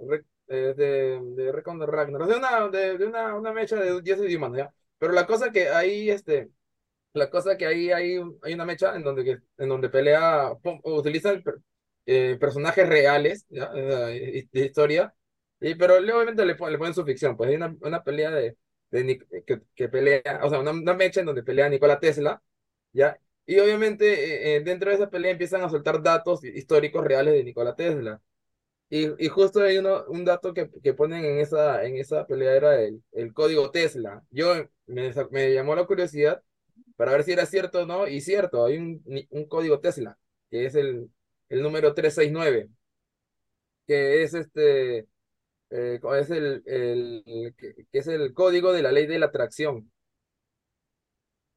eh, 0.51 0.73
de, 0.75 1.19
de 1.35 1.51
Recon 1.51 1.79
de 1.79 1.85
de 1.85 2.35
una, 2.35 2.67
de, 2.69 2.97
de 2.97 3.05
una, 3.07 3.35
una 3.35 3.53
mecha 3.53 3.75
de 3.77 4.01
10 4.01 4.19
idiomas, 4.19 4.51
¿ya? 4.55 4.73
Pero 4.97 5.13
la 5.13 5.25
cosa 5.25 5.51
que 5.51 5.69
ahí, 5.69 6.09
este, 6.09 6.49
la 7.13 7.29
cosa 7.29 7.57
que 7.57 7.65
ahí 7.65 7.91
hay, 7.91 8.19
hay 8.43 8.53
una 8.53 8.65
mecha 8.65 8.95
en 8.95 9.03
donde, 9.03 9.41
en 9.57 9.69
donde 9.69 9.89
pelea, 9.89 10.53
utilizan 10.83 11.43
eh, 12.05 12.37
personajes 12.39 12.87
reales, 12.87 13.45
¿ya? 13.49 13.71
De, 13.71 14.47
historia, 14.53 15.13
y, 15.59 15.75
pero 15.75 15.97
obviamente 15.97 16.45
le, 16.45 16.55
le 16.55 16.77
ponen 16.77 16.93
su 16.93 17.05
ficción, 17.05 17.37
pues 17.37 17.49
hay 17.49 17.55
una, 17.55 17.75
una 17.81 18.03
pelea 18.03 18.31
de, 18.31 18.57
que, 18.91 19.61
que, 19.75 19.89
pelea, 19.89 20.41
o 20.43 20.49
sea, 20.49 20.59
una, 20.59 20.73
mecha 20.93 21.21
en 21.21 21.27
donde 21.27 21.43
pelea 21.43 21.69
Nikola 21.69 21.99
Tesla, 21.99 22.41
¿ya? 22.93 23.17
Y 23.45 23.59
obviamente 23.59 24.55
eh, 24.55 24.57
eh, 24.57 24.61
dentro 24.61 24.89
de 24.89 24.95
esa 24.97 25.09
pelea 25.09 25.31
empiezan 25.31 25.61
a 25.63 25.69
soltar 25.69 26.01
datos 26.01 26.43
históricos 26.43 27.03
reales 27.03 27.33
de 27.33 27.43
Nikola 27.43 27.75
Tesla. 27.75 28.21
Y, 28.91 29.25
y 29.25 29.29
justo 29.29 29.61
hay 29.61 29.77
uno, 29.77 30.03
un 30.09 30.25
dato 30.25 30.53
que, 30.53 30.69
que, 30.83 30.93
ponen 30.93 31.23
en 31.23 31.39
esa, 31.39 31.85
en 31.85 31.95
esa 31.97 32.27
pelea 32.27 32.53
era 32.55 32.81
el, 32.81 33.01
el 33.13 33.33
código 33.33 33.71
Tesla. 33.71 34.21
Yo 34.31 34.53
me, 34.87 35.13
me, 35.31 35.53
llamó 35.53 35.75
la 35.75 35.85
curiosidad 35.87 36.43
para 36.97 37.13
ver 37.13 37.23
si 37.23 37.31
era 37.33 37.45
cierto 37.45 37.83
o 37.83 37.85
no, 37.85 38.07
y 38.07 38.21
cierto, 38.21 38.65
hay 38.65 38.77
un, 38.77 39.01
un 39.31 39.45
código 39.47 39.79
Tesla, 39.79 40.17
que 40.49 40.65
es 40.65 40.75
el, 40.75 41.09
el 41.49 41.61
número 41.63 41.93
369, 41.93 42.69
que 43.87 44.23
es 44.23 44.33
este, 44.33 45.07
eh, 45.71 45.99
es 46.19 46.29
el, 46.31 46.63
el 46.65 47.55
que, 47.57 47.75
es 47.93 48.07
el 48.07 48.33
código 48.33 48.73
de 48.73 48.83
la 48.83 48.91
ley 48.91 49.07
de 49.07 49.19
la 49.19 49.27
atracción. 49.27 49.91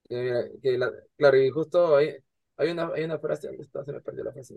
que 0.08 0.78
claro, 1.16 1.36
y 1.38 1.50
justo 1.50 1.96
hay, 1.96 2.16
hay, 2.56 2.70
una, 2.70 2.88
hay 2.94 3.04
una 3.04 3.18
frase. 3.18 3.48
Se 3.84 3.92
me 3.92 4.00
perdió 4.00 4.24
la 4.24 4.32
frase. 4.32 4.56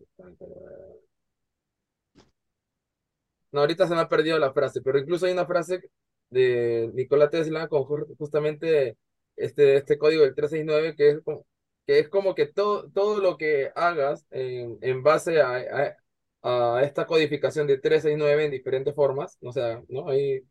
No, 3.58 3.62
ahorita 3.62 3.88
se 3.88 3.96
me 3.96 4.02
ha 4.02 4.08
perdido 4.08 4.38
la 4.38 4.54
frase, 4.54 4.82
pero 4.84 5.00
incluso 5.00 5.26
hay 5.26 5.32
una 5.34 5.48
frase 5.48 5.82
de 6.30 6.92
Nikola 6.94 7.28
Tesla 7.32 7.68
con 7.68 7.86
justamente 8.18 8.98
este, 9.36 9.78
este 9.78 9.98
código 9.98 10.22
del 10.22 10.36
369 10.36 10.96
que 10.96 11.10
es 11.10 11.22
como, 11.24 11.46
que 11.88 12.00
es 12.00 12.08
como 12.08 12.36
que 12.36 12.46
todo, 12.46 12.88
todo 12.92 13.20
lo 13.20 13.36
que 13.38 13.72
hagas 13.76 14.28
en, 14.30 14.78
en 14.82 15.02
base 15.02 15.42
a, 15.42 15.96
a 16.44 16.84
esta 16.84 17.08
codificación 17.08 17.66
de 17.66 17.80
369 17.80 18.46
en 18.46 18.52
diferentes 18.52 18.94
formas, 18.94 19.40
o 19.42 19.52
sea, 19.52 19.82
¿no? 19.90 20.08
Ahí, 20.10 20.44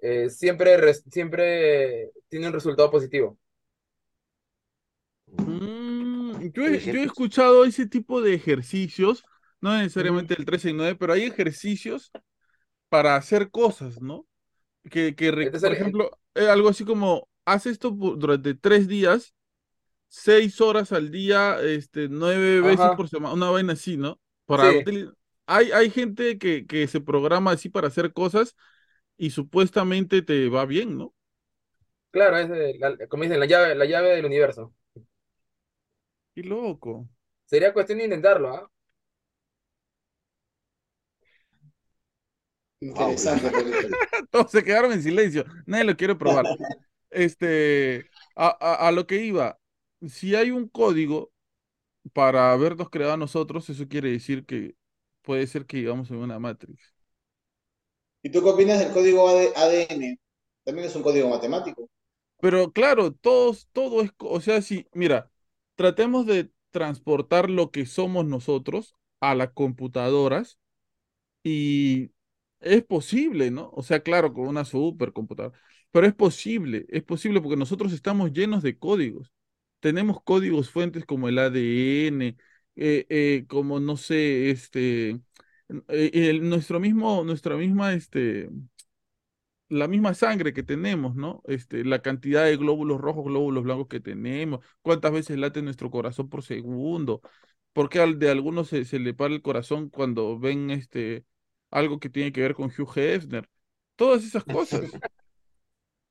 eh, 0.00 0.30
siempre, 0.30 0.94
siempre 1.10 2.12
tiene 2.28 2.46
un 2.46 2.52
resultado 2.52 2.88
positivo. 2.88 3.36
Mm, 5.26 6.50
yo, 6.52 6.66
he, 6.66 6.78
yo, 6.78 7.00
he, 7.00 7.02
escuchado 7.02 7.64
ese 7.64 7.88
tipo 7.88 8.22
de 8.22 8.34
ejercicios, 8.34 9.24
no 9.60 9.76
necesariamente 9.76 10.34
el 10.34 10.44
369, 10.44 10.96
pero 11.00 11.14
hay 11.14 11.24
ejercicios 11.24 12.12
para 12.94 13.16
hacer 13.16 13.50
cosas, 13.50 14.00
¿no? 14.00 14.24
Que, 14.88 15.16
que 15.16 15.32
por 15.32 15.72
ejemplo, 15.72 16.16
eh, 16.36 16.46
algo 16.46 16.68
así 16.68 16.84
como, 16.84 17.28
haz 17.44 17.66
esto 17.66 17.90
durante 17.90 18.54
tres 18.54 18.86
días, 18.86 19.34
seis 20.06 20.60
horas 20.60 20.92
al 20.92 21.10
día, 21.10 21.58
este, 21.60 22.08
nueve 22.08 22.60
veces 22.60 22.86
por 22.96 23.08
semana, 23.08 23.34
una 23.34 23.50
vaina 23.50 23.72
así, 23.72 23.96
¿no? 23.96 24.20
Para 24.46 24.70
hay, 25.46 25.72
hay 25.72 25.90
gente 25.90 26.38
que, 26.38 26.66
que 26.66 26.86
se 26.86 27.00
programa 27.00 27.50
así 27.50 27.68
para 27.68 27.88
hacer 27.88 28.12
cosas 28.12 28.54
y 29.16 29.30
supuestamente 29.30 30.22
te 30.22 30.48
va 30.48 30.64
bien, 30.64 30.96
¿no? 30.96 31.12
Claro, 32.12 32.38
es 32.38 33.08
como 33.08 33.24
dicen, 33.24 33.40
la 33.40 33.46
llave, 33.46 33.74
la 33.74 33.86
llave 33.86 34.10
del 34.10 34.26
universo. 34.26 34.72
Qué 36.32 36.44
loco. 36.44 37.08
Sería 37.44 37.72
cuestión 37.72 37.98
de 37.98 38.04
intentarlo, 38.04 38.54
¿ah? 38.54 38.70
Interesante. 42.84 43.50
Todos 44.30 44.50
se 44.50 44.62
quedaron 44.62 44.92
en 44.92 45.02
silencio. 45.02 45.44
Nadie 45.64 45.84
lo 45.84 45.96
quiere 45.96 46.14
probar. 46.14 46.44
Este, 47.10 48.10
a, 48.36 48.48
a, 48.60 48.88
a, 48.88 48.92
lo 48.92 49.06
que 49.06 49.24
iba, 49.24 49.58
si 50.06 50.34
hay 50.34 50.50
un 50.50 50.68
código 50.68 51.32
para 52.12 52.52
habernos 52.52 52.90
creado 52.90 53.14
a 53.14 53.16
nosotros, 53.16 53.70
eso 53.70 53.88
quiere 53.88 54.10
decir 54.10 54.44
que 54.44 54.74
puede 55.22 55.46
ser 55.46 55.64
que 55.64 55.78
vivamos 55.78 56.10
en 56.10 56.16
una 56.16 56.38
Matrix. 56.38 56.92
¿Y 58.22 58.30
tú 58.30 58.42
qué 58.42 58.50
opinas 58.50 58.78
del 58.78 58.92
código 58.92 59.28
ADN? 59.28 60.18
También 60.64 60.86
es 60.86 60.96
un 60.96 61.02
código 61.02 61.30
matemático. 61.30 61.88
Pero 62.40 62.70
claro, 62.72 63.12
todos, 63.12 63.68
todo 63.72 64.02
es, 64.02 64.10
o 64.18 64.40
sea, 64.42 64.60
si, 64.60 64.86
mira, 64.92 65.30
tratemos 65.74 66.26
de 66.26 66.50
transportar 66.70 67.48
lo 67.48 67.70
que 67.70 67.86
somos 67.86 68.26
nosotros 68.26 68.94
a 69.20 69.34
las 69.34 69.52
computadoras 69.52 70.58
y 71.42 72.10
es 72.64 72.84
posible, 72.84 73.50
¿no? 73.50 73.70
O 73.74 73.82
sea, 73.82 74.00
claro, 74.02 74.32
con 74.32 74.46
una 74.48 74.64
supercomputadora, 74.64 75.58
pero 75.90 76.06
es 76.06 76.14
posible, 76.14 76.86
es 76.88 77.02
posible 77.04 77.40
porque 77.40 77.56
nosotros 77.56 77.92
estamos 77.92 78.32
llenos 78.32 78.62
de 78.62 78.78
códigos. 78.78 79.32
Tenemos 79.80 80.22
códigos 80.22 80.70
fuentes 80.70 81.04
como 81.04 81.28
el 81.28 81.38
ADN, 81.38 82.36
eh, 82.76 83.06
eh, 83.08 83.44
como 83.48 83.80
no 83.80 83.96
sé, 83.96 84.50
este, 84.50 85.20
eh, 85.88 86.38
nuestro 86.42 86.80
mismo, 86.80 87.24
nuestra 87.24 87.56
misma, 87.56 87.92
este, 87.94 88.50
la 89.68 89.88
misma 89.88 90.14
sangre 90.14 90.52
que 90.52 90.62
tenemos, 90.62 91.16
¿no? 91.16 91.42
Este, 91.46 91.84
la 91.84 92.00
cantidad 92.02 92.44
de 92.44 92.56
glóbulos 92.56 93.00
rojos, 93.00 93.24
glóbulos 93.24 93.64
blancos 93.64 93.88
que 93.88 94.00
tenemos, 94.00 94.64
cuántas 94.82 95.12
veces 95.12 95.38
late 95.38 95.62
nuestro 95.62 95.90
corazón 95.90 96.28
por 96.28 96.42
segundo, 96.42 97.20
porque 97.72 98.00
al 98.00 98.18
de 98.18 98.30
algunos 98.30 98.68
se, 98.68 98.84
se 98.84 98.98
le 98.98 99.14
para 99.14 99.34
el 99.34 99.42
corazón 99.42 99.88
cuando 99.90 100.38
ven 100.38 100.70
este, 100.70 101.24
algo 101.74 101.98
que 101.98 102.08
tiene 102.08 102.32
que 102.32 102.40
ver 102.40 102.54
con 102.54 102.66
Hugh 102.70 102.88
Hefner, 102.96 103.48
todas 103.96 104.24
esas 104.24 104.44
cosas. 104.44 104.90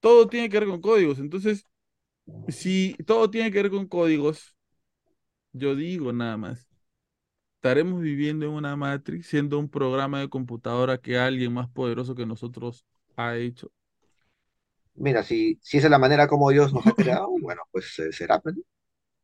todo 0.01 0.27
tiene 0.27 0.49
que 0.49 0.59
ver 0.59 0.67
con 0.67 0.81
códigos. 0.81 1.19
Entonces, 1.19 1.65
si 2.49 2.95
todo 3.05 3.29
tiene 3.29 3.49
que 3.49 3.61
ver 3.63 3.71
con 3.71 3.87
códigos, 3.87 4.55
yo 5.53 5.75
digo 5.75 6.11
nada 6.11 6.35
más. 6.35 6.67
Estaremos 7.55 8.01
viviendo 8.01 8.45
en 8.45 8.51
una 8.51 8.75
Matrix, 8.75 9.27
siendo 9.27 9.57
un 9.57 9.69
programa 9.69 10.19
de 10.19 10.29
computadora 10.29 10.97
que 10.97 11.17
alguien 11.17 11.53
más 11.53 11.69
poderoso 11.69 12.13
que 12.13 12.25
nosotros 12.25 12.85
ha 13.15 13.37
hecho. 13.37 13.71
Mira, 14.95 15.23
si, 15.23 15.57
si 15.61 15.77
esa 15.77 15.87
es 15.87 15.91
la 15.91 15.97
manera 15.97 16.27
como 16.27 16.49
Dios 16.51 16.73
nos 16.73 16.85
ha 16.85 16.91
creado, 16.93 17.29
bueno, 17.41 17.61
pues 17.71 17.97
eh, 17.99 18.11
será. 18.11 18.41
Pues, 18.41 18.55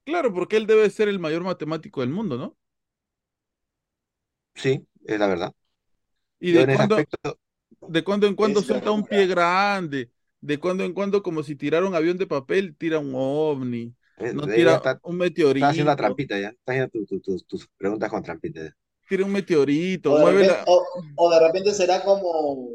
claro, 0.06 0.34
porque 0.34 0.56
él 0.56 0.68
debe 0.68 0.90
ser 0.90 1.10
el 1.10 1.20
mayor 1.20 1.44
matemático 1.44 2.00
del 2.00 2.12
mundo, 2.12 2.38
¿no? 2.38 2.58
Sí, 4.56 4.86
es 5.06 5.20
la 5.20 5.28
verdad. 5.28 5.54
Y 6.40 6.52
de 6.52 6.68
cuando, 6.68 6.98
de 7.88 8.04
cuando 8.04 8.28
en 8.28 8.36
cuando 8.36 8.62
suelta 8.62 8.92
un 8.92 9.04
pie 9.06 9.28
grande, 9.28 10.12
de 10.42 10.60
cuando 10.60 10.84
en 10.84 10.94
cuando 10.94 11.22
como 11.22 11.44
si 11.44 11.56
tirara 11.56 11.86
un 11.86 11.96
avión 11.96 12.18
de 12.18 12.28
papel, 12.28 12.76
tira 12.78 13.00
un 13.00 13.12
ovni. 13.16 13.94
No 14.34 14.48
tira 14.48 14.82
un 15.04 15.18
meteorito. 15.18 15.58
Está 15.66 15.70
haciendo 15.70 15.92
la 15.92 15.96
trampita 15.96 16.40
ya. 16.40 16.50
Está 16.50 16.72
haciendo 16.74 17.22
tus 17.48 17.68
preguntas 17.78 18.10
con 18.10 18.24
trampita. 18.24 18.76
tira 19.08 19.26
un 19.26 19.32
meteorito, 19.32 20.12
O 20.12 20.18
de, 20.18 20.26
repente, 20.26 20.48
la... 20.54 20.64
o, 20.68 20.86
o 21.16 21.30
de 21.32 21.40
repente 21.40 21.74
será 21.74 22.04
como, 22.04 22.70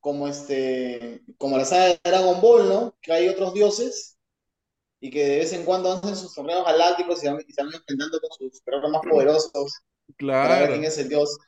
como 0.00 0.28
este, 0.28 1.22
como 1.38 1.58
la 1.58 1.64
saga 1.64 1.86
de 1.88 2.00
Dragon 2.04 2.40
Ball, 2.40 2.68
¿no? 2.68 2.96
Que 3.00 3.12
hay 3.12 3.28
otros 3.28 3.54
dioses 3.54 4.16
y 5.00 5.10
que 5.10 5.24
de 5.26 5.38
vez 5.38 5.52
en 5.52 5.64
cuando 5.64 5.92
hacen 5.92 6.16
sus 6.16 6.34
torneos 6.34 6.64
galácticos 6.64 7.22
y, 7.24 7.28
van- 7.28 7.44
y 7.46 7.52
se 7.52 7.62
van 7.64 7.74
enfrentando 7.74 8.20
con 8.20 8.30
sus 8.32 8.62
guerreros 8.64 8.90
más 8.92 9.02
poderosos 9.08 9.72
para 10.40 10.60
ver 10.60 10.70
quién 10.70 10.84
Claro, 10.84 10.84
es 10.84 10.98
el 10.98 11.08
dios. 11.08 11.38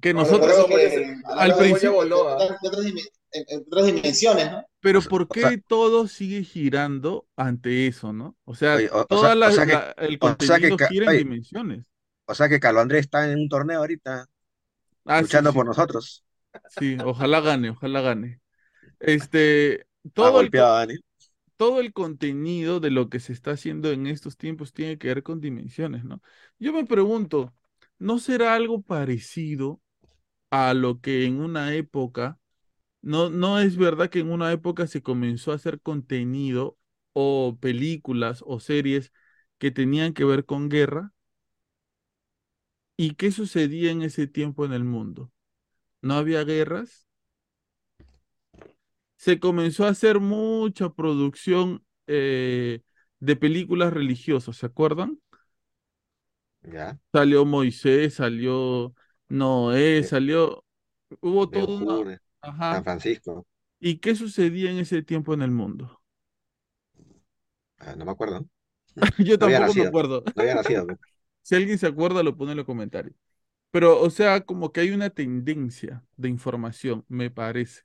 Que 0.00 0.12
No, 0.12 0.20
nosotros 0.20 0.66
que 0.66 1.16
al 1.24 1.56
principio- 1.56 2.02
en- 2.02 3.44
en 3.48 3.60
otras 3.66 3.86
dimensiones, 3.86 4.50
¿no? 4.50 4.64
Pero 4.80 5.02
¿por 5.02 5.22
o 5.22 5.28
qué 5.28 5.40
sea- 5.40 5.60
todo 5.66 6.08
sigue 6.08 6.42
girando 6.42 7.26
ante 7.36 7.86
eso, 7.86 8.12
no? 8.12 8.36
O 8.44 8.54
sea, 8.54 8.76
o- 8.92 9.00
o 9.00 9.06
toda 9.06 9.28
sea- 9.28 9.34
la, 9.34 9.48
o 9.48 9.52
sea 9.52 9.66
que- 9.66 9.72
la- 9.72 9.94
el 9.98 10.18
o 10.20 10.36
sea 10.40 10.58
que 10.58 10.68
contenido 10.70 10.88
gira 10.88 11.12
en 11.12 11.18
dimensiones. 11.18 11.86
O 12.26 12.34
sea 12.34 12.48
que 12.48 12.60
Carlos 12.60 12.82
Andrés 12.82 13.00
está 13.00 13.30
en 13.30 13.38
un 13.38 13.48
torneo 13.48 13.78
ahorita, 13.80 14.26
Ah, 15.04 15.20
luchando 15.22 15.50
sí, 15.50 15.56
por 15.56 15.66
nosotros. 15.66 16.24
sí, 16.78 16.96
ojalá 17.04 17.40
gane, 17.40 17.70
ojalá 17.70 18.00
gane. 18.02 18.40
Este, 19.00 19.86
todo 20.12 20.28
el, 20.28 20.32
golpeado 20.46 20.74
Dani. 20.74 20.94
todo 21.56 21.80
el 21.80 21.92
contenido 21.92 22.80
de 22.80 22.90
lo 22.90 23.08
que 23.08 23.20
se 23.20 23.32
está 23.32 23.52
haciendo 23.52 23.90
en 23.92 24.06
estos 24.06 24.36
tiempos 24.36 24.72
tiene 24.72 24.98
que 24.98 25.08
ver 25.08 25.22
con 25.22 25.40
dimensiones, 25.40 26.04
¿no? 26.04 26.22
Yo 26.58 26.72
me 26.72 26.84
pregunto, 26.84 27.54
¿no 27.98 28.18
será 28.18 28.54
algo 28.54 28.82
parecido 28.82 29.80
a 30.50 30.74
lo 30.74 31.00
que 31.00 31.26
en 31.26 31.40
una 31.40 31.74
época, 31.74 32.38
no, 33.02 33.30
no 33.30 33.60
es 33.60 33.76
verdad 33.76 34.10
que 34.10 34.20
en 34.20 34.30
una 34.32 34.52
época 34.52 34.86
se 34.86 35.02
comenzó 35.02 35.52
a 35.52 35.56
hacer 35.56 35.80
contenido 35.80 36.78
o 37.14 37.58
películas 37.60 38.44
o 38.46 38.60
series 38.60 39.12
que 39.58 39.70
tenían 39.72 40.14
que 40.14 40.24
ver 40.24 40.44
con 40.46 40.68
guerra? 40.68 41.12
¿Y 42.98 43.14
qué 43.14 43.30
sucedía 43.32 43.90
en 43.90 44.02
ese 44.02 44.26
tiempo 44.26 44.64
en 44.66 44.72
el 44.74 44.84
mundo? 44.84 45.32
¿No 46.02 46.14
había 46.14 46.44
guerras? 46.44 47.08
Se 49.16 49.40
comenzó 49.40 49.84
a 49.84 49.88
hacer 49.90 50.20
mucha 50.20 50.90
producción 50.94 51.84
eh, 52.06 52.82
de 53.20 53.36
películas 53.36 53.92
religiosas, 53.92 54.56
¿se 54.56 54.66
acuerdan? 54.66 55.18
Ya. 56.62 56.98
Salió 57.12 57.44
Moisés, 57.46 58.14
salió 58.14 58.94
Noé, 59.28 60.02
salió, 60.04 60.64
hubo 61.20 61.50
todo 61.50 61.78
una, 61.78 62.00
Hur, 62.00 62.20
ajá. 62.42 62.76
San 62.76 62.84
Francisco. 62.84 63.46
¿Y 63.80 63.98
qué 63.98 64.14
sucedía 64.16 64.70
en 64.70 64.78
ese 64.78 65.02
tiempo 65.02 65.34
en 65.34 65.42
el 65.42 65.50
mundo? 65.50 66.02
Ah, 67.78 67.94
no 67.96 68.04
me 68.04 68.12
acuerdo. 68.12 68.46
Yo 69.18 69.38
No 69.40 69.48
tampoco 69.48 69.74
me 69.74 69.82
acuerdo. 69.82 70.24
No 70.34 70.42
había 70.42 70.54
nacido. 70.56 70.86
Si 71.42 71.54
alguien 71.54 71.78
se 71.78 71.86
acuerda, 71.86 72.22
lo 72.22 72.36
pone 72.36 72.52
en 72.52 72.58
los 72.58 72.66
comentarios. 72.66 73.14
Pero, 73.70 74.00
o 74.02 74.10
sea, 74.10 74.42
como 74.42 74.72
que 74.72 74.80
hay 74.82 74.90
una 74.92 75.10
tendencia 75.10 76.04
de 76.16 76.28
información, 76.30 77.04
me 77.08 77.30
parece. 77.30 77.82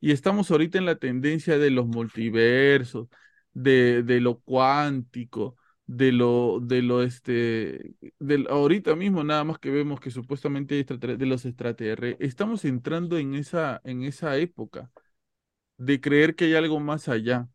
Y 0.00 0.12
estamos 0.12 0.50
ahorita 0.50 0.78
en 0.78 0.86
la 0.86 0.96
tendencia 0.98 1.58
de 1.58 1.70
los 1.70 1.86
multiversos, 1.86 3.08
de, 3.52 4.02
de 4.02 4.20
lo 4.20 4.40
cuántico, 4.40 5.56
de 5.92 6.12
lo, 6.12 6.60
de 6.62 6.82
lo 6.82 7.02
este, 7.02 7.96
del, 8.20 8.46
ahorita 8.48 8.94
mismo 8.94 9.24
nada 9.24 9.42
más 9.42 9.58
que 9.58 9.70
vemos 9.70 9.98
que 9.98 10.12
supuestamente 10.12 10.84
de 10.84 11.26
los 11.26 11.44
extraterrestres, 11.44 12.16
estamos 12.20 12.64
entrando 12.64 13.18
en 13.18 13.34
esa, 13.34 13.80
en 13.82 14.04
esa 14.04 14.36
época 14.36 14.88
de 15.78 16.00
creer 16.00 16.36
que 16.36 16.44
hay 16.46 16.54
algo 16.54 16.78
más 16.78 17.08
allá, 17.08 17.48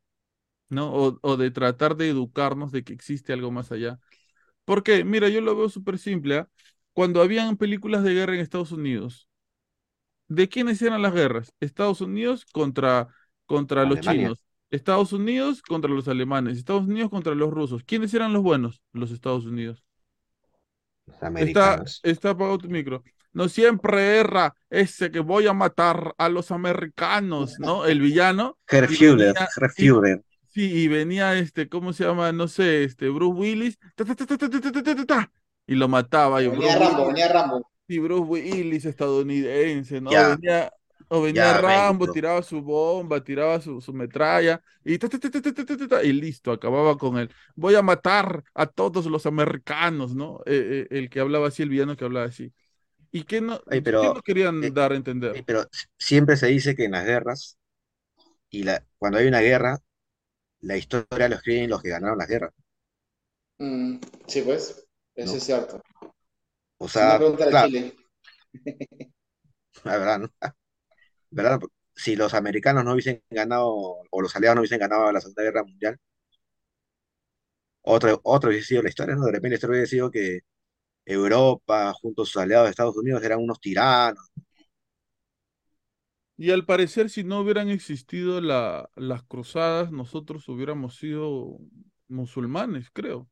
¿no? 0.69 0.93
O, 0.93 1.19
o 1.21 1.37
de 1.37 1.51
tratar 1.51 1.95
de 1.95 2.09
educarnos 2.09 2.73
de 2.73 2.83
que 2.83 2.93
existe 2.93 3.33
algo 3.33 3.51
más 3.51 3.71
allá. 3.71 3.99
Porque, 4.65 5.05
mira, 5.05 5.29
yo 5.29 5.41
lo 5.41 5.55
veo 5.55 5.69
súper 5.69 5.97
simple, 5.97 6.39
¿ah? 6.39 6.49
Cuando 6.93 7.21
habían 7.21 7.57
películas 7.57 8.03
de 8.03 8.13
guerra 8.15 8.35
en 8.35 8.41
Estados 8.41 8.73
Unidos, 8.73 9.29
¿de 10.27 10.49
quiénes 10.49 10.81
eran 10.81 11.01
las 11.01 11.13
guerras? 11.13 11.53
Estados 11.61 12.01
Unidos 12.01 12.45
contra, 12.45 13.07
contra 13.45 13.85
los 13.85 14.01
chinos, 14.01 14.44
Estados 14.71 15.13
Unidos 15.13 15.61
contra 15.61 15.89
los 15.89 16.07
alemanes, 16.07 16.57
Estados 16.57 16.87
Unidos 16.87 17.09
contra 17.09 17.35
los 17.35 17.51
rusos. 17.51 17.83
¿Quiénes 17.83 18.13
eran 18.13 18.33
los 18.33 18.43
buenos? 18.43 18.81
Los 18.93 19.11
Estados 19.11 19.45
Unidos. 19.45 19.83
Los 21.05 21.21
americanos. 21.21 21.99
Está, 22.03 22.31
apagado 22.31 22.57
tu 22.57 22.69
micro. 22.69 23.03
No 23.31 23.49
siempre 23.49 24.17
erra 24.17 24.55
ese 24.69 25.11
que 25.11 25.19
voy 25.19 25.45
a 25.47 25.53
matar 25.53 26.15
a 26.17 26.29
los 26.29 26.51
americanos, 26.51 27.59
¿no? 27.59 27.85
El 27.85 27.99
villano. 27.99 28.57
Herfuller, 28.67 29.35
Sí, 30.47 30.71
y 30.71 30.87
venía 30.87 31.37
este, 31.37 31.67
¿cómo 31.67 31.91
se 31.91 32.05
llama? 32.05 32.31
No 32.31 32.47
sé, 32.47 32.85
este, 32.85 33.09
Bruce 33.09 33.37
Willis. 33.37 33.77
Y 35.67 35.75
lo 35.75 35.89
mataba. 35.89 36.39
Venía 36.39 36.79
Rambo, 36.79 37.07
venía 37.07 37.27
Rambo. 37.27 37.69
Y 37.87 37.99
Bruce 37.99 38.23
Willis 38.23 38.85
estadounidense, 38.85 39.99
¿no? 39.99 40.11
Venía 40.11 40.71
o 41.07 41.21
venía 41.21 41.57
Rambo, 41.57 42.11
tiraba 42.11 42.41
su 42.41 42.61
bomba, 42.61 43.23
tiraba 43.23 43.61
su, 43.61 43.79
su 43.79 43.93
metralla 43.93 44.61
y, 44.83 44.97
ta, 44.97 45.07
ta, 45.07 45.19
ta, 45.19 46.03
y 46.03 46.13
listo, 46.13 46.51
acababa 46.51 46.97
con 46.97 47.17
él. 47.17 47.29
Voy 47.55 47.75
a 47.75 47.81
matar 47.81 48.43
a 48.53 48.65
todos 48.65 49.05
los 49.05 49.25
americanos, 49.25 50.15
¿no? 50.15 50.39
Eh, 50.45 50.87
eh, 50.89 50.97
el 50.97 51.09
que 51.09 51.19
hablaba 51.19 51.47
así, 51.47 51.63
el 51.63 51.69
villano 51.69 51.95
que 51.95 52.05
hablaba 52.05 52.25
así. 52.25 52.51
¿Y 53.11 53.23
qué 53.23 53.39
no, 53.39 53.61
¿qué 53.61 53.81
no 53.81 54.21
querían 54.21 54.63
eh, 54.63 54.71
dar 54.71 54.91
a 54.91 54.95
entender? 54.95 55.43
pero 55.45 55.65
siempre 55.97 56.37
se 56.37 56.47
dice 56.47 56.75
que 56.75 56.85
en 56.85 56.91
las 56.91 57.05
guerras, 57.05 57.57
y 58.49 58.63
la, 58.63 58.83
cuando 58.97 59.19
hay 59.19 59.27
una 59.27 59.41
guerra, 59.41 59.79
la 60.61 60.75
historia 60.75 61.29
lo 61.29 61.35
escriben 61.35 61.69
los 61.69 61.81
que 61.81 61.89
ganaron 61.89 62.17
las 62.17 62.27
guerras. 62.27 62.51
Mm, 63.59 63.97
sí, 64.27 64.41
pues, 64.41 64.85
eso 65.15 65.37
es 65.37 65.43
cierto. 65.43 65.81
O 66.77 66.89
sea, 66.89 67.17
claro, 67.17 67.35
la 69.83 69.97
verdad, 69.97 70.19
¿no? 70.19 70.29
¿Verdad? 71.35 71.59
Si 71.95 72.15
los 72.15 72.33
americanos 72.33 72.83
no 72.85 72.93
hubiesen 72.93 73.23
ganado, 73.29 73.67
o 74.11 74.21
los 74.21 74.35
aliados 74.35 74.55
no 74.57 74.61
hubiesen 74.61 74.79
ganado 74.79 75.11
la 75.11 75.21
Segunda 75.21 75.43
Guerra 75.43 75.63
Mundial, 75.63 75.99
otro, 77.83 78.19
otro 78.23 78.49
hubiese 78.49 78.67
sido 78.67 78.81
la 78.83 78.89
historia, 78.89 79.15
¿no? 79.15 79.25
De 79.25 79.31
repente 79.31 79.49
la 79.49 79.55
historia 79.55 79.75
hubiese 79.77 79.91
sido 79.95 80.11
que 80.11 80.39
Europa, 81.05 81.93
junto 82.01 82.23
a 82.23 82.25
sus 82.25 82.37
aliados 82.37 82.67
de 82.67 82.71
Estados 82.71 82.97
Unidos, 82.97 83.23
eran 83.23 83.39
unos 83.41 83.59
tiranos. 83.61 84.31
Y 86.37 86.51
al 86.51 86.65
parecer, 86.65 87.09
si 87.09 87.23
no 87.23 87.39
hubieran 87.41 87.69
existido 87.69 88.41
la, 88.41 88.89
las 88.95 89.23
cruzadas, 89.23 89.91
nosotros 89.91 90.47
hubiéramos 90.49 90.95
sido 90.97 91.59
musulmanes, 92.09 92.89
creo. 92.91 93.29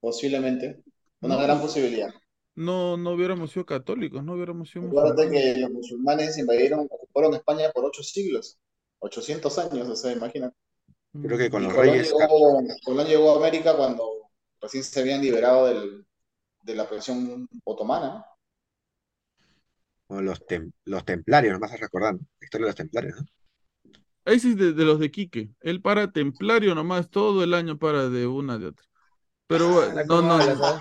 Posiblemente. 0.00 0.82
Una 1.22 1.36
No, 1.36 1.42
gran 1.42 1.58
posibilidad. 1.60 2.10
No, 2.60 2.96
no 2.96 3.12
hubiéramos 3.12 3.52
sido 3.52 3.66
católicos, 3.66 4.22
no 4.24 4.34
hubiéramos 4.34 4.70
sido 4.70 4.84
Acuérdate 4.86 5.28
musulmanes. 5.28 5.54
que 5.54 5.60
los 5.60 5.70
musulmanes 5.70 6.38
invadieron, 6.38 6.80
ocuparon 6.90 7.34
España 7.34 7.70
por 7.72 7.84
ocho 7.84 8.02
siglos, 8.02 8.58
800 8.98 9.58
años, 9.58 9.88
o 9.88 9.96
sea, 9.96 10.12
imagínate. 10.12 10.56
Creo 11.22 11.38
que 11.38 11.50
con. 11.50 11.62
Y 11.62 11.66
los 11.66 11.74
Colón 11.74 11.94
reyes, 11.94 12.08
llegó, 12.12 12.62
Colón 12.84 13.06
llegó 13.06 13.32
a 13.34 13.36
América 13.38 13.76
cuando 13.76 14.10
recién 14.60 14.84
se 14.84 15.00
habían 15.00 15.22
liberado 15.22 15.66
del- 15.66 16.06
de 16.62 16.74
la 16.74 16.88
presión 16.88 17.48
otomana. 17.64 18.24
o 20.08 20.20
los, 20.20 20.40
tem- 20.46 20.72
los 20.84 21.04
templarios, 21.06 21.54
nomás 21.54 21.78
recordando, 21.80 22.22
la 22.38 22.44
historia 22.44 22.66
de 22.66 22.68
los 22.70 22.76
templarios, 22.76 23.16
¿no? 23.16 23.26
Ese 24.24 24.50
es 24.50 24.56
de, 24.56 24.72
de 24.72 24.84
los 24.84 24.98
de 25.00 25.10
Quique. 25.10 25.50
Él 25.60 25.80
para 25.82 26.12
templario 26.12 26.74
nomás, 26.74 27.10
todo 27.10 27.42
el 27.44 27.54
año 27.54 27.78
para 27.78 28.08
de 28.08 28.26
una 28.26 28.58
de 28.58 28.66
otra. 28.68 28.86
Pero 29.50 29.68
bueno, 29.72 30.04
no, 30.04 30.06
¿Cómo 30.06 30.28
no, 30.28 30.34
hablas, 30.34 30.58
ah? 30.62 30.80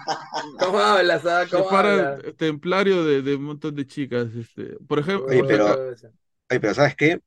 ¿Cómo 0.60 0.80
hablas, 0.80 1.26
ah? 1.26 1.48
¿Cómo 1.50 1.70
para 1.70 1.90
hablas? 1.92 2.24
templario 2.38 3.04
de, 3.04 3.22
de 3.22 3.36
un 3.36 3.44
montón 3.44 3.76
de 3.76 3.88
chicas. 3.88 4.34
Este. 4.36 4.78
Por 4.88 5.00
ejemplo, 5.00 5.28
Oye, 5.32 5.44
pero- 5.44 5.66
acá- 5.68 6.12
Oye, 6.52 6.60
pero 6.60 6.74
¿sabes 6.74 6.96
qué? 6.96 7.22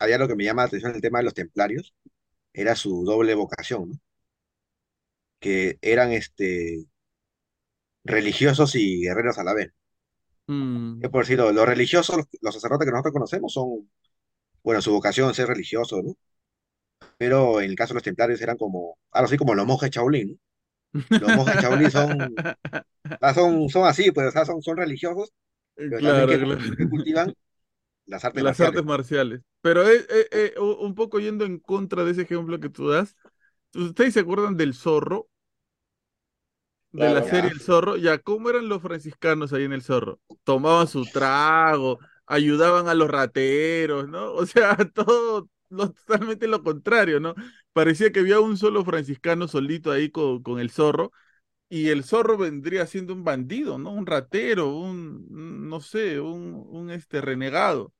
Había 0.00 0.18
lo 0.18 0.28
que 0.28 0.36
me 0.36 0.44
llama 0.44 0.62
la 0.62 0.68
atención 0.68 0.94
el 0.94 1.00
tema 1.02 1.18
de 1.20 1.24
los 1.26 1.34
templarios, 1.34 1.94
era 2.54 2.76
su 2.76 3.04
doble 3.04 3.34
vocación, 3.34 3.90
¿no? 3.90 3.96
Que 5.40 5.78
eran 5.82 6.10
este, 6.12 6.86
religiosos 8.04 8.74
y 8.76 9.02
guerreros 9.02 9.36
a 9.38 9.44
la 9.44 9.52
vez. 9.52 9.70
Mm, 10.48 11.00
Que 11.00 11.08
por 11.08 11.22
decirlo, 11.24 11.52
los 11.52 11.66
religiosos, 11.66 12.16
los, 12.16 12.26
los 12.40 12.54
sacerdotes 12.54 12.86
que 12.86 12.90
nosotros 12.90 13.12
conocemos 13.12 13.52
son, 13.52 13.88
bueno, 14.64 14.82
su 14.82 14.92
vocación 14.92 15.30
es 15.30 15.36
ser 15.36 15.48
religioso, 15.48 16.02
¿no? 16.02 16.16
Pero 17.18 17.60
en 17.60 17.70
el 17.70 17.76
caso 17.76 17.92
de 17.92 17.96
los 17.96 18.02
templarios 18.04 18.40
eran 18.40 18.56
como, 18.56 18.98
algo 19.12 19.26
así 19.26 19.36
como 19.36 19.54
los 19.54 19.66
monjes 19.66 19.90
Shaolin, 19.90 20.32
¿no? 20.32 20.38
Los 21.18 21.32
monjes 21.32 21.58
Shaolin 21.60 21.90
son, 21.90 22.44
sea, 23.20 23.34
son, 23.34 23.68
son 23.70 23.86
así, 23.86 24.12
pues, 24.12 24.28
o 24.28 24.30
sea, 24.32 24.44
son, 24.46 24.62
son 24.62 24.76
religiosos, 24.76 25.32
pero 25.88 25.98
Claro, 25.98 26.26
que, 26.26 26.38
claro. 26.38 26.60
que 26.76 26.88
cultivan 26.88 27.34
las 28.06 28.24
artes 28.24 28.42
Las 28.42 28.60
marciales. 28.60 28.60
artes 28.60 28.84
marciales. 28.84 29.42
Pero 29.60 29.88
eh, 29.88 30.04
eh, 30.10 30.28
eh, 30.32 30.54
un 30.60 30.94
poco 30.94 31.20
yendo 31.20 31.44
en 31.44 31.58
contra 31.58 32.04
de 32.04 32.12
ese 32.12 32.22
ejemplo 32.22 32.58
que 32.60 32.68
tú 32.68 32.88
das, 32.90 33.16
¿ustedes 33.74 34.14
se 34.14 34.20
acuerdan 34.20 34.56
del 34.56 34.74
zorro? 34.74 35.28
De 36.92 37.08
la 37.10 37.22
Claro. 37.22 37.24
serie 37.24 37.50
Ya. 37.50 37.52
El 37.52 37.60
Zorro. 37.60 37.96
Ya, 37.96 38.18
¿cómo 38.18 38.50
eran 38.50 38.68
los 38.68 38.80
franciscanos 38.82 39.52
ahí 39.52 39.64
en 39.64 39.72
El 39.72 39.82
Zorro? 39.82 40.20
Tomaban 40.44 40.86
su 40.86 41.10
trago, 41.10 41.98
ayudaban 42.26 42.88
a 42.88 42.94
los 42.94 43.10
rateros, 43.10 44.08
¿no? 44.08 44.32
O 44.32 44.46
sea, 44.46 44.76
todo 44.94 45.48
lo, 45.70 45.90
totalmente 45.92 46.46
lo 46.46 46.62
contrario, 46.62 47.18
¿no? 47.20 47.34
Parecía 47.74 48.12
que 48.12 48.20
había 48.20 48.40
un 48.40 48.56
solo 48.58 48.84
franciscano 48.84 49.48
solito 49.48 49.92
ahí 49.92 50.10
con, 50.10 50.42
el 50.60 50.70
zorro 50.70 51.12
y 51.68 51.88
el 51.90 52.04
zorro 52.04 52.38
vendría 52.38 52.86
siendo 52.86 53.14
un 53.14 53.24
bandido, 53.24 53.78
¿no? 53.78 53.90
Un 53.92 54.06
ratero, 54.06 54.76
un, 54.76 55.26
no 55.68 55.80
sé, 55.80 56.20
un, 56.20 56.54
un 56.68 56.90
este 56.90 57.20
renegado. 57.20 57.92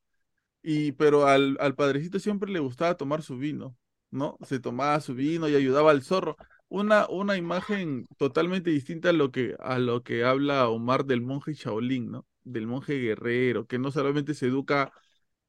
Y, 0.62 0.92
pero 0.92 1.26
al, 1.26 1.56
al 1.60 1.74
padrecito 1.74 2.18
siempre 2.18 2.50
le 2.52 2.60
gustaba 2.60 2.96
tomar 2.96 3.22
su 3.22 3.38
vino, 3.38 3.76
¿no? 4.10 4.38
Se 4.42 4.60
tomaba 4.60 5.00
su 5.00 5.14
vino 5.14 5.48
y 5.48 5.56
ayudaba 5.56 5.90
al 5.90 6.02
zorro. 6.02 6.36
Una, 6.68 7.06
una 7.08 7.36
imagen 7.36 8.06
totalmente 8.18 8.70
distinta 8.70 9.10
a 9.10 9.12
lo 9.12 9.30
que, 9.32 9.56
a 9.60 9.78
lo 9.78 10.02
que 10.02 10.24
habla 10.24 10.68
Omar 10.68 11.04
del 11.06 11.20
monje 11.22 11.54
Shaolin, 11.54 12.10
¿no? 12.10 12.26
Del 12.44 12.66
monje 12.66 12.94
guerrero, 12.98 13.66
que 13.66 13.78
no 13.78 13.90
solamente 13.90 14.34
se 14.34 14.46
educa 14.46 14.92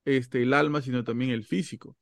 este, 0.05 0.43
el 0.43 0.53
alma, 0.53 0.81
sino 0.81 1.03
también 1.03 1.31
el 1.31 1.45
físico. 1.45 1.97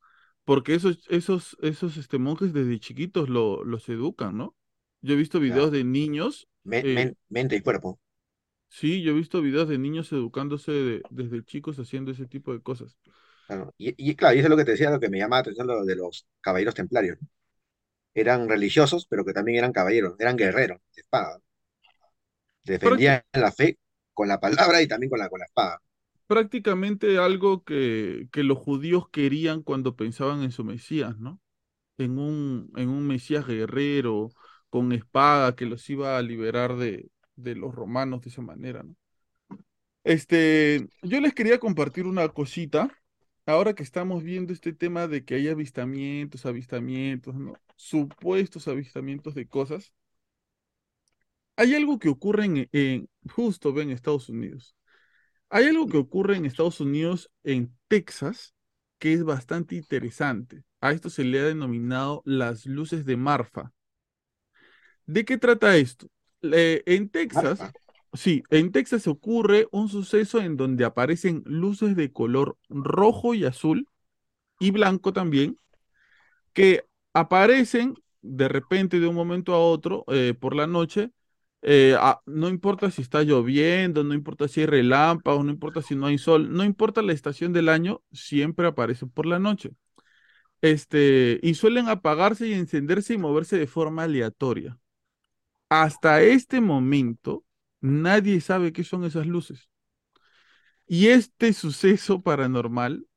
Porque 0.46 0.76
esos, 0.76 1.08
esos, 1.10 1.58
esos 1.62 1.98
este, 1.98 2.18
monjes 2.18 2.54
desde 2.54 2.80
chiquitos 2.80 3.30
lo, 3.30 3.64
los 3.64 3.88
educan, 3.90 4.38
¿no? 4.38 4.56
Yo 5.02 5.14
he 5.14 5.18
visto 5.18 5.40
videos 5.40 5.72
de 5.72 5.84
niños. 5.84 6.48
Eh, 6.72 7.14
mente 7.30 7.56
y 7.56 7.62
cuerpo. 7.62 8.00
Sí, 8.70 9.04
yo 9.04 9.12
he 9.12 9.16
visto 9.16 9.42
videos 9.42 9.70
de 9.70 9.78
niños 9.78 10.12
educándose 10.12 11.02
desde 11.10 11.44
chicos 11.44 11.78
haciendo 11.78 12.12
ese 12.12 12.26
tipo 12.26 12.54
de 12.54 12.62
cosas. 12.62 12.98
Y, 13.78 14.16
claro, 14.16 14.36
y 14.36 14.40
eso 14.40 14.48
es 14.48 14.50
lo 14.50 14.58
que 14.58 14.66
te 14.66 14.72
decía, 14.72 14.90
lo 14.90 15.00
que 15.00 15.10
me 15.10 15.20
llama 15.20 15.36
la 15.36 15.42
atención 15.42 15.68
lo 15.68 15.86
de 15.86 15.96
los 15.96 16.26
caballeros 16.42 16.74
templarios. 16.74 17.18
Eran 18.14 18.50
religiosos, 18.50 19.06
pero 19.08 19.26
que 19.26 19.34
también 19.34 19.60
eran 19.60 19.72
caballeros, 19.72 20.16
eran 20.20 20.38
guerreros 20.38 20.80
de 20.96 21.02
espada. 21.02 21.40
Defendían 22.64 23.22
la 23.34 23.52
fe 23.52 23.78
con 24.14 24.28
la 24.28 24.40
palabra 24.40 24.82
y 24.82 24.88
también 24.88 25.10
con 25.10 25.20
la, 25.20 25.30
con 25.30 25.40
la 25.40 25.46
espada. 25.46 25.82
Prácticamente 26.28 27.18
algo 27.20 27.64
que, 27.64 28.28
que 28.32 28.44
los 28.44 28.58
judíos 28.58 29.10
querían 29.10 29.62
cuando 29.62 29.96
pensaban 29.96 30.42
en 30.44 30.52
su 30.52 30.64
Mesías, 30.64 31.18
¿no? 31.20 31.42
En 31.98 32.20
un, 32.20 32.72
en 32.78 32.90
un 32.90 33.08
Mesías 33.08 33.48
guerrero, 33.48 34.32
con 34.70 34.94
espada, 34.94 35.56
que 35.56 35.66
los 35.68 35.90
iba 35.90 36.18
a 36.18 36.24
liberar 36.24 36.78
de, 36.78 37.12
de 37.36 37.56
los 37.56 37.76
romanos 37.76 38.22
de 38.24 38.30
esa 38.32 38.42
manera, 38.44 38.84
¿no? 38.84 38.96
Este, 40.04 40.88
yo 41.02 41.22
les 41.22 41.34
quería 41.34 41.60
compartir 41.60 42.06
una 42.06 42.28
cosita, 42.30 42.90
ahora 43.46 43.74
que 43.74 43.84
estamos 43.84 44.24
viendo 44.24 44.52
este 44.54 44.74
tema 44.74 45.08
de 45.08 45.24
que 45.24 45.36
hay 45.36 45.48
avistamientos, 45.48 46.46
avistamientos, 46.46 47.36
¿no? 47.36 47.54
Supuestos 47.78 48.68
avistamientos 48.68 49.34
de 49.36 49.48
cosas. 49.48 49.94
Hay 51.56 51.76
algo 51.76 52.00
que 52.00 52.10
ocurre 52.10 52.46
en, 52.46 52.70
en 52.72 53.10
justo 53.30 53.80
en 53.82 53.90
Estados 53.92 54.30
Unidos. 54.30 54.76
Hay 55.56 55.68
algo 55.68 55.86
que 55.86 55.98
ocurre 55.98 56.36
en 56.36 56.48
Estados 56.48 56.80
Unidos, 56.80 57.30
en 57.44 57.78
Texas, 57.88 58.56
que 58.98 59.14
es 59.14 59.24
bastante 59.24 59.76
interesante. 59.76 60.64
A 60.82 60.94
esto 60.94 61.12
se 61.12 61.24
le 61.24 61.40
ha 61.40 61.44
denominado 61.44 62.24
las 62.26 62.66
luces 62.66 63.06
de 63.06 63.18
Marfa. 63.18 63.72
¿De 65.06 65.24
qué 65.26 65.38
trata 65.38 65.78
esto? 65.78 66.08
en 66.42 67.08
Texas, 67.10 67.62
sí, 68.14 68.42
en 68.50 68.72
Texas 68.72 69.06
ocurre 69.06 69.68
un 69.72 69.90
suceso 69.90 70.42
en 70.42 70.58
donde 70.58 70.86
aparecen 70.86 71.44
luces 71.46 71.96
de 71.96 72.12
color 72.12 72.58
rojo 72.68 73.36
y 73.36 73.46
azul 73.46 73.88
y 74.60 74.72
blanco 74.72 75.14
también, 75.14 75.60
que 76.52 76.84
aparecen 77.14 77.94
de 78.24 78.48
repente 78.48 79.00
de 79.00 79.06
un 79.06 79.14
momento 79.14 79.54
a 79.54 79.60
otro 79.60 80.04
eh, 80.08 80.34
por 80.34 80.56
la 80.56 80.66
noche. 80.66 81.12
Eh, 81.66 81.96
no 82.26 82.50
importa 82.50 82.92
si 82.92 83.02
está 83.02 83.24
lloviendo, 83.24 84.04
no 84.04 84.14
importa 84.14 84.48
si 84.50 84.60
hay 84.62 84.66
relámpagos, 84.68 85.46
no 85.46 85.52
importa 85.52 85.82
si 85.82 85.96
no 85.96 86.08
hay 86.08 86.18
sol, 86.18 86.52
no 86.54 86.64
importa 86.66 87.02
la 87.02 87.14
estación 87.14 87.54
del 87.54 87.70
año, 87.70 88.02
siempre 88.12 88.68
aparecen 88.68 89.10
por 89.10 89.26
la 89.26 89.40
noche. 89.40 89.72
Este, 90.62 91.40
y 91.44 91.56
suelen 91.56 91.90
apagarse 91.90 92.48
y 92.48 92.54
encenderse 92.54 93.14
y 93.16 93.18
moverse 93.18 93.58
de 93.58 93.68
forma 93.68 94.04
aleatoria. 94.04 94.80
Hasta 95.70 96.22
este 96.22 96.62
momento, 96.62 97.46
nadie 97.82 98.42
sabe 98.42 98.74
qué 98.74 98.84
son 98.84 99.04
esas 99.06 99.26
luces. 99.28 99.70
Y 100.88 101.08
este 101.08 101.54
suceso 101.54 102.22
paranormal, 102.22 103.08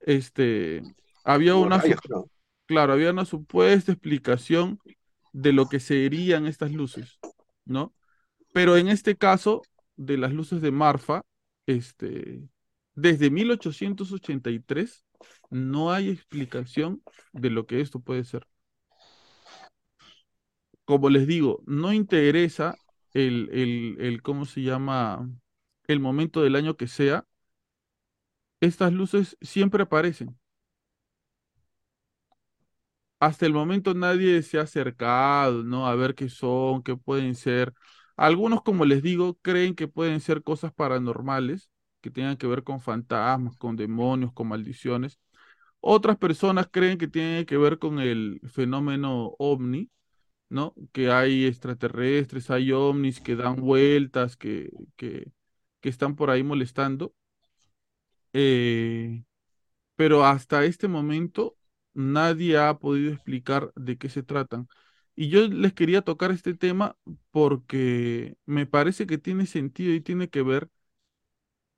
Este, 0.00 0.82
había 1.24 1.56
una, 1.56 1.82
claro, 2.66 2.92
había 2.92 3.10
una 3.10 3.24
supuesta 3.24 3.92
explicación 3.92 4.78
de 5.32 5.52
lo 5.52 5.68
que 5.68 5.80
serían 5.80 6.46
estas 6.46 6.72
luces, 6.72 7.18
¿no? 7.64 7.94
Pero 8.52 8.76
en 8.76 8.88
este 8.88 9.16
caso, 9.16 9.62
de 9.96 10.16
las 10.18 10.32
luces 10.32 10.60
de 10.60 10.70
Marfa, 10.70 11.22
este, 11.66 12.42
desde 12.94 13.30
1883 13.30 15.03
no 15.50 15.92
hay 15.92 16.10
explicación 16.10 17.02
de 17.32 17.50
lo 17.50 17.66
que 17.66 17.80
esto 17.80 18.00
puede 18.00 18.24
ser. 18.24 18.46
Como 20.84 21.08
les 21.10 21.26
digo, 21.26 21.62
no 21.66 21.92
interesa 21.92 22.78
el, 23.14 23.48
el, 23.52 23.96
el, 24.00 24.22
¿cómo 24.22 24.44
se 24.44 24.62
llama? 24.62 25.30
El 25.86 26.00
momento 26.00 26.42
del 26.42 26.56
año 26.56 26.76
que 26.76 26.88
sea, 26.88 27.26
estas 28.60 28.92
luces 28.92 29.36
siempre 29.40 29.84
aparecen. 29.84 30.36
Hasta 33.20 33.46
el 33.46 33.52
momento 33.54 33.94
nadie 33.94 34.42
se 34.42 34.58
ha 34.58 34.62
acercado, 34.62 35.62
¿no? 35.64 35.86
A 35.86 35.94
ver 35.94 36.14
qué 36.14 36.28
son, 36.28 36.82
qué 36.82 36.96
pueden 36.96 37.34
ser. 37.34 37.72
Algunos, 38.16 38.62
como 38.62 38.84
les 38.84 39.02
digo, 39.02 39.38
creen 39.42 39.74
que 39.74 39.88
pueden 39.88 40.20
ser 40.20 40.42
cosas 40.42 40.72
paranormales, 40.74 41.70
que 42.04 42.10
tengan 42.10 42.36
que 42.36 42.46
ver 42.46 42.64
con 42.64 42.80
fantasmas, 42.82 43.56
con 43.56 43.76
demonios, 43.76 44.32
con 44.34 44.48
maldiciones. 44.48 45.18
Otras 45.80 46.18
personas 46.18 46.68
creen 46.70 46.98
que 46.98 47.08
tienen 47.08 47.46
que 47.46 47.56
ver 47.58 47.78
con 47.78 48.00
el 48.00 48.40
fenómeno 48.52 49.34
ovni, 49.38 49.90
¿no? 50.50 50.74
Que 50.92 51.10
hay 51.12 51.46
extraterrestres, 51.46 52.50
hay 52.50 52.72
ovnis 52.72 53.20
que 53.20 53.36
dan 53.36 53.56
vueltas, 53.56 54.36
que, 54.36 54.70
que, 54.96 55.32
que 55.80 55.88
están 55.90 56.16
por 56.16 56.30
ahí 56.30 56.42
molestando. 56.44 57.14
Eh, 58.32 59.24
pero 59.96 60.24
hasta 60.26 60.64
este 60.64 60.88
momento 60.88 61.56
nadie 61.94 62.58
ha 62.58 62.78
podido 62.78 63.12
explicar 63.12 63.72
de 63.76 63.98
qué 63.98 64.08
se 64.10 64.22
tratan. 64.22 64.68
Y 65.16 65.28
yo 65.30 65.48
les 65.48 65.74
quería 65.74 66.02
tocar 66.02 66.32
este 66.32 66.54
tema 66.54 66.96
porque 67.32 68.36
me 68.46 68.66
parece 68.66 69.06
que 69.06 69.18
tiene 69.18 69.46
sentido 69.46 69.94
y 69.94 70.00
tiene 70.02 70.30
que 70.30 70.42
ver 70.42 70.70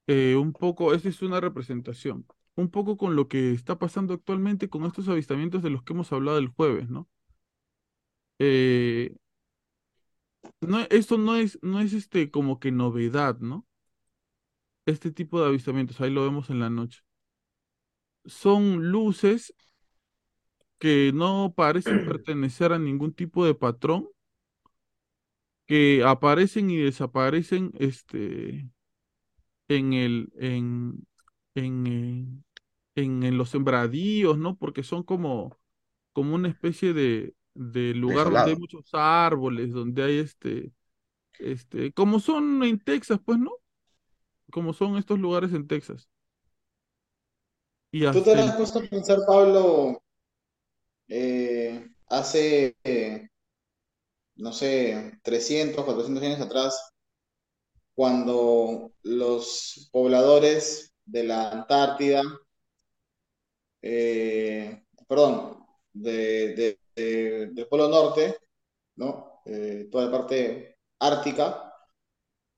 eh, 0.07 0.37
un 0.37 0.53
poco, 0.53 0.95
esa 0.95 1.09
es 1.09 1.23
una 1.23 1.41
representación, 1.41 2.27
un 2.55 2.71
poco 2.71 2.97
con 2.97 3.17
lo 3.17 3.29
que 3.29 3.53
está 3.53 3.79
pasando 3.79 4.15
actualmente 4.15 4.69
con 4.69 4.85
estos 4.85 5.09
avistamientos 5.09 5.63
de 5.63 5.71
los 5.71 5.83
que 5.83 5.93
hemos 5.95 6.13
hablado 6.13 6.39
el 6.39 6.49
jueves, 6.49 6.89
¿no? 6.89 7.09
Eh, 8.39 9.15
no, 10.61 10.81
esto 10.91 11.19
no 11.19 11.37
es, 11.37 11.59
no 11.63 11.81
es 11.81 11.93
este 11.93 12.31
como 12.31 12.59
que 12.61 12.73
novedad, 12.73 13.39
¿no? 13.39 13.67
Este 14.87 15.11
tipo 15.13 15.41
de 15.41 15.49
avistamientos, 15.49 16.01
ahí 16.01 16.11
lo 16.11 16.25
vemos 16.25 16.49
en 16.51 16.61
la 16.61 16.71
noche. 16.71 17.03
Son 18.27 18.91
luces 18.91 19.55
que 20.79 21.13
no 21.15 21.53
parecen 21.57 22.05
pertenecer 22.07 22.73
a 22.73 22.79
ningún 22.79 23.13
tipo 23.15 23.45
de 23.45 23.55
patrón, 23.55 24.09
que 25.67 26.03
aparecen 26.05 26.71
y 26.71 26.77
desaparecen 26.77 27.73
este, 27.79 28.69
en, 29.69 29.93
el, 29.93 30.33
en, 30.37 31.07
en, 31.55 32.43
eh, 32.95 33.03
en, 33.03 33.39
los 33.39 33.51
sembradíos, 33.51 34.39
¿no? 34.39 34.57
Porque 34.57 34.83
son 34.83 35.03
como, 35.03 35.59
como 36.13 36.35
una 36.35 36.49
especie 36.49 36.93
de, 36.93 37.35
de 37.55 37.95
lugar 37.95 38.31
donde 38.31 38.51
hay 38.53 38.57
muchos 38.57 38.89
árboles, 38.93 39.73
donde 39.73 40.03
hay 40.03 40.19
este, 40.19 40.73
este, 41.39 41.93
como 41.93 42.21
son 42.21 42.63
en 42.63 42.79
Texas, 42.79 43.21
pues, 43.25 43.39
¿no? 43.39 43.53
Como 44.51 44.73
son 44.73 44.97
estos 44.97 45.19
lugares 45.19 45.53
en 45.53 45.67
Texas. 45.67 46.09
¿Tú 47.91 48.23
te 48.23 48.35
has 48.35 48.57
puesto 48.57 48.81
a 48.81 48.83
pensar, 48.83 49.21
Pablo, 49.27 50.03
eh, 51.09 51.89
hace, 52.09 52.77
no 54.37 54.53
sé, 54.53 55.19
300, 55.23 55.85
400 55.85 56.23
años 56.23 56.41
atrás, 56.41 56.96
cuando 57.97 58.93
los 59.05 59.89
pobladores 59.91 60.95
de 61.07 61.25
la 61.25 61.51
Antártida, 61.51 62.23
eh, 63.83 64.85
perdón, 65.09 65.65
de, 65.93 66.79
del 66.95 67.69
Polo 67.69 67.89
Norte, 67.89 68.37
¿no? 68.97 69.43
Eh, 69.47 69.89
toda 69.91 70.07
la 70.07 70.11
parte 70.13 70.79
ártica, 70.99 71.73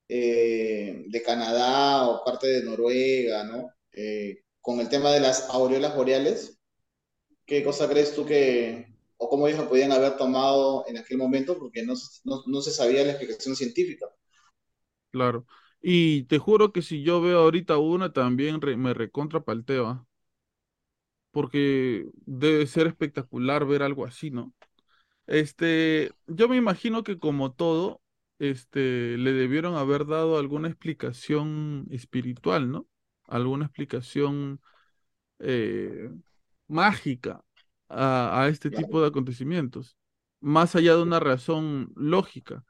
eh, 0.07 1.05
de 1.07 1.23
Canadá 1.23 2.09
o 2.09 2.23
parte 2.25 2.47
de 2.47 2.63
Noruega, 2.63 3.43
¿no? 3.43 3.73
con 4.61 4.79
el 4.79 4.89
tema 4.89 5.11
de 5.11 5.19
las 5.19 5.49
aureolas 5.49 5.95
boreales, 5.95 6.59
¿qué 7.45 7.63
cosa 7.63 7.89
crees 7.89 8.13
tú 8.15 8.25
que, 8.25 8.87
o 9.17 9.29
cómo 9.29 9.47
ellos 9.47 9.61
lo 9.61 9.69
podían 9.69 9.91
haber 9.91 10.17
tomado 10.17 10.85
en 10.87 10.97
aquel 10.97 11.17
momento? 11.17 11.57
Porque 11.57 11.83
no, 11.83 11.95
no 12.23 12.61
se 12.61 12.71
sabía 12.71 13.03
la 13.03 13.11
explicación 13.11 13.55
científica. 13.55 14.07
Claro. 15.11 15.45
Y 15.81 16.23
te 16.25 16.37
juro 16.39 16.71
que 16.71 16.81
si 16.81 17.03
yo 17.03 17.21
veo 17.21 17.39
ahorita 17.39 17.77
una, 17.77 18.11
también 18.13 18.59
me 18.77 18.93
recontra 18.93 19.41
palteo, 19.43 19.87
¿ah? 19.87 20.07
Porque 21.31 22.09
debe 22.25 22.65
ser 22.67 22.87
espectacular 22.87 23.65
ver 23.65 23.83
algo 23.83 24.05
así, 24.05 24.31
¿no? 24.31 24.53
Este, 25.27 26.11
yo 26.27 26.49
me 26.49 26.57
imagino 26.57 27.03
que 27.03 27.19
como 27.19 27.53
todo, 27.53 28.01
este, 28.39 29.17
le 29.17 29.33
debieron 29.33 29.75
haber 29.75 30.05
dado 30.07 30.39
alguna 30.39 30.69
explicación 30.69 31.87
espiritual, 31.91 32.71
¿no? 32.71 32.87
Alguna 33.27 33.65
explicación 33.65 34.61
eh, 35.39 36.11
mágica 36.67 37.43
a, 37.89 38.43
a 38.43 38.49
este 38.49 38.71
tipo 38.71 39.01
de 39.01 39.07
acontecimientos, 39.09 39.97
más 40.41 40.75
allá 40.75 40.95
de 40.95 41.03
una 41.03 41.19
razón 41.21 41.91
lógica. 41.95 42.65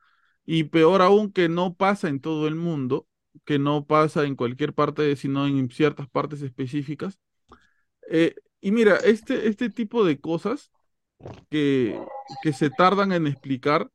Y 0.52 0.64
peor 0.64 1.04
aún 1.04 1.32
que 1.32 1.48
no 1.48 1.76
pasa 1.76 2.10
en 2.10 2.20
todo 2.20 2.48
el 2.48 2.56
mundo, 2.56 3.08
que 3.46 3.60
no 3.60 3.86
pasa 3.86 4.24
en 4.26 4.36
cualquier 4.36 4.74
parte, 4.74 5.16
sino 5.16 5.46
en 5.46 5.70
ciertas 5.70 6.10
partes 6.10 6.42
específicas. 6.42 7.20
Eh, 8.10 8.34
y 8.60 8.72
mira, 8.72 8.96
este, 8.98 9.48
este 9.48 9.70
tipo 9.70 10.04
de 10.04 10.20
cosas 10.20 10.72
que, 11.52 12.02
que 12.42 12.54
se 12.54 12.72
tardan 12.72 13.12
en 13.12 13.28
explicar, 13.28 13.92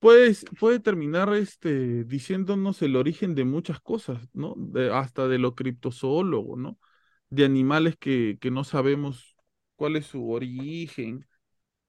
pues, 0.00 0.44
puede 0.60 0.80
terminar 0.80 1.32
este, 1.32 2.04
diciéndonos 2.04 2.82
el 2.82 2.96
origen 2.96 3.34
de 3.34 3.46
muchas 3.46 3.80
cosas, 3.80 4.28
¿no? 4.34 4.56
hasta 4.92 5.28
de 5.28 5.38
lo 5.38 5.54
criptozoólogo, 5.54 6.58
¿no? 6.58 6.78
De 7.30 7.46
animales 7.46 7.96
que, 7.98 8.36
que 8.38 8.50
no 8.50 8.64
sabemos 8.64 9.34
cuál 9.76 9.96
es 9.96 10.04
su 10.04 10.30
origen, 10.30 11.26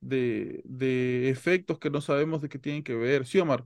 de, 0.06 1.30
efectos 1.30 1.80
que 1.80 1.90
no 1.90 2.02
sabemos 2.02 2.42
de 2.42 2.50
qué 2.50 2.60
tienen 2.60 2.84
que 2.84 2.96
ver. 2.96 3.26
Sí, 3.26 3.40
Omar. 3.40 3.66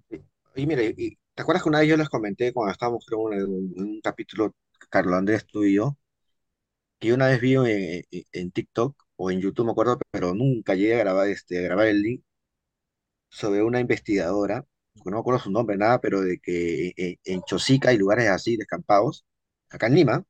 Y, 0.55 0.65
mire, 0.65 0.93
y, 0.97 1.17
¿te 1.33 1.41
acuerdas 1.41 1.63
que 1.63 1.69
una 1.69 1.79
vez 1.79 1.89
yo 1.89 1.97
les 1.97 2.09
comenté 2.09 2.53
cuando 2.53 2.71
estábamos 2.71 3.05
en 3.31 3.47
un, 3.47 4.01
capítulo, 4.01 4.55
Carlos 4.89 5.15
Andrés, 5.15 5.45
tú 5.45 5.63
y 5.63 5.75
yo, 5.75 5.97
que 6.99 7.13
una 7.13 7.27
vez 7.27 7.41
vi 7.41 7.55
en, 8.31 8.51
TikTok 8.51 8.95
o 9.15 9.31
en 9.31 9.41
YouTube, 9.41 9.65
me 9.65 9.71
acuerdo, 9.71 9.99
pero 10.11 10.33
nunca 10.33 10.75
llegué 10.75 10.95
a 10.95 10.99
grabar, 10.99 11.27
este, 11.29 11.59
a 11.59 11.61
grabar 11.61 11.87
el 11.87 12.01
link 12.01 12.23
sobre 13.29 13.63
una 13.63 13.79
investigadora, 13.79 14.65
no 15.05 15.11
me 15.11 15.19
acuerdo 15.19 15.39
su 15.39 15.51
nombre, 15.51 15.77
nada, 15.77 16.01
pero 16.01 16.21
de 16.21 16.39
que 16.39 16.93
en, 16.97 17.17
en 17.23 17.41
Chosica 17.43 17.93
y 17.93 17.97
lugares 17.97 18.27
así, 18.29 18.57
descampados, 18.57 19.25
acá 19.69 19.87
en 19.87 19.95
Lima, 19.95 20.25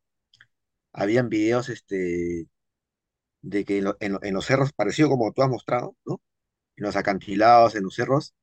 habían 0.94 1.30
videos 1.30 1.69
este, 1.69 2.48
de 3.41 3.66
que 3.66 3.78
en, 3.80 4.34
los 4.34 4.45
cerros, 4.45 4.74
parecido 4.74 5.10
como 5.10 5.32
tú 5.34 5.41
has 5.44 5.49
mostrado, 5.49 5.95
¿no? 6.06 6.22
En 6.78 6.86
los 6.86 6.95
acantilados, 6.95 7.76
en 7.76 7.84
los 7.84 7.95
cerros, 7.95 8.34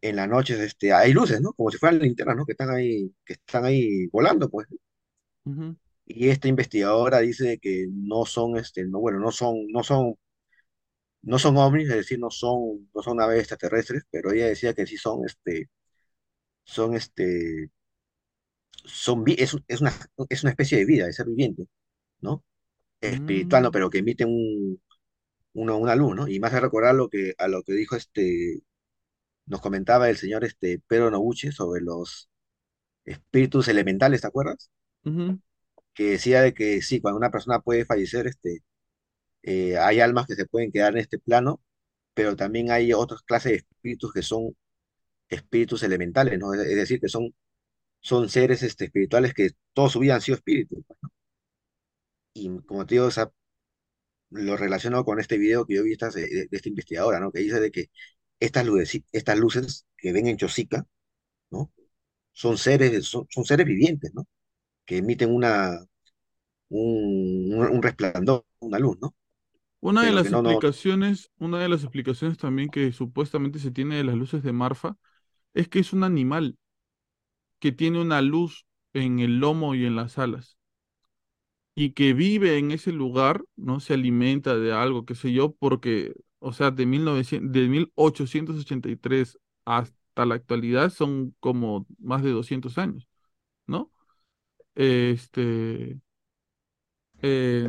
en 0.00 0.16
las 0.16 0.28
noches 0.28 0.60
este, 0.60 0.92
hay 0.92 1.12
luces, 1.12 1.40
¿no? 1.40 1.52
Como 1.54 1.70
si 1.70 1.78
fueran 1.78 2.00
linternas, 2.00 2.36
¿no? 2.36 2.46
Que 2.46 2.52
están 2.52 2.70
ahí, 2.70 3.12
que 3.24 3.34
están 3.34 3.64
ahí 3.64 4.06
volando, 4.08 4.48
pues. 4.50 4.66
Y 6.06 6.28
esta 6.28 6.48
investigadora 6.48 7.18
dice 7.20 7.58
que 7.60 7.86
no 7.90 8.24
son, 8.26 8.56
este, 8.58 8.84
no, 8.84 9.00
bueno, 9.00 9.18
no 9.20 9.30
son, 9.30 9.66
no 9.72 9.82
son, 9.82 10.14
no 11.22 11.38
son 11.38 11.56
ovnis, 11.56 11.88
es 11.88 11.96
decir, 11.96 12.18
no 12.18 12.30
son, 12.30 12.88
no 12.94 13.02
son 13.02 13.16
naves 13.18 13.40
extraterrestres, 13.40 14.04
pero 14.10 14.32
ella 14.32 14.46
decía 14.46 14.74
que 14.74 14.86
sí 14.86 14.96
son, 14.96 15.24
este, 15.26 15.70
son, 16.64 16.94
este, 16.96 17.70
son, 18.84 19.24
es, 19.28 19.56
es, 19.68 19.80
una, 19.80 19.92
es 20.28 20.42
una 20.42 20.50
especie 20.50 20.78
de 20.78 20.84
vida, 20.86 21.06
de 21.06 21.12
ser 21.12 21.26
viviente, 21.26 21.66
¿no? 22.20 22.44
Espiritual, 23.08 23.62
¿no? 23.62 23.70
Mm. 23.70 23.72
Pero 23.72 23.90
que 23.90 23.98
emite 23.98 24.24
un, 24.24 24.80
una 25.54 25.94
luz, 25.96 26.16
¿no? 26.16 26.28
Y 26.28 26.40
más 26.40 26.52
a 26.54 26.60
recordar 26.60 26.94
lo 26.94 27.08
que, 27.08 27.34
a 27.38 27.48
lo 27.48 27.62
que 27.62 27.72
dijo 27.74 27.96
este, 27.96 28.62
nos 29.46 29.60
comentaba 29.60 30.10
el 30.10 30.16
señor 30.16 30.44
este, 30.44 30.80
Pedro 30.86 31.10
Noguchi 31.10 31.52
sobre 31.52 31.82
los 31.82 32.30
espíritus 33.04 33.68
elementales, 33.68 34.22
¿te 34.22 34.26
acuerdas? 34.28 34.70
Que 35.94 36.10
decía 36.12 36.42
de 36.42 36.54
que 36.54 36.82
sí, 36.82 37.00
cuando 37.00 37.18
una 37.18 37.30
persona 37.30 37.60
puede 37.60 37.84
fallecer, 37.84 38.26
este, 38.26 38.62
eh, 39.42 39.78
hay 39.78 40.00
almas 40.00 40.26
que 40.26 40.34
se 40.36 40.46
pueden 40.46 40.72
quedar 40.72 40.94
en 40.94 41.00
este 41.00 41.18
plano, 41.18 41.60
pero 42.14 42.36
también 42.36 42.70
hay 42.70 42.92
otras 42.92 43.22
clases 43.22 43.52
de 43.52 43.58
espíritus 43.58 44.12
que 44.12 44.22
son 44.22 44.56
espíritus 45.28 45.82
elementales, 45.82 46.38
¿no? 46.38 46.54
Es, 46.54 46.76
decir, 46.76 47.00
que 47.00 47.08
son, 47.08 47.34
son 48.00 48.28
seres 48.30 48.62
este, 48.62 48.86
espirituales 48.86 49.34
que 49.34 49.50
toda 49.74 49.88
su 49.90 50.00
vida 50.00 50.16
han 50.16 50.22
sido 50.22 50.36
espíritus, 50.36 50.80
pues, 50.86 50.98
¿no? 51.02 51.10
Y 52.34 52.60
como 52.66 52.84
te 52.84 52.96
digo, 52.96 53.08
lo 54.30 54.56
relaciono 54.56 55.04
con 55.04 55.20
este 55.20 55.38
video 55.38 55.64
que 55.66 55.74
yo 55.76 55.84
vi 55.84 55.92
esta, 55.92 56.10
de, 56.10 56.48
esta 56.50 56.68
investigadora, 56.68 57.20
¿no? 57.20 57.30
Que 57.30 57.40
dice 57.40 57.60
de 57.60 57.70
que 57.70 57.90
estas 58.40 58.66
luces, 58.66 59.02
estas 59.12 59.38
luces 59.38 59.86
que 59.96 60.12
ven 60.12 60.26
en 60.26 60.36
Chosica, 60.36 60.86
¿no? 61.50 61.72
Son 62.32 62.58
seres, 62.58 63.06
son, 63.06 63.26
seres 63.44 63.66
vivientes, 63.66 64.12
¿no? 64.14 64.26
Que 64.84 64.98
emiten 64.98 65.32
una, 65.32 65.78
un, 66.68 67.80
resplandor, 67.80 68.44
una 68.58 68.78
luz, 68.78 68.98
¿no? 69.00 69.14
Una 69.80 70.04
de 70.04 70.12
las 70.12 70.26
explicaciones, 70.26 71.30
una 71.38 71.60
de 71.60 71.68
las 71.68 71.82
explicaciones 71.82 72.38
también 72.38 72.70
que 72.70 72.90
supuestamente 72.92 73.58
se 73.58 73.70
tiene 73.70 73.96
de 73.96 74.04
las 74.04 74.16
luces 74.16 74.42
de 74.42 74.52
Marfa 74.52 74.96
es 75.52 75.68
que 75.68 75.78
es 75.78 75.92
un 75.92 76.04
animal 76.04 76.58
que 77.60 77.70
tiene 77.70 78.00
una 78.00 78.22
luz 78.22 78.66
en 78.94 79.20
el 79.20 79.38
lomo 79.38 79.74
y 79.74 79.84
en 79.84 79.94
las 79.94 80.18
alas 80.18 80.58
y 81.74 81.90
que 81.92 82.14
vive 82.14 82.58
en 82.58 82.70
ese 82.70 82.92
lugar, 82.92 83.44
¿no? 83.56 83.80
Se 83.80 83.94
alimenta 83.94 84.56
de 84.56 84.72
algo, 84.72 85.04
qué 85.04 85.14
sé 85.14 85.32
yo, 85.32 85.52
porque, 85.54 86.14
o 86.38 86.52
sea, 86.52 86.70
de, 86.70 86.86
1900, 86.86 87.52
de 87.52 87.68
1883 87.68 89.38
hasta 89.64 90.26
la 90.26 90.36
actualidad 90.36 90.90
son 90.90 91.34
como 91.40 91.86
más 91.98 92.22
de 92.22 92.30
200 92.30 92.78
años, 92.78 93.08
¿no? 93.66 93.90
Este... 94.74 95.98
Eh, 97.22 97.66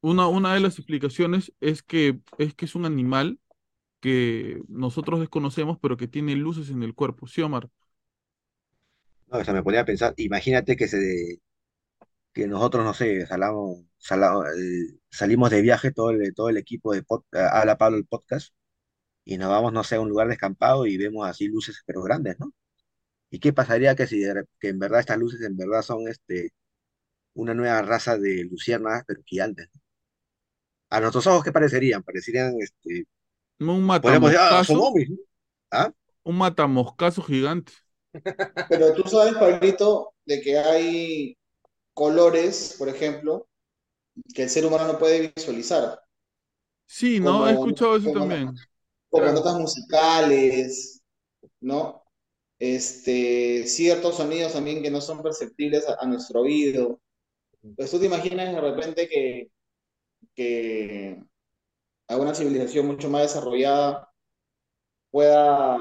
una, 0.00 0.28
una 0.28 0.54
de 0.54 0.60
las 0.60 0.78
explicaciones 0.78 1.52
es 1.60 1.82
que, 1.82 2.20
es 2.38 2.54
que 2.54 2.64
es 2.64 2.74
un 2.74 2.86
animal 2.86 3.38
que 4.00 4.62
nosotros 4.68 5.20
desconocemos, 5.20 5.78
pero 5.80 5.96
que 5.96 6.08
tiene 6.08 6.36
luces 6.36 6.70
en 6.70 6.82
el 6.82 6.94
cuerpo, 6.94 7.26
¿sí, 7.26 7.42
Omar? 7.42 7.68
No, 9.26 9.38
o 9.38 9.44
sea, 9.44 9.52
me 9.52 9.62
ponía 9.62 9.80
a 9.80 9.84
pensar, 9.84 10.14
imagínate 10.16 10.76
que 10.76 10.88
se, 10.88 11.40
que 12.38 12.46
nosotros, 12.46 12.84
no 12.84 12.94
sé, 12.94 13.26
salamos, 13.26 13.80
eh, 14.56 14.96
salimos 15.10 15.50
de 15.50 15.60
viaje 15.60 15.90
todo 15.90 16.10
el, 16.10 16.32
todo 16.36 16.48
el 16.50 16.56
equipo 16.56 16.94
de 16.94 17.04
a 17.32 17.64
la 17.64 17.76
Pablo 17.76 17.98
el 17.98 18.06
podcast 18.06 18.54
y 19.24 19.38
nos 19.38 19.48
vamos, 19.48 19.72
no 19.72 19.82
sé, 19.82 19.96
a 19.96 20.00
un 20.00 20.08
lugar 20.08 20.28
descampado 20.28 20.86
y 20.86 20.96
vemos 20.96 21.26
así 21.26 21.48
luces 21.48 21.82
pero 21.84 22.00
grandes, 22.00 22.38
¿no? 22.38 22.54
¿Y 23.28 23.40
qué 23.40 23.52
pasaría 23.52 23.96
que 23.96 24.06
si 24.06 24.22
que 24.60 24.68
en 24.68 24.78
verdad 24.78 25.00
estas 25.00 25.18
luces 25.18 25.40
en 25.42 25.56
verdad 25.56 25.82
son 25.82 26.06
este 26.06 26.52
una 27.34 27.54
nueva 27.54 27.82
raza 27.82 28.16
de 28.16 28.44
luciérnagas 28.44 29.02
pero 29.04 29.20
gigantes? 29.26 29.68
A 30.90 31.00
nuestros 31.00 31.26
ojos, 31.26 31.42
¿qué 31.42 31.50
parecerían? 31.50 32.04
Parecerían 32.04 32.54
este 32.60 33.08
un 33.58 33.68
ah, 33.68 34.00
matamoscazo, 34.00 34.92
¿Ah? 35.72 35.92
un 36.22 36.38
matamoscazo 36.38 37.20
gigante. 37.22 37.72
Pero 38.68 38.94
tú 38.94 39.02
sabes, 39.08 39.34
Pablito, 39.34 40.14
de 40.24 40.40
que 40.40 40.56
hay 40.56 41.38
colores, 41.98 42.76
por 42.78 42.88
ejemplo, 42.88 43.48
que 44.32 44.44
el 44.44 44.50
ser 44.50 44.64
humano 44.64 44.92
no 44.92 44.98
puede 45.00 45.32
visualizar. 45.34 46.00
Sí, 46.86 47.18
¿no? 47.18 47.48
He 47.48 47.52
escuchado 47.52 47.96
eso 47.96 48.12
también. 48.12 48.54
Como 49.10 49.32
notas 49.32 49.58
musicales, 49.58 51.02
¿no? 51.60 52.04
Este, 52.60 53.66
ciertos 53.66 54.16
sonidos 54.16 54.52
también 54.52 54.80
que 54.80 54.92
no 54.92 55.00
son 55.00 55.22
perceptibles 55.24 55.86
a, 55.88 56.06
nuestro 56.06 56.42
oído. 56.42 57.00
Pues 57.76 57.90
tú 57.90 57.98
te 57.98 58.06
imaginas 58.06 58.54
de 58.54 58.60
repente 58.60 59.08
que, 59.08 59.50
que 60.36 61.20
alguna 62.06 62.32
civilización 62.32 62.86
mucho 62.86 63.10
más 63.10 63.22
desarrollada 63.22 64.08
pueda 65.10 65.78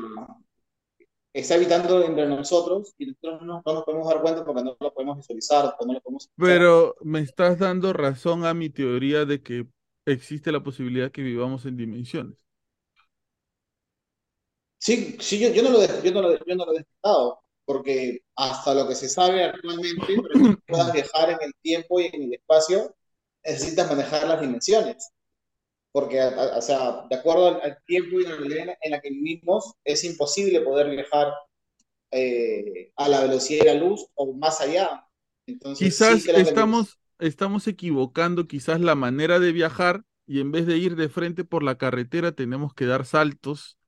está 1.41 1.55
evitando 1.55 2.03
entre 2.03 2.27
nosotros 2.27 2.93
y 2.97 3.07
nosotros 3.07 3.41
no, 3.43 3.61
nos 3.65 3.83
podemos 3.83 4.07
dar 4.07 4.21
cuenta 4.21 4.45
porque 4.45 4.63
no 4.63 4.77
lo 4.79 4.93
podemos 4.93 5.17
visualizar, 5.17 5.75
no 5.85 5.93
lo 5.93 6.01
podemos... 6.01 6.29
Pero 6.37 6.95
me 7.01 7.19
estás 7.19 7.59
dando 7.59 7.93
razón 7.93 8.45
a 8.45 8.53
mi 8.53 8.69
teoría 8.69 9.25
de 9.25 9.41
que 9.41 9.67
existe 10.05 10.51
la 10.51 10.63
posibilidad 10.63 11.11
que 11.11 11.21
vivamos 11.21 11.65
en 11.65 11.77
dimensiones. 11.77 12.45
Sí, 14.79 15.17
sí 15.19 15.39
yo, 15.39 15.63
no, 15.63 15.69
lo, 15.71 16.03
yo, 16.03 16.11
no, 16.11 16.21
lo, 16.21 16.45
yo 16.45 16.55
no 16.55 16.65
lo 16.65 16.73
he 16.73 16.77
descartado, 16.77 17.39
porque 17.65 18.21
hasta 18.35 18.73
lo 18.73 18.87
que 18.87 18.95
se 18.95 19.09
sabe 19.09 19.43
actualmente, 19.43 20.15
para 20.15 20.51
que 20.55 20.57
puedas 20.67 20.93
viajar 20.93 21.29
en 21.31 21.37
el 21.41 21.53
tiempo 21.61 21.99
y 21.99 22.05
en 22.05 22.23
el 22.23 22.33
espacio, 22.35 22.95
necesitas 23.43 23.89
manejar 23.89 24.27
las 24.27 24.39
dimensiones. 24.39 25.11
Porque, 25.97 26.21
o 26.21 26.61
sea, 26.61 27.07
de 27.09 27.15
acuerdo 27.15 27.59
al, 27.59 27.79
tiempo 27.87 28.19
y 28.19 28.23
la 28.23 28.35
realidad 28.35 28.77
en 28.81 28.91
la 28.91 29.01
que 29.01 29.09
vivimos, 29.09 29.73
es 29.83 30.03
imposible 30.03 30.61
poder 30.61 30.91
viajar 30.91 31.33
eh, 32.11 32.91
a 32.95 33.09
la 33.09 33.21
velocidad 33.21 33.65
de 33.65 33.73
la 33.73 33.79
luz 33.79 34.05
o 34.13 34.31
más 34.35 34.61
allá. 34.61 35.09
Entonces, 35.47 35.87
quizás 35.87 36.27
estamos, 36.27 36.99
estamos 37.17 37.67
equivocando 37.67 38.47
quizás 38.47 38.79
la 38.79 38.93
manera 38.93 39.39
de 39.39 39.51
viajar 39.51 40.03
y 40.27 40.39
en 40.39 40.51
vez 40.51 40.67
de 40.67 40.77
ir 40.77 40.97
de 40.97 41.09
frente 41.09 41.43
por 41.43 41.63
la 41.63 41.79
carretera 41.79 42.31
tenemos 42.31 42.75
que 42.75 42.85
dar 42.85 43.03
saltos 43.03 43.79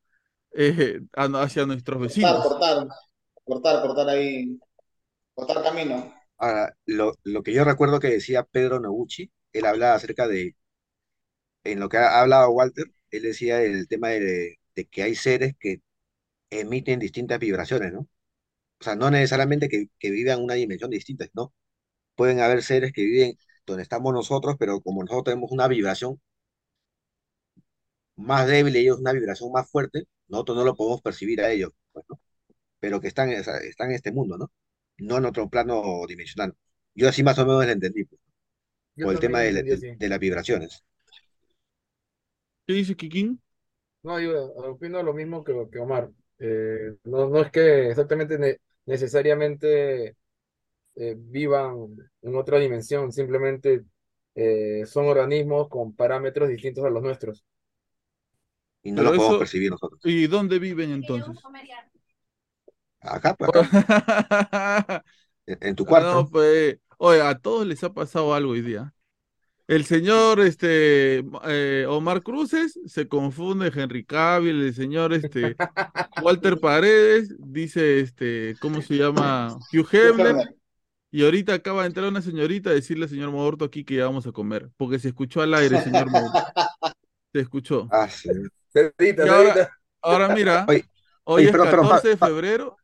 eh, 0.54 1.02
hacia 1.14 1.68
nuestros 1.68 2.02
vecinos. 2.02 2.44
Cortar, 2.44 2.88
cortar, 3.44 3.84
cortar, 3.84 4.10
ahí, 4.10 4.58
cortar 5.36 5.62
camino. 5.62 6.12
Ahora, 6.40 6.76
lo, 6.88 7.14
lo 7.24 7.44
que 7.44 7.54
yo 7.54 7.64
recuerdo 7.64 8.00
que 8.00 8.10
decía 8.10 8.42
Pedro 8.46 8.80
Noguchi, 8.80 9.32
él 9.54 9.66
hablaba 9.68 9.94
acerca 9.94 10.28
de, 10.28 10.56
en 11.64 11.80
lo 11.80 11.90
que 11.90 11.98
ha 11.98 12.22
hablado 12.22 12.52
Walter, 12.52 12.86
él 13.12 13.24
decía 13.24 13.62
el 13.64 13.88
tema 13.88 14.10
de, 14.10 14.60
que 14.92 15.04
hay 15.04 15.16
seres 15.16 15.54
que 15.60 15.82
emiten 16.50 17.00
distintas 17.00 17.40
vibraciones, 17.40 17.94
¿no? 17.94 18.02
O 18.82 18.84
sea, 18.84 18.96
no 18.96 19.12
necesariamente 19.12 19.70
que, 19.70 19.88
que 20.00 20.12
vivan 20.12 20.44
una 20.44 20.56
dimensión 20.56 20.92
distinta, 20.92 21.28
¿no? 21.34 21.54
Pueden 22.16 22.42
haber 22.42 22.64
seres 22.64 22.94
que 22.94 23.04
viven 23.04 23.38
donde 23.66 23.84
estamos 23.84 24.14
nosotros, 24.14 24.56
pero 24.60 24.82
como 24.82 25.04
nosotros 25.04 25.26
tenemos 25.26 25.52
una 25.52 25.68
vibración 25.68 26.22
más 28.16 28.48
débil 28.48 28.76
y 28.76 28.80
ellos 28.80 29.00
una 29.00 29.14
vibración 29.14 29.52
más 29.52 29.70
fuerte, 29.70 30.04
nosotros 30.28 30.58
no 30.58 30.66
lo 30.66 30.76
podemos 30.76 31.02
percibir 31.02 31.42
a 31.42 31.52
ellos, 31.52 31.72
pues, 31.92 32.06
¿no? 32.10 32.20
Pero 32.80 33.02
que 33.02 33.08
están, 33.10 33.30
están 33.32 33.90
en 33.90 33.96
este 33.96 34.12
mundo, 34.12 34.38
¿no? 34.38 34.52
No 34.98 35.18
en 35.18 35.26
otro 35.26 35.50
plano 35.50 36.06
dimensional. 36.08 36.56
Yo 36.96 37.10
así 37.10 37.24
más 37.24 37.40
o 37.40 37.46
menos 37.46 37.66
lo 37.66 37.72
entendí, 37.72 38.06
pues, 38.06 38.22
por 39.02 39.14
el 39.14 39.20
tema 39.20 39.42
de, 39.42 40.10
las 40.10 40.20
vibraciones. 40.20 40.84
¿Qué 42.70 42.74
dice 42.74 42.96
Kikín? 42.96 43.42
No, 44.04 44.20
yo 44.20 44.46
opino 44.54 45.02
lo 45.02 45.12
mismo 45.12 45.44
que, 45.44 45.56
que 45.72 45.80
Omar. 45.80 46.12
Eh, 46.38 46.98
no, 47.04 47.28
no 47.28 47.42
es 47.42 47.50
que 47.50 47.90
exactamente 47.90 48.62
necesariamente 48.86 50.16
eh, 50.94 51.16
vivan 51.18 51.96
en 52.22 52.36
otra 52.36 52.60
dimensión, 52.60 53.12
simplemente 53.12 53.86
eh, 54.36 54.84
son 54.86 55.08
organismos 55.08 55.68
con 55.68 55.96
parámetros 55.96 56.48
distintos 56.48 56.86
a 56.86 56.92
los 56.92 57.02
nuestros. 57.02 57.44
Y 58.84 58.92
no 58.92 59.02
lo 59.02 59.16
podemos 59.16 59.40
percibir 59.40 59.72
nosotros. 59.72 60.02
¿Y 60.04 60.28
dónde 60.28 60.60
viven 60.60 60.92
entonces? 60.92 61.42
Acá, 63.00 63.36
pues 63.36 63.50
acá. 63.50 65.04
en, 65.48 65.76
tu 65.76 65.88
cuarto. 65.88 66.14
No, 66.14 66.30
pues, 66.30 66.78
oye, 67.00 67.20
a 67.20 67.36
todos 67.36 67.66
les 67.66 67.84
ha 67.84 67.92
pasado 67.92 68.32
algo 68.32 68.52
hoy 68.52 68.62
día. 68.62 68.94
El 69.70 69.86
señor 69.86 70.40
este, 70.40 71.24
eh, 71.46 71.86
Omar 71.88 72.24
Cruces 72.24 72.80
se 72.88 73.08
confunde 73.08 73.72
Henry 73.72 74.04
Cavill, 74.04 74.64
el 74.64 74.74
señor 74.74 75.14
este, 75.14 75.56
Walter 76.24 76.60
Paredes 76.60 77.36
dice, 77.38 78.00
este, 78.00 78.56
¿cómo 78.60 78.82
se 78.82 78.96
llama? 78.96 79.56
Hugh 79.72 79.88
Hefner. 79.92 80.56
Y 81.12 81.24
ahorita 81.24 81.54
acaba 81.54 81.84
de 81.84 81.90
entrar 81.90 82.08
una 82.08 82.24
señorita 82.24 82.72
a 82.72 82.74
decirle 82.74 83.04
al 83.04 83.12
señor 83.12 83.30
Mogorto 83.30 83.64
aquí 83.64 83.84
que 83.84 83.98
ya 83.98 84.06
vamos 84.06 84.26
a 84.26 84.32
comer, 84.32 84.72
porque 84.76 84.98
se 84.98 85.10
escuchó 85.10 85.44
al 85.44 85.54
aire, 85.54 85.80
señor 85.84 86.10
Mogorto. 86.10 86.40
Se 87.32 87.42
escuchó. 87.42 87.88
Ah, 87.92 88.10
sí. 88.10 88.28
ahora, 90.02 90.34
mira, 90.34 90.66
hoy 91.26 91.44
es 91.46 91.52
14 91.52 92.08
de 92.08 92.18
febrero. 92.18 92.76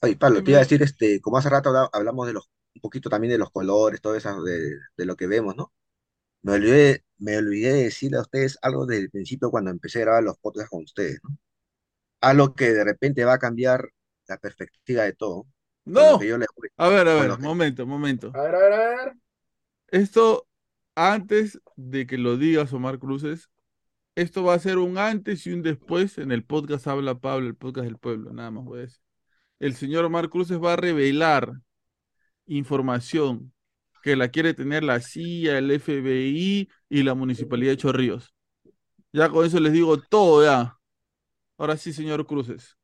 Oye, 0.00 0.16
Pablo, 0.16 0.42
te 0.42 0.50
iba 0.50 0.58
a 0.58 0.64
decir, 0.64 0.82
este, 0.82 1.20
como 1.20 1.38
hace 1.38 1.48
rato 1.48 1.88
hablamos 1.92 2.26
de 2.26 2.32
los, 2.32 2.50
un 2.74 2.80
poquito 2.80 3.10
también 3.10 3.32
de 3.32 3.38
los 3.38 3.50
colores, 3.50 4.00
todo 4.00 4.14
eso, 4.16 4.42
de, 4.42 4.78
lo 4.96 5.16
que 5.16 5.26
vemos, 5.26 5.56
¿no? 5.56 5.72
Me 6.42 6.52
olvidé, 6.54 7.04
me 7.18 7.36
olvidé 7.36 7.72
de 7.72 7.82
decirle 7.84 8.18
a 8.18 8.22
ustedes 8.22 8.58
algo 8.62 8.86
desde 8.86 9.04
el 9.04 9.10
principio 9.10 9.50
cuando 9.50 9.70
empecé 9.70 9.98
a 10.00 10.02
grabar 10.02 10.24
los 10.24 10.38
podcasts 10.38 10.70
con 10.70 10.82
ustedes, 10.82 11.20
¿no? 11.22 11.36
Algo 12.20 12.54
que 12.54 12.72
de 12.72 12.84
repente 12.84 13.24
va 13.24 13.34
a 13.34 13.38
cambiar 13.38 13.88
la 14.28 14.38
perspectiva 14.38 15.04
de 15.04 15.12
todo. 15.12 15.46
No. 15.84 16.14
A 16.76 16.88
ver, 16.88 17.08
a 17.08 17.14
ver, 17.14 17.38
momento, 17.38 17.86
momento. 17.86 18.30
A 18.34 18.42
ver, 18.42 18.54
a 18.54 18.58
ver, 18.58 18.72
a 18.72 18.88
ver. 18.88 19.12
Esto, 19.88 20.46
antes 20.94 21.60
de 21.76 22.06
que 22.06 22.18
lo 22.18 22.36
digas, 22.36 22.72
Omar 22.72 22.98
Cruces, 22.98 23.50
esto 24.14 24.44
va 24.44 24.54
a 24.54 24.58
ser 24.58 24.78
un 24.78 24.98
antes 24.98 25.46
y 25.46 25.52
un 25.52 25.62
después 25.62 26.18
en 26.18 26.32
el 26.32 26.44
podcast 26.44 26.86
Habla 26.86 27.18
Pablo, 27.18 27.46
el 27.48 27.56
podcast 27.56 27.86
del 27.86 27.98
pueblo, 27.98 28.32
nada 28.32 28.50
más 28.50 28.64
voy 28.64 28.78
a 28.78 28.82
decir. 28.82 29.00
El 29.58 29.74
señor 29.74 30.04
Omar 30.04 30.28
Cruces 30.28 30.62
va 30.62 30.74
a 30.74 30.76
revelar 30.76 31.52
información 32.46 33.52
que 34.02 34.16
la 34.16 34.28
quiere 34.28 34.54
tener 34.54 34.82
la 34.82 35.00
CIA, 35.00 35.58
el 35.58 35.70
FBI 35.70 36.68
y 36.88 37.02
la 37.02 37.14
Municipalidad 37.14 37.72
de 37.72 37.76
Chorrillos. 37.76 38.34
Ya 39.12 39.28
con 39.28 39.46
eso 39.46 39.60
les 39.60 39.72
digo 39.72 40.00
todo 40.00 40.44
ya. 40.44 40.78
Ahora 41.56 41.76
sí, 41.76 41.92
señor 41.92 42.26
Cruces. 42.26 42.76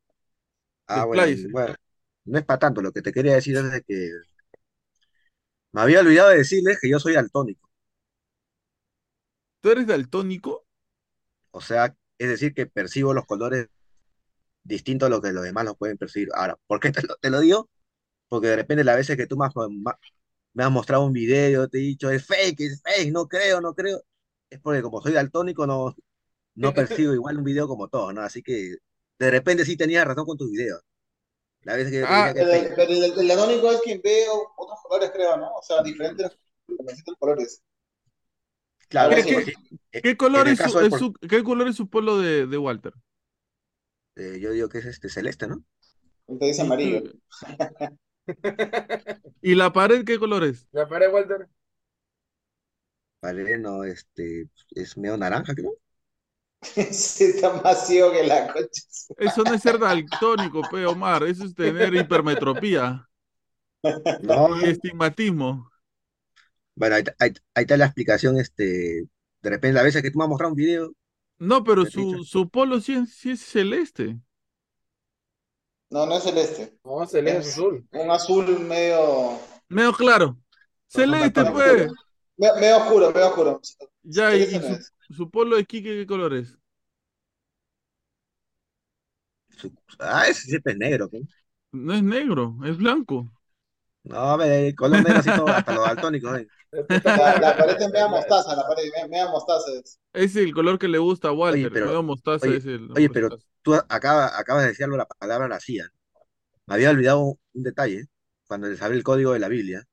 Ah, 0.86 1.04
bueno, 1.04 1.36
no 2.24 2.38
es 2.38 2.44
para 2.44 2.58
tanto. 2.58 2.80
Lo 2.82 2.92
que 2.92 3.02
te 3.02 3.12
quería 3.12 3.34
decir 3.34 3.56
es 3.56 3.82
que 3.86 4.10
me 5.72 5.80
había 5.80 6.00
olvidado 6.00 6.30
de 6.30 6.38
decirles 6.38 6.78
que 6.80 6.88
yo 6.88 6.98
soy 6.98 7.14
daltónico. 7.14 7.68
¿Tú 9.60 9.70
eres 9.70 9.86
daltónico? 9.86 10.66
O 11.50 11.60
sea, 11.60 11.96
es 12.18 12.28
decir, 12.28 12.54
que 12.54 12.66
percibo 12.66 13.14
los 13.14 13.26
colores 13.26 13.68
distintos 14.62 15.06
a 15.06 15.10
lo 15.10 15.20
que 15.20 15.32
los 15.32 15.42
demás 15.42 15.64
los 15.64 15.76
pueden 15.76 15.98
percibir. 15.98 16.28
Ahora, 16.34 16.56
¿por 16.66 16.80
qué 16.80 16.92
te 16.92 17.30
lo, 17.30 17.40
digo? 17.40 17.68
Porque 18.28 18.48
de 18.48 18.56
repente 18.56 18.84
las 18.84 18.96
veces 18.96 19.16
que 19.16 19.26
tú 19.26 19.36
me 19.36 19.46
has, 19.46 19.52
me 20.52 20.64
has 20.64 20.70
mostrado 20.70 21.04
un 21.04 21.12
video, 21.12 21.68
te 21.68 21.78
he 21.78 21.82
dicho, 21.82 22.10
es 22.10 22.26
fake, 22.26 22.60
es 22.60 22.82
fake, 22.82 23.12
no 23.12 23.28
creo, 23.28 23.60
no 23.60 23.74
creo. 23.74 24.02
Es 24.50 24.60
porque 24.60 24.82
como 24.82 25.00
soy 25.00 25.12
daltónico, 25.12 25.66
no, 25.66 25.94
no 26.54 26.74
percibo 26.74 27.14
igual 27.14 27.38
un 27.38 27.44
video 27.44 27.68
como 27.68 27.88
todo, 27.88 28.12
¿no? 28.12 28.22
Así 28.22 28.42
que 28.42 28.76
de 29.18 29.30
repente 29.30 29.64
sí 29.64 29.76
tenías 29.76 30.06
razón 30.06 30.26
con 30.26 30.36
tus 30.36 30.50
videos. 30.50 30.82
La 31.62 31.74
vez 31.74 31.90
que 31.90 32.04
ah, 32.06 32.32
pero, 32.34 32.50
el, 32.50 33.28
daltónico 33.28 33.70
es 33.72 33.80
quien 33.82 34.00
ve 34.02 34.26
otros 34.56 34.78
colores, 34.82 35.10
creo, 35.12 35.36
¿no? 35.36 35.54
O 35.54 35.62
sea, 35.62 35.82
diferentes 35.82 36.30
colores. 37.18 37.62
Claro, 38.88 39.16
¿Qué, 39.90 40.16
color 40.16 40.48
es 40.48 40.58
su, 40.58 41.12
¿Qué 41.28 41.42
color 41.42 41.68
es 41.68 41.76
su 41.76 41.90
polo 41.90 42.18
de, 42.18 42.46
de 42.46 42.56
Walter? 42.56 42.94
Eh, 44.16 44.38
yo 44.40 44.50
digo 44.52 44.68
que 44.68 44.78
es 44.78 44.86
este 44.86 45.10
celeste, 45.10 45.46
¿no? 45.46 45.62
Dice 46.26 46.62
amarillo. 46.62 47.02
¿Y 49.42 49.54
la 49.54 49.72
pared 49.72 50.04
qué 50.04 50.18
color 50.18 50.44
es? 50.44 50.68
La 50.72 50.88
pared, 50.88 51.12
Walter. 51.12 51.48
Pared 53.20 53.58
no, 53.58 53.84
este, 53.84 54.48
es 54.70 54.96
medio 54.96 55.16
naranja, 55.16 55.54
creo. 55.54 55.74
Sí, 56.92 57.24
está 57.24 57.60
más 57.62 57.86
ciego 57.86 58.12
que 58.12 58.24
la 58.24 58.52
coche. 58.52 58.82
Eso 59.16 59.44
no 59.44 59.54
es 59.54 59.62
ser 59.62 59.78
daltónico, 59.78 60.62
pe, 60.70 60.84
Omar. 60.86 61.22
Eso 61.24 61.44
es 61.44 61.54
tener 61.54 61.94
hipermetropía. 61.94 63.04
No. 64.22 64.60
Y 64.60 64.70
estigmatismo. 64.70 65.70
Bueno, 66.74 66.96
ahí, 66.96 67.32
está 67.54 67.76
la 67.76 67.84
explicación, 67.84 68.36
este, 68.38 69.06
de 69.40 69.50
repente, 69.50 69.72
la 69.72 69.84
vez 69.84 70.00
que 70.02 70.10
tú 70.10 70.18
me 70.18 70.24
has 70.24 70.28
mostrado 70.28 70.52
un 70.52 70.56
video. 70.56 70.92
No, 71.38 71.62
pero 71.62 71.86
su, 71.86 72.24
su 72.24 72.48
polo 72.50 72.80
sí, 72.80 73.04
es 73.24 73.40
celeste. 73.40 74.18
No, 75.90 76.06
no 76.06 76.16
es 76.16 76.22
celeste. 76.22 76.78
No, 76.84 77.06
celeste, 77.06 77.40
es 77.40 77.48
azul. 77.48 77.86
Un 77.92 78.10
azul 78.10 78.60
medio. 78.60 79.38
Medio 79.68 79.92
claro. 79.92 80.36
Celeste, 80.86 81.44
pues. 81.50 81.90
Medio, 82.36 82.76
oscuro, 82.76 83.10
medio 83.10 83.28
oscuro. 83.28 83.60
Ya, 84.02 84.34
y, 84.34 84.46
su, 85.10 85.30
polo 85.30 85.56
de 85.56 85.64
Kike, 85.64 85.96
¿qué 85.96 86.06
color 86.06 86.34
es? 86.34 86.56
ah, 89.98 90.28
ese 90.28 90.60
es 90.64 90.76
negro, 90.76 91.08
¿qué? 91.08 91.22
No 91.72 91.94
es 91.94 92.02
negro, 92.02 92.56
es 92.64 92.76
blanco. 92.76 93.30
No, 94.08 94.42
el 94.42 94.74
color 94.74 95.04
negro 95.04 95.18
así 95.18 95.30
todo, 95.30 95.48
hasta 95.48 95.74
los 95.74 95.84
daltónicos. 95.84 96.38
¿eh? 96.38 96.48
La, 96.88 97.54
pared 97.58 97.76
es 97.78 97.90
media 97.90 98.08
mostaza, 98.08 98.56
la 98.56 98.66
pared 98.66 98.90
media 99.08 99.28
mostaza 99.28 99.70
es. 99.78 100.00
Es 100.14 100.34
el 100.36 100.54
color 100.54 100.78
que 100.78 100.88
le 100.88 100.96
gusta 100.96 101.28
a 101.28 101.32
Walter, 101.32 101.66
oye, 101.66 101.70
pero, 101.70 102.02
mostaza 102.02 102.46
oye, 102.46 102.56
es 102.56 102.64
el. 102.64 102.90
Oye, 102.96 103.10
pero 103.10 103.38
tú 103.60 103.74
acabas, 103.74 104.32
acabas 104.34 104.62
de 104.62 104.68
decir 104.70 104.84
algo 104.84 104.96
la 104.96 105.04
palabra 105.06 105.46
la 105.46 105.60
CIA. 105.60 105.90
Me 106.66 106.74
había 106.74 106.90
olvidado 106.90 107.20
un, 107.20 107.38
detalle. 107.52 108.06
Cuando 108.46 108.68
les 108.68 108.80
hablé 108.80 108.96
el 108.96 109.04
código 109.04 109.34
de 109.34 109.40
la 109.40 109.48
Biblia, 109.48 109.84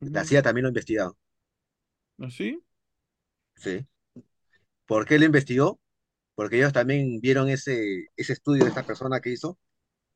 la 0.00 0.24
CIA 0.24 0.42
también 0.42 0.64
lo 0.64 0.68
ha 0.68 0.70
investigado. 0.70 1.16
¿Ah, 2.18 2.28
sí? 2.30 2.62
Sí. 3.56 3.86
¿Por 4.84 5.06
qué 5.06 5.18
lo 5.18 5.24
investigó? 5.24 5.80
Porque 6.34 6.58
ellos 6.58 6.74
también 6.74 7.20
vieron 7.20 7.48
ese, 7.48 8.08
ese 8.14 8.34
estudio 8.34 8.64
de 8.64 8.68
esta 8.68 8.82
persona 8.82 9.20
que 9.20 9.30
hizo 9.30 9.58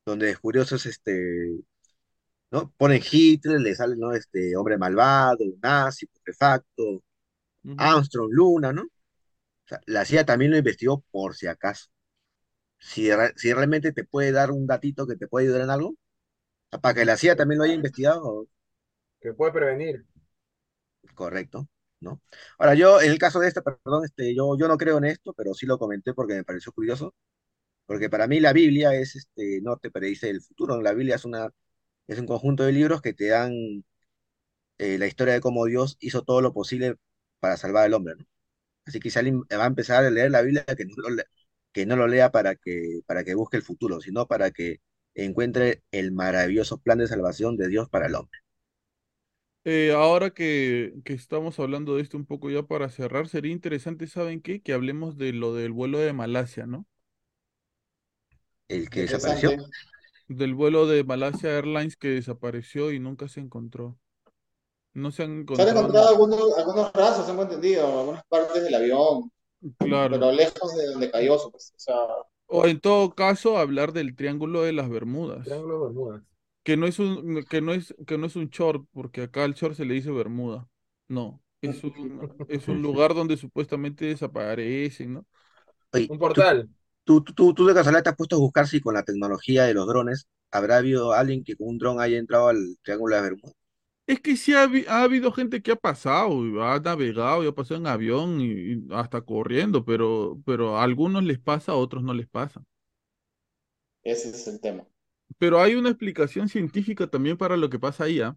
donde 0.05 0.27
descubrió 0.27 0.63
esos, 0.63 0.85
este, 0.87 1.49
¿no? 2.53 2.73
Ponen 2.77 3.03
Hitler, 3.11 3.61
le 3.61 3.75
sale, 3.75 3.97
¿no? 3.97 4.13
Este 4.13 4.57
hombre 4.57 4.79
malvado, 4.79 5.45
nazi, 5.63 6.07
putrefacto, 6.07 7.03
Armstrong, 7.79 8.31
Luna, 8.31 8.73
¿no? 8.73 8.83
O 8.83 9.69
sea, 9.69 9.81
la 9.87 10.05
CIA 10.05 10.27
también 10.27 10.51
lo 10.53 10.59
investigó 10.59 11.05
por 11.11 11.35
si 11.35 11.47
acaso. 11.47 11.89
Si, 12.79 13.09
si 13.37 13.53
realmente 13.53 13.93
te 13.93 14.05
puede 14.05 14.33
dar 14.33 14.51
un 14.51 14.67
datito 14.67 15.07
que 15.07 15.17
te 15.17 15.29
puede 15.29 15.47
ayudar 15.47 15.63
en 15.63 15.71
algo, 15.71 15.95
para 16.83 16.95
que 16.95 17.05
la 17.05 17.17
CIA 17.17 17.37
también 17.37 17.59
lo 17.59 17.65
haya 17.65 17.75
investigado. 17.75 18.47
Que 19.21 19.33
puede 19.33 19.53
prevenir. 19.53 20.05
Correcto, 21.15 21.69
¿no? 22.01 22.21
Ahora, 22.59 22.75
yo, 22.75 23.01
en 23.01 23.11
el 23.13 23.19
caso 23.19 23.41
de 23.41 23.49
esta, 23.49 23.63
perdón, 23.63 24.05
este, 24.05 24.35
yo, 24.35 24.59
yo 24.59 24.69
no 24.69 24.77
creo 24.77 24.99
en 24.99 25.05
esto, 25.05 25.33
pero 25.35 25.55
sí 25.55 25.67
lo 25.67 25.79
comenté 25.79 26.13
porque 26.15 26.35
me 26.35 26.45
pareció 26.45 26.73
curioso, 26.73 27.15
porque 27.87 28.11
para 28.11 28.27
mí 28.27 28.41
la 28.41 28.53
Biblia 28.53 28.95
es, 28.95 29.17
este, 29.17 29.61
no 29.63 29.79
te 29.79 29.91
predice 29.91 30.31
el 30.31 30.43
futuro, 30.43 30.81
la 30.83 30.93
Biblia 30.93 31.17
es 31.17 31.25
una, 31.25 31.51
es 32.07 32.19
un 32.19 32.27
conjunto 32.27 32.65
de 32.65 32.73
libros 32.73 33.03
que 33.03 33.15
te 33.15 33.29
dan 33.29 33.53
eh, 34.79 34.99
la 34.99 35.07
historia 35.07 35.35
de 35.35 35.41
cómo 35.41 35.67
Dios 35.67 35.97
hizo 36.01 36.23
todo 36.23 36.41
lo 36.41 36.53
posible 36.53 36.97
para 37.41 37.57
salvar 37.57 37.85
al 37.85 37.95
hombre, 37.95 38.17
¿no? 38.17 38.27
Así 38.85 39.01
que 39.01 39.11
si 39.11 39.19
alguien 39.19 39.43
va 39.43 39.65
a 39.65 39.67
empezar 39.67 40.05
a 40.05 40.11
leer 40.11 40.31
la 40.31 40.43
Biblia, 40.43 40.65
que 40.65 40.85
no 40.85 41.09
lo, 41.09 41.23
que 41.73 41.87
no 41.87 41.97
lo 41.97 42.09
lea 42.09 42.33
para 42.33 42.57
que, 42.57 43.01
para 43.07 43.25
que 43.25 43.35
busque 43.35 43.57
el 43.57 43.63
futuro, 43.63 44.01
sino 44.01 44.27
para 44.27 44.51
que 44.51 44.81
encuentre 45.15 45.83
el 45.93 46.13
maravilloso 46.13 46.79
plan 46.81 46.99
de 46.99 47.07
salvación 47.07 47.57
de 47.57 47.69
Dios 47.69 47.89
para 47.89 48.07
el 48.07 48.15
hombre. 48.15 48.41
Eh, 49.65 49.93
ahora 49.93 50.31
que, 50.31 50.95
que, 51.05 51.13
estamos 51.13 51.61
hablando 51.61 51.95
de 51.95 52.03
esto 52.03 52.17
un 52.17 52.27
poco 52.27 52.51
ya 52.51 52.65
para 52.65 52.89
cerrar, 52.89 53.29
sería 53.29 53.53
interesante, 53.53 54.09
¿saben 54.09 54.43
qué? 54.43 54.61
Que 54.61 54.73
hablemos 54.73 55.17
de 55.17 55.33
lo 55.33 55.55
del 55.55 55.71
vuelo 55.71 55.99
de 55.99 56.13
Malasia, 56.13 56.67
¿no? 56.67 56.85
El 58.67 58.91
que 58.91 59.03
desapareció. 59.03 59.53
Del 60.37 60.55
vuelo 60.55 60.87
de 60.87 61.05
Malasia 61.05 61.57
Airlines 61.57 61.97
que 61.97 62.09
desapareció 62.09 62.93
y 62.93 62.99
nunca 62.99 63.29
se 63.29 63.41
encontró. 63.41 63.99
No 64.95 65.11
se 65.11 65.23
han 65.23 65.41
encontrado. 65.41 65.71
Se 65.71 65.71
han 65.71 65.79
encontrado 65.79 66.09
algunos, 66.09 66.59
algunos 66.59 66.93
rasos, 66.93 67.29
hemos 67.29 67.45
entendido, 67.45 68.01
algunas 68.01 68.25
partes 68.27 68.63
del 68.63 68.75
avión. 68.75 69.31
Claro. 69.79 70.19
Pero 70.19 70.33
lejos 70.33 70.75
de 70.77 70.87
donde 70.87 71.11
cayó, 71.11 71.39
pues, 71.51 71.73
o 71.77 71.79
sea. 71.79 71.97
O 72.47 72.67
en 72.67 72.81
todo 72.81 73.15
caso, 73.15 73.59
hablar 73.59 73.93
del 73.93 74.15
Triángulo 74.15 74.63
de 74.63 74.73
las 74.73 74.91
Bermudas. 74.91 75.45
Triángulo 75.45 75.79
de 75.79 75.85
Bermudas. 75.87 76.23
Que 76.63 76.77
no 76.77 76.87
es 76.87 76.99
un, 76.99 77.45
que 77.49 77.61
no 77.61 77.73
es, 77.73 77.95
que 78.07 78.19
no 78.19 78.27
es 78.27 78.37
un 78.37 78.49
short, 78.49 78.85
porque 78.93 79.23
acá 79.23 79.45
al 79.45 79.55
short 79.55 79.75
se 79.75 79.85
le 79.85 79.95
dice 79.95 80.11
Bermuda. 80.11 80.69
No. 81.09 81.43
Es 81.61 81.83
un, 81.85 82.35
es 82.49 82.69
un 82.69 82.83
lugar 82.83 83.15
donde 83.15 83.37
supuestamente 83.37 84.07
desaparecen, 84.07 85.15
¿no? 85.15 85.27
un 86.09 86.19
portal. 86.19 86.69
Tú, 86.69 86.75
tú, 87.05 87.23
tú, 87.23 87.67
de 87.67 87.75
casualidad 87.75 88.03
te 88.03 88.11
has 88.11 88.17
puesto 88.17 88.37
a 88.37 88.41
buscar 88.41 88.67
si 88.67 88.81
con 88.81 88.95
la 88.95 89.03
tecnología 89.03 89.65
de 89.65 89.75
los 89.75 89.87
drones 89.87 90.29
habrá 90.51 90.79
habido 90.79 91.13
alguien 91.13 91.45
que 91.45 91.57
con 91.57 91.69
un 91.69 91.79
dron 91.79 92.01
haya 92.01 92.19
entrado 92.19 92.49
al 92.49 92.77
Triángulo 92.83 93.15
de 93.15 93.23
las 93.23 93.31
Bermudas. 93.31 93.57
Es 94.07 94.21
que 94.21 94.37
sí 94.37 94.53
ha, 94.53 94.69
habido 95.03 95.33
gente 95.33 95.63
que 95.63 95.73
ha 95.73 95.77
pasado, 95.77 96.63
ha 96.65 96.81
navegado 96.81 97.45
y 97.45 97.47
ha 97.47 97.53
pasado 97.53 97.81
en 97.81 97.87
avión 97.87 98.41
y, 98.41 98.85
hasta 98.91 99.21
corriendo, 99.21 99.85
pero, 99.85 100.41
pero 100.45 100.77
a 100.77 100.83
algunos 100.83 101.23
les 101.23 101.39
pasa, 101.39 101.73
a 101.73 101.77
otros 101.77 102.03
no 102.03 102.13
les 102.13 102.29
pasa. 102.29 102.63
Ese 104.03 104.31
es 104.31 104.49
el 104.49 104.61
tema. 104.61 104.85
Pero 105.39 105.61
hay 105.61 105.77
una 105.77 105.89
explicación 105.89 106.49
científica 106.49 107.07
también 107.07 107.37
para 107.37 107.57
lo 107.57 107.71
que 107.71 107.79
pasa 107.79 108.05
ahí, 108.05 108.21
¿ah? 108.21 108.37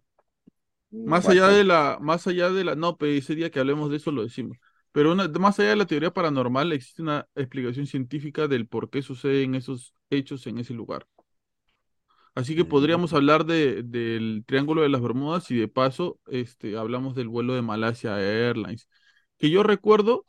mm, 0.90 1.04
Más 1.08 1.28
allá 1.28 1.48
de 1.48 1.64
la, 1.64 1.98
más 2.00 2.26
allá 2.26 2.50
de 2.50 2.64
la, 2.64 2.76
no, 2.76 2.96
pero 2.96 3.12
ese 3.12 3.34
día 3.34 3.50
que 3.50 3.58
hablemos 3.58 3.90
de 3.90 3.96
eso 3.96 4.12
lo 4.12 4.22
decimos. 4.22 4.56
Pero 4.96 5.12
una, 5.12 5.28
más 5.28 5.60
allá 5.60 5.68
de 5.68 5.76
la 5.76 5.84
teoría 5.84 6.10
paranormal, 6.10 6.72
existe 6.72 7.02
una 7.02 7.28
explicación 7.34 7.86
científica 7.86 8.48
del 8.48 8.66
por 8.66 8.88
qué 8.88 9.02
suceden 9.02 9.54
esos 9.54 9.92
hechos 10.08 10.46
en 10.46 10.56
ese 10.56 10.72
lugar. 10.72 11.06
Así 12.34 12.56
que 12.56 12.64
podríamos 12.64 13.12
hablar 13.12 13.44
de, 13.44 13.82
del 13.82 14.42
Triángulo 14.46 14.80
de 14.80 14.88
las 14.88 15.02
Bermudas 15.02 15.50
y 15.50 15.56
de 15.58 15.68
paso 15.68 16.18
este, 16.28 16.78
hablamos 16.78 17.14
del 17.14 17.28
vuelo 17.28 17.54
de 17.54 17.60
Malasia 17.60 18.18
Airlines. 18.18 18.88
Que 19.36 19.50
yo 19.50 19.62
recuerdo 19.62 20.24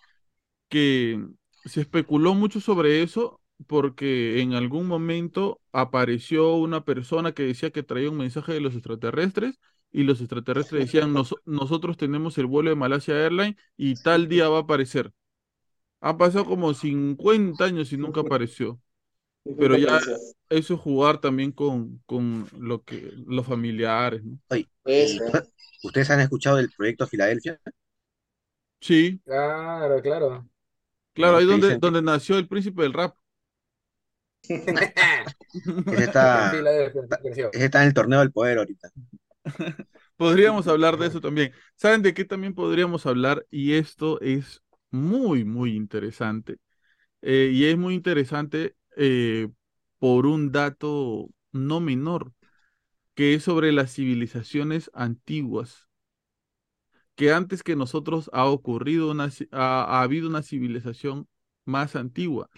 que 0.67 1.25
se 1.63 1.79
especuló 1.79 2.33
mucho 2.33 2.59
sobre 2.59 3.03
eso 3.03 3.39
porque 3.67 4.41
en 4.41 4.53
algún 4.53 4.85
momento 4.85 5.61
apareció 5.71 6.55
una 6.55 6.83
persona 6.83 7.31
que 7.31 7.43
decía 7.43 7.71
que 7.71 7.83
traía 7.83 8.09
un 8.09 8.17
mensaje 8.17 8.51
de 8.51 8.59
los 8.59 8.73
extraterrestres 8.73 9.61
y 9.91 10.03
los 10.03 10.19
extraterrestres 10.19 10.85
decían, 10.85 11.13
nosotros 11.13 11.97
tenemos 11.97 12.37
el 12.37 12.45
vuelo 12.45 12.69
de 12.69 12.75
Malasia 12.75 13.15
Airlines 13.15 13.55
y 13.75 13.95
tal 13.95 14.27
día 14.27 14.49
va 14.49 14.57
a 14.57 14.61
aparecer. 14.61 15.11
Han 16.01 16.17
pasado 16.17 16.45
como 16.45 16.73
50 16.73 17.65
años 17.65 17.91
y 17.91 17.97
nunca 17.97 18.21
apareció. 18.21 18.79
Pero 19.57 19.77
ya 19.77 19.99
eso 20.49 20.73
es 20.73 20.79
jugar 20.79 21.19
también 21.19 21.51
con, 21.51 22.01
con 22.05 22.47
lo 22.59 22.83
que, 22.83 23.13
los 23.25 23.45
familiares, 23.45 24.23
¿no? 24.23 24.39
¿Ustedes 25.83 26.09
han 26.09 26.19
escuchado 26.19 26.57
del 26.57 26.71
proyecto 26.75 27.07
Filadelfia? 27.07 27.59
Sí. 28.81 29.21
Claro, 29.23 30.01
claro. 30.01 30.47
Claro, 31.13 31.37
ahí 31.37 31.45
donde, 31.45 31.77
donde 31.77 32.01
nació 32.01 32.37
el 32.37 32.47
príncipe 32.47 32.83
del 32.83 32.93
rap. 32.93 33.15
ese, 34.43 36.03
está, 36.03 36.51
está 37.53 37.81
en 37.81 37.87
el 37.87 37.93
torneo 37.93 38.19
del 38.19 38.31
poder 38.31 38.59
ahorita. 38.59 38.91
podríamos 40.17 40.67
hablar 40.67 40.97
de 40.97 41.07
eso 41.07 41.21
también. 41.21 41.53
¿Saben 41.75 42.01
de 42.01 42.13
qué 42.13 42.25
también 42.25 42.53
podríamos 42.53 43.05
hablar? 43.05 43.45
Y 43.49 43.73
esto 43.73 44.19
es 44.21 44.63
muy, 44.91 45.45
muy 45.45 45.75
interesante. 45.75 46.59
Eh, 47.21 47.51
y 47.53 47.65
es 47.65 47.77
muy 47.77 47.93
interesante 47.95 48.75
eh, 48.95 49.49
por 49.99 50.25
un 50.25 50.51
dato 50.51 51.29
no 51.51 51.79
menor, 51.79 52.33
que 53.15 53.33
es 53.33 53.43
sobre 53.43 53.71
las 53.71 53.93
civilizaciones 53.93 54.91
antiguas, 54.93 55.87
que 57.15 57.33
antes 57.33 57.63
que 57.63 57.75
nosotros 57.75 58.29
ha 58.33 58.45
ocurrido 58.45 59.11
una, 59.11 59.29
ha, 59.51 60.01
habido 60.01 60.29
una 60.29 60.43
civilización 60.43 61.27
más 61.65 61.95
antigua. 61.95 62.49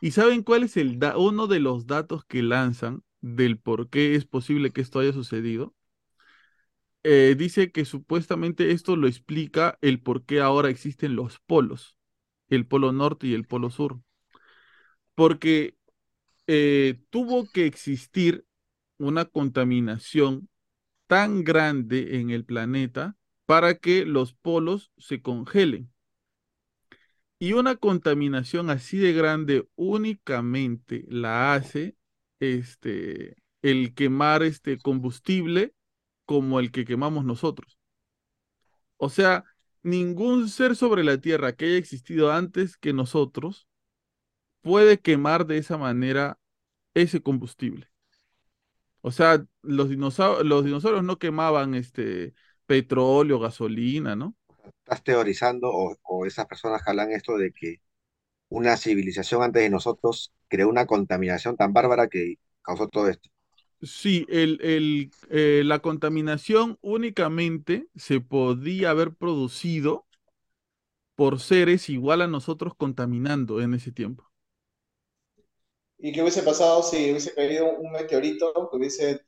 ¿Y 0.00 0.12
saben 0.12 0.42
cuál 0.42 0.64
es 0.64 0.76
el 0.76 0.98
uno 1.16 1.46
de 1.46 1.60
los 1.60 1.86
datos 1.86 2.24
que 2.24 2.42
lanzan 2.42 3.02
del 3.20 3.58
por 3.58 3.88
qué 3.88 4.14
es 4.14 4.26
posible 4.26 4.70
que 4.70 4.82
esto 4.82 5.00
haya 5.00 5.12
sucedido? 5.12 5.74
Eh, 7.04 7.34
dice 7.36 7.72
que 7.72 7.84
supuestamente 7.84 8.70
esto 8.70 8.96
lo 8.96 9.08
explica 9.08 9.78
el 9.80 10.00
por 10.00 10.24
qué 10.24 10.40
ahora 10.40 10.70
existen 10.70 11.16
los 11.16 11.40
polos, 11.40 11.98
el 12.48 12.66
polo 12.66 12.92
norte 12.92 13.26
y 13.26 13.34
el 13.34 13.44
polo 13.44 13.70
sur. 13.70 14.00
Porque 15.14 15.76
eh, 16.46 17.00
tuvo 17.10 17.48
que 17.50 17.66
existir 17.66 18.46
una 18.98 19.24
contaminación 19.24 20.48
tan 21.06 21.44
grande 21.44 22.20
en 22.20 22.30
el 22.30 22.44
planeta 22.44 23.16
para 23.46 23.74
que 23.78 24.06
los 24.06 24.34
polos 24.34 24.92
se 24.96 25.20
congelen. 25.22 25.92
Y 27.38 27.54
una 27.54 27.74
contaminación 27.74 28.70
así 28.70 28.98
de 28.98 29.12
grande 29.12 29.68
únicamente 29.74 31.04
la 31.08 31.54
hace 31.54 31.96
este, 32.38 33.36
el 33.62 33.94
quemar 33.94 34.44
este 34.44 34.78
combustible 34.78 35.74
como 36.24 36.60
el 36.60 36.70
que 36.72 36.84
quemamos 36.84 37.24
nosotros. 37.24 37.78
O 38.96 39.08
sea, 39.08 39.44
ningún 39.82 40.48
ser 40.48 40.76
sobre 40.76 41.04
la 41.04 41.18
Tierra 41.18 41.54
que 41.54 41.66
haya 41.66 41.76
existido 41.76 42.32
antes 42.32 42.76
que 42.76 42.92
nosotros 42.92 43.66
puede 44.60 45.00
quemar 45.00 45.46
de 45.46 45.58
esa 45.58 45.76
manera 45.76 46.38
ese 46.94 47.20
combustible. 47.20 47.88
O 49.00 49.10
sea, 49.10 49.44
los 49.62 49.90
los 49.90 50.64
dinosaurios 50.64 51.04
no 51.04 51.18
quemaban 51.18 51.74
este 51.74 52.34
petróleo, 52.66 53.40
gasolina, 53.40 54.14
¿no? 54.14 54.36
Estás 54.84 55.02
teorizando 55.02 55.70
o, 55.70 56.26
esas 56.26 56.46
personas 56.46 56.82
jalan 56.82 57.10
esto 57.10 57.36
de 57.36 57.52
que 57.52 57.80
una 58.48 58.76
civilización 58.76 59.42
antes 59.42 59.62
de 59.62 59.70
nosotros 59.70 60.32
creó 60.48 60.68
una 60.68 60.86
contaminación 60.86 61.56
tan 61.56 61.72
bárbara 61.72 62.08
que 62.08 62.36
causó 62.62 62.88
todo 62.88 63.08
esto. 63.08 63.31
Sí, 63.82 64.26
el, 64.28 64.60
el, 64.62 65.10
eh, 65.28 65.62
la 65.64 65.80
contaminación 65.80 66.78
únicamente 66.82 67.88
se 67.96 68.20
podía 68.20 68.90
haber 68.90 69.14
producido 69.14 70.06
por 71.16 71.40
seres 71.40 71.88
igual 71.88 72.22
a 72.22 72.28
nosotros 72.28 72.74
contaminando 72.76 73.60
en 73.60 73.74
ese 73.74 73.90
tiempo. 73.90 74.24
¿Y 75.98 76.12
qué 76.12 76.22
hubiese 76.22 76.42
pasado 76.42 76.82
si 76.82 77.10
hubiese 77.10 77.34
caído 77.34 77.76
un 77.76 77.92
meteorito 77.92 78.52
que 78.70 78.76
hubiese 78.76 79.20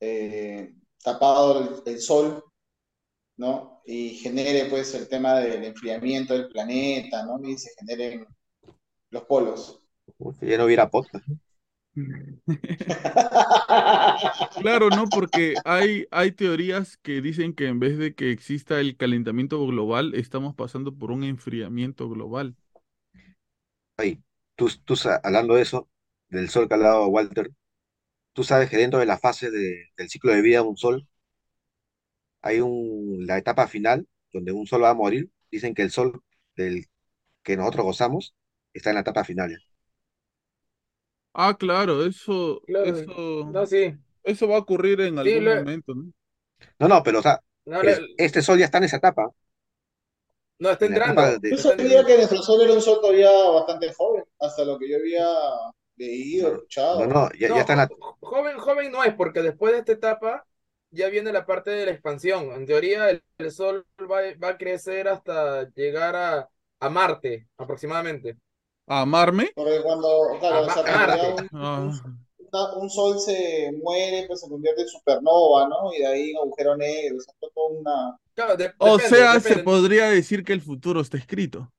eh, 0.00 0.74
tapado 1.02 1.82
el, 1.84 2.00
sol, 2.00 2.44
¿no? 3.36 3.82
Y 3.86 4.10
genere 4.16 4.66
pues 4.70 4.94
el 4.94 5.08
tema 5.08 5.40
del 5.40 5.64
enfriamiento 5.64 6.34
del 6.34 6.48
planeta, 6.48 7.24
¿no? 7.24 7.38
Y 7.46 7.56
se 7.56 7.70
generen 7.78 8.26
los 9.10 9.24
polos. 9.24 9.80
Ya 10.40 10.58
no 10.58 10.64
hubiera 10.64 10.90
podcast. 10.90 11.26
Claro, 14.58 14.90
¿no? 14.90 15.10
Porque 15.10 15.60
hay, 15.64 16.06
hay 16.10 16.32
teorías 16.32 16.96
que 16.98 17.20
dicen 17.20 17.54
que 17.54 17.66
en 17.68 17.80
vez 17.80 17.98
de 17.98 18.14
que 18.14 18.30
exista 18.30 18.80
el 18.80 18.96
calentamiento 18.96 19.64
global, 19.66 20.14
estamos 20.14 20.54
pasando 20.54 20.94
por 20.96 21.10
un 21.10 21.24
enfriamiento 21.24 22.08
global. 22.08 22.56
Ay, 23.96 24.22
tú, 24.56 24.68
tú 24.84 24.94
hablando 25.22 25.54
de 25.54 25.62
eso, 25.62 25.88
del 26.28 26.48
sol 26.50 26.68
calado, 26.68 27.06
Walter, 27.08 27.50
tú 28.34 28.44
sabes 28.44 28.70
que 28.70 28.78
dentro 28.78 29.00
de 29.00 29.06
la 29.06 29.18
fase 29.18 29.50
del 29.50 30.10
ciclo 30.10 30.32
de 30.34 30.42
vida 30.42 30.58
de 30.62 30.68
un 30.68 30.76
sol, 30.78 31.08
hay 32.42 32.60
un, 32.60 33.26
la 33.26 33.38
etapa 33.38 33.66
final 33.68 34.08
donde 34.32 34.52
un 34.52 34.66
sol 34.66 34.82
va 34.82 34.90
a 34.90 34.94
morir. 34.94 35.30
Dicen 35.50 35.74
que 35.74 35.82
el 35.82 35.90
sol 35.90 36.22
del 36.56 36.86
que 37.42 37.56
nosotros 37.56 37.84
gozamos 37.86 38.36
está 38.74 38.90
en 38.90 38.94
la 38.96 39.02
etapa 39.02 39.24
final. 39.24 39.58
Ah, 41.34 41.56
claro, 41.58 42.06
eso, 42.06 42.62
eso, 42.66 43.50
no, 43.52 43.66
sí. 43.66 43.92
eso 44.22 44.48
va 44.48 44.54
a 44.54 44.60
ocurrir 44.60 45.00
en 45.00 45.18
algún 45.18 45.44
momento, 45.44 45.94
¿no? 45.94 46.12
No, 46.78 46.88
no, 46.88 47.02
pero 47.02 47.18
o 47.18 47.22
sea, 47.22 47.40
este 48.16 48.40
sol 48.40 48.58
ya 48.58 48.66
está 48.66 48.78
en 48.78 48.84
esa 48.84 48.98
etapa. 48.98 49.30
No, 50.60 50.70
está 50.70 50.86
entrando. 50.86 51.22
Yo 51.42 51.56
sabía 51.56 52.04
que 52.04 52.16
nuestro 52.16 52.40
sol 52.40 52.62
era 52.62 52.72
un 52.72 52.80
sol 52.80 53.00
todavía 53.00 53.30
bastante 53.30 53.92
joven, 53.92 54.24
hasta 54.38 54.64
lo 54.64 54.78
que 54.78 54.88
yo 54.88 54.96
había 54.96 55.26
leído, 55.96 56.54
escuchado. 56.54 57.00
No, 57.00 57.06
no, 57.06 57.30
ya, 57.32 57.48
ya 57.48 57.60
está 57.60 57.72
en 57.72 57.78
la... 57.80 57.88
Joven, 58.20 58.58
joven 58.58 58.92
no 58.92 59.02
es, 59.02 59.14
porque 59.14 59.42
después 59.42 59.72
de 59.72 59.80
esta 59.80 59.92
etapa 59.92 60.46
ya 60.90 61.08
viene 61.08 61.32
la 61.32 61.44
parte 61.44 61.70
de 61.72 61.86
la 61.86 61.92
expansión. 61.92 62.52
En 62.52 62.64
teoría, 62.64 63.10
el, 63.10 63.50
sol 63.50 63.84
va, 64.00 64.20
va, 64.42 64.50
a 64.50 64.56
crecer 64.56 65.08
hasta 65.08 65.68
llegar 65.70 66.14
a, 66.14 66.48
a 66.78 66.88
Marte, 66.88 67.48
aproximadamente. 67.56 68.36
¿A 68.86 69.00
amarme? 69.00 69.50
Porque 69.54 69.80
cuando, 69.82 70.38
claro, 70.40 71.36
ah. 71.52 71.90
un, 72.76 72.90
sol 72.90 73.18
se 73.18 73.72
muere, 73.82 74.26
pues 74.26 74.40
se 74.40 74.48
convierte 74.48 74.82
en 74.82 74.88
supernova, 74.88 75.68
¿no? 75.68 75.92
Y 75.94 76.00
de 76.00 76.06
ahí 76.06 76.32
un 76.32 76.48
agujero 76.48 76.76
negro, 76.76 77.16
o 77.54 77.68
una... 77.68 78.18
o 78.78 78.98
sea, 78.98 79.40
se 79.40 79.58
podría 79.60 80.10
decir 80.10 80.44
que 80.44 80.52
el 80.52 80.60
futuro 80.60 81.00
está 81.00 81.16
escrito. 81.16 81.72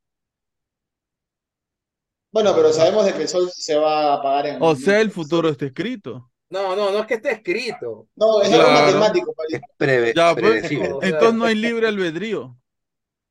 Bueno, 2.32 2.54
pero 2.54 2.72
sabemos 2.72 3.06
de 3.06 3.14
que 3.14 3.22
el 3.22 3.28
sol 3.28 3.50
se 3.54 3.76
va 3.76 4.12
a 4.12 4.14
apagar 4.14 4.46
en... 4.46 4.58
O 4.60 4.74
sea, 4.74 5.00
el 5.00 5.10
futuro 5.10 5.48
está 5.48 5.64
escrito. 5.64 6.30
No, 6.50 6.76
no, 6.76 6.90
no 6.90 7.00
es 7.00 7.06
que 7.06 7.14
esté 7.14 7.32
escrito. 7.32 8.08
No, 8.14 8.42
es 8.42 8.52
algo 8.52 8.70
matemático. 8.70 9.34
Es 9.48 9.60
breve, 9.78 10.12
ya, 10.14 10.34
pues, 10.34 10.70
entonces 10.70 11.34
no 11.34 11.44
hay 11.44 11.54
libre 11.54 11.88
albedrío. 11.88 12.56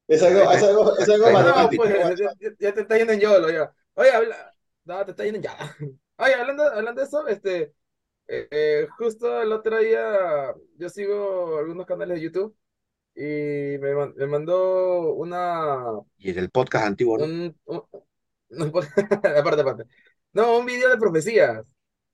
Es 0.07 0.22
algo, 0.22 0.52
es 0.52 0.64
algo, 0.64 0.98
es 0.98 1.10
algo 1.10 1.32
matemático. 1.32 1.84
Pues, 1.84 2.19
ya, 2.60 2.73
te 2.73 2.82
está 2.82 2.98
yendo 2.98 3.14
en 3.14 3.19
YOLO, 3.19 3.49
ya. 3.49 3.73
Oye, 3.95 4.11
habla... 4.11 4.52
No, 4.84 5.03
te 5.03 5.11
está 5.11 5.23
yendo 5.23 5.40
ya. 5.40 5.57
Oye, 6.18 6.34
hablando, 6.36 6.64
hablando 6.64 7.02
de 7.02 7.07
eso, 7.07 7.27
este, 7.27 7.73
eh, 8.27 8.48
eh, 8.52 8.88
justo 8.98 9.41
el 9.41 9.52
otro 9.52 9.80
día 9.80 10.53
yo 10.77 10.90
sigo 10.90 11.57
algunos 11.57 11.86
canales 11.86 12.18
de 12.18 12.23
YouTube 12.23 12.56
y 13.15 13.80
me, 13.80 13.95
me 14.15 14.27
mandó 14.27 15.14
una... 15.14 15.84
Y 16.18 16.30
en 16.30 16.40
el 16.40 16.49
podcast 16.52 16.86
antiguo, 16.86 17.18
¿no? 17.18 17.26
Un, 17.26 17.56
no, 18.49 18.65
aparte, 19.38 19.61
aparte. 19.61 19.84
No, 20.34 20.60
un 20.60 20.65
video 20.65 20.90
de 20.90 20.98
profecías. 20.98 21.64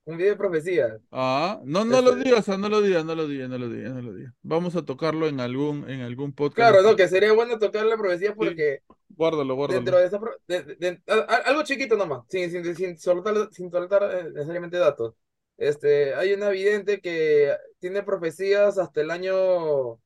Un 0.04 0.18
video 0.18 0.32
de 0.32 0.38
profecías. 0.38 1.00
Ah, 1.12 1.60
no, 1.64 1.86
no 1.86 2.02
lo 2.02 2.14
este 2.14 2.24
digas, 2.24 2.48
no 2.48 2.70
lo 2.70 2.82
digas, 2.82 3.06
no 3.06 3.14
lo 3.14 3.28
digas, 3.28 3.50
no 3.50 3.58
lo 3.60 3.70
digas, 3.70 3.94
no 3.94 4.02
lo 4.02 4.14
digas. 4.14 4.34
Vamos 4.42 4.76
a 4.76 4.84
tocarlo 4.84 5.28
en 5.28 5.40
algún, 5.40 5.88
en 5.88 6.02
algún 6.02 6.34
podcast. 6.34 6.56
Claro, 6.56 6.82
no, 6.82 6.96
que 6.96 7.08
sería 7.08 7.32
bueno 7.34 7.60
tocar 7.60 7.86
la 7.86 7.98
profecía 7.98 8.34
porque. 8.34 8.82
Guárdalo, 9.10 9.56
guárdalo. 9.56 9.80
Dentro 9.82 9.98
de 10.00 10.06
esa. 10.06 11.44
algo 11.46 11.64
chiquito 11.64 11.96
nomás, 11.96 12.24
sin, 12.30 12.50
sin, 12.50 12.76
sin, 12.76 12.98
soltar, 12.98 13.50
sin 13.52 13.70
soltar 13.70 14.04
eh, 14.12 14.24
necesariamente 14.34 14.78
datos. 14.78 15.14
Este, 15.58 16.16
hay 16.16 16.34
una 16.34 16.50
vidente 16.50 17.00
que 17.00 17.56
tiene 17.78 18.02
profecías 18.02 18.80
hasta 18.80 19.02
el 19.02 19.12
año. 19.12 20.00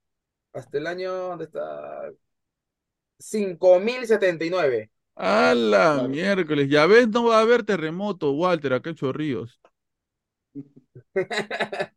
Hasta 0.51 0.77
el 0.77 0.87
año. 0.87 1.13
¿Dónde 1.13 1.45
está? 1.45 2.11
5079. 3.19 4.91
A 5.15 5.53
la 5.55 6.05
miércoles. 6.09 6.67
Ya 6.69 6.85
ves, 6.85 7.07
no 7.07 7.23
va 7.23 7.37
a 7.37 7.41
haber 7.41 7.63
terremoto, 7.63 8.33
Walter, 8.33 8.73
acá 8.73 8.89
en 8.89 8.97
Chorrillos. 8.97 9.61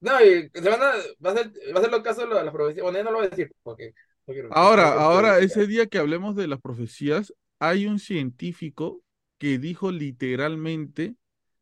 no, 0.00 0.24
y 0.24 0.50
se 0.52 0.68
van 0.68 0.82
a, 0.82 0.92
va 1.24 1.30
a 1.30 1.34
ser, 1.34 1.52
va 1.74 1.80
a 1.80 1.82
ser 1.82 1.90
lo 1.90 2.02
caso 2.02 2.26
de 2.26 2.44
las 2.44 2.52
profecías. 2.52 2.82
Bueno, 2.82 3.02
no 3.02 3.10
lo 3.10 3.18
voy 3.18 3.26
a 3.26 3.30
decir 3.30 3.52
porque 3.62 3.94
Ahora, 4.50 4.92
ahora, 5.00 5.38
ese 5.38 5.66
día 5.66 5.86
que 5.86 5.98
hablemos 5.98 6.36
de 6.36 6.48
las 6.48 6.60
profecías, 6.60 7.32
hay 7.58 7.86
un 7.86 7.98
científico 7.98 9.02
que 9.38 9.58
dijo 9.58 9.90
literalmente 9.90 11.14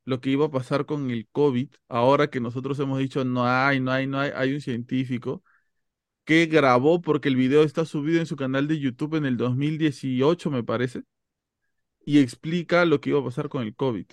lo 0.04 0.20
que 0.20 0.30
iba 0.30 0.46
a 0.46 0.50
pasar 0.50 0.86
con 0.86 1.10
el 1.10 1.28
COVID. 1.30 1.68
Ahora 1.88 2.28
que 2.28 2.40
nosotros 2.40 2.78
hemos 2.80 2.98
dicho 2.98 3.24
no 3.24 3.46
hay, 3.46 3.80
no 3.80 3.92
hay, 3.92 4.06
no 4.06 4.18
hay, 4.18 4.32
hay 4.34 4.52
un 4.52 4.60
científico 4.60 5.42
que 6.24 6.46
grabó 6.46 7.00
porque 7.02 7.28
el 7.28 7.36
video 7.36 7.62
está 7.62 7.84
subido 7.84 8.20
en 8.20 8.26
su 8.26 8.36
canal 8.36 8.68
de 8.68 8.80
YouTube 8.80 9.16
en 9.16 9.26
el 9.26 9.36
2018, 9.36 10.50
me 10.50 10.64
parece, 10.64 11.02
y 12.04 12.20
explica 12.20 12.84
lo 12.84 13.00
que 13.00 13.10
iba 13.10 13.20
a 13.20 13.24
pasar 13.24 13.48
con 13.48 13.62
el 13.62 13.74
COVID 13.74 14.06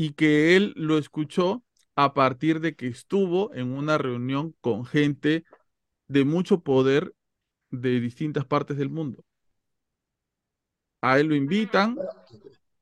y 0.00 0.12
que 0.12 0.54
él 0.54 0.72
lo 0.76 0.96
escuchó 0.96 1.64
a 1.96 2.14
partir 2.14 2.60
de 2.60 2.76
que 2.76 2.86
estuvo 2.86 3.52
en 3.52 3.72
una 3.72 3.98
reunión 3.98 4.54
con 4.60 4.86
gente 4.86 5.44
de 6.06 6.24
mucho 6.24 6.60
poder 6.60 7.12
de 7.70 7.98
distintas 7.98 8.46
partes 8.46 8.76
del 8.76 8.90
mundo. 8.90 9.24
A 11.00 11.18
él 11.18 11.26
lo 11.26 11.34
invitan. 11.34 11.98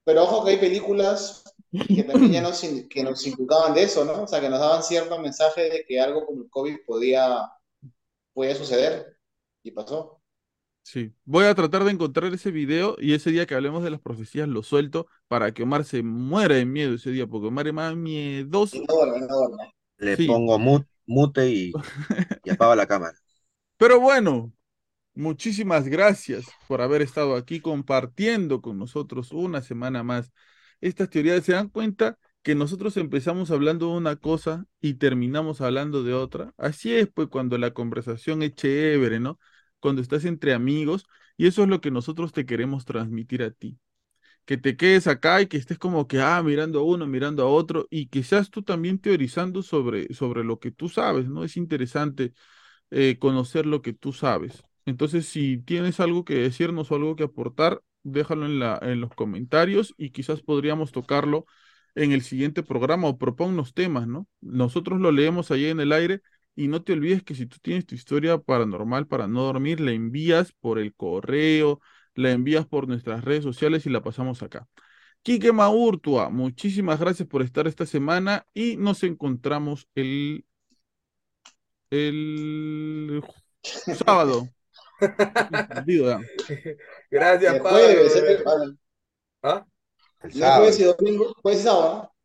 Pero, 0.04 0.24
ojo 0.24 0.44
que 0.44 0.50
hay 0.52 0.58
películas 0.58 1.42
que 1.88 2.04
también 2.04 2.32
ya 2.32 2.42
nos, 2.42 2.60
que 2.60 3.02
nos 3.02 3.26
inculcaban 3.26 3.72
de 3.72 3.84
eso, 3.84 4.04
¿no? 4.04 4.24
O 4.24 4.28
sea, 4.28 4.42
que 4.42 4.50
nos 4.50 4.60
daban 4.60 4.82
cierto 4.82 5.18
mensaje 5.18 5.70
de 5.70 5.84
que 5.88 5.98
algo 5.98 6.26
como 6.26 6.42
el 6.42 6.50
COVID 6.50 6.80
podía, 6.86 7.50
podía 8.34 8.54
suceder 8.54 9.16
y 9.62 9.70
pasó. 9.70 10.15
Sí, 10.86 11.12
voy 11.24 11.46
a 11.46 11.54
tratar 11.56 11.82
de 11.82 11.90
encontrar 11.90 12.32
ese 12.32 12.52
video 12.52 12.94
y 13.00 13.14
ese 13.14 13.32
día 13.32 13.44
que 13.44 13.56
hablemos 13.56 13.82
de 13.82 13.90
las 13.90 14.00
profecías 14.00 14.46
lo 14.46 14.62
suelto 14.62 15.08
para 15.26 15.52
que 15.52 15.64
Omar 15.64 15.84
se 15.84 16.04
muera 16.04 16.54
de 16.54 16.64
miedo 16.64 16.94
ese 16.94 17.10
día, 17.10 17.26
porque 17.26 17.48
Omar 17.48 17.66
es 17.66 17.74
más 17.74 17.96
miedoso. 17.96 18.78
Le 19.98 20.16
pongo 20.28 20.60
mute, 21.06 21.50
y, 21.50 21.72
y 22.44 22.50
apaga 22.50 22.76
la 22.76 22.86
cámara. 22.86 23.18
Pero 23.76 23.98
bueno, 23.98 24.52
muchísimas 25.12 25.88
gracias 25.88 26.46
por 26.68 26.80
haber 26.80 27.02
estado 27.02 27.34
aquí 27.34 27.58
compartiendo 27.58 28.62
con 28.62 28.78
nosotros 28.78 29.32
una 29.32 29.62
semana 29.62 30.04
más 30.04 30.32
estas 30.80 31.10
teorías. 31.10 31.44
¿Se 31.44 31.54
dan 31.54 31.68
cuenta 31.68 32.16
que 32.44 32.54
nosotros 32.54 32.96
empezamos 32.96 33.50
hablando 33.50 33.88
de 33.88 33.96
una 33.96 34.14
cosa 34.14 34.66
y 34.80 34.94
terminamos 34.94 35.60
hablando 35.60 36.04
de 36.04 36.14
otra? 36.14 36.54
Así 36.56 36.94
es, 36.94 37.08
pues, 37.12 37.26
cuando 37.26 37.58
la 37.58 37.72
conversación 37.72 38.44
es 38.44 38.54
chévere, 38.54 39.18
¿no? 39.18 39.40
Cuando 39.80 40.02
estás 40.02 40.24
entre 40.24 40.52
amigos, 40.54 41.06
y 41.36 41.46
eso 41.46 41.62
es 41.62 41.68
lo 41.68 41.80
que 41.80 41.90
nosotros 41.90 42.32
te 42.32 42.46
queremos 42.46 42.84
transmitir 42.84 43.42
a 43.42 43.50
ti. 43.50 43.78
Que 44.44 44.56
te 44.56 44.76
quedes 44.76 45.06
acá 45.08 45.42
y 45.42 45.46
que 45.48 45.56
estés 45.56 45.78
como 45.78 46.06
que, 46.06 46.20
ah, 46.20 46.42
mirando 46.42 46.80
a 46.80 46.82
uno, 46.84 47.06
mirando 47.06 47.42
a 47.44 47.48
otro, 47.48 47.86
y 47.90 48.08
seas 48.22 48.50
tú 48.50 48.62
también 48.62 48.98
teorizando 49.00 49.62
sobre, 49.62 50.12
sobre 50.14 50.44
lo 50.44 50.60
que 50.60 50.70
tú 50.70 50.88
sabes, 50.88 51.28
¿no? 51.28 51.44
Es 51.44 51.56
interesante 51.56 52.32
eh, 52.90 53.18
conocer 53.18 53.66
lo 53.66 53.82
que 53.82 53.92
tú 53.92 54.12
sabes. 54.12 54.62
Entonces, 54.84 55.26
si 55.26 55.58
tienes 55.58 56.00
algo 56.00 56.24
que 56.24 56.34
decirnos 56.36 56.90
o 56.90 56.94
algo 56.96 57.16
que 57.16 57.24
aportar, 57.24 57.82
déjalo 58.02 58.46
en, 58.46 58.58
la, 58.60 58.78
en 58.82 59.00
los 59.00 59.10
comentarios 59.14 59.94
y 59.98 60.10
quizás 60.10 60.42
podríamos 60.42 60.92
tocarlo 60.92 61.46
en 61.94 62.12
el 62.12 62.22
siguiente 62.22 62.62
programa 62.62 63.08
o 63.08 63.18
proponnos 63.18 63.74
temas, 63.74 64.06
¿no? 64.06 64.28
Nosotros 64.40 65.00
lo 65.00 65.10
leemos 65.12 65.50
allí 65.50 65.66
en 65.66 65.80
el 65.80 65.92
aire 65.92 66.22
y 66.56 66.68
no 66.68 66.82
te 66.82 66.94
olvides 66.94 67.22
que 67.22 67.34
si 67.34 67.46
tú 67.46 67.58
tienes 67.60 67.86
tu 67.86 67.94
historia 67.94 68.38
paranormal 68.38 69.06
para 69.06 69.28
no 69.28 69.42
dormir, 69.42 69.80
la 69.80 69.92
envías 69.92 70.52
por 70.52 70.78
el 70.78 70.94
correo, 70.94 71.80
la 72.14 72.32
envías 72.32 72.66
por 72.66 72.88
nuestras 72.88 73.24
redes 73.24 73.44
sociales 73.44 73.86
y 73.86 73.90
la 73.90 74.02
pasamos 74.02 74.42
acá. 74.42 74.66
Quique 75.22 75.52
Maurtua, 75.52 76.30
muchísimas 76.30 76.98
gracias 76.98 77.28
por 77.28 77.42
estar 77.42 77.66
esta 77.66 77.84
semana 77.84 78.46
y 78.54 78.76
nos 78.76 79.02
encontramos 79.02 79.86
el, 79.94 80.46
el 81.90 83.22
sábado. 84.06 84.48
gracias, 87.10 87.60
Pablo. 87.60 88.76
¿Ah? 89.42 89.66
El 90.22 90.32
jueves 90.32 90.80
y 90.80 90.84
domingo, 90.84 91.34
jueves 91.42 91.60
y 91.60 91.64
sábado. 91.64 92.15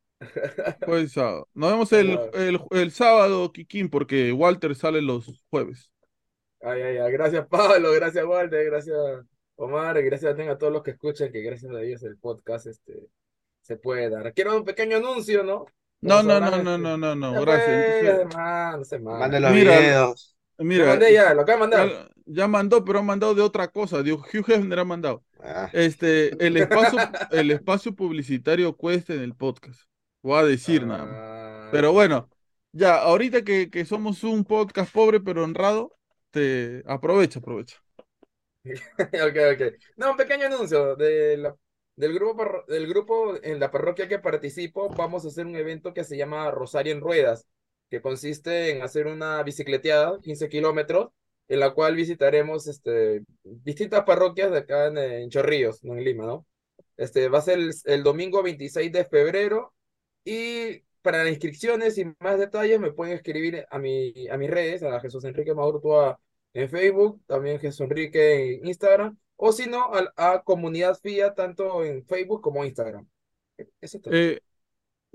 Pues 0.86 1.14
sábado. 1.14 1.48
Nos 1.54 1.72
vemos 1.72 1.94
el, 1.94 2.20
el, 2.34 2.60
el, 2.72 2.92
sábado, 2.92 3.52
Kikín, 3.52 3.90
porque 3.90 4.32
Walter 4.32 4.76
sale 4.76 5.02
los 5.02 5.44
jueves. 5.50 5.92
Ay, 6.62 6.82
ay, 6.82 6.98
ay. 6.98 7.12
Gracias, 7.12 7.48
Pablo. 7.50 7.92
Gracias, 7.92 8.26
Walter. 8.26 8.66
Gracias, 8.66 8.98
Omar. 9.56 10.02
Gracias 10.04 10.38
a 10.38 10.58
todos 10.58 10.74
los 10.74 10.84
que 10.84 10.92
escuchan, 10.92 11.32
que 11.32 11.42
gracias 11.42 11.74
a 11.74 11.82
ellos 11.82 12.04
el 12.04 12.18
podcast 12.18 12.68
este, 12.68 13.08
se 13.62 13.78
puede 13.78 14.10
dar. 14.10 14.34
Quiero 14.34 14.56
un 14.56 14.64
pequeño 14.64 14.98
anuncio, 14.98 15.44
¿no? 15.44 15.66
No, 16.02 16.24
no, 16.24 16.40
no, 16.40 16.64
no, 16.64 16.78
no, 16.78 16.98
no, 16.98 17.16
no, 17.16 17.42
gracias. 17.42 18.34
Mande 19.02 19.40
los 19.40 19.52
mira, 19.52 19.80
videos. 19.80 20.36
Mira, 20.58 20.88
mandé 20.88 21.14
ya, 21.14 21.34
lo 21.34 21.46
que 21.46 21.58
mandar. 21.58 22.12
Ya, 22.26 22.48
mandó, 22.48 22.84
pero 22.84 23.00
ha 23.00 23.04
mandado 23.04 23.36
de 23.36 23.42
otra 23.42 23.68
cosa. 23.68 24.02
Digo, 24.02 24.18
Hugh 24.18 24.46
Hefner 24.48 24.80
ha 24.80 24.86
mandado. 24.86 25.24
Ah. 25.40 25.70
Este, 25.74 26.30
el 26.46 26.58
espacio, 26.58 27.00
el 27.32 27.52
espacio 27.52 27.96
publicitario 27.96 28.76
cuesta 28.76 29.14
en 29.14 29.22
el 29.22 29.36
podcast. 29.36 29.91
Voy 30.22 30.40
a 30.40 30.44
decir 30.44 30.86
nada 30.86 31.08
ah, 31.10 31.70
Pero 31.72 31.92
bueno, 31.94 32.30
ya, 32.72 32.98
ahorita 33.02 33.44
que, 33.44 33.70
que, 33.70 33.86
somos 33.86 34.24
un 34.24 34.44
podcast 34.44 34.94
pobre 34.94 35.20
pero 35.20 35.44
honrado, 35.44 35.98
te 36.32 36.84
aprovecha, 36.86 37.40
aprovecha. 37.40 37.78
ok, 38.64 39.38
ok. 39.54 39.74
No, 39.98 40.12
un 40.12 40.18
pequeño 40.18 40.46
anuncio 40.46 40.96
de 40.96 41.38
la 41.38 41.56
Del 41.96 42.14
grupo, 42.14 42.64
del 42.68 42.88
grupo 42.88 43.36
en 43.44 43.60
la 43.60 43.70
parroquia 43.72 44.08
que 44.08 44.20
participo, 44.20 44.90
vamos 44.90 45.26
a 45.26 45.28
hacer 45.28 45.46
un 45.46 45.56
evento 45.56 45.94
que 45.94 46.04
se 46.04 46.18
llama 46.18 46.50
Rosario 46.52 46.94
en 46.94 47.02
Ruedas, 47.02 47.48
que 47.90 48.02
consiste 48.02 48.72
en 48.72 48.82
hacer 48.82 49.08
una 49.08 49.44
bicicleteada, 49.44 50.20
15 50.22 50.50
kilómetros, 50.50 51.10
en 51.48 51.60
la 51.60 51.72
cual 51.74 51.96
visitaremos 51.96 52.68
este, 52.68 53.24
distintas 53.44 54.04
parroquias 54.06 54.52
de 54.52 54.60
acá 54.60 54.88
en, 54.88 55.30
Chorrillos, 55.30 55.84
en 55.84 56.02
Lima, 56.04 56.26
¿no? 56.26 56.46
Este, 56.96 57.28
va 57.30 57.40
a 57.40 57.42
ser 57.42 57.60
el, 57.86 58.04
domingo 58.04 58.42
26 58.42 58.92
de 58.92 59.06
febrero 59.06 59.74
y 60.24 60.84
para 61.02 61.24
las 61.24 61.30
inscripciones 61.30 61.98
y 61.98 62.06
más 62.20 62.38
detalles 62.38 62.80
me 62.80 62.92
pueden 62.92 63.16
escribir 63.16 63.66
a, 63.70 63.80
mi, 63.80 64.28
a 64.30 64.38
mis 64.38 64.50
redes, 64.50 64.84
a 64.84 65.00
Jesús 65.00 65.24
Enrique 65.26 65.54
Maduro 65.54 66.20
en 66.54 66.70
Facebook, 66.70 67.22
también 67.26 67.60
Jesús 67.60 67.82
Enrique 67.82 68.56
en 68.56 68.68
Instagram 68.68 69.18
o 69.44 69.52
si 69.52 69.68
no, 69.68 69.90
a, 70.18 70.44
Comunidad 70.44 71.00
FIA, 71.02 71.34
tanto 71.34 71.84
en 71.84 72.06
Facebook 72.06 72.42
como 72.42 72.64
Instagram. 72.64 73.08
Eh, 73.58 74.40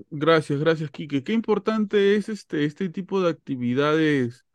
gracias, 0.09 0.59
gracias, 0.59 0.91
Quique. 0.91 1.23
Qué 1.23 1.31
importante 1.31 2.17
es 2.17 2.27
este, 2.27 2.65
este 2.65 2.89
tipo 2.89 3.21
de 3.21 3.29
actividades 3.29 4.45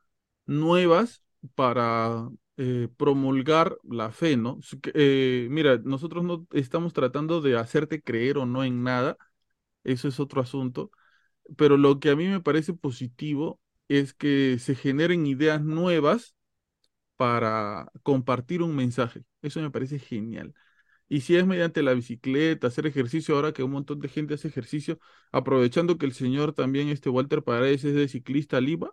nuevas 0.45 1.23
para 1.55 2.29
eh, 2.59 2.89
promulgar 2.99 3.79
la 3.83 4.13
fe, 4.13 4.37
¿no? 4.37 4.61
Eh, 4.93 5.47
mira, 5.51 5.79
nosotros 5.79 6.23
no 6.23 6.47
estamos 6.53 6.93
tratando 6.93 7.41
de 7.41 7.57
hacerte 7.57 8.03
creer 8.03 8.37
o 8.37 8.45
no 8.45 8.65
en 8.65 8.83
nada, 8.83 9.17
eso 9.85 10.09
es 10.09 10.21
otro 10.21 10.41
asunto, 10.41 10.91
pero 11.57 11.77
lo 11.77 12.01
que 12.01 12.11
a 12.11 12.17
mí 12.17 12.27
me 12.29 12.41
parece 12.41 12.75
positivo 12.75 13.61
es 13.89 14.15
que 14.15 14.59
se 14.59 14.75
generen 14.75 15.27
ideas 15.27 15.63
nuevas 15.63 16.35
para 17.17 17.91
compartir 18.03 18.63
un 18.63 18.75
mensaje. 18.77 19.25
Eso 19.43 19.61
me 19.61 19.71
parece 19.71 19.99
genial. 19.99 20.55
Y 21.09 21.23
si 21.23 21.37
es 21.37 21.47
mediante 21.47 21.83
la 21.83 21.95
bicicleta, 21.95 22.69
hacer 22.69 22.87
ejercicio, 22.87 23.37
ahora 23.37 23.53
que 23.53 23.63
un 23.65 23.73
montón 23.73 24.01
de 24.01 24.09
gente 24.09 24.35
hace 24.35 24.49
ejercicio, 24.49 24.99
aprovechando 25.33 25.99
que 25.99 26.07
el 26.07 26.15
señor 26.15 26.55
también, 26.55 26.89
este 26.89 27.11
Walter 27.11 27.43
Paredes, 27.45 27.85
es 27.85 27.95
de 27.95 28.09
ciclista 28.09 28.61
Lima, 28.61 28.93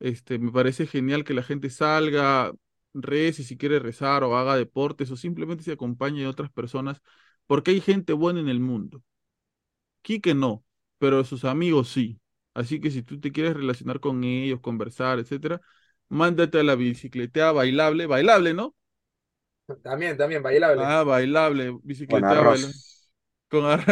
este, 0.00 0.38
me 0.38 0.52
parece 0.52 0.86
genial 0.86 1.24
que 1.24 1.34
la 1.34 1.42
gente 1.42 1.70
salga, 1.70 2.52
rece 2.94 3.44
si 3.44 3.56
quiere 3.56 3.78
rezar 3.78 4.24
o 4.24 4.36
haga 4.36 4.56
deportes 4.56 5.10
o 5.10 5.16
simplemente 5.16 5.64
se 5.64 5.72
acompañe 5.72 6.20
de 6.22 6.26
otras 6.28 6.50
personas, 6.50 7.02
porque 7.46 7.72
hay 7.72 7.80
gente 7.80 8.12
buena 8.12 8.40
en 8.40 8.48
el 8.48 8.60
mundo. 8.60 9.02
Quique 10.08 10.32
no, 10.34 10.64
pero 10.96 11.22
sus 11.22 11.44
amigos 11.44 11.90
sí. 11.90 12.18
Así 12.54 12.80
que 12.80 12.90
si 12.90 13.02
tú 13.02 13.20
te 13.20 13.30
quieres 13.30 13.52
relacionar 13.52 14.00
con 14.00 14.24
ellos, 14.24 14.58
conversar, 14.58 15.18
etcétera, 15.18 15.60
mándate 16.08 16.58
a 16.58 16.62
la 16.62 16.76
bicicletea 16.76 17.52
bailable, 17.52 18.06
bailable, 18.06 18.54
¿no? 18.54 18.74
También, 19.82 20.16
también, 20.16 20.42
bailable. 20.42 20.82
Ah, 20.82 21.02
bailable, 21.02 21.78
bicicletea 21.82 22.40
bailable. 22.40 22.72
Con 23.50 23.66
arroz. 23.66 23.84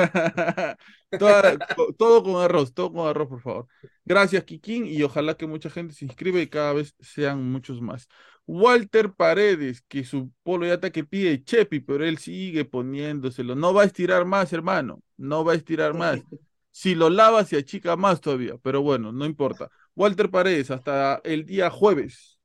todo 1.98 2.22
con 2.22 2.42
arroz, 2.42 2.72
todo 2.72 2.92
con 2.94 3.06
arroz, 3.08 3.28
por 3.28 3.42
favor. 3.42 3.66
Gracias, 4.06 4.42
Kikín, 4.44 4.86
y 4.86 5.02
ojalá 5.02 5.36
que 5.36 5.46
mucha 5.46 5.68
gente 5.68 5.92
se 5.92 6.06
inscriba 6.06 6.40
y 6.40 6.46
cada 6.46 6.72
vez 6.72 6.94
sean 6.98 7.44
muchos 7.52 7.82
más. 7.82 8.08
Walter 8.46 9.12
Paredes, 9.12 9.82
que 9.88 10.04
su 10.04 10.30
polo 10.42 10.66
ya 10.66 10.74
está 10.74 10.90
que 10.90 11.04
pide 11.04 11.42
Chepi, 11.42 11.80
pero 11.80 12.04
él 12.04 12.18
sigue 12.18 12.64
poniéndoselo. 12.64 13.54
No 13.54 13.74
va 13.74 13.82
a 13.82 13.86
estirar 13.86 14.24
más, 14.24 14.52
hermano. 14.52 15.00
No 15.16 15.44
va 15.44 15.52
a 15.52 15.56
estirar 15.56 15.94
más. 15.94 16.20
Si 16.70 16.94
lo 16.94 17.08
lava, 17.08 17.42
se 17.46 17.56
achica 17.56 17.96
más 17.96 18.20
todavía, 18.20 18.58
pero 18.62 18.82
bueno, 18.82 19.10
no 19.10 19.24
importa. 19.24 19.70
Walter 19.94 20.30
Paredes, 20.30 20.70
hasta 20.70 21.22
el 21.24 21.46
día 21.46 21.70
jueves. 21.70 22.38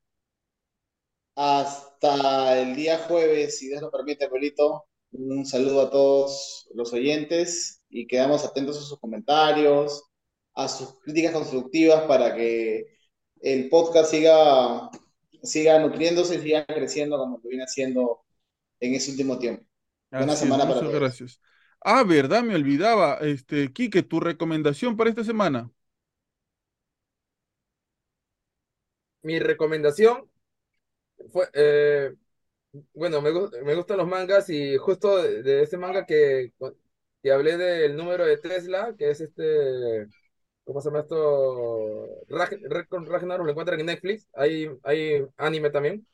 Hasta 1.36 2.62
el 2.62 2.76
día 2.76 2.98
jueves, 3.00 3.58
si 3.58 3.68
Dios 3.68 3.82
lo 3.82 3.92
permite, 3.92 4.30
Polito. 4.30 4.86
Un 5.12 5.46
saludo 5.46 5.82
a 5.82 5.90
todos 5.90 6.70
los 6.74 6.94
oyentes 6.94 7.84
y 7.90 8.08
quedamos 8.08 8.46
atentos 8.46 8.78
a 8.78 8.82
sus 8.82 9.00
comentarios, 9.00 10.02
a 10.54 10.68
sus 10.70 11.00
críticas 11.02 11.34
constructivas 11.34 12.04
para 12.04 12.34
que 12.34 12.86
el 13.42 13.70
podcast 13.70 14.12
siga, 14.12 14.90
siga 15.42 15.80
nutriéndose 15.80 16.36
y 16.36 16.42
siga 16.42 16.66
creciendo 16.66 17.18
como 17.18 17.40
lo 17.44 17.50
viene 17.50 17.64
haciendo 17.64 18.22
en 18.80 18.96
ese 18.96 19.12
último 19.12 19.38
tiempo. 19.38 19.64
Buena 20.12 20.36
semana 20.36 20.68
para 20.68 20.80
todos. 20.80 20.94
Gracias. 20.94 21.42
Ah, 21.80 22.04
verdad, 22.04 22.44
me 22.44 22.56
olvidaba. 22.56 23.18
Este, 23.22 23.72
Quique, 23.72 24.04
tu 24.04 24.20
recomendación 24.20 24.98
para 24.98 25.10
esta 25.10 25.24
semana. 25.24 25.72
mi 29.24 29.40
recomendación 29.40 30.30
fue, 31.32 31.48
eh, 31.54 32.14
bueno, 32.94 33.22
me, 33.22 33.32
me, 33.64 33.76
gustan 33.76 33.98
los 33.98 34.08
mangas 34.08 34.50
y 34.50 34.78
justo 34.78 35.22
de, 35.22 35.64
ese 35.64 35.78
manga 35.78 36.06
que, 36.06 36.54
que 37.24 37.32
hablé 37.32 37.58
del 37.58 37.96
número 37.96 38.26
de 38.26 38.38
Tesla, 38.38 38.96
que 38.98 39.12
es 39.12 39.22
este, 39.22 40.08
¿cómo 40.64 40.82
se 40.82 40.90
llama 40.90 41.02
esto? 41.02 42.08
Red 42.28 42.86
con 42.88 43.06
Ragnar, 43.06 43.40
lo 43.40 43.50
encuentran 43.50 43.80
en 43.80 43.88
Netflix, 43.88 44.28
hay, 44.34 44.70
hay 44.84 45.26
anime 45.38 45.70
también. 45.70 46.06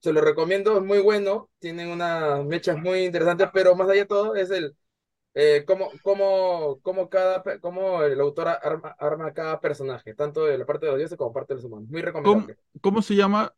Se 0.00 0.12
lo 0.12 0.20
recomiendo, 0.20 0.76
es 0.78 0.82
muy 0.82 0.98
bueno, 0.98 1.48
tienen 1.58 1.88
unas 1.88 2.44
mechas 2.44 2.76
muy 2.76 3.04
interesantes, 3.04 3.48
pero 3.52 3.76
más 3.76 3.88
allá 3.88 4.00
de 4.00 4.06
todo 4.06 4.34
es 4.34 4.50
el, 4.50 4.76
eh, 5.34 5.64
cómo, 5.66 5.90
cómo, 6.02 6.80
cómo, 6.82 7.08
cada, 7.08 7.42
cómo 7.60 8.02
el 8.02 8.20
autor 8.20 8.48
arma, 8.48 8.94
arma 8.98 9.32
cada 9.32 9.60
personaje, 9.60 10.14
tanto 10.14 10.44
de 10.44 10.58
la 10.58 10.66
parte 10.66 10.86
de 10.86 10.92
los 10.92 10.98
dioses 10.98 11.16
como 11.16 11.32
parte 11.32 11.54
de 11.54 11.56
los 11.56 11.64
humanos. 11.64 11.88
Muy 11.88 12.02
recomendable. 12.02 12.56
¿Cómo, 12.82 13.00
se 13.00 13.14
llama? 13.14 13.54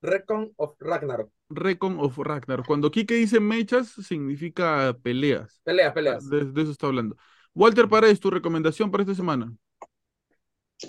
Recon 0.00 0.52
of 0.56 0.74
Ragnar. 0.80 1.28
Recon 1.50 2.00
of 2.00 2.18
Ragnar. 2.18 2.64
Cuando 2.66 2.90
Kike 2.90 3.14
dice 3.14 3.38
mechas, 3.38 3.88
significa 3.90 4.96
peleas. 5.02 5.60
Peleas, 5.62 5.92
peleas. 5.92 6.28
De, 6.28 6.40
eso 6.60 6.72
está 6.72 6.88
hablando. 6.88 7.16
Walter 7.54 7.88
Paredes, 7.88 8.20
tu 8.20 8.30
recomendación 8.30 8.90
para 8.90 9.02
esta 9.02 9.14
semana. 9.14 9.54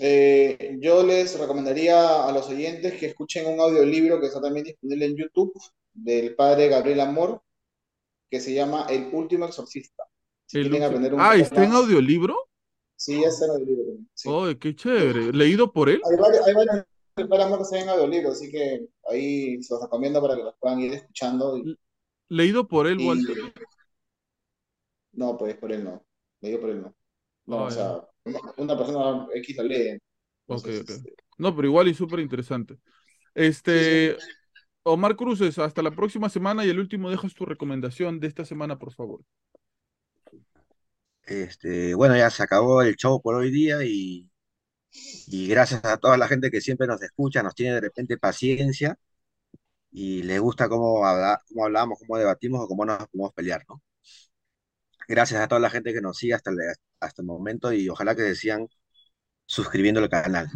Eh, 0.00 0.76
yo 0.80 1.04
les 1.04 1.38
recomendaría 1.38 2.24
a 2.24 2.32
los 2.32 2.48
oyentes 2.48 2.94
que 2.94 3.06
escuchen 3.06 3.46
un 3.46 3.60
audiolibro 3.60 4.20
que 4.20 4.26
está 4.26 4.40
también 4.40 4.64
disponible 4.64 5.06
en 5.06 5.16
YouTube 5.16 5.52
del 5.92 6.34
padre 6.34 6.68
Gabriel 6.68 7.00
Amor, 7.00 7.42
que 8.28 8.40
se 8.40 8.52
llama 8.52 8.86
El 8.88 9.10
último 9.12 9.44
exorcista. 9.44 10.04
ah, 11.18 11.36
¿está 11.36 11.64
en 11.64 11.72
audiolibro? 11.72 12.48
Sí, 12.96 13.22
está 13.22 13.44
en 13.44 13.50
audiolibro. 13.52 13.98
Sí. 14.14 14.28
qué 14.60 14.74
chévere! 14.74 15.32
¿Leído 15.32 15.72
por 15.72 15.88
él? 15.88 16.00
Hay 16.10 16.16
varios, 16.16 16.46
hay 16.46 16.54
varios 16.54 17.58
que 17.58 17.64
se 17.64 17.78
en 17.78 17.88
audiolibro, 17.88 18.30
así 18.30 18.50
que 18.50 18.88
ahí 19.08 19.62
se 19.62 19.74
los 19.74 19.82
recomiendo 19.82 20.20
para 20.20 20.34
que 20.34 20.42
los 20.42 20.54
puedan 20.58 20.80
ir 20.80 20.94
escuchando. 20.94 21.62
¿Leído 22.28 22.66
por 22.66 22.88
él, 22.88 22.98
Walter? 22.98 23.36
No, 25.12 25.36
pues 25.38 25.56
por 25.56 25.70
él 25.70 25.84
no. 25.84 26.04
No. 27.46 27.64
O 27.64 27.70
sea, 27.70 28.00
una 28.56 28.76
persona 28.76 29.26
X 29.34 29.56
lo 29.56 29.64
lee. 29.64 29.98
ok, 30.46 30.64
ok. 30.64 30.68
Este, 30.68 31.14
no, 31.38 31.54
pero 31.54 31.68
igual 31.68 31.88
y 31.88 31.94
súper 31.94 32.20
interesante. 32.20 32.78
Este, 33.34 34.16
Omar 34.82 35.16
Cruces, 35.16 35.58
hasta 35.58 35.82
la 35.82 35.90
próxima 35.90 36.28
semana 36.28 36.64
y 36.64 36.70
el 36.70 36.78
último 36.78 37.10
dejas 37.10 37.34
tu 37.34 37.44
recomendación 37.44 38.20
de 38.20 38.28
esta 38.28 38.44
semana, 38.44 38.78
por 38.78 38.92
favor. 38.92 39.22
Este, 41.26 41.94
bueno, 41.94 42.16
ya 42.16 42.30
se 42.30 42.42
acabó 42.42 42.82
el 42.82 42.96
show 42.96 43.20
por 43.20 43.34
hoy 43.34 43.50
día 43.50 43.82
y, 43.84 44.28
y 45.26 45.48
gracias 45.48 45.84
a 45.84 45.96
toda 45.98 46.16
la 46.16 46.28
gente 46.28 46.50
que 46.50 46.60
siempre 46.60 46.86
nos 46.86 47.02
escucha, 47.02 47.42
nos 47.42 47.54
tiene 47.54 47.74
de 47.74 47.80
repente 47.80 48.18
paciencia 48.18 48.98
y 49.90 50.22
le 50.24 50.38
gusta 50.38 50.68
cómo, 50.68 51.06
habla, 51.06 51.40
cómo 51.48 51.64
hablamos, 51.64 51.98
cómo 52.00 52.18
debatimos 52.18 52.60
o 52.62 52.68
cómo 52.68 52.84
nos 52.84 53.08
podemos 53.08 53.32
pelear, 53.34 53.64
¿no? 53.68 53.82
Gracias 55.08 55.40
a 55.40 55.48
toda 55.48 55.60
la 55.60 55.70
gente 55.70 55.92
que 55.92 56.00
nos 56.00 56.18
sigue 56.18 56.34
hasta 56.34 56.50
el, 56.50 56.58
hasta 57.00 57.22
el 57.22 57.26
momento 57.26 57.72
y 57.72 57.88
ojalá 57.88 58.14
que 58.14 58.22
se 58.22 58.36
sigan 58.36 58.68
suscribiendo 59.46 60.00
al 60.00 60.08
canal. 60.08 60.48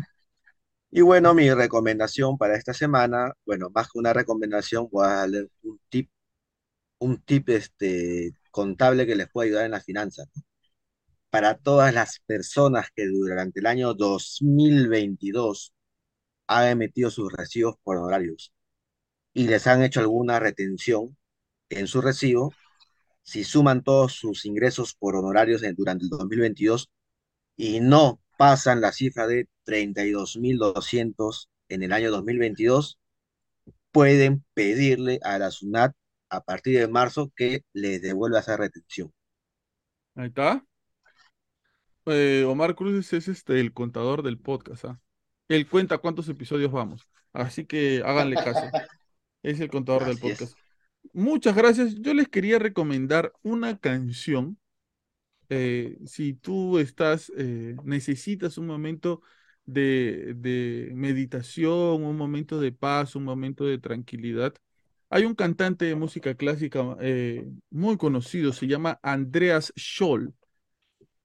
Y 0.90 1.02
bueno, 1.02 1.34
mi 1.34 1.52
recomendación 1.52 2.38
para 2.38 2.56
esta 2.56 2.72
semana, 2.74 3.32
bueno, 3.44 3.70
más 3.74 3.88
que 3.90 3.98
una 3.98 4.12
recomendación, 4.12 4.88
voy 4.90 5.06
a 5.06 5.10
darle 5.10 5.48
un 5.62 5.78
tip, 5.88 6.10
un 6.98 7.22
tip 7.22 7.48
este, 7.50 8.32
contable 8.50 9.06
que 9.06 9.16
les 9.16 9.28
puede 9.30 9.48
ayudar 9.50 9.66
en 9.66 9.72
las 9.72 9.84
finanzas. 9.84 10.28
Para 11.30 11.56
todas 11.58 11.92
las 11.94 12.20
personas 12.26 12.88
que 12.94 13.06
durante 13.06 13.60
el 13.60 13.66
año 13.66 13.94
2022 13.94 15.74
han 16.48 16.68
emitido 16.68 17.10
sus 17.10 17.32
recibos 17.32 17.76
por 17.82 17.98
horarios 17.98 18.52
y 19.34 19.48
les 19.48 19.66
han 19.66 19.82
hecho 19.82 20.00
alguna 20.00 20.40
retención 20.40 21.16
en 21.70 21.86
su 21.88 22.00
recibo, 22.02 22.52
si 23.28 23.44
suman 23.44 23.82
todos 23.84 24.14
sus 24.14 24.46
ingresos 24.46 24.94
por 24.94 25.14
honorarios 25.14 25.60
durante 25.76 26.05
el 26.05 26.09
2022 26.09 26.88
y 27.59 27.80
no 27.80 28.22
pasan 28.38 28.80
la 28.80 28.90
cifra 28.90 29.26
de 29.26 29.48
32.200 29.66 31.50
en 31.68 31.82
el 31.82 31.92
año 31.92 32.10
2022, 32.10 32.98
pueden 33.92 34.46
pedirle 34.55 35.20
a 35.22 35.38
la 35.38 35.50
SUNAT 35.50 35.94
a 36.30 36.42
partir 36.42 36.78
de 36.78 36.88
marzo 36.88 37.30
que 37.36 37.64
les 37.74 38.00
devuelva 38.00 38.38
esa 38.38 38.56
retención. 38.56 39.12
Ahí 40.14 40.28
está. 40.28 40.64
Eh, 42.06 42.46
Omar 42.48 42.74
Cruz 42.76 43.12
es 43.12 43.28
este, 43.28 43.60
el 43.60 43.74
contador 43.74 44.22
del 44.22 44.38
podcast. 44.38 44.86
¿ah? 44.86 45.00
Él 45.48 45.68
cuenta 45.68 45.98
cuántos 45.98 46.30
episodios 46.30 46.72
vamos. 46.72 47.06
Así 47.34 47.66
que 47.66 48.02
háganle 48.06 48.36
caso. 48.36 48.62
Es 49.40 49.60
el 49.60 49.70
contador 49.70 50.05
del 50.05 50.18
podcast. 50.18 50.59
Muchas 51.12 51.56
gracias. 51.56 51.94
Yo 51.96 52.14
les 52.14 52.28
quería 52.28 52.58
recomendar 52.58 53.32
una 53.42 53.78
canción. 53.78 54.58
Eh, 55.50 55.98
si 56.06 56.34
tú 56.34 56.78
estás, 56.78 57.32
eh, 57.36 57.76
necesitas 57.84 58.58
un 58.58 58.66
momento 58.66 59.22
de, 59.64 60.34
meditación, 60.94 62.04
un 62.04 62.16
momento 62.16 62.60
de 62.60 62.72
paz, 62.72 63.16
un 63.16 63.24
momento 63.24 63.64
de 63.64 63.78
tranquilidad, 63.78 64.54
hay 65.10 65.24
un 65.24 65.34
cantante 65.34 65.86
de 65.86 65.94
música 65.94 66.34
clásica 66.34 66.96
eh, 67.00 67.48
muy 67.70 67.96
conocido, 67.96 68.52
se 68.52 68.66
llama 68.66 69.00
Andreas 69.02 69.72
Scholl 69.76 70.34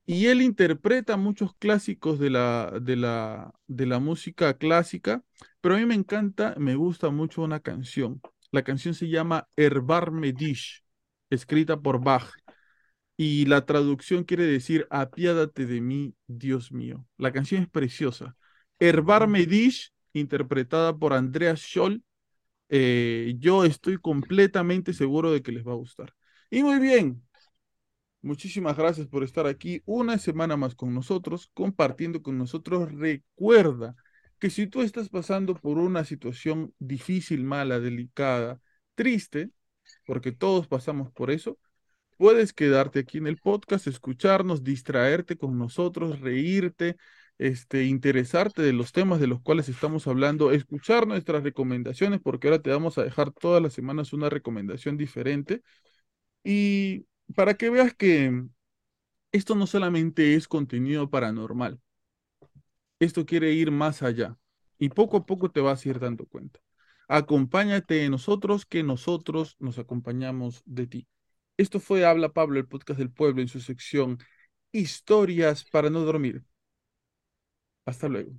y 0.05 0.27
él 0.27 0.41
interpreta 0.41 1.17
muchos 1.17 1.55
clásicos 1.55 2.19
de 2.19 2.29
la, 2.29 2.73
de 2.81 2.95
la, 2.95 3.53
de 3.67 3.85
la 3.85 3.99
música 3.99 4.57
clásica, 4.57 5.23
pero 5.61 5.75
a 5.75 5.77
mí 5.79 5.85
me 5.85 5.95
encanta, 5.95 6.55
me 6.57 6.75
gusta 6.75 7.09
mucho 7.09 7.41
una 7.41 7.59
canción. 7.61 8.21
La 8.53 8.63
canción 8.63 8.93
se 8.93 9.09
llama 9.09 9.47
Erbarme 9.55 10.31
Dich, 10.31 10.83
escrita 11.31 11.81
por 11.81 12.03
Bach. 12.03 12.31
Y 13.17 13.45
la 13.45 13.65
traducción 13.65 14.25
quiere 14.25 14.45
decir 14.45 14.85
Apiádate 14.91 15.65
de 15.65 15.81
mí, 15.81 16.13
Dios 16.27 16.71
mío. 16.71 17.03
La 17.17 17.31
canción 17.31 17.63
es 17.63 17.69
preciosa. 17.69 18.35
Erbarme 18.77 19.47
Dich, 19.47 19.91
interpretada 20.13 20.95
por 20.95 21.13
Andreas 21.13 21.61
Scholl. 21.61 22.03
Eh, 22.69 23.33
yo 23.39 23.65
estoy 23.65 23.97
completamente 23.97 24.93
seguro 24.93 25.31
de 25.31 25.41
que 25.41 25.51
les 25.51 25.65
va 25.65 25.71
a 25.71 25.75
gustar. 25.75 26.13
Y 26.51 26.61
muy 26.61 26.77
bien, 26.77 27.23
Muchísimas 28.21 28.77
gracias 28.77 29.07
por 29.07 29.23
estar 29.23 29.47
aquí 29.47 29.81
una 29.85 30.17
semana 30.17 30.55
más 30.55 30.75
con 30.75 30.93
nosotros, 30.93 31.49
compartiendo 31.53 32.21
con 32.21 32.37
nosotros. 32.37 32.89
Recuerda 32.93 33.95
que 34.43 34.49
si 34.49 34.67
tú 34.67 34.81
estás 34.81 35.07
pasando 35.07 35.55
por 35.55 35.77
una 35.77 36.03
situación 36.03 36.73
difícil, 36.77 37.45
mala, 37.45 37.79
delicada, 37.79 38.59
triste, 38.93 39.51
porque 40.05 40.33
todos 40.33 40.67
pasamos 40.67 41.13
por 41.13 41.31
eso, 41.31 41.57
puedes 42.17 42.51
quedarte 42.51 42.99
aquí 42.99 43.19
en 43.19 43.27
el 43.27 43.37
podcast, 43.37 43.87
escucharnos, 43.87 44.61
distraerte 44.61 45.37
con 45.37 45.57
nosotros, 45.57 46.19
reírte, 46.19 46.97
este, 47.37 47.85
interesarte 47.85 48.61
de 48.63 48.73
los 48.73 48.91
temas 48.91 49.21
de 49.21 49.27
los 49.27 49.41
cuales 49.41 49.69
estamos 49.69 50.07
hablando, 50.07 50.51
escuchar 50.51 51.07
nuestras 51.07 51.41
recomendaciones, 51.43 52.19
porque 52.21 52.49
ahora 52.49 52.61
te 52.61 52.69
vamos 52.69 52.97
a 52.97 53.05
dejar 53.05 53.31
todas 53.31 53.63
las 53.63 53.71
semanas 53.71 54.11
una 54.11 54.29
recomendación 54.29 54.97
diferente. 54.97 55.61
Y 56.43 57.05
para 57.33 57.53
que 57.53 57.69
veas 57.69 57.93
que 57.93 58.43
esto 59.31 59.55
no 59.55 59.67
solamente 59.67 60.35
es 60.35 60.49
contenido 60.49 61.09
paranormal, 61.09 61.79
esto 62.99 63.25
quiere 63.25 63.51
ir 63.53 63.71
más 63.71 64.03
allá 64.03 64.37
y 64.77 64.89
poco 64.89 65.17
a 65.17 65.25
poco 65.25 65.51
te 65.51 65.61
vas 65.61 65.85
a 65.85 65.89
ir 65.89 65.99
dando 65.99 66.25
cuenta. 66.25 66.59
Acompáñate 67.07 67.95
de 67.95 68.09
nosotros 68.09 68.65
que 68.65 68.83
nosotros 68.83 69.55
nos 69.59 69.77
acompañamos 69.79 70.63
de 70.65 70.87
ti. 70.87 71.07
Esto 71.57 71.79
fue 71.79 72.05
Habla 72.05 72.29
Pablo, 72.33 72.59
el 72.59 72.67
podcast 72.67 72.99
del 72.99 73.11
pueblo 73.11 73.41
en 73.41 73.47
su 73.47 73.59
sección 73.59 74.19
Historias 74.71 75.65
para 75.65 75.89
no 75.89 76.01
dormir. 76.01 76.43
Hasta 77.85 78.09
luego. 78.09 78.33